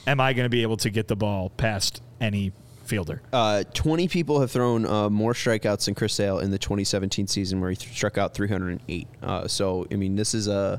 am 0.06 0.20
I 0.20 0.34
going 0.34 0.44
to 0.44 0.50
be 0.50 0.62
able 0.62 0.76
to 0.76 0.88
get 0.88 1.08
the 1.08 1.16
ball 1.16 1.50
past 1.50 2.00
any 2.20 2.52
fielder? 2.86 3.20
Uh, 3.32 3.64
20 3.74 4.08
people 4.08 4.40
have 4.40 4.50
thrown 4.50 4.86
uh, 4.86 5.10
more 5.10 5.32
strikeouts 5.32 5.84
than 5.86 5.94
Chris 5.94 6.14
Sale 6.14 6.38
in 6.40 6.50
the 6.50 6.58
2017 6.58 7.26
season, 7.26 7.60
where 7.60 7.70
he 7.70 7.76
th- 7.76 7.92
struck 7.94 8.18
out 8.18 8.34
308. 8.34 9.06
Uh, 9.22 9.48
so, 9.48 9.86
I 9.90 9.96
mean, 9.96 10.16
this 10.16 10.34
is 10.34 10.48
uh, 10.48 10.78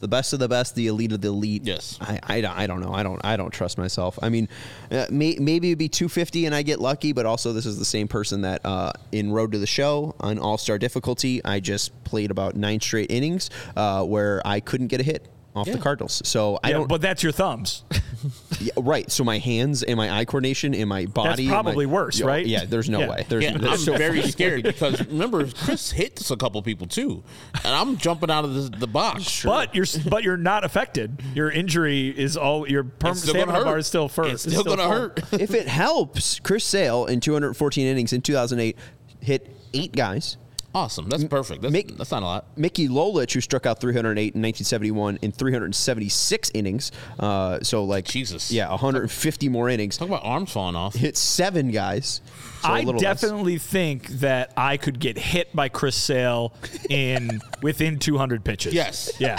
the 0.00 0.08
best 0.08 0.32
of 0.32 0.38
the 0.38 0.48
best, 0.48 0.74
the 0.76 0.86
elite 0.86 1.10
of 1.12 1.20
the 1.20 1.28
elite. 1.28 1.62
Yes. 1.64 1.98
I, 2.00 2.20
I, 2.22 2.40
don't- 2.40 2.56
I 2.56 2.66
don't 2.68 2.80
know. 2.80 2.92
I 2.92 3.02
don't 3.02 3.20
I 3.24 3.36
don't 3.36 3.50
trust 3.50 3.78
myself. 3.78 4.18
I 4.22 4.28
mean, 4.28 4.48
uh, 4.92 5.06
may, 5.10 5.36
maybe 5.40 5.70
it'd 5.70 5.78
be 5.78 5.88
250 5.88 6.46
and 6.46 6.54
I 6.54 6.62
get 6.62 6.80
lucky, 6.80 7.12
but 7.12 7.26
also 7.26 7.52
this 7.52 7.66
is 7.66 7.78
the 7.78 7.84
same 7.84 8.06
person 8.08 8.42
that 8.42 8.64
uh, 8.64 8.92
in 9.10 9.32
Road 9.32 9.52
to 9.52 9.58
the 9.58 9.66
Show 9.66 10.14
on 10.20 10.38
All 10.38 10.56
Star 10.56 10.78
difficulty, 10.78 11.44
I 11.44 11.58
just 11.60 12.04
played 12.04 12.30
about 12.30 12.54
nine 12.54 12.80
straight 12.80 13.10
innings 13.10 13.50
uh, 13.76 14.04
where 14.04 14.40
I 14.46 14.60
couldn't 14.60 14.86
get 14.86 15.00
a 15.00 15.04
hit 15.04 15.26
off 15.56 15.66
the 15.66 15.78
Cardinals. 15.78 16.22
So 16.24 16.58
I 16.62 16.68
yeah, 16.68 16.74
don't. 16.78 16.88
but 16.88 17.00
that's 17.00 17.22
your 17.22 17.32
thumbs. 17.32 17.82
yeah, 18.60 18.72
right. 18.76 19.10
So 19.10 19.24
my 19.24 19.38
hands 19.38 19.82
and 19.82 19.96
my 19.96 20.10
eye 20.18 20.24
coordination 20.24 20.74
and 20.74 20.88
my 20.88 21.06
body. 21.06 21.44
and 21.44 21.50
my- 21.50 21.62
probably 21.62 21.86
worse, 21.86 22.20
right? 22.20 22.46
Yeah. 22.46 22.64
There's 22.64 22.88
no 22.88 23.00
Yeah. 23.00 23.08
way. 23.10 23.26
There's, 23.28 23.42
Yeah, 23.44 23.56
I'm 23.60 23.76
so- 23.78 23.96
very 23.96 24.22
scared 24.22 24.62
because 24.62 25.04
remember 25.06 25.48
Chris 25.50 25.90
hits 25.90 26.30
a 26.30 26.36
couple 26.36 26.60
people 26.62 26.86
too, 26.86 27.22
and 27.64 27.74
I'm 27.74 27.96
jumping 27.96 28.30
out 28.30 28.44
of 28.44 28.54
the, 28.54 28.78
the 28.78 28.86
box. 28.86 29.42
But 29.44 29.74
you're 29.74 29.86
but 30.08 30.22
you're 30.22 30.36
not 30.36 30.64
affected. 30.64 31.20
Your 31.34 31.50
injury 31.50 32.08
is 32.08 32.36
all 32.36 32.68
your 32.68 32.84
perm- 32.84 33.12
It's 33.12 33.22
still 33.22 33.34
stamina 33.34 33.64
bar 33.64 33.78
is 33.78 33.86
still 33.86 34.08
first. 34.08 34.46
It's 34.46 34.54
still 34.54 34.64
gonna 34.64 34.88
hurt. 34.88 35.20
if 35.32 35.54
it 35.54 35.66
helps, 35.66 36.38
Chris 36.40 36.64
Sale 36.64 37.06
in 37.06 37.20
214 37.20 37.86
innings 37.86 38.12
in 38.12 38.20
2008 38.22 38.76
hit 39.20 39.48
eight 39.74 39.92
guys. 39.92 40.36
Awesome, 40.78 41.08
that's 41.08 41.24
perfect. 41.24 41.62
That's, 41.62 41.72
Make- 41.72 41.96
that's 41.96 42.10
not 42.12 42.22
a 42.22 42.26
lot. 42.26 42.46
Mickey 42.56 42.88
Lolich, 42.88 43.32
who 43.32 43.40
struck 43.40 43.66
out 43.66 43.80
308 43.80 44.34
in 44.34 44.42
1971 44.42 45.18
in 45.22 45.32
376 45.32 46.50
innings, 46.54 46.92
uh, 47.18 47.58
so 47.62 47.84
like 47.84 48.04
Jesus. 48.04 48.50
yeah, 48.52 48.68
150 48.70 49.48
more 49.48 49.68
innings. 49.68 49.96
Talk 49.96 50.08
about 50.08 50.24
arms 50.24 50.52
falling 50.52 50.76
off. 50.76 50.94
Hit 50.94 51.16
seven 51.16 51.70
guys. 51.70 52.20
So 52.62 52.68
a 52.68 52.72
I 52.72 52.78
little 52.80 53.00
less. 53.00 53.20
definitely 53.20 53.58
think 53.58 54.06
that 54.20 54.52
I 54.56 54.76
could 54.76 54.98
get 55.00 55.18
hit 55.18 55.54
by 55.54 55.68
Chris 55.68 55.96
Sale 55.96 56.52
in 56.88 57.40
within 57.62 57.98
200 57.98 58.44
pitches. 58.44 58.74
Yes. 58.74 59.10
Yeah. 59.18 59.36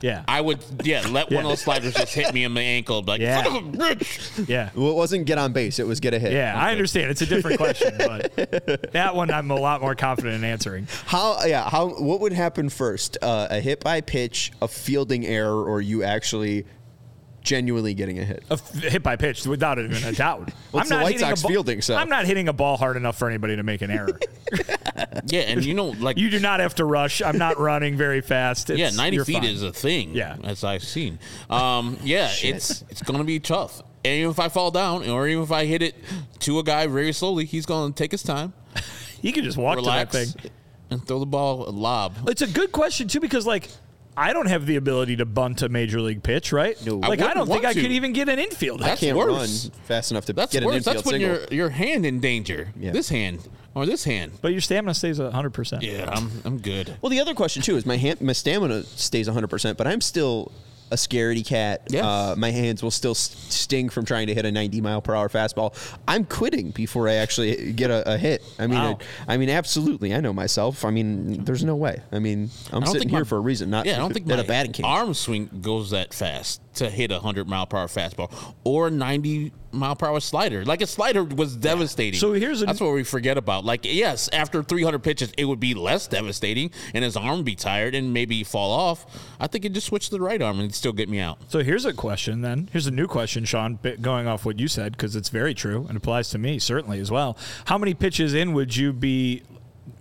Yeah. 0.00 0.24
I 0.26 0.40
would, 0.40 0.58
yeah, 0.82 1.06
let 1.08 1.30
one 1.30 1.44
of 1.44 1.50
those 1.50 1.60
sliders 1.60 1.94
just 1.94 2.14
hit 2.14 2.32
me 2.32 2.44
in 2.44 2.54
the 2.54 2.60
ankle, 2.60 3.02
like 3.06 3.20
Yeah. 3.20 3.42
son 3.44 3.56
of 3.56 3.74
a 3.74 3.76
bitch. 3.76 4.48
Yeah. 4.48 4.70
Well, 4.74 4.90
it 4.90 4.94
wasn't 4.96 5.26
get 5.26 5.38
on 5.38 5.52
base; 5.52 5.78
it 5.78 5.86
was 5.86 6.00
get 6.00 6.14
a 6.14 6.18
hit. 6.18 6.32
Yeah, 6.32 6.54
I 6.56 6.72
understand. 6.72 7.10
It's 7.10 7.20
a 7.22 7.26
different 7.26 7.58
question, 7.58 7.94
but 7.98 8.34
that 8.92 9.14
one 9.14 9.30
I'm 9.30 9.50
a 9.50 9.56
lot 9.56 9.80
more 9.80 9.94
confident 9.94 10.36
in 10.36 10.44
answering. 10.44 10.86
How? 11.06 11.44
Yeah. 11.44 11.68
How? 11.68 11.88
What 11.88 12.20
would 12.20 12.32
happen 12.32 12.68
first? 12.70 13.18
Uh, 13.20 13.48
a 13.50 13.60
hit 13.60 13.80
by 13.84 14.00
pitch, 14.00 14.52
a 14.62 14.68
fielding 14.68 15.26
error, 15.26 15.64
or 15.64 15.80
you 15.80 16.02
actually 16.02 16.64
genuinely 17.42 17.94
getting 17.94 18.18
a 18.18 18.24
hit? 18.24 18.44
A 18.50 18.54
f- 18.54 18.72
hit 18.74 19.02
by 19.02 19.16
pitch, 19.16 19.46
without 19.46 19.78
even 19.78 20.02
a 20.04 20.12
doubt. 20.12 20.50
Well, 20.72 20.82
it's 20.82 20.90
the 20.90 20.98
White 20.98 21.12
hitting 21.14 21.26
a 21.26 21.36
Sox 21.36 21.42
fielding, 21.42 21.82
so. 21.82 21.96
I'm 21.96 22.08
not 22.08 22.26
hitting 22.26 22.46
a 22.46 22.52
ball 22.52 22.76
hard 22.76 22.96
enough 22.96 23.18
for 23.18 23.28
anybody 23.28 23.56
to 23.56 23.64
make 23.64 23.82
an 23.82 23.90
error. 23.90 24.18
Yeah, 25.26 25.40
and 25.42 25.64
you 25.64 25.74
know, 25.74 25.86
like 25.88 26.16
You 26.18 26.30
do 26.30 26.38
not 26.40 26.60
have 26.60 26.74
to 26.76 26.84
rush. 26.84 27.22
I'm 27.22 27.38
not 27.38 27.58
running 27.58 27.96
very 27.96 28.20
fast. 28.20 28.70
It's, 28.70 28.78
yeah, 28.78 28.90
90 28.90 29.24
feet 29.24 29.34
fine. 29.34 29.44
is 29.44 29.62
a 29.62 29.72
thing. 29.72 30.14
Yeah. 30.14 30.36
as 30.44 30.64
I've 30.64 30.82
seen. 30.84 31.18
Um, 31.48 31.98
yeah, 32.02 32.30
it's 32.42 32.82
it's 32.88 33.02
gonna 33.02 33.24
be 33.24 33.38
tough. 33.40 33.82
And 34.04 34.14
even 34.14 34.30
if 34.30 34.38
I 34.40 34.48
fall 34.48 34.70
down, 34.70 35.08
or 35.08 35.28
even 35.28 35.42
if 35.44 35.52
I 35.52 35.66
hit 35.66 35.82
it 35.82 35.94
to 36.40 36.58
a 36.58 36.62
guy 36.62 36.86
very 36.86 37.12
slowly, 37.12 37.44
he's 37.44 37.66
gonna 37.66 37.92
take 37.92 38.12
his 38.12 38.22
time, 38.22 38.52
he 39.20 39.30
can 39.32 39.44
just 39.44 39.56
walk 39.58 39.76
relax, 39.76 40.12
to 40.12 40.18
that 40.18 40.40
thing. 40.42 40.50
and 40.90 41.06
throw 41.06 41.18
the 41.18 41.26
ball 41.26 41.68
a 41.68 41.70
lob. 41.70 42.14
It's 42.28 42.42
a 42.42 42.46
good 42.48 42.72
question 42.72 43.08
too 43.08 43.20
because 43.20 43.46
like 43.46 43.68
I 44.16 44.32
don't 44.32 44.46
have 44.48 44.66
the 44.66 44.76
ability 44.76 45.16
to 45.16 45.24
bunt 45.24 45.62
a 45.62 45.68
major 45.68 46.00
league 46.00 46.22
pitch, 46.22 46.52
right? 46.52 46.76
No. 46.84 47.00
I 47.02 47.08
Like 47.08 47.20
I, 47.20 47.28
wouldn't 47.28 47.34
don't 47.34 47.46
think 47.46 47.62
want 47.62 47.66
I 47.66 47.72
to. 47.72 47.80
could 47.80 47.92
even 47.92 48.12
get 48.12 48.28
an 48.28 48.38
infield. 48.38 48.80
That's 48.80 49.00
Can't 49.00 49.16
worse. 49.16 49.64
run 49.66 49.72
fast 49.84 50.10
enough 50.10 50.26
to 50.26 50.32
That's 50.32 50.52
get 50.52 50.62
an 50.62 50.66
worse. 50.66 50.76
infield 50.76 50.96
That's 50.96 51.02
putting 51.04 51.20
single. 51.22 51.40
your 51.54 51.54
your 51.54 51.68
hand 51.70 52.04
in 52.04 52.20
danger. 52.20 52.68
Yeah. 52.78 52.90
This 52.90 53.08
hand 53.08 53.48
or 53.74 53.86
this 53.86 54.04
hand. 54.04 54.32
but 54.42 54.52
your 54.52 54.60
stamina 54.60 54.94
stays 54.94 55.20
at 55.20 55.32
100%. 55.32 55.82
Yeah, 55.82 56.10
I'm 56.12 56.30
I'm 56.44 56.58
good. 56.58 56.96
Well, 57.00 57.10
the 57.10 57.20
other 57.20 57.34
question 57.34 57.62
too 57.62 57.76
is 57.76 57.86
my 57.86 57.96
hand, 57.96 58.20
my 58.20 58.32
stamina 58.32 58.82
stays 58.82 59.26
100, 59.28 59.46
percent 59.48 59.78
but 59.78 59.86
I'm 59.86 60.00
still 60.00 60.50
a 60.90 60.96
scaredy 60.96 61.46
cat. 61.46 61.82
Yes. 61.88 62.04
Uh, 62.04 62.34
my 62.36 62.50
hands 62.50 62.82
will 62.82 62.90
still 62.90 63.14
sting 63.14 63.88
from 63.88 64.04
trying 64.04 64.26
to 64.26 64.34
hit 64.34 64.44
a 64.44 64.50
90 64.52 64.80
mile 64.80 65.00
per 65.00 65.14
hour 65.14 65.28
fastball. 65.28 65.74
I'm 66.08 66.24
quitting 66.24 66.70
before 66.70 67.08
I 67.08 67.14
actually 67.14 67.72
get 67.72 67.90
a, 67.90 68.14
a 68.14 68.18
hit. 68.18 68.42
I 68.58 68.66
mean, 68.66 68.78
Wow. 68.78 68.98
I, 69.28 69.34
I 69.34 69.36
mean, 69.36 69.50
absolutely. 69.50 70.14
I 70.14 70.20
know 70.20 70.32
myself. 70.32 70.84
I 70.84 70.90
mean, 70.90 71.44
there's 71.44 71.64
no 71.64 71.76
way. 71.76 72.00
I 72.12 72.18
mean, 72.18 72.50
I'm 72.72 72.82
I 72.82 72.86
sitting 72.86 73.08
here 73.08 73.20
my- 73.20 73.24
for 73.24 73.36
a 73.36 73.40
reason, 73.40 73.70
not 73.70 73.86
yeah, 73.86 73.94
I 73.96 73.98
don't 73.98 74.12
think 74.12 74.28
at 74.30 74.36
my 74.36 74.42
a 74.42 74.46
batting 74.46 74.72
cage. 74.72 74.84
arm 74.84 75.14
swing 75.14 75.48
goes 75.62 75.90
that 75.90 76.12
fast 76.12 76.60
to 76.74 76.88
hit 76.90 77.10
a 77.10 77.20
hundred 77.20 77.48
mile 77.48 77.66
per 77.66 77.76
hour 77.78 77.86
fastball 77.86 78.32
or 78.64 78.90
ninety 78.90 79.52
mile 79.72 79.94
per 79.96 80.06
hour 80.06 80.20
slider. 80.20 80.64
Like 80.64 80.80
a 80.82 80.86
slider 80.86 81.22
was 81.24 81.56
devastating. 81.56 82.18
So 82.18 82.32
here's 82.32 82.62
a- 82.62 82.66
that's 82.66 82.80
what 82.80 82.92
we 82.92 83.04
forget 83.04 83.36
about. 83.38 83.64
Like 83.64 83.84
yes, 83.84 84.28
after 84.32 84.62
three 84.62 84.82
hundred 84.82 85.00
pitches, 85.02 85.32
it 85.36 85.44
would 85.44 85.60
be 85.60 85.74
less 85.74 86.06
devastating, 86.06 86.70
and 86.94 87.04
his 87.04 87.16
arm 87.16 87.36
would 87.38 87.44
be 87.44 87.54
tired 87.54 87.94
and 87.94 88.12
maybe 88.12 88.42
fall 88.44 88.72
off. 88.72 89.06
I 89.38 89.46
think 89.46 89.64
it 89.64 89.72
just 89.72 89.86
switch 89.86 90.06
to 90.06 90.10
the 90.12 90.20
right 90.20 90.40
arm 90.40 90.56
and 90.56 90.64
it'd 90.66 90.74
still 90.74 90.92
get 90.92 91.08
me 91.08 91.20
out. 91.20 91.38
So 91.48 91.60
here's 91.60 91.84
a 91.84 91.92
question 91.92 92.42
then. 92.42 92.68
Here's 92.72 92.86
a 92.86 92.90
new 92.90 93.06
question, 93.06 93.44
Sean, 93.44 93.78
going 94.00 94.26
off 94.26 94.44
what 94.44 94.58
you 94.58 94.68
said 94.68 94.92
because 94.92 95.16
it's 95.16 95.28
very 95.28 95.54
true 95.54 95.86
and 95.88 95.96
applies 95.96 96.30
to 96.30 96.38
me 96.38 96.58
certainly 96.58 97.00
as 97.00 97.10
well. 97.10 97.36
How 97.66 97.78
many 97.78 97.94
pitches 97.94 98.34
in 98.34 98.52
would 98.52 98.76
you 98.76 98.92
be 98.92 99.42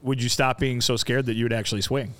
would 0.01 0.21
you 0.23 0.29
stop 0.29 0.59
being 0.59 0.81
so 0.81 0.95
scared 0.95 1.25
that 1.25 1.35
you 1.35 1.43
would 1.45 1.53
actually 1.53 1.81
swing? 1.81 2.13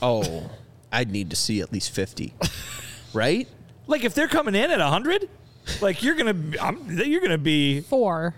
oh, 0.00 0.50
I'd 0.90 1.10
need 1.10 1.30
to 1.30 1.36
see 1.36 1.60
at 1.60 1.72
least 1.72 1.90
50, 1.90 2.34
right? 3.14 3.48
Like 3.86 4.04
if 4.04 4.14
they're 4.14 4.28
coming 4.28 4.54
in 4.54 4.70
at 4.70 4.78
100, 4.78 5.28
like 5.80 6.02
you're 6.02 6.16
going 6.16 6.52
to 6.52 6.62
I'm, 6.64 6.98
you're 6.98 7.20
going 7.20 7.30
to 7.30 7.38
be 7.38 7.80
Four. 7.82 8.34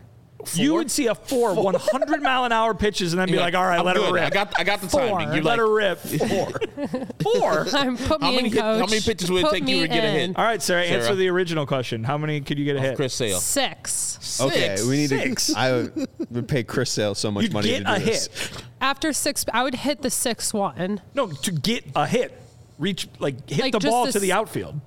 you 0.52 0.74
would 0.74 0.90
see 0.90 1.06
a 1.06 1.14
four 1.14 1.54
100 1.54 2.22
mile 2.22 2.44
an 2.44 2.52
hour 2.52 2.74
pitches 2.74 3.14
and 3.14 3.20
then 3.20 3.28
be 3.30 3.38
like, 3.38 3.54
"All 3.54 3.64
right, 3.64 3.78
I'm 3.78 3.84
let 3.86 3.96
good. 3.96 4.06
her 4.08 4.12
rip." 4.12 4.24
I 4.24 4.30
got 4.30 4.60
I 4.60 4.64
got 4.64 4.80
the 4.82 4.88
Four. 4.88 5.00
timing. 5.00 5.32
You're 5.34 5.42
let 5.42 5.58
like, 5.58 5.58
her 5.58 5.72
rip. 5.72 5.98
Four. 7.22 7.32
Four. 7.32 7.66
I'm 7.72 7.96
put 7.96 8.20
me 8.20 8.26
How 8.26 8.32
many 8.32 8.38
in, 8.48 8.52
hit- 8.52 8.60
coach. 8.60 8.80
how 8.80 8.86
many 8.86 9.00
pitches 9.00 9.30
would 9.30 9.38
it 9.40 9.44
Put 9.44 9.52
take 9.52 9.60
you 9.68 9.76
me 9.76 9.80
to 9.82 9.88
get 9.88 10.04
a 10.04 10.10
hit? 10.10 10.36
All 10.36 10.44
right, 10.44 10.60
Sarah, 10.60 10.82
answer 10.82 11.04
Sarah. 11.06 11.16
the 11.16 11.28
original 11.30 11.64
question. 11.66 12.04
How 12.04 12.18
many 12.18 12.42
could 12.42 12.58
you 12.58 12.66
get 12.66 12.76
a 12.76 12.78
oh, 12.80 12.82
hit? 12.82 12.96
Chris 12.96 13.14
Sale. 13.14 13.38
Six. 13.40 14.38
Okay, 14.40 14.76
we 14.86 14.96
need 14.98 15.08
Six. 15.08 15.46
to. 15.48 15.58
I 15.58 15.72
would, 15.72 16.08
would 16.30 16.48
pay 16.48 16.62
Chris 16.62 16.90
Sale 16.90 17.14
so 17.14 17.30
much 17.30 17.44
You'd 17.44 17.52
money 17.54 17.68
get 17.68 17.78
to 17.78 17.84
do 17.84 17.90
a 17.92 17.98
this. 18.00 18.26
hit. 18.26 18.62
After 18.82 19.12
six, 19.14 19.46
I 19.50 19.62
would 19.62 19.74
hit 19.76 20.02
the 20.02 20.10
sixth 20.10 20.52
one 20.52 21.00
No, 21.14 21.28
to 21.28 21.52
get 21.52 21.84
a 21.96 22.06
hit. 22.06 22.38
Reach 22.78 23.08
like 23.18 23.48
hit 23.48 23.60
Like, 23.62 23.72
the 23.72 23.78
just 23.78 23.90
ball 23.90 24.04
this- 24.04 24.12
to 24.14 24.18
the 24.18 24.32
outfield. 24.32 24.78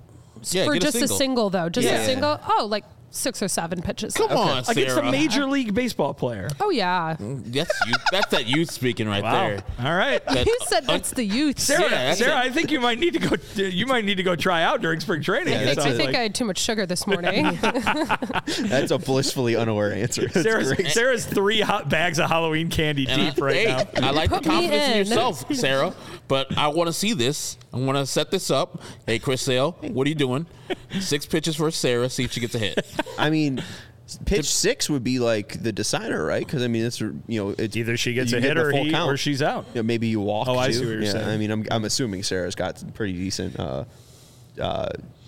Yeah, 0.44 0.64
for 0.66 0.74
a 0.74 0.78
just 0.78 0.96
a 0.96 1.00
single. 1.00 1.16
single 1.16 1.50
though. 1.50 1.68
Just 1.68 1.86
Yeah. 1.86 2.00
a 2.00 2.04
single. 2.04 2.40
Oh, 2.48 2.66
like 2.66 2.84
six 3.10 3.42
or 3.42 3.48
seven 3.48 3.80
pitches. 3.82 4.14
Come 4.14 4.30
on, 4.32 4.64
Sarah. 4.64 4.76
Against 4.78 4.96
a 4.98 5.10
major 5.10 5.46
league 5.50 5.74
baseball 5.74 6.14
player. 6.14 6.48
Oh 6.60 6.70
yeah. 6.70 7.16
Mm, 7.18 7.44
that's 7.52 7.72
you. 7.86 7.94
That's 8.12 8.26
that 8.32 8.46
youth 8.46 8.70
speaking 8.70 9.08
right 9.08 9.22
Wow. 9.22 9.32
there. 9.32 9.62
All 9.80 9.94
right. 9.96 10.24
That- 10.26 10.46
You 10.46 10.56
said 10.66 10.86
that's 10.86 11.10
the 11.12 11.24
youth. 11.24 11.58
Sarah, 11.58 11.82
Yeah, 11.84 11.88
that's 11.90 12.18
Sarah. 12.18 12.36
I 12.36 12.50
think 12.50 12.70
you 12.70 12.80
might 12.80 12.98
need 12.98 13.14
to 13.14 13.18
go. 13.18 13.36
You 13.62 13.86
might 13.86 14.04
need 14.04 14.16
to 14.16 14.22
go 14.22 14.36
try 14.36 14.62
out 14.62 14.82
during 14.82 15.00
spring 15.00 15.22
training. 15.22 15.54
Yeah, 15.54 15.60
it 15.60 15.64
that's 15.66 15.78
I 15.80 15.82
sounds 15.84 15.96
think 15.96 16.06
like. 16.08 16.16
I 16.16 16.22
had 16.22 16.34
too 16.34 16.44
much 16.44 16.58
sugar 16.58 16.86
this 16.86 17.06
morning. 17.06 17.44
That's 17.62 18.90
a 18.90 18.98
blissfully 18.98 19.56
unaware 19.56 19.92
answer. 19.92 20.22
That's 20.28 20.42
Sarah's, 20.42 20.72
great. 20.72 20.88
Sarah's 20.88 21.24
three 21.26 21.60
hot 21.60 21.88
bags 21.88 22.18
of 22.18 22.28
Halloween 22.28 22.68
candy 22.70 23.06
And 23.08 23.20
I- 23.22 23.30
deep 23.30 23.40
right 23.42 23.54
hey, 23.56 23.64
now. 24.00 24.08
I 24.08 24.10
like 24.10 24.30
the 24.30 24.36
Put 24.36 24.46
me 24.46 24.50
confidence 24.50 24.84
in. 24.84 24.90
in. 24.92 24.98
yourself, 24.98 25.54
Sarah. 25.54 25.94
But 26.28 26.56
I 26.58 26.68
want 26.68 26.88
to 26.88 26.92
see 26.92 27.14
this. 27.14 27.56
I 27.72 27.78
want 27.78 27.96
to 27.98 28.06
set 28.06 28.30
this 28.30 28.50
up. 28.50 28.82
Hey, 29.06 29.18
Chris 29.18 29.42
Sale, 29.42 29.72
what 29.80 30.06
are 30.06 30.10
you 30.10 30.14
doing? 30.14 30.46
Six 31.00 31.26
pitches 31.26 31.56
for 31.56 31.70
Sarah. 31.70 32.08
See 32.10 32.24
if 32.24 32.32
she 32.32 32.40
gets 32.40 32.54
a 32.54 32.58
hit. 32.58 32.86
I 33.18 33.30
mean, 33.30 33.62
pitch 34.24 34.46
six 34.52 34.88
would 34.90 35.04
be 35.04 35.18
like 35.18 35.62
the 35.62 35.72
decider, 35.72 36.24
right? 36.24 36.44
Because 36.44 36.62
I 36.62 36.68
mean, 36.68 36.84
it's 36.84 37.00
you 37.00 37.20
know, 37.28 37.54
it's 37.58 37.76
Either 37.76 37.96
she 37.96 38.14
gets 38.14 38.32
a 38.32 38.40
hit 38.40 38.54
the 38.54 38.64
or 38.64 38.70
he 38.72 38.90
count. 38.90 39.10
or 39.10 39.16
she's 39.16 39.42
out. 39.42 39.66
You 39.74 39.80
know, 39.80 39.82
maybe 39.84 40.08
you 40.08 40.20
walk. 40.20 40.48
Oh, 40.48 40.56
I 40.58 40.70
see 40.70 40.80
what 40.80 40.92
you're 40.92 41.02
yeah, 41.02 41.12
saying. 41.12 41.28
I 41.28 41.36
mean, 41.36 41.50
I'm 41.50 41.66
I'm 41.70 41.84
assuming 41.84 42.22
Sarah's 42.22 42.54
got 42.54 42.82
pretty 42.94 43.12
decent 43.14 43.58
uh, 43.58 43.84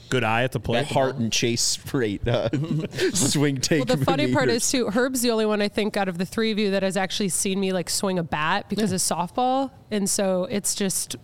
Good 0.08 0.24
eye 0.24 0.42
at 0.42 0.50
the 0.50 0.58
plate. 0.58 0.86
heart 0.88 1.16
and 1.16 1.32
chase 1.32 1.78
rate 1.94 2.26
uh, 2.26 2.48
swing 3.14 3.58
take. 3.58 3.86
well, 3.86 3.96
the 3.96 4.04
funny 4.04 4.32
part 4.32 4.48
is 4.48 4.68
too. 4.68 4.88
Herb's 4.90 5.22
the 5.22 5.30
only 5.30 5.46
one 5.46 5.62
I 5.62 5.68
think 5.68 5.96
out 5.96 6.08
of 6.08 6.18
the 6.18 6.26
three 6.26 6.50
of 6.50 6.58
you 6.58 6.72
that 6.72 6.82
has 6.82 6.96
actually 6.96 7.28
seen 7.28 7.60
me 7.60 7.72
like 7.72 7.88
swing 7.88 8.18
a 8.18 8.24
bat 8.24 8.68
because 8.68 8.90
of 8.90 8.98
softball, 8.98 9.70
and 9.92 10.10
so 10.10 10.48
it's 10.50 10.74
just 10.74 11.14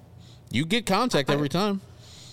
You 0.53 0.65
get 0.65 0.87
contact 0.87 1.31
every 1.31 1.49
time. 1.49 1.81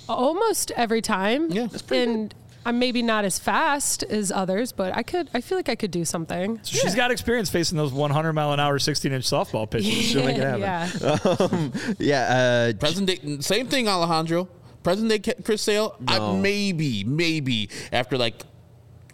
almost 0.08 0.70
every 0.76 1.02
time. 1.02 1.50
Yeah, 1.52 1.66
that's 1.66 1.82
pretty 1.82 2.04
and 2.12 2.36
I'm 2.66 2.80
maybe 2.80 3.02
not 3.02 3.26
as 3.26 3.40
fast 3.40 4.04
as 4.04 4.32
others, 4.32 4.72
but 4.72 4.96
I 4.96 5.04
could. 5.04 5.30
I 5.34 5.42
feel 5.42 5.58
like 5.58 5.70
I 5.70 5.76
could 5.76 5.92
do 5.92 6.06
something. 6.06 6.60
So 6.64 6.78
She's 6.80 6.96
got 6.96 7.12
experience 7.12 7.50
facing 7.50 7.78
those 7.78 7.92
100 7.92 8.34
mile 8.34 8.54
an 8.54 8.60
hour, 8.60 8.80
16 8.80 9.12
inch 9.12 9.26
softball 9.26 9.70
pitches. 9.70 9.92
She'll 9.94 10.24
make 10.24 10.38
it 10.38 10.44
happen. 10.44 10.62
yeah. 10.62 11.96
yeah. 12.00 12.72
Uh, 12.72 12.78
Present 12.78 13.08
day, 13.08 13.40
same 13.42 13.68
thing, 13.68 13.88
Alejandro. 13.88 14.48
Present 14.84 15.10
day 15.10 15.34
Chris 15.44 15.62
Sale. 15.62 15.96
I, 16.08 16.34
maybe, 16.38 17.04
maybe 17.04 17.70
after 17.92 18.18
like 18.18 18.44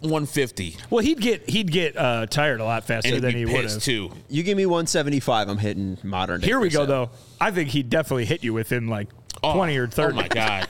150. 0.00 0.76
Well, 0.88 1.04
he'd 1.04 1.20
get 1.20 1.48
he'd 1.48 1.70
get 1.70 1.96
uh, 1.96 2.26
tired 2.26 2.60
a 2.60 2.64
lot 2.64 2.84
faster 2.84 3.20
than 3.20 3.34
he 3.36 3.44
would 3.44 3.54
pissed 3.54 3.74
have. 3.76 3.82
too. 3.82 4.10
you 4.28 4.42
give 4.42 4.56
me 4.56 4.66
175, 4.66 5.48
I'm 5.48 5.58
hitting 5.58 5.98
modern. 6.02 6.40
day 6.40 6.46
Here 6.46 6.58
we 6.58 6.64
Chris 6.68 6.74
go, 6.74 6.78
Sale. 6.80 6.86
though. 6.86 7.10
I 7.40 7.50
think 7.50 7.70
he'd 7.70 7.90
definitely 7.90 8.24
hit 8.24 8.42
you 8.42 8.52
within 8.52 8.86
like 8.88 9.08
Oh, 9.42 9.54
20 9.54 9.76
or 9.76 9.86
30. 9.86 10.12
Oh 10.12 10.16
my 10.16 10.28
god! 10.28 10.68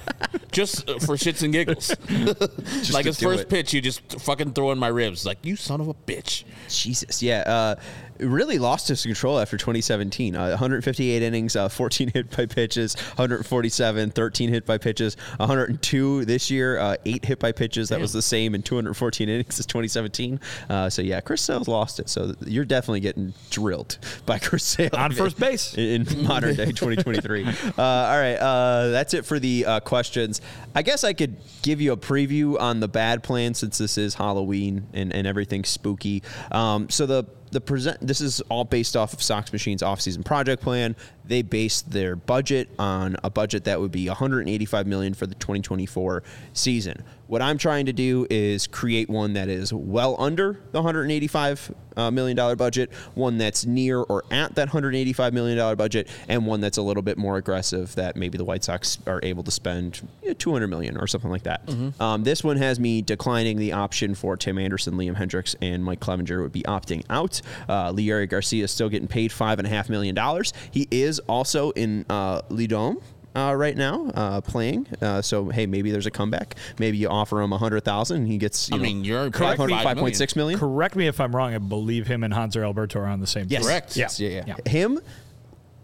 just 0.53 0.89
uh, 0.89 0.99
for 0.99 1.17
shits 1.17 1.43
and 1.43 1.53
giggles. 1.53 1.91
like 2.93 3.07
his 3.07 3.21
first 3.21 3.43
it. 3.43 3.49
pitch, 3.49 3.73
you 3.73 3.81
just 3.81 4.21
fucking 4.21 4.53
throw 4.53 4.71
in 4.71 4.79
my 4.79 4.89
ribs. 4.89 5.27
Like 5.27 5.39
you 5.43 5.57
son 5.57 5.81
of 5.81 5.89
a 5.89 5.95
bitch. 5.95 6.45
Jesus, 6.69 7.23
yeah. 7.23 7.41
Uh, 7.41 7.75
really 8.21 8.59
lost 8.59 8.89
his 8.89 9.03
control 9.03 9.39
after 9.39 9.57
2017. 9.57 10.37
Uh, 10.37 10.49
158 10.51 11.23
innings, 11.23 11.57
uh, 11.57 11.69
14 11.69 12.09
hit 12.15 12.37
by 12.37 12.47
pitches, 12.47 12.95
147, 13.17 14.11
13 14.11 14.49
hit 14.51 14.67
by 14.67 14.79
pitches, 14.79 15.17
102 15.39 16.25
this 16.25 16.51
year, 16.51 16.79
uh, 16.79 16.97
eight 17.05 17.25
hit 17.25 17.39
by 17.39 17.53
pitches. 17.53 17.89
That 17.89 18.01
was 18.01 18.13
the 18.13 18.23
same 18.23 18.55
in 18.55 18.63
214 18.63 19.29
innings 19.29 19.59
as 19.59 19.67
2017. 19.67 20.41
Uh, 20.69 20.91
so 20.91 21.03
yeah, 21.03 21.21
Chris 21.21 21.43
Sale's 21.43 21.69
lost 21.69 22.01
it. 22.01 22.09
So 22.09 22.35
you're 22.45 22.65
definitely 22.65 23.01
getting 23.01 23.35
drilled 23.51 23.99
by 24.27 24.39
Chris 24.39 24.65
Sale 24.65 24.91
On 24.95 25.13
first 25.13 25.39
base. 25.41 25.77
in, 25.77 26.07
in 26.09 26.25
modern 26.25 26.55
day 26.55 26.67
2023. 26.67 27.45
uh, 27.45 27.53
all 27.79 28.19
right, 28.19 28.37
uh, 28.37 28.89
that's 28.89 29.15
it 29.15 29.25
for 29.25 29.39
the 29.39 29.67
uh, 29.67 29.81
questions. 29.81 30.41
I 30.75 30.83
guess 30.83 31.05
I 31.05 31.13
could 31.13 31.37
give 31.63 31.81
you 31.81 31.93
a 31.93 31.97
preview 31.97 32.61
on 32.61 32.81
the 32.81 32.89
bad 32.89 33.23
plan 33.23 33.55
since 33.55 33.79
this 33.79 33.99
is 33.99 34.15
Halloween 34.15 34.87
and, 34.93 35.13
and 35.13 35.27
everything's 35.27 35.69
spooky. 35.69 36.23
Um, 36.53 36.89
so 36.91 37.07
the 37.07 37.25
the 37.51 37.61
present 37.61 37.99
this 38.07 38.21
is 38.21 38.41
all 38.43 38.65
based 38.65 38.97
off 38.97 39.13
of 39.13 39.23
Sox 39.23 39.53
Machine's 39.53 39.83
off-season 39.83 40.23
project 40.23 40.63
plan. 40.63 40.97
They 41.31 41.43
based 41.43 41.93
their 41.93 42.17
budget 42.17 42.69
on 42.77 43.17
a 43.23 43.31
budget 43.31 43.63
that 43.65 43.81
would 43.81 43.93
be 43.93 44.09
185 44.09 44.87
million 44.89 45.15
for 45.15 45.27
the 45.27 45.37
2024 45.37 46.25
season. 46.53 47.05
What 47.29 47.41
I'm 47.41 47.59
trying 47.59 47.87
to 47.87 47.93
do 47.93 48.27
is 48.29 48.67
create 48.67 49.09
one 49.09 49.35
that 49.35 49.49
is 49.49 49.73
well 49.73 50.17
under 50.19 50.61
the 50.73 50.79
185 50.79 51.73
uh, 51.97 52.11
million 52.11 52.37
dollar 52.37 52.57
budget, 52.57 52.93
one 53.15 53.39
that's 53.39 53.65
near 53.65 54.01
or 54.01 54.25
at 54.33 54.57
that 54.57 54.67
185 54.69 55.33
million 55.33 55.57
dollar 55.57 55.77
budget, 55.77 56.09
and 56.29 56.45
one 56.45 56.61
that's 56.61 56.79
a 56.79 56.83
little 56.83 57.05
bit 57.05 57.17
more 57.19 57.37
aggressive 57.37 57.95
that 57.95 58.17
maybe 58.17 58.37
the 58.37 58.45
White 58.45 58.65
Sox 58.65 58.99
are 59.07 59.21
able 59.23 59.45
to 59.45 59.53
spend 59.53 60.01
you 60.23 60.29
know, 60.29 60.35
200 60.35 60.67
million 60.67 60.97
or 60.97 61.07
something 61.07 61.31
like 61.31 61.45
that. 61.45 61.63
Um, 62.01 62.25
this 62.25 62.43
one 62.43 62.57
has 62.57 62.81
me 62.81 63.01
declining 63.01 63.59
the 63.59 63.73
option 63.75 64.17
for 64.17 64.37
Tim 64.37 64.59
Anderson, 64.59 64.95
Liam 64.95 65.17
Hendriks, 65.17 65.55
and 65.63 65.85
Mike 65.85 66.01
Clevinger 66.01 66.43
would 66.43 66.53
be 66.53 66.63
opting 66.63 67.05
out. 67.11 67.41
Uh, 67.69 67.93
Leury 67.93 68.29
Garcia 68.29 68.65
is 68.65 68.73
still 68.73 68.89
getting 68.89 69.07
paid 69.09 69.31
five 69.31 69.61
and 69.61 69.67
a 69.67 69.71
half 69.71 69.89
million 69.89 70.17
dollars. 70.17 70.53
He 70.73 70.89
is 70.91 71.20
also 71.29 71.71
in 71.71 72.05
uh, 72.09 72.43
LIDOM 72.51 73.01
uh, 73.35 73.55
right 73.57 73.77
now 73.77 74.07
uh, 74.15 74.41
playing. 74.41 74.87
Uh, 75.01 75.23
so 75.23 75.49
hey, 75.49 75.67
maybe 75.67 75.91
there's 75.91 76.07
a 76.07 76.11
comeback. 76.11 76.57
Maybe 76.79 76.99
you 76.99 77.09
offer 77.09 77.41
him 77.41 77.53
a 77.53 77.59
hundred 77.59 77.85
thousand, 77.85 78.19
and 78.19 78.29
he 78.29 78.39
gets. 78.39 78.69
You 78.69 78.75
I 78.75 78.79
know, 78.79 78.83
mean, 78.83 79.05
you're 79.05 79.25
five 79.31 79.33
correct. 79.33 79.59
point 79.59 79.73
five 79.73 79.97
point 79.99 80.17
six 80.17 80.35
million. 80.37 80.59
Correct 80.59 80.97
me 80.97 81.07
if 81.07 81.21
I'm 81.21 81.35
wrong. 81.35 81.55
I 81.55 81.59
believe 81.59 82.07
him 82.07 82.25
and 82.25 82.33
Hanser 82.35 82.63
Alberto 82.65 83.01
are 83.01 83.07
on 83.07 83.21
the 83.21 83.27
same 83.27 83.47
Yes. 83.49 83.65
Correct. 83.65 83.97
Yeah. 83.97 84.05
Yes, 84.05 84.21
yeah, 84.21 84.29
yeah, 84.29 84.43
Yeah. 84.47 84.71
Him, 84.71 85.01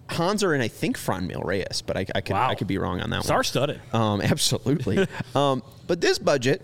Hanser, 0.09 0.55
and 0.55 0.63
I 0.63 0.69
think 0.69 0.99
Franmil 0.99 1.45
Reyes, 1.45 1.83
but 1.83 1.97
I, 1.97 2.07
I 2.15 2.21
could 2.21 2.35
Wow. 2.35 2.49
I 2.49 2.55
could 2.55 2.67
be 2.69 2.79
wrong 2.79 3.01
on 3.01 3.11
that 3.11 3.17
one. 3.19 3.25
Star 3.25 3.45
studded. 3.45 3.81
Um, 3.93 4.21
absolutely. 4.23 5.07
um, 5.35 5.63
but 5.87 6.01
this 6.01 6.19
budget, 6.19 6.63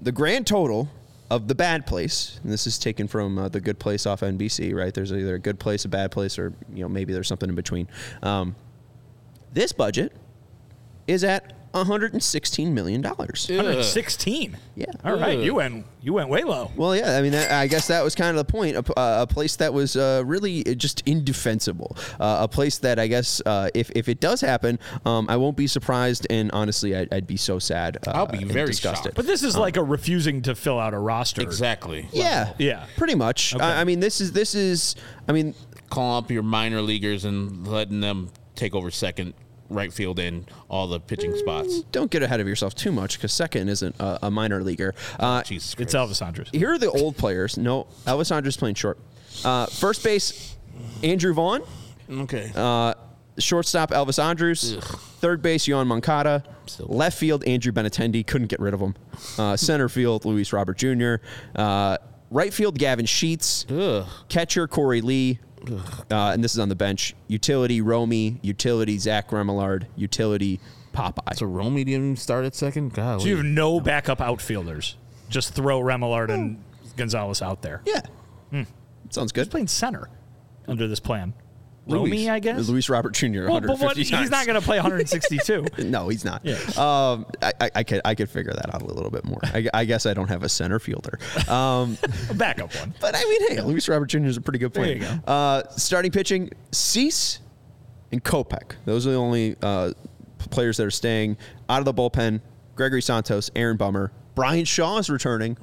the 0.00 0.12
grand 0.12 0.46
total 0.46 0.88
of 1.30 1.48
the 1.48 1.54
bad 1.54 1.86
place, 1.86 2.40
and 2.42 2.50
this 2.50 2.66
is 2.66 2.78
taken 2.78 3.06
from 3.06 3.38
uh, 3.38 3.48
the 3.48 3.60
good 3.60 3.78
place 3.78 4.06
off 4.06 4.20
NBC, 4.20 4.74
right? 4.74 4.92
There's 4.94 5.12
either 5.12 5.34
a 5.34 5.38
good 5.38 5.58
place, 5.58 5.84
a 5.84 5.88
bad 5.88 6.10
place, 6.10 6.38
or 6.38 6.54
you 6.72 6.82
know 6.82 6.88
maybe 6.88 7.12
there's 7.12 7.28
something 7.28 7.48
in 7.48 7.54
between. 7.54 7.88
Um, 8.22 8.56
this 9.52 9.72
budget 9.72 10.12
is 11.06 11.24
at 11.24 11.52
116 11.78 12.74
million 12.74 13.00
dollars. 13.00 13.46
116. 13.48 14.56
Yeah. 14.76 14.86
All 15.04 15.18
right, 15.18 15.38
Ugh. 15.38 15.44
you 15.44 15.54
went 15.54 15.86
you 16.00 16.12
went 16.12 16.28
way 16.28 16.42
low. 16.44 16.70
Well, 16.76 16.94
yeah, 16.94 17.16
I 17.16 17.22
mean, 17.22 17.32
that, 17.32 17.50
I 17.50 17.66
guess 17.66 17.88
that 17.88 18.02
was 18.04 18.14
kind 18.14 18.30
of 18.36 18.46
the 18.46 18.50
point. 18.50 18.76
A, 18.76 18.82
p- 18.82 18.92
uh, 18.96 19.22
a 19.22 19.26
place 19.26 19.56
that 19.56 19.72
was 19.74 19.96
uh, 19.96 20.22
really 20.24 20.62
just 20.76 21.02
indefensible. 21.06 21.96
Uh, 22.20 22.38
a 22.42 22.48
place 22.48 22.78
that 22.78 22.98
I 22.98 23.06
guess 23.08 23.42
uh, 23.44 23.68
if, 23.74 23.90
if 23.96 24.08
it 24.08 24.20
does 24.20 24.40
happen, 24.40 24.78
um, 25.04 25.26
I 25.28 25.36
won't 25.36 25.56
be 25.56 25.66
surprised. 25.66 26.26
And 26.30 26.50
honestly, 26.52 26.94
I'd, 26.96 27.12
I'd 27.12 27.26
be 27.26 27.36
so 27.36 27.58
sad. 27.58 27.98
Uh, 28.06 28.12
I'll 28.12 28.26
be 28.26 28.44
very 28.44 28.68
disgusted. 28.68 29.04
shocked. 29.06 29.16
But 29.16 29.26
this 29.26 29.42
is 29.42 29.56
like 29.56 29.76
a 29.76 29.82
refusing 29.82 30.42
to 30.42 30.54
fill 30.54 30.78
out 30.78 30.94
a 30.94 30.98
roster. 30.98 31.42
Exactly. 31.42 32.08
Yeah, 32.12 32.52
Yeah. 32.58 32.86
pretty 32.96 33.14
much. 33.16 33.54
I, 33.56 33.80
I 33.80 33.84
mean, 33.84 34.00
this 34.00 34.20
is 34.20 34.32
this 34.32 34.54
is. 34.54 34.94
I 35.26 35.32
mean, 35.32 35.54
Calling 35.90 36.22
up 36.24 36.30
your 36.30 36.42
minor 36.42 36.82
leaguers 36.82 37.24
and 37.24 37.66
letting 37.66 38.00
them 38.00 38.30
take 38.54 38.74
over 38.74 38.90
second, 38.90 39.32
right 39.70 39.92
field, 39.92 40.18
and 40.18 40.50
all 40.68 40.86
the 40.86 41.00
pitching 41.00 41.36
spots. 41.36 41.80
don't 41.92 42.10
get 42.10 42.22
ahead 42.22 42.40
of 42.40 42.48
yourself 42.48 42.74
too 42.74 42.90
much 42.92 43.18
because 43.18 43.32
second 43.32 43.68
isn't 43.68 43.94
a, 44.00 44.26
a 44.26 44.30
minor 44.30 44.62
leaguer. 44.62 44.94
Uh, 45.18 45.42
Jesus 45.42 45.74
It's 45.78 45.94
Elvis 45.94 46.24
Andrus. 46.24 46.48
here 46.52 46.72
are 46.72 46.78
the 46.78 46.90
old 46.90 47.16
players. 47.16 47.58
No, 47.58 47.86
Elvis 48.06 48.34
Andrus 48.34 48.56
playing 48.56 48.74
short. 48.76 48.98
Uh, 49.44 49.66
first 49.66 50.02
base, 50.02 50.56
Andrew 51.02 51.32
Vaughn. 51.34 51.62
Okay. 52.10 52.50
Uh, 52.54 52.94
shortstop 53.38 53.90
Elvis 53.90 54.22
Andrus, 54.22 54.76
third 55.20 55.42
base 55.42 55.66
Yoán 55.68 55.86
Moncada, 55.86 56.42
left 56.80 57.18
field 57.18 57.44
Andrew 57.44 57.70
Benintendi 57.72 58.26
couldn't 58.26 58.48
get 58.48 58.58
rid 58.60 58.74
of 58.74 58.80
him, 58.80 58.94
uh, 59.38 59.56
center 59.58 59.88
field 59.88 60.24
Luis 60.24 60.52
Robert 60.52 60.76
Jr., 60.78 61.16
uh, 61.54 61.98
right 62.30 62.52
field 62.52 62.78
Gavin 62.78 63.06
Sheets, 63.06 63.64
Ugh. 63.70 64.06
catcher 64.28 64.66
Korey 64.66 65.02
Lee, 65.02 65.38
uh, 65.68 66.30
and 66.32 66.42
this 66.42 66.52
is 66.52 66.58
on 66.58 66.68
the 66.68 66.74
bench. 66.76 67.14
Utility 67.26 67.80
Romy, 67.80 68.38
utility 68.42 68.98
Zach 68.98 69.30
Remillard, 69.30 69.86
utility 69.96 70.60
Popeye. 70.92 71.36
So 71.36 71.46
Romy 71.46 71.84
didn't 71.84 72.16
start 72.18 72.44
at 72.44 72.54
second. 72.54 72.94
God. 72.94 73.22
So 73.22 73.28
you 73.28 73.36
have 73.36 73.44
no 73.44 73.80
backup 73.80 74.20
outfielders. 74.20 74.96
Just 75.28 75.54
throw 75.54 75.80
Remillard 75.80 76.30
and 76.30 76.62
Gonzalez 76.96 77.42
out 77.42 77.62
there. 77.62 77.82
yeah, 77.84 78.00
sounds 79.10 79.32
good. 79.32 79.50
Playing 79.50 79.68
center 79.68 80.08
under 80.66 80.88
this 80.88 81.00
plan. 81.00 81.34
Romy, 81.88 82.28
I 82.30 82.38
guess. 82.38 82.68
Luis 82.68 82.88
Robert 82.88 83.14
Jr. 83.14 83.44
Well, 83.46 83.60
150 83.60 83.78
but 83.78 83.80
what, 83.80 83.96
he's 83.96 84.30
not 84.30 84.46
going 84.46 84.58
to 84.60 84.64
play 84.64 84.78
162. 84.78 85.66
No, 85.88 86.08
he's 86.08 86.24
not. 86.24 86.44
Yeah. 86.44 86.56
Um, 86.76 87.26
I, 87.42 87.52
I, 87.60 87.70
I 87.76 87.82
could 87.82 88.00
I 88.04 88.14
could 88.14 88.28
figure 88.30 88.52
that 88.52 88.74
out 88.74 88.82
a 88.82 88.86
little 88.86 89.10
bit 89.10 89.24
more. 89.24 89.40
I, 89.44 89.68
I 89.72 89.84
guess 89.84 90.06
I 90.06 90.14
don't 90.14 90.28
have 90.28 90.42
a 90.42 90.48
center 90.48 90.78
fielder. 90.78 91.18
Um, 91.48 91.96
a 92.30 92.34
backup 92.34 92.74
one. 92.76 92.94
but 93.00 93.14
I 93.16 93.22
mean, 93.24 93.48
hey, 93.48 93.60
Luis 93.62 93.88
Robert 93.88 94.06
Jr. 94.06 94.18
is 94.26 94.36
a 94.36 94.40
pretty 94.40 94.58
good 94.58 94.74
player. 94.74 94.98
There 94.98 95.12
you 95.12 95.20
Uh, 95.26 95.62
starting 95.76 96.10
pitching, 96.10 96.50
Cease 96.72 97.40
and 98.12 98.22
Kopech. 98.22 98.72
Those 98.84 99.06
are 99.06 99.10
the 99.10 99.16
only 99.16 99.56
uh, 99.62 99.92
players 100.38 100.76
that 100.78 100.86
are 100.86 100.90
staying 100.90 101.36
out 101.68 101.78
of 101.80 101.84
the 101.84 101.94
bullpen. 101.94 102.40
Gregory 102.74 103.02
Santos, 103.02 103.50
Aaron 103.56 103.76
Bummer, 103.76 104.12
Bryan 104.34 104.64
Shaw 104.64 104.98
is 104.98 105.10
returning. 105.10 105.56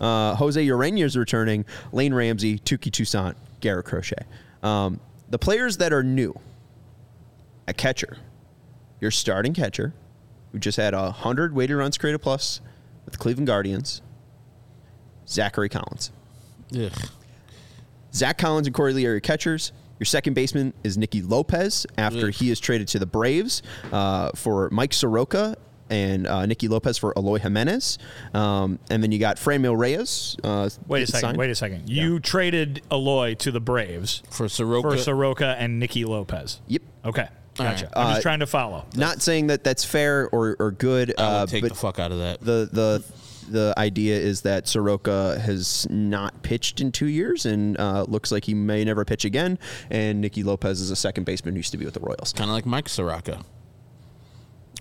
Uh, 0.00 0.34
Jose 0.36 0.64
Urena 0.66 1.04
is 1.04 1.16
returning. 1.18 1.64
Lane 1.92 2.14
Ramsey, 2.14 2.58
Touki 2.60 2.90
Toussaint, 2.90 3.36
Garrett 3.60 3.84
Crochet. 3.84 4.24
Um, 4.62 5.00
the 5.32 5.38
players 5.38 5.78
that 5.78 5.94
are 5.94 6.02
new, 6.02 6.38
a 7.66 7.72
catcher, 7.72 8.18
your 9.00 9.10
starting 9.10 9.54
catcher, 9.54 9.94
who 10.52 10.58
just 10.58 10.76
had 10.76 10.92
a 10.92 11.10
hundred 11.10 11.54
weighted 11.54 11.74
runs 11.74 11.96
created 11.96 12.18
plus 12.18 12.60
with 13.06 13.12
the 13.12 13.18
Cleveland 13.18 13.46
Guardians, 13.46 14.02
Zachary 15.26 15.70
Collins. 15.70 16.12
Ugh. 16.78 16.92
Zack 18.14 18.36
Collins 18.36 18.66
and 18.66 18.76
Korey 18.76 18.92
Lee 18.94 19.06
are 19.06 19.12
your 19.12 19.20
catchers. 19.20 19.72
Your 19.98 20.04
second 20.04 20.34
baseman 20.34 20.74
is 20.84 20.98
Nicky 20.98 21.22
Lopez 21.22 21.86
after 21.96 22.26
Ugh. 22.26 22.34
he 22.34 22.50
is 22.50 22.60
traded 22.60 22.88
to 22.88 22.98
the 22.98 23.06
Braves 23.06 23.62
uh, 23.90 24.32
for 24.34 24.68
Mike 24.70 24.92
Soroka 24.92 25.56
and 25.92 26.26
uh, 26.26 26.46
Nicky 26.46 26.66
Lopez 26.68 26.96
for 26.98 27.12
Eloy 27.16 27.38
Jimenez. 27.38 27.98
Um, 28.34 28.78
and 28.90 29.02
then 29.02 29.12
you 29.12 29.18
got 29.18 29.36
Franmil 29.36 29.76
Reyes. 29.78 30.36
Uh, 30.42 30.68
Wait 30.88 31.02
a 31.02 31.06
second. 31.06 31.20
signed. 31.20 31.38
Wait 31.38 31.50
a 31.50 31.54
second. 31.54 31.88
You 31.88 32.18
traded 32.18 32.82
Eloy 32.90 33.34
to 33.34 33.50
the 33.52 33.60
Braves 33.60 34.22
For 34.30 34.48
Soroka. 34.48 34.90
for 34.90 34.96
Soroka 34.98 35.54
and 35.58 35.78
Nicky 35.78 36.04
Lopez. 36.04 36.60
Yep. 36.66 36.82
Okay. 37.04 37.28
All 37.58 37.66
Gotcha. 37.66 37.84
right. 37.84 37.92
I'm 37.94 38.06
Uh, 38.06 38.10
just 38.12 38.22
trying 38.22 38.40
to 38.40 38.46
follow. 38.46 38.86
Not 38.96 39.20
saying 39.20 39.48
that 39.48 39.62
that's 39.62 39.84
fair 39.84 40.28
or, 40.30 40.56
or 40.58 40.70
good, 40.70 41.12
I 41.18 41.22
will 41.22 41.28
uh, 41.40 41.46
take 41.46 41.62
but 41.62 41.68
the 41.68 41.74
fuck 41.78 41.98
out 41.98 42.10
of 42.10 42.18
that. 42.18 42.40
the 42.40 42.68
the 42.72 43.04
the 43.50 43.74
idea 43.76 44.16
is 44.16 44.42
that 44.42 44.66
Soroka 44.68 45.38
has 45.40 45.86
not 45.90 46.42
pitched 46.42 46.80
in 46.80 46.92
two 46.92 47.06
years 47.08 47.44
and 47.44 47.78
uh, 47.78 48.04
looks 48.08 48.32
like 48.32 48.44
he 48.44 48.54
may 48.54 48.84
never 48.84 49.04
pitch 49.04 49.24
again. 49.26 49.58
And 49.90 50.20
Nicky 50.22 50.42
Lopez 50.44 50.80
is 50.80 50.90
a 50.90 50.96
second 50.96 51.24
baseman 51.24 51.54
who 51.54 51.58
used 51.58 51.72
to 51.72 51.76
be 51.76 51.84
with 51.84 51.92
the 51.94 52.00
Royals. 52.00 52.32
kind 52.32 52.48
of 52.48 52.54
like 52.54 52.64
Mike 52.64 52.86
Sirotka. 52.86 53.42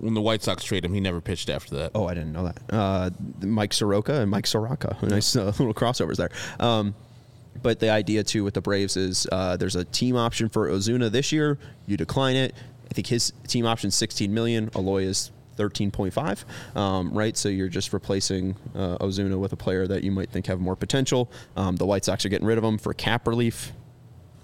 When 0.01 0.15
the 0.15 0.21
White 0.21 0.41
Sox 0.41 0.63
traded 0.63 0.85
him, 0.85 0.93
he 0.93 0.99
never 0.99 1.21
pitched 1.21 1.49
after 1.49 1.75
that. 1.75 1.91
Oh, 1.93 2.07
I 2.07 2.15
didn't 2.15 2.33
know 2.33 2.45
that. 2.45 2.73
Uh, 2.73 3.09
Mike 3.41 3.71
Soroka 3.71 4.21
and 4.21 4.31
Mike 4.31 4.45
Sirotka. 4.45 5.01
Nice 5.07 5.35
uh, 5.35 5.45
little 5.59 5.73
crossovers 5.73 6.17
there. 6.17 6.31
Um, 6.59 6.95
but 7.61 7.79
the 7.79 7.89
idea 7.89 8.23
too 8.23 8.43
with 8.43 8.55
the 8.55 8.61
Braves 8.61 8.97
is 8.97 9.27
uh, 9.31 9.57
there's 9.57 9.75
a 9.75 9.85
team 9.85 10.15
option 10.15 10.49
for 10.49 10.69
Ozuna 10.69 11.11
this 11.11 11.31
year. 11.31 11.59
You 11.85 11.97
decline 11.97 12.35
it. 12.35 12.55
I 12.89 12.93
think 12.93 13.07
his 13.07 13.31
team 13.47 13.65
option 13.65 13.89
is 13.89 13.95
16 13.95 14.33
million. 14.33 14.71
Eloy 14.75 15.03
is 15.03 15.31
13.5. 15.57 16.77
Um, 16.77 17.11
right, 17.13 17.37
so 17.37 17.47
you're 17.49 17.69
just 17.69 17.93
replacing 17.93 18.55
uh, 18.73 18.97
Ozuna 18.97 19.37
with 19.37 19.53
a 19.53 19.57
player 19.57 19.85
that 19.87 20.03
you 20.03 20.11
might 20.11 20.29
think 20.29 20.47
have 20.47 20.59
more 20.59 20.75
potential. 20.75 21.31
Um, 21.55 21.75
the 21.75 21.85
White 21.85 22.05
Sox 22.05 22.25
are 22.25 22.29
getting 22.29 22.47
rid 22.47 22.57
of 22.57 22.63
him 22.63 22.77
for 22.77 22.93
cap 22.93 23.27
relief. 23.27 23.71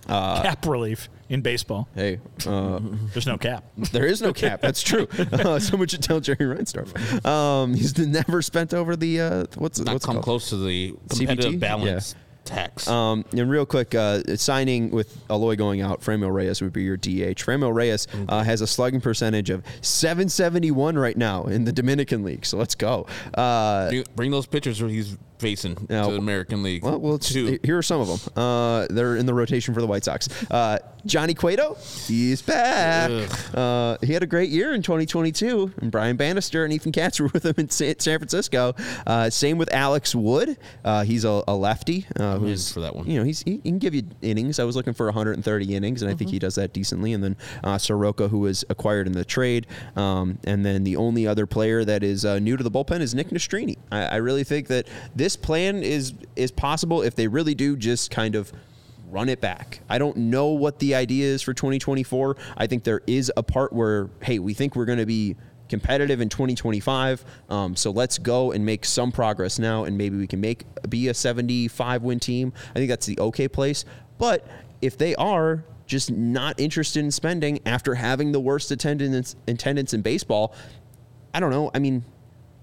Cap 0.08 0.66
relief 0.66 1.10
in 1.30 1.42
baseball. 1.42 1.88
Hey, 1.96 2.20
uh, 2.46 2.80
There's 3.14 3.28
no 3.28 3.38
cap. 3.38 3.66
There 3.92 4.06
is 4.06 4.22
no 4.22 4.34
cap. 4.44 4.62
That's 4.62 4.82
true. 4.82 5.08
Uh, 5.32 5.60
someone 5.60 5.88
should 5.88 6.04
tell 6.04 6.20
Jerry 6.20 6.38
Reinsdorf. 6.40 7.26
Um, 7.26 7.74
he's 7.74 7.98
never 7.98 8.42
spent 8.42 8.74
over 8.74 8.96
the 8.96 9.22
uh, 9.22 9.46
what's 9.56 9.80
Not 9.80 9.94
what's 9.94 10.06
it 10.06 10.08
come 10.08 10.16
called? 10.16 10.24
close 10.24 10.50
to 10.50 10.58
the 10.58 10.96
competitive 11.10 11.54
CBT? 11.56 11.60
balance 11.60 12.16
tax. 12.46 12.88
Um, 12.88 13.26
and 13.36 13.50
real 13.50 13.66
quick, 13.66 13.94
uh, 13.94 14.22
signing 14.38 14.90
with 14.90 15.22
Eloy 15.30 15.58
going 15.58 15.82
out, 15.82 16.00
Franmil 16.00 16.34
Reyes 16.34 16.62
would 16.62 16.72
be 16.72 16.82
your 16.84 16.96
DH. 16.96 17.44
Franmil 17.44 17.74
Reyes 17.74 18.08
uh, 18.30 18.42
has 18.42 18.62
a 18.62 18.68
slugging 18.68 19.02
percentage 19.02 19.50
of 19.50 19.66
771 19.82 20.98
right 20.98 21.18
now 21.18 21.44
in 21.44 21.66
the 21.66 21.74
Dominican 21.74 22.24
League. 22.24 22.46
So 22.46 22.58
let's 22.58 22.74
go. 22.76 23.06
Uh, 23.34 23.90
Bring- 23.90 24.06
Bring 24.16 24.32
those 24.32 24.48
pitchers 24.48 24.82
where 24.82 24.90
he's 24.90 25.18
facing 25.40 25.88
Now- 25.90 26.06
to 26.06 26.12
the 26.12 26.18
American 26.18 26.64
League. 26.64 26.84
well, 26.84 27.00
well 27.00 27.18
Two. 27.18 27.60
here 27.64 27.78
are 27.78 27.84
some 27.84 28.02
of 28.02 28.08
them. 28.08 28.34
Uh, 28.36 28.88
they're 28.90 29.16
in 29.16 29.26
the 29.26 29.34
rotation 29.34 29.74
for 29.74 29.82
the 29.82 29.88
White 29.88 30.04
Sox. 30.04 30.30
Uh, 30.52 30.80
Johnny 31.06 31.34
Cueto, 31.34 31.78
he's 32.08 32.42
back. 32.42 33.10
Uh, 33.54 33.98
he 34.02 34.14
had 34.14 34.24
a 34.24 34.26
great 34.26 34.50
year 34.50 34.74
in 34.74 34.82
2022. 34.82 35.74
And 35.78 35.92
Brian 35.92 36.18
Bannister 36.18 36.64
and 36.64 36.74
Ethan 36.74 36.92
Katz 36.92 37.20
were 37.22 37.30
with 37.34 37.46
him 37.46 37.56
in 37.58 37.70
San 37.70 37.96
Francisco. 37.96 38.76
Uh, 39.06 39.30
same 39.30 39.58
with 39.58 39.74
Alex 39.74 40.14
Wood. 40.14 40.58
Uh, 40.84 41.04
he's 41.04 41.24
a, 41.24 41.44
a 41.48 41.56
lefty 41.56 42.06
uh, 42.18 42.38
who's 42.38 42.72
for 42.72 42.82
that 42.82 42.96
one. 42.96 43.10
You 43.10 43.20
know, 43.20 43.26
he's, 43.26 43.42
he, 43.44 43.58
can 43.60 43.80
give 43.80 43.94
you 43.94 44.04
innings. 44.22 44.60
I 44.60 44.64
was 44.64 44.76
looking 44.76 44.94
for 44.94 45.06
130 45.08 45.76
innings, 45.76 46.02
and 46.02 46.12
I 46.12 46.16
think 46.16 46.30
he 46.30 46.40
does 46.40 46.56
that 46.56 46.74
decently. 46.74 47.14
And 47.14 47.24
then 47.24 47.38
uh, 47.64 47.78
Soroka, 47.78 48.28
who 48.28 48.40
was 48.40 48.64
acquired 48.70 49.08
in 49.08 49.14
the 49.14 49.26
trade, 49.26 49.68
um, 49.96 50.40
and 50.44 50.66
then 50.66 50.84
the 50.84 50.96
only 50.96 51.28
other 51.28 51.46
player 51.46 51.86
that 51.86 52.04
is 52.04 52.26
uh, 52.26 52.40
new 52.40 52.58
to 52.58 52.64
the 52.64 52.72
bullpen 52.72 53.02
is 53.02 53.16
Nick 53.16 53.30
Nastrini. 53.30 53.78
I, 53.92 54.06
I 54.06 54.16
really 54.18 54.44
think 54.44 54.68
that 54.68 54.88
this 55.16 55.27
plan 55.36 55.84
is 55.84 56.14
is 56.36 56.52
possible 56.52 57.02
if 57.02 57.16
they 57.16 57.28
really 57.28 57.56
do 57.56 57.76
just 57.76 58.12
kind 58.12 58.36
of 58.36 58.52
run 59.10 59.30
it 59.30 59.42
back. 59.42 59.80
I 59.90 59.98
don't 59.98 60.18
know 60.18 60.48
what 60.48 60.80
the 60.80 60.96
idea 60.96 61.26
is 61.26 61.42
for 61.42 61.54
2024. 61.54 62.38
I 62.58 62.68
think 62.68 62.84
there 62.84 63.02
is 63.08 63.32
a 63.38 63.44
part 63.44 63.72
where, 63.74 64.10
hey, 64.22 64.40
we 64.40 64.54
think 64.54 64.76
we're 64.76 64.86
going 64.86 65.00
to 65.00 65.06
be 65.06 65.36
competitive 65.70 66.22
in 66.22 66.30
2025. 66.30 67.24
Um, 67.50 67.76
so 67.76 67.92
let's 67.92 68.18
go 68.18 68.52
and 68.52 68.66
make 68.66 68.86
some 68.86 69.12
progress 69.12 69.60
now, 69.60 69.84
and 69.84 69.98
maybe 69.98 70.18
we 70.18 70.28
can 70.28 70.42
make 70.42 70.66
be 70.90 71.08
a 71.08 71.14
75 71.14 72.04
win 72.04 72.20
team. 72.20 72.54
I 72.72 72.74
think 72.74 72.90
that's 72.90 73.06
the 73.06 73.20
okay 73.20 73.48
place. 73.48 73.86
But 74.18 74.48
if 74.82 74.98
they 74.98 75.16
are 75.16 75.64
just 75.86 76.12
not 76.12 76.60
interested 76.60 77.00
in 77.00 77.12
spending 77.12 77.60
after 77.66 77.96
having 77.96 78.32
the 78.32 78.40
worst 78.40 78.72
attendance 78.72 79.36
attendance 79.48 79.94
in 79.94 80.02
baseball, 80.02 80.54
I 81.34 81.40
don't 81.40 81.52
know. 81.52 81.72
I 81.74 81.80
mean, 81.80 82.04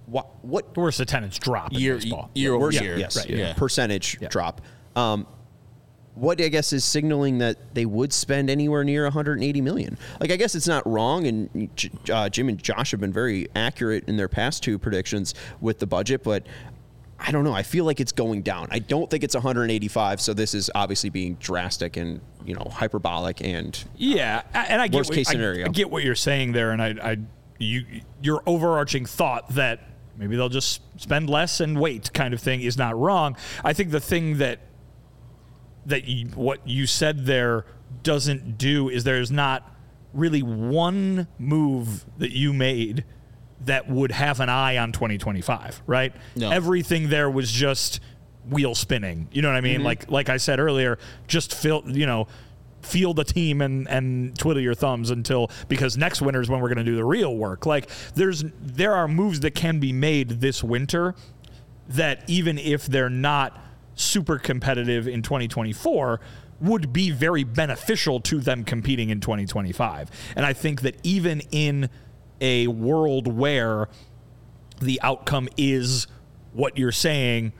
what 0.06 0.44
what 0.44 0.76
Worst 0.76 1.00
attendance 1.00 1.38
drop 1.38 1.72
year, 1.72 1.94
baseball. 1.96 2.30
year 2.34 2.52
over 2.54 2.66
Worst- 2.66 2.80
year. 2.80 2.96
Yes, 2.98 3.16
right, 3.16 3.28
yeah. 3.30 3.36
yeah. 3.36 3.52
percentage 3.54 4.18
drop. 4.28 4.60
Um, 4.96 5.26
what 6.14 6.40
I 6.40 6.46
guess 6.48 6.72
is 6.72 6.84
signaling 6.84 7.38
that 7.38 7.74
they 7.74 7.86
would 7.86 8.12
spend 8.12 8.48
anywhere 8.48 8.84
near 8.84 9.02
180 9.04 9.60
million. 9.60 9.98
Like 10.20 10.30
I 10.30 10.36
guess 10.36 10.54
it's 10.54 10.68
not 10.68 10.86
wrong, 10.86 11.26
and 11.26 11.70
J- 11.76 11.90
uh, 12.12 12.28
Jim 12.28 12.48
and 12.48 12.62
Josh 12.62 12.92
have 12.92 13.00
been 13.00 13.12
very 13.12 13.48
accurate 13.56 14.04
in 14.08 14.16
their 14.16 14.28
past 14.28 14.62
two 14.62 14.78
predictions 14.78 15.34
with 15.60 15.78
the 15.78 15.86
budget, 15.86 16.22
but. 16.22 16.46
I 17.26 17.30
don't 17.30 17.44
know. 17.44 17.54
I 17.54 17.62
feel 17.62 17.86
like 17.86 18.00
it's 18.00 18.12
going 18.12 18.42
down. 18.42 18.66
I 18.70 18.80
don't 18.80 19.08
think 19.08 19.24
it's 19.24 19.34
185. 19.36 20.20
So 20.20 20.34
this 20.34 20.52
is 20.52 20.70
obviously 20.74 21.08
being 21.08 21.34
drastic 21.36 21.96
and 21.96 22.20
you 22.44 22.54
know 22.54 22.66
hyperbolic 22.70 23.40
and 23.42 23.82
Yeah, 23.96 24.42
a- 24.52 24.58
and 24.58 24.82
I 24.82 24.88
get 24.88 24.98
Worst 24.98 25.10
what, 25.10 25.14
case 25.16 25.28
I- 25.28 25.32
scenario. 25.32 25.66
I, 25.66 25.68
get 25.70 25.90
what 25.90 26.02
you're 26.04 26.16
saying 26.16 26.52
there, 26.52 26.72
and 26.72 26.82
I, 26.82 26.88
I, 27.12 27.16
you, 27.58 27.86
your 28.20 28.42
overarching 28.46 29.06
thought 29.06 29.48
that 29.54 29.80
maybe 30.16 30.36
they'll 30.36 30.48
just 30.48 30.80
spend 31.00 31.28
less 31.28 31.60
and 31.60 31.80
wait 31.80 32.12
kind 32.12 32.34
of 32.34 32.40
thing 32.40 32.60
is 32.60 32.76
not 32.76 32.98
wrong. 32.98 33.36
I 33.64 33.72
think 33.72 33.90
the 33.90 34.00
thing 34.00 34.38
that 34.38 34.60
that 35.86 36.06
you, 36.06 36.28
what 36.28 36.66
you 36.66 36.86
said 36.86 37.26
there 37.26 37.66
doesn't 38.02 38.56
do 38.56 38.88
is 38.88 39.04
there's 39.04 39.30
not 39.30 39.70
really 40.12 40.42
one 40.42 41.26
move 41.38 42.04
that 42.18 42.30
you 42.30 42.52
made 42.52 43.04
that 43.60 43.88
would 43.88 44.12
have 44.12 44.40
an 44.40 44.48
eye 44.48 44.76
on 44.78 44.92
2025, 44.92 45.82
right? 45.86 46.14
No. 46.36 46.50
Everything 46.50 47.08
there 47.08 47.30
was 47.30 47.50
just 47.50 48.00
wheel 48.48 48.74
spinning. 48.74 49.28
You 49.32 49.42
know 49.42 49.48
what 49.48 49.56
I 49.56 49.60
mean? 49.60 49.76
Mm-hmm. 49.76 49.86
Like 49.86 50.10
like 50.10 50.28
I 50.28 50.36
said 50.36 50.60
earlier, 50.60 50.98
just 51.26 51.54
fill, 51.54 51.82
you 51.86 52.06
know, 52.06 52.28
feel 52.84 53.14
the 53.14 53.24
team 53.24 53.60
and 53.60 53.88
and 53.88 54.38
twiddle 54.38 54.62
your 54.62 54.74
thumbs 54.74 55.10
until 55.10 55.50
because 55.68 55.96
next 55.96 56.22
winter 56.22 56.40
is 56.40 56.48
when 56.48 56.60
we're 56.60 56.68
going 56.68 56.84
to 56.84 56.84
do 56.84 56.96
the 56.96 57.04
real 57.04 57.36
work. 57.36 57.66
Like 57.66 57.90
there's 58.14 58.44
there 58.60 58.94
are 58.94 59.08
moves 59.08 59.40
that 59.40 59.54
can 59.54 59.80
be 59.80 59.92
made 59.92 60.40
this 60.40 60.62
winter 60.62 61.14
that 61.88 62.28
even 62.28 62.58
if 62.58 62.86
they're 62.86 63.10
not 63.10 63.60
super 63.94 64.38
competitive 64.38 65.06
in 65.06 65.22
2024 65.22 66.20
would 66.60 66.92
be 66.92 67.10
very 67.10 67.44
beneficial 67.44 68.20
to 68.20 68.40
them 68.40 68.64
competing 68.64 69.10
in 69.10 69.20
2025. 69.20 70.10
And 70.36 70.46
I 70.46 70.52
think 70.52 70.82
that 70.82 70.96
even 71.02 71.42
in 71.50 71.90
a 72.40 72.66
world 72.68 73.26
where 73.26 73.88
the 74.80 75.00
outcome 75.02 75.48
is 75.56 76.06
what 76.52 76.78
you're 76.78 76.92
saying, 76.92 77.52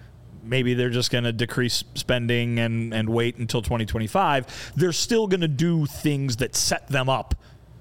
maybe 0.45 0.75
they're 0.75 0.91
just 0.91 1.11
going 1.11 1.25
to 1.25 1.33
decrease 1.33 1.85
spending 1.95 2.59
and, 2.59 2.93
and 2.93 3.09
wait 3.09 3.37
until 3.37 3.63
2025, 3.63 4.73
they're 4.77 4.93
still 4.93 5.27
going 5.27 5.41
to 5.41 5.49
do 5.49 5.87
things 5.87 6.37
that 6.37 6.55
set 6.55 6.89
them 6.89 7.09
up 7.09 7.35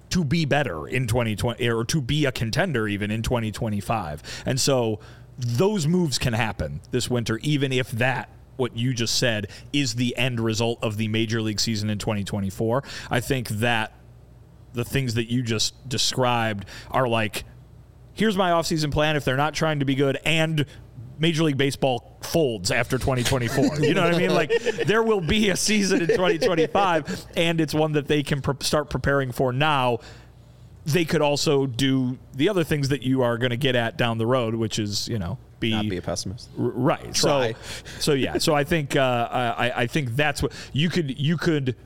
to 0.09 0.23
be 0.23 0.45
better 0.45 0.87
in 0.87 1.07
2020 1.07 1.67
or 1.69 1.83
to 1.85 1.99
be 2.01 2.25
a 2.25 2.31
contender 2.31 2.87
even 2.87 3.09
in 3.09 3.21
2025. 3.23 4.43
And 4.45 4.59
so 4.59 4.99
those 5.37 5.87
moves 5.87 6.19
can 6.19 6.33
happen 6.33 6.81
this 6.91 7.09
winter, 7.09 7.39
even 7.41 7.71
if 7.71 7.89
that 7.91 8.29
what 8.55 8.77
you 8.77 8.93
just 8.93 9.17
said 9.17 9.47
is 9.71 9.95
the 9.95 10.15
end 10.15 10.39
result 10.39 10.77
of 10.83 10.97
the 10.97 11.07
major 11.07 11.41
league 11.41 11.59
season 11.59 11.89
in 11.89 11.97
2024. 11.97 12.83
I 13.09 13.19
think 13.19 13.49
that 13.49 13.93
the 14.73 14.85
things 14.85 15.15
that 15.15 15.31
you 15.31 15.41
just 15.41 15.87
described 15.89 16.65
are 16.91 17.07
like 17.07 17.43
here's 18.13 18.37
my 18.37 18.51
offseason 18.51 18.91
plan 18.91 19.15
if 19.15 19.25
they're 19.25 19.37
not 19.37 19.53
trying 19.53 19.79
to 19.79 19.85
be 19.85 19.95
good 19.95 20.17
and 20.25 20.65
Major 21.19 21.43
League 21.43 21.57
Baseball 21.57 22.17
folds 22.21 22.71
after 22.71 22.97
2024. 22.97 23.79
you 23.79 23.93
know 23.93 24.03
what 24.03 24.15
I 24.15 24.17
mean? 24.17 24.33
Like 24.33 24.49
there 24.85 25.03
will 25.03 25.21
be 25.21 25.49
a 25.49 25.55
season 25.55 26.01
in 26.01 26.07
2025 26.07 27.27
and 27.37 27.61
it's 27.61 27.73
one 27.73 27.93
that 27.93 28.07
they 28.07 28.23
can 28.23 28.41
pre- 28.41 28.55
start 28.61 28.89
preparing 28.89 29.31
for 29.31 29.53
now. 29.53 29.99
They 30.85 31.05
could 31.05 31.21
also 31.21 31.65
do 31.65 32.17
the 32.33 32.49
other 32.49 32.63
things 32.63 32.89
that 32.89 33.03
you 33.03 33.21
are 33.21 33.37
going 33.37 33.51
to 33.51 33.57
get 33.57 33.75
at 33.75 33.97
down 33.97 34.17
the 34.17 34.25
road, 34.25 34.53
which 34.55 34.79
is, 34.79 35.07
you 35.07 35.17
know, 35.17 35.37
be, 35.61 35.71
Not 35.71 35.89
be 35.89 35.97
a 35.97 36.01
pessimist. 36.01 36.49
R- 36.59 36.65
right. 36.65 37.13
Try. 37.13 37.53
So, 37.53 37.57
so 37.99 38.13
yeah. 38.13 38.37
So 38.37 38.53
I 38.53 38.65
think 38.65 38.95
uh, 38.97 39.29
I, 39.31 39.83
I 39.83 39.87
think 39.87 40.15
that's 40.15 40.43
what 40.43 40.51
you 40.73 40.89
could 40.89 41.17
you 41.17 41.37
could 41.37 41.77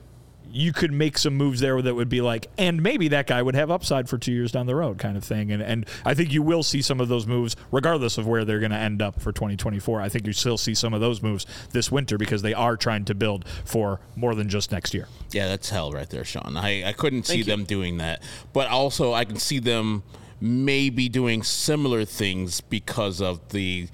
you 0.50 0.72
could 0.72 0.92
make 0.92 1.18
some 1.18 1.34
moves 1.34 1.60
there 1.60 1.80
that 1.80 1.94
would 1.94 2.08
be 2.08 2.20
like, 2.20 2.46
and 2.56 2.82
maybe 2.82 3.08
that 3.08 3.26
guy 3.26 3.42
would 3.42 3.54
have 3.54 3.70
upside 3.70 4.08
for 4.08 4.18
two 4.18 4.32
years 4.32 4.52
down 4.52 4.66
the 4.66 4.74
road, 4.74 4.98
kind 4.98 5.16
of 5.16 5.24
thing. 5.24 5.52
And 5.52 5.62
and 5.62 5.86
I 6.04 6.14
think 6.14 6.32
you 6.32 6.42
will 6.42 6.62
see 6.62 6.82
some 6.82 7.00
of 7.00 7.08
those 7.08 7.26
moves, 7.26 7.56
regardless 7.70 8.18
of 8.18 8.26
where 8.26 8.44
they're 8.44 8.60
going 8.60 8.70
to 8.70 8.78
end 8.78 9.02
up 9.02 9.20
for 9.20 9.32
2024. 9.32 10.00
I 10.00 10.08
think 10.08 10.26
you 10.26 10.32
still 10.32 10.58
see 10.58 10.74
some 10.74 10.94
of 10.94 11.00
those 11.00 11.22
moves 11.22 11.46
this 11.72 11.90
winter 11.92 12.18
because 12.18 12.42
they 12.42 12.54
are 12.54 12.76
trying 12.76 13.04
to 13.06 13.14
build 13.14 13.46
for 13.64 14.00
more 14.16 14.34
than 14.34 14.48
just 14.48 14.72
next 14.72 14.94
year. 14.94 15.08
Yeah, 15.32 15.48
that's 15.48 15.70
hell 15.70 15.92
right 15.92 16.08
there, 16.08 16.24
Sean. 16.24 16.56
I, 16.56 16.88
I 16.88 16.92
couldn't 16.92 17.26
see 17.26 17.42
them 17.42 17.64
doing 17.64 17.98
that. 17.98 18.22
But 18.52 18.68
also, 18.68 19.12
I 19.12 19.24
can 19.24 19.36
see 19.36 19.58
them 19.58 20.02
maybe 20.40 21.08
doing 21.08 21.42
similar 21.42 22.04
things 22.04 22.60
because 22.60 23.20
of 23.20 23.48
the 23.50 23.88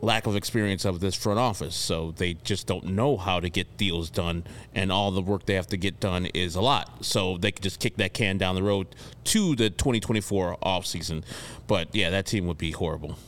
lack 0.00 0.26
of 0.26 0.36
experience 0.36 0.84
of 0.84 1.00
this 1.00 1.14
front 1.14 1.38
office. 1.38 1.74
So 1.74 2.12
they 2.16 2.34
just 2.34 2.66
don't 2.66 2.86
know 2.86 3.16
how 3.16 3.40
to 3.40 3.48
get 3.48 3.76
deals 3.76 4.10
done, 4.10 4.44
and 4.74 4.92
all 4.92 5.10
the 5.10 5.22
work 5.22 5.46
they 5.46 5.54
have 5.54 5.66
to 5.68 5.76
get 5.76 6.00
done 6.00 6.26
is 6.26 6.54
a 6.54 6.60
lot. 6.60 7.04
So 7.04 7.36
they 7.38 7.52
could 7.52 7.62
just 7.62 7.80
kick 7.80 7.96
that 7.96 8.12
can 8.14 8.38
down 8.38 8.54
the 8.54 8.62
road 8.62 8.88
to 9.24 9.56
the 9.56 9.70
2024 9.70 10.58
offseason. 10.62 11.24
But 11.66 11.94
yeah, 11.94 12.10
that 12.10 12.26
team 12.26 12.46
would 12.46 12.58
be 12.58 12.72
horrible. 12.72 13.18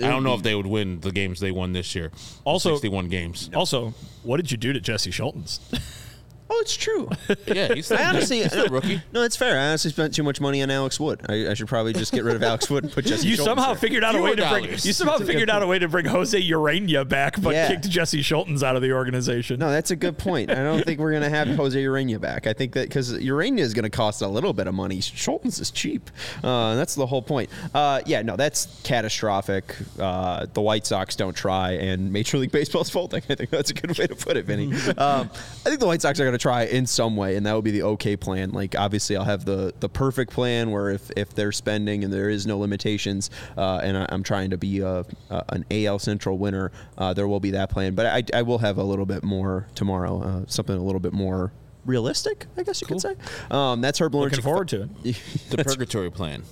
I 0.00 0.08
don't 0.08 0.22
know 0.22 0.34
if 0.34 0.44
they 0.44 0.54
would 0.54 0.66
win 0.66 1.00
the 1.00 1.10
games 1.10 1.40
they 1.40 1.50
won 1.50 1.72
this 1.72 1.94
year. 1.94 2.12
Also- 2.44 2.74
61 2.74 3.08
games. 3.08 3.50
Also, 3.52 3.94
what 4.22 4.36
did 4.36 4.50
you 4.52 4.56
do 4.56 4.72
to 4.72 4.80
Jesse 4.80 5.10
Scholtens? 5.10 5.58
Oh, 6.50 6.58
it's 6.60 6.76
true. 6.76 7.08
Yeah, 7.46 7.74
he's 7.74 7.86
still, 7.86 7.98
I 7.98 8.04
honestly, 8.04 8.38
he's 8.42 8.50
still 8.52 8.66
a 8.66 8.68
rookie. 8.70 9.00
No, 9.12 9.22
it's 9.22 9.36
fair. 9.36 9.58
I 9.58 9.68
honestly 9.68 9.90
spent 9.90 10.14
too 10.14 10.22
much 10.22 10.40
money 10.40 10.62
on 10.62 10.70
Alex 10.70 10.98
Wood. 11.00 11.20
I, 11.28 11.48
I 11.50 11.54
should 11.54 11.66
probably 11.68 11.92
just 11.92 12.12
get 12.12 12.24
rid 12.24 12.36
of 12.36 12.42
Alex 12.42 12.68
Wood 12.70 12.84
and 12.84 12.92
put 12.92 13.04
Jesse. 13.06 13.26
you 13.28 13.36
Schultz 13.36 13.48
somehow 13.48 13.68
there. 13.68 13.76
figured 13.76 14.04
out 14.04 14.14
a 14.14 14.22
way 14.22 14.34
Fewer 14.34 14.48
to 14.48 14.50
bring 14.50 14.64
you 14.70 14.76
somehow 14.92 15.18
figured 15.18 15.50
out 15.50 15.62
a 15.62 15.66
way 15.66 15.78
to 15.78 15.88
bring 15.88 16.04
Jose 16.06 16.40
Urena 16.40 17.08
back, 17.08 17.40
but 17.40 17.54
Yeah. 17.54 17.68
kicked 17.68 17.88
Jesse 17.88 18.20
Scholtens 18.20 18.62
out 18.62 18.76
of 18.76 18.82
the 18.82 18.92
organization. 18.92 19.58
No, 19.58 19.70
that's 19.70 19.90
a 19.90 19.96
good 19.96 20.18
point. 20.18 20.50
I 20.50 20.56
don't 20.56 20.84
think 20.84 21.00
we're 21.00 21.10
going 21.10 21.22
to 21.22 21.28
have 21.30 21.48
Jose 21.48 21.78
Urena 21.82 22.20
back. 22.20 22.46
I 22.46 22.52
think 22.52 22.72
that 22.74 22.88
because 22.88 23.12
Urena 23.18 23.58
is 23.60 23.72
going 23.74 23.84
to 23.84 23.90
cost 23.90 24.22
a 24.22 24.28
little 24.28 24.52
bit 24.52 24.66
of 24.66 24.74
money. 24.74 24.98
Scholtens 24.98 25.60
is 25.60 25.70
cheap. 25.70 26.10
Uh, 26.42 26.74
that's 26.74 26.94
the 26.94 27.06
whole 27.06 27.22
point. 27.22 27.50
Uh, 27.74 28.00
yeah, 28.06 28.22
no, 28.22 28.36
that's 28.36 28.66
catastrophic. 28.84 29.74
Uh, 29.98 30.46
the 30.52 30.60
White 30.60 30.86
Sox 30.86 31.16
don't 31.16 31.34
try, 31.36 31.72
and 31.72 32.12
Major 32.12 32.38
League 32.38 32.52
Baseball's 32.52 32.90
folding. 32.90 33.22
I 33.28 33.34
think 33.34 33.50
that's 33.50 33.70
a 33.70 33.74
good 33.74 33.96
way 33.98 34.06
to 34.06 34.14
put 34.14 34.36
it, 34.36 34.44
Vinnie. 34.44 34.72
um, 34.98 35.30
I 35.64 35.68
think 35.68 35.80
the 35.80 35.86
White 35.86 36.02
Sox 36.02 36.18
are 36.20 36.24
going 36.24 36.37
to 36.38 36.42
try 36.42 36.64
in 36.64 36.86
some 36.86 37.16
way, 37.16 37.36
and 37.36 37.46
that 37.46 37.54
would 37.54 37.64
be 37.64 37.70
the 37.70 37.82
okay 37.82 38.16
plan. 38.16 38.50
Like, 38.50 38.74
obviously, 38.78 39.16
I'll 39.16 39.24
have 39.24 39.44
the 39.44 39.74
the 39.80 39.88
perfect 39.88 40.32
plan 40.32 40.70
where 40.70 40.90
if, 40.90 41.10
if 41.16 41.34
they're 41.34 41.52
spending 41.52 42.04
and 42.04 42.12
there 42.12 42.30
is 42.30 42.46
no 42.46 42.58
limitations, 42.58 43.30
uh, 43.56 43.80
and 43.82 43.96
I, 43.96 44.06
I'm 44.10 44.22
trying 44.22 44.50
to 44.50 44.58
be 44.58 44.80
a, 44.80 45.04
a, 45.30 45.44
an 45.50 45.64
AL 45.70 45.98
Central 45.98 46.38
winner, 46.38 46.72
uh, 46.96 47.12
there 47.14 47.28
will 47.28 47.40
be 47.40 47.50
that 47.52 47.70
plan. 47.70 47.94
But 47.94 48.06
I, 48.06 48.22
I 48.38 48.42
will 48.42 48.58
have 48.58 48.78
a 48.78 48.84
little 48.84 49.06
bit 49.06 49.22
more 49.24 49.66
tomorrow, 49.74 50.22
uh, 50.22 50.44
something 50.46 50.76
a 50.76 50.82
little 50.82 51.00
bit 51.00 51.12
more 51.12 51.52
realistic, 51.84 52.46
I 52.56 52.62
guess 52.62 52.80
you 52.80 52.86
could 52.86 53.00
say. 53.00 53.14
Um, 53.50 53.80
that's 53.80 53.98
Herb 54.00 54.14
Lawrence. 54.14 54.32
Looking 54.36 54.44
forward 54.44 54.68
to 54.68 54.88
it. 55.04 55.16
The 55.50 55.64
purgatory 55.64 56.10
plan. 56.10 56.42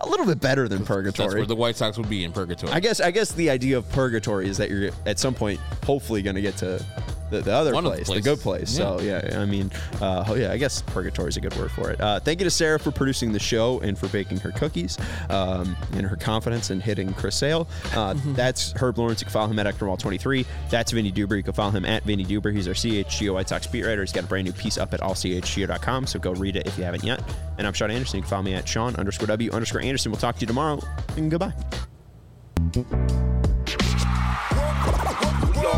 a 0.00 0.08
little 0.08 0.26
bit 0.26 0.40
better 0.40 0.68
than 0.68 0.78
That's 0.78 0.88
purgatory. 0.88 1.34
where 1.36 1.46
the 1.46 1.56
White 1.56 1.76
Sox 1.76 1.98
would 1.98 2.08
be 2.08 2.24
in 2.24 2.32
purgatory. 2.32 2.72
I 2.72 2.80
guess 2.80 3.00
I 3.00 3.10
guess 3.10 3.32
the 3.32 3.50
idea 3.50 3.78
of 3.78 3.90
purgatory 3.90 4.48
is 4.48 4.56
that 4.58 4.70
you're 4.70 4.90
at 5.06 5.18
some 5.18 5.34
point 5.34 5.58
hopefully 5.84 6.22
going 6.22 6.36
to 6.36 6.42
get 6.42 6.56
to 6.58 6.84
the, 7.30 7.40
the 7.40 7.52
other 7.52 7.72
One 7.74 7.84
of 7.84 7.92
the 7.92 8.04
place, 8.04 8.08
the, 8.08 8.20
good 8.20 8.40
place. 8.40 8.70
So 8.74 9.00
yeah, 9.00 9.38
I 9.40 9.44
mean, 9.44 9.70
uh, 10.00 10.24
oh 10.28 10.34
yeah, 10.34 10.52
I 10.52 10.56
guess 10.56 10.82
purgatory 10.82 11.28
is 11.28 11.36
a 11.36 11.40
good 11.40 11.56
word 11.56 11.70
for 11.70 11.90
it. 11.90 12.00
Uh, 12.00 12.20
thank 12.20 12.40
you 12.40 12.44
to 12.44 12.50
Sarah 12.50 12.78
for 12.78 12.90
producing 12.90 13.32
the 13.32 13.38
show 13.38 13.80
and 13.80 13.98
for 13.98 14.08
baking 14.08 14.38
her 14.40 14.52
cookies 14.52 14.98
um, 15.30 15.76
and 15.92 16.06
her 16.06 16.16
confidence 16.16 16.70
in 16.70 16.80
hitting 16.80 17.12
Chris 17.14 17.36
Sale. 17.36 17.68
Uh, 17.94 18.14
That's 18.28 18.72
Herb 18.72 18.98
Lawrence. 18.98 19.20
You 19.20 19.26
can 19.26 19.32
follow 19.32 19.48
him 19.48 19.58
at 19.58 19.66
Ectorwall23. 19.66 20.46
That's 20.70 20.92
Vinnie 20.92 21.12
Duber. 21.12 21.36
You 21.36 21.42
can 21.42 21.52
follow 21.52 21.70
him 21.70 21.84
at 21.84 22.04
Vinnie 22.04 22.24
Duber. 22.24 22.54
He's 22.54 22.68
our 22.68 22.74
CHGO 22.74 23.34
White 23.34 23.48
Sox 23.48 23.66
beat 23.66 23.84
writer. 23.84 24.02
He's 24.02 24.12
got 24.12 24.24
a 24.24 24.26
brand 24.26 24.46
new 24.46 24.52
piece 24.52 24.78
up 24.78 24.94
at 24.94 25.00
allchgo.com. 25.00 26.06
So 26.06 26.18
go 26.18 26.32
read 26.32 26.56
it 26.56 26.66
if 26.66 26.78
you 26.78 26.84
haven't 26.84 27.04
yet. 27.04 27.22
And 27.58 27.66
I'm 27.66 27.72
Sean 27.72 27.90
Anderson. 27.90 28.18
You 28.18 28.22
can 28.22 28.30
follow 28.30 28.42
me 28.42 28.54
at 28.54 28.68
Sean 28.68 28.96
underscore 28.96 29.26
W 29.26 29.50
underscore 29.50 29.80
Anderson. 29.80 30.12
We'll 30.12 30.20
talk 30.20 30.36
to 30.36 30.40
you 30.40 30.46
tomorrow. 30.46 30.80
And 31.16 31.30
goodbye. 31.30 31.54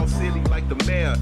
All 0.00 0.06
silly 0.06 0.40
like 0.44 0.66
the 0.66 0.82
mayor. 0.86 1.14